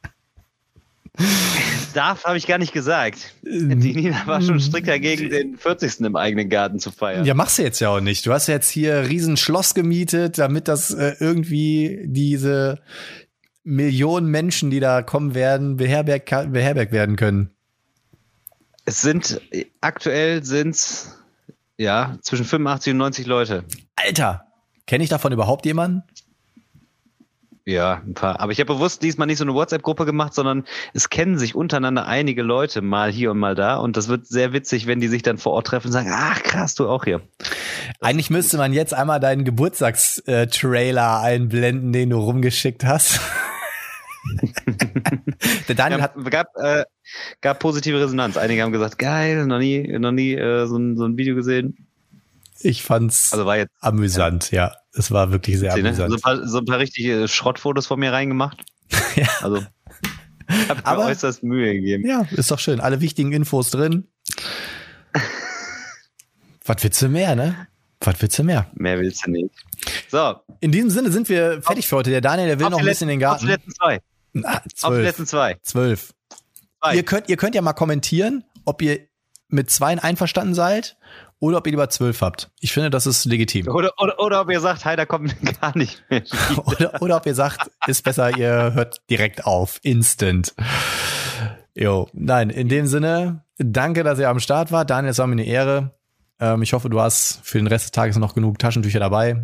Darf, 1.94 2.26
habe 2.26 2.38
ich 2.38 2.48
gar 2.48 2.57
nicht 2.57 2.74
gesagt. 2.74 3.34
Ähm, 3.45 3.80
Die 3.80 3.94
Nina 3.94 4.26
war 4.26 4.41
schon 4.41 4.60
strikt 4.60 4.88
dagegen, 4.88 5.30
den 5.30 5.57
40. 5.57 6.02
im 6.02 6.15
eigenen 6.15 6.49
Garten 6.49 6.80
zu 6.80 6.91
feiern. 6.91 7.26
Ja, 7.26 7.34
machst 7.34 7.57
du 7.57 7.64
jetzt 7.64 7.80
ja 7.80 7.90
auch 7.90 7.99
nicht. 7.99 8.26
Du 8.26 8.34
hast 8.34 8.48
jetzt 8.48 8.70
hier 8.70 8.99
ein 8.99 9.06
riesen 9.06 9.38
Schloss 9.38 9.74
gemietet, 9.74 10.38
damit 10.38 10.68
das 10.68 10.91
äh, 10.91 11.15
irgendwie 11.20 12.02
diese 12.06 12.82
Millionen 13.64 14.28
Menschen, 14.28 14.72
die 14.72 14.80
da 14.80 15.02
kommen 15.02 15.36
werden, 15.36 15.78
beherbergt, 15.78 16.30
beherbergt 16.52 16.91
werden 16.91 17.15
können. 17.15 17.52
Es 18.86 19.02
sind, 19.02 19.40
aktuell 19.80 20.44
sind's, 20.44 21.18
ja, 21.78 22.18
zwischen 22.22 22.45
85 22.45 22.91
und 22.91 22.98
90 22.98 23.26
Leute. 23.26 23.64
Alter, 23.95 24.45
kenne 24.86 25.03
ich 25.03 25.10
davon 25.10 25.32
überhaupt 25.32 25.65
jemanden? 25.65 26.03
Ja, 27.65 28.02
ein 28.06 28.14
paar. 28.14 28.41
Aber 28.41 28.52
ich 28.52 28.60
habe 28.60 28.73
bewusst 28.73 29.02
diesmal 29.03 29.26
nicht 29.26 29.38
so 29.38 29.45
eine 29.45 29.53
WhatsApp-Gruppe 29.53 30.06
gemacht, 30.06 30.34
sondern 30.34 30.65
es 30.94 31.10
kennen 31.10 31.38
sich 31.38 31.56
untereinander 31.56 32.06
einige 32.06 32.41
Leute 32.44 32.81
mal 32.81 33.10
hier 33.10 33.31
und 33.31 33.40
mal 33.40 33.56
da. 33.56 33.77
Und 33.77 33.95
das 33.95 34.10
wird 34.10 34.27
sehr 34.27 34.52
witzig, 34.52 34.85
wenn 34.85 34.99
die 34.99 35.07
sich 35.07 35.22
dann 35.22 35.38
vor 35.38 35.53
Ort 35.53 35.68
treffen 35.68 35.88
und 35.88 35.94
sagen, 35.94 36.11
ach 36.14 36.44
krass, 36.44 36.76
du 36.76 36.90
auch 36.90 37.06
hier. 37.06 37.22
Eigentlich 38.02 38.30
müsste 38.30 38.57
man 38.57 38.73
jetzt 38.73 38.94
einmal 38.94 39.22
deinen 39.22 39.45
Geburtstagstrailer 39.45 41.22
einblenden, 41.22 41.94
den 41.94 42.10
du 42.10 42.18
rumgeschickt 42.18 42.84
hast. 42.84 43.22
Der 45.68 45.76
Daniel 45.76 45.99
Ja, 45.99 46.03
hat, 46.06 46.15
gab, 46.31 46.48
äh, 46.56 46.84
gab 47.41 47.60
positive 47.60 47.99
Resonanz. 47.99 48.35
Einige 48.38 48.61
haben 48.64 48.72
gesagt, 48.72 48.98
geil, 48.98 49.45
noch 49.45 49.60
nie, 49.60 49.98
noch 49.99 50.11
nie 50.11 50.34
äh, 50.34 50.65
so, 50.65 50.77
ein, 50.77 50.98
so 50.98 51.06
ein 51.06 51.18
Video 51.18 51.35
gesehen. 51.35 51.88
ich 52.60 52.84
fand's 52.84 53.31
Also 53.34 53.45
war 53.45 53.57
jetzt 53.57 53.72
amüsant, 53.80 54.52
ja. 54.52 54.73
Es 54.95 55.11
war 55.11 55.32
wirklich 55.32 55.57
sehr 55.60 55.76
ne? 55.78 55.94
so, 55.95 56.03
amüsant. 56.03 56.14
ein 56.14 56.22
paar, 56.22 56.48
so 56.48 56.57
ein 56.60 56.65
paar 56.65 56.80
richtige 56.80 57.28
Schrottfotos 57.28 57.88
von 57.88 57.99
mir 57.99 58.11
reingemacht. 58.11 58.64
Ja. 59.15 59.28
Also 59.41 59.57
hab 60.68 60.78
mir 60.78 60.86
Aber- 60.88 61.06
äußerst 61.06 61.44
Mühe 61.44 61.74
gegeben. 61.74 62.07
Ja, 62.07 62.26
ist 62.32 62.49
doch 62.52 62.60
schön. 62.60 62.80
Alle 62.80 62.99
wichtigen 63.02 63.32
Infos 63.32 63.70
drin. 63.72 64.07
Was 66.65 66.84
willst 66.84 67.02
du 67.02 67.10
mehr, 67.10 67.36
ne? 67.36 67.68
Was 67.99 68.22
willst 68.22 68.38
du 68.40 68.44
mehr? 68.44 68.70
Mehr 68.74 68.99
willst 68.99 69.26
du 69.26 69.32
nicht. 69.32 69.49
So, 70.10 70.36
In 70.60 70.72
diesem 70.72 70.90
Sinne 70.90 71.11
sind 71.11 71.30
wir 71.30 71.61
fertig 71.61 71.88
für 71.88 71.98
heute. 71.98 72.10
Der 72.10 72.22
Daniel, 72.22 72.48
der 72.48 72.60
will 72.60 72.70
noch 72.70 72.80
ein 72.80 72.86
bisschen 72.86 73.10
in 73.10 73.20
den 73.20 73.30
letzten- 73.30 73.34
Auf 73.34 73.40
die 73.41 73.48
Garten. 73.48 73.61
letzten 73.68 73.72
zwei. 73.76 73.99
Na, 74.34 74.49
Auf 74.57 74.64
die 74.64 74.76
zwölf. 74.76 75.03
letzten 75.03 75.26
zwei. 75.28 75.57
Zwölf. 75.61 76.14
Ihr 76.94 77.03
könnt, 77.03 77.30
ihr 77.30 77.38
könnt 77.38 77.56
ja 77.56 77.61
mal 77.61 77.74
kommentieren, 77.74 78.44
ob 78.65 78.82
ihr 78.82 78.99
mit 79.48 79.70
zweien 79.70 79.99
einverstanden 79.99 80.53
seid 80.56 80.98
oder 81.44 81.57
ob 81.57 81.68
ihr 81.68 81.72
lieber 81.72 81.90
zwölf 81.90 82.22
habt. 82.22 82.49
Ich 82.61 82.72
finde, 82.72 82.90
das 82.90 83.06
ist 83.06 83.26
legitim. 83.26 83.68
Oder, 83.68 83.91
oder, 83.98 84.18
oder 84.20 84.41
ob 84.41 84.49
ihr 84.49 84.61
sagt, 84.61 84.86
hey, 84.86 84.95
da 84.95 85.06
kommt 85.06 85.36
gar 85.61 85.78
nicht 85.78 86.02
mehr. 86.10 86.24
oder, 86.65 87.02
oder 87.02 87.18
ob 87.18 87.26
ihr 87.26 87.36
sagt, 87.36 87.70
ist 87.86 88.03
besser, 88.03 88.38
ihr 88.38 88.74
hört 88.74 89.02
direkt 89.10 89.45
auf. 89.45 89.80
Instant. 89.84 90.53
Jo, 91.76 92.07
nein, 92.14 92.49
in 92.49 92.70
dem 92.70 92.88
Sinne, 92.88 93.44
danke, 93.57 94.03
dass 94.03 94.20
ihr 94.20 94.30
am 94.30 94.40
Start 94.40 94.72
wart. 94.72 94.90
Daniel, 94.90 95.11
es 95.11 95.18
war 95.18 95.28
mir 95.28 95.34
eine 95.34 95.45
Ehre. 95.45 95.91
Ähm, 96.40 96.61
ich 96.61 96.72
hoffe, 96.72 96.90
du 96.90 97.02
hast 97.02 97.41
für 97.44 97.57
den 97.57 97.68
Rest 97.68 97.86
des 97.86 97.91
Tages 97.91 98.18
noch 98.18 98.36
genug 98.36 98.57
Taschentücher 98.60 98.99
dabei. 99.02 99.44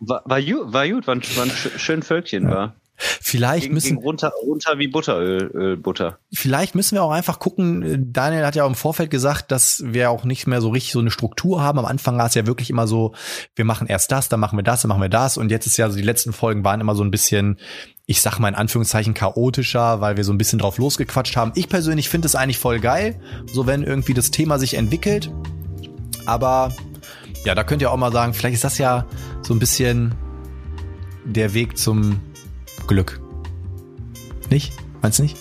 War, 0.00 0.22
war, 0.26 0.42
gut, 0.42 0.72
war 0.72 0.86
gut, 0.86 1.06
war 1.06 1.14
ein, 1.14 1.22
war 1.36 1.44
ein 1.44 1.50
sch- 1.50 1.78
schön 1.78 2.02
Völkchen, 2.02 2.50
war. 2.50 2.74
Vielleicht 2.98 3.64
Ging, 3.64 3.74
müssen, 3.74 3.96
ging 3.96 4.04
runter, 4.04 4.32
runter 4.42 4.78
wie 4.78 4.88
Butteröl, 4.88 5.50
Öl, 5.52 5.76
Butter. 5.76 6.18
vielleicht 6.32 6.74
müssen 6.74 6.94
wir 6.94 7.02
auch 7.02 7.10
einfach 7.10 7.38
gucken. 7.38 8.12
Daniel 8.12 8.46
hat 8.46 8.56
ja 8.56 8.64
auch 8.64 8.68
im 8.68 8.74
Vorfeld 8.74 9.10
gesagt, 9.10 9.50
dass 9.52 9.82
wir 9.86 10.10
auch 10.10 10.24
nicht 10.24 10.46
mehr 10.46 10.60
so 10.60 10.70
richtig 10.70 10.92
so 10.92 11.00
eine 11.00 11.10
Struktur 11.10 11.62
haben. 11.62 11.78
Am 11.78 11.84
Anfang 11.84 12.16
war 12.16 12.26
es 12.26 12.34
ja 12.34 12.46
wirklich 12.46 12.70
immer 12.70 12.86
so, 12.86 13.14
wir 13.54 13.64
machen 13.64 13.86
erst 13.86 14.12
das, 14.12 14.28
dann 14.28 14.40
machen 14.40 14.58
wir 14.58 14.62
das, 14.62 14.82
dann 14.82 14.88
machen 14.88 15.02
wir 15.02 15.08
das. 15.08 15.36
Und 15.36 15.50
jetzt 15.50 15.66
ist 15.66 15.76
ja 15.76 15.90
so, 15.90 15.96
die 15.96 16.02
letzten 16.02 16.32
Folgen 16.32 16.64
waren 16.64 16.80
immer 16.80 16.94
so 16.94 17.04
ein 17.04 17.10
bisschen, 17.10 17.58
ich 18.06 18.22
sag 18.22 18.38
mal 18.38 18.48
in 18.48 18.54
Anführungszeichen 18.54 19.14
chaotischer, 19.14 20.00
weil 20.00 20.16
wir 20.16 20.24
so 20.24 20.32
ein 20.32 20.38
bisschen 20.38 20.58
drauf 20.58 20.78
losgequatscht 20.78 21.36
haben. 21.36 21.52
Ich 21.54 21.68
persönlich 21.68 22.08
finde 22.08 22.26
es 22.26 22.34
eigentlich 22.34 22.58
voll 22.58 22.80
geil, 22.80 23.20
so 23.52 23.66
wenn 23.66 23.82
irgendwie 23.82 24.14
das 24.14 24.30
Thema 24.30 24.58
sich 24.58 24.74
entwickelt. 24.74 25.30
Aber 26.24 26.72
ja, 27.44 27.54
da 27.54 27.62
könnt 27.62 27.82
ihr 27.82 27.92
auch 27.92 27.96
mal 27.96 28.12
sagen, 28.12 28.34
vielleicht 28.34 28.54
ist 28.54 28.64
das 28.64 28.78
ja 28.78 29.06
so 29.42 29.54
ein 29.54 29.58
bisschen 29.58 30.14
der 31.24 31.54
Weg 31.54 31.76
zum 31.76 32.20
Glück. 32.86 33.20
Nicht? 34.50 34.72
Meinst 35.02 35.18
du 35.18 35.24
nicht? 35.24 35.36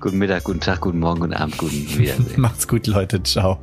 Guten 0.00 0.18
Mittag, 0.18 0.44
guten 0.44 0.60
Tag, 0.60 0.80
guten 0.82 0.98
Morgen, 0.98 1.20
guten 1.20 1.32
Abend, 1.34 1.56
guten 1.56 1.72
Wiedersehen. 1.98 2.40
Macht's 2.40 2.68
gut, 2.68 2.86
Leute. 2.86 3.22
Ciao. 3.22 3.58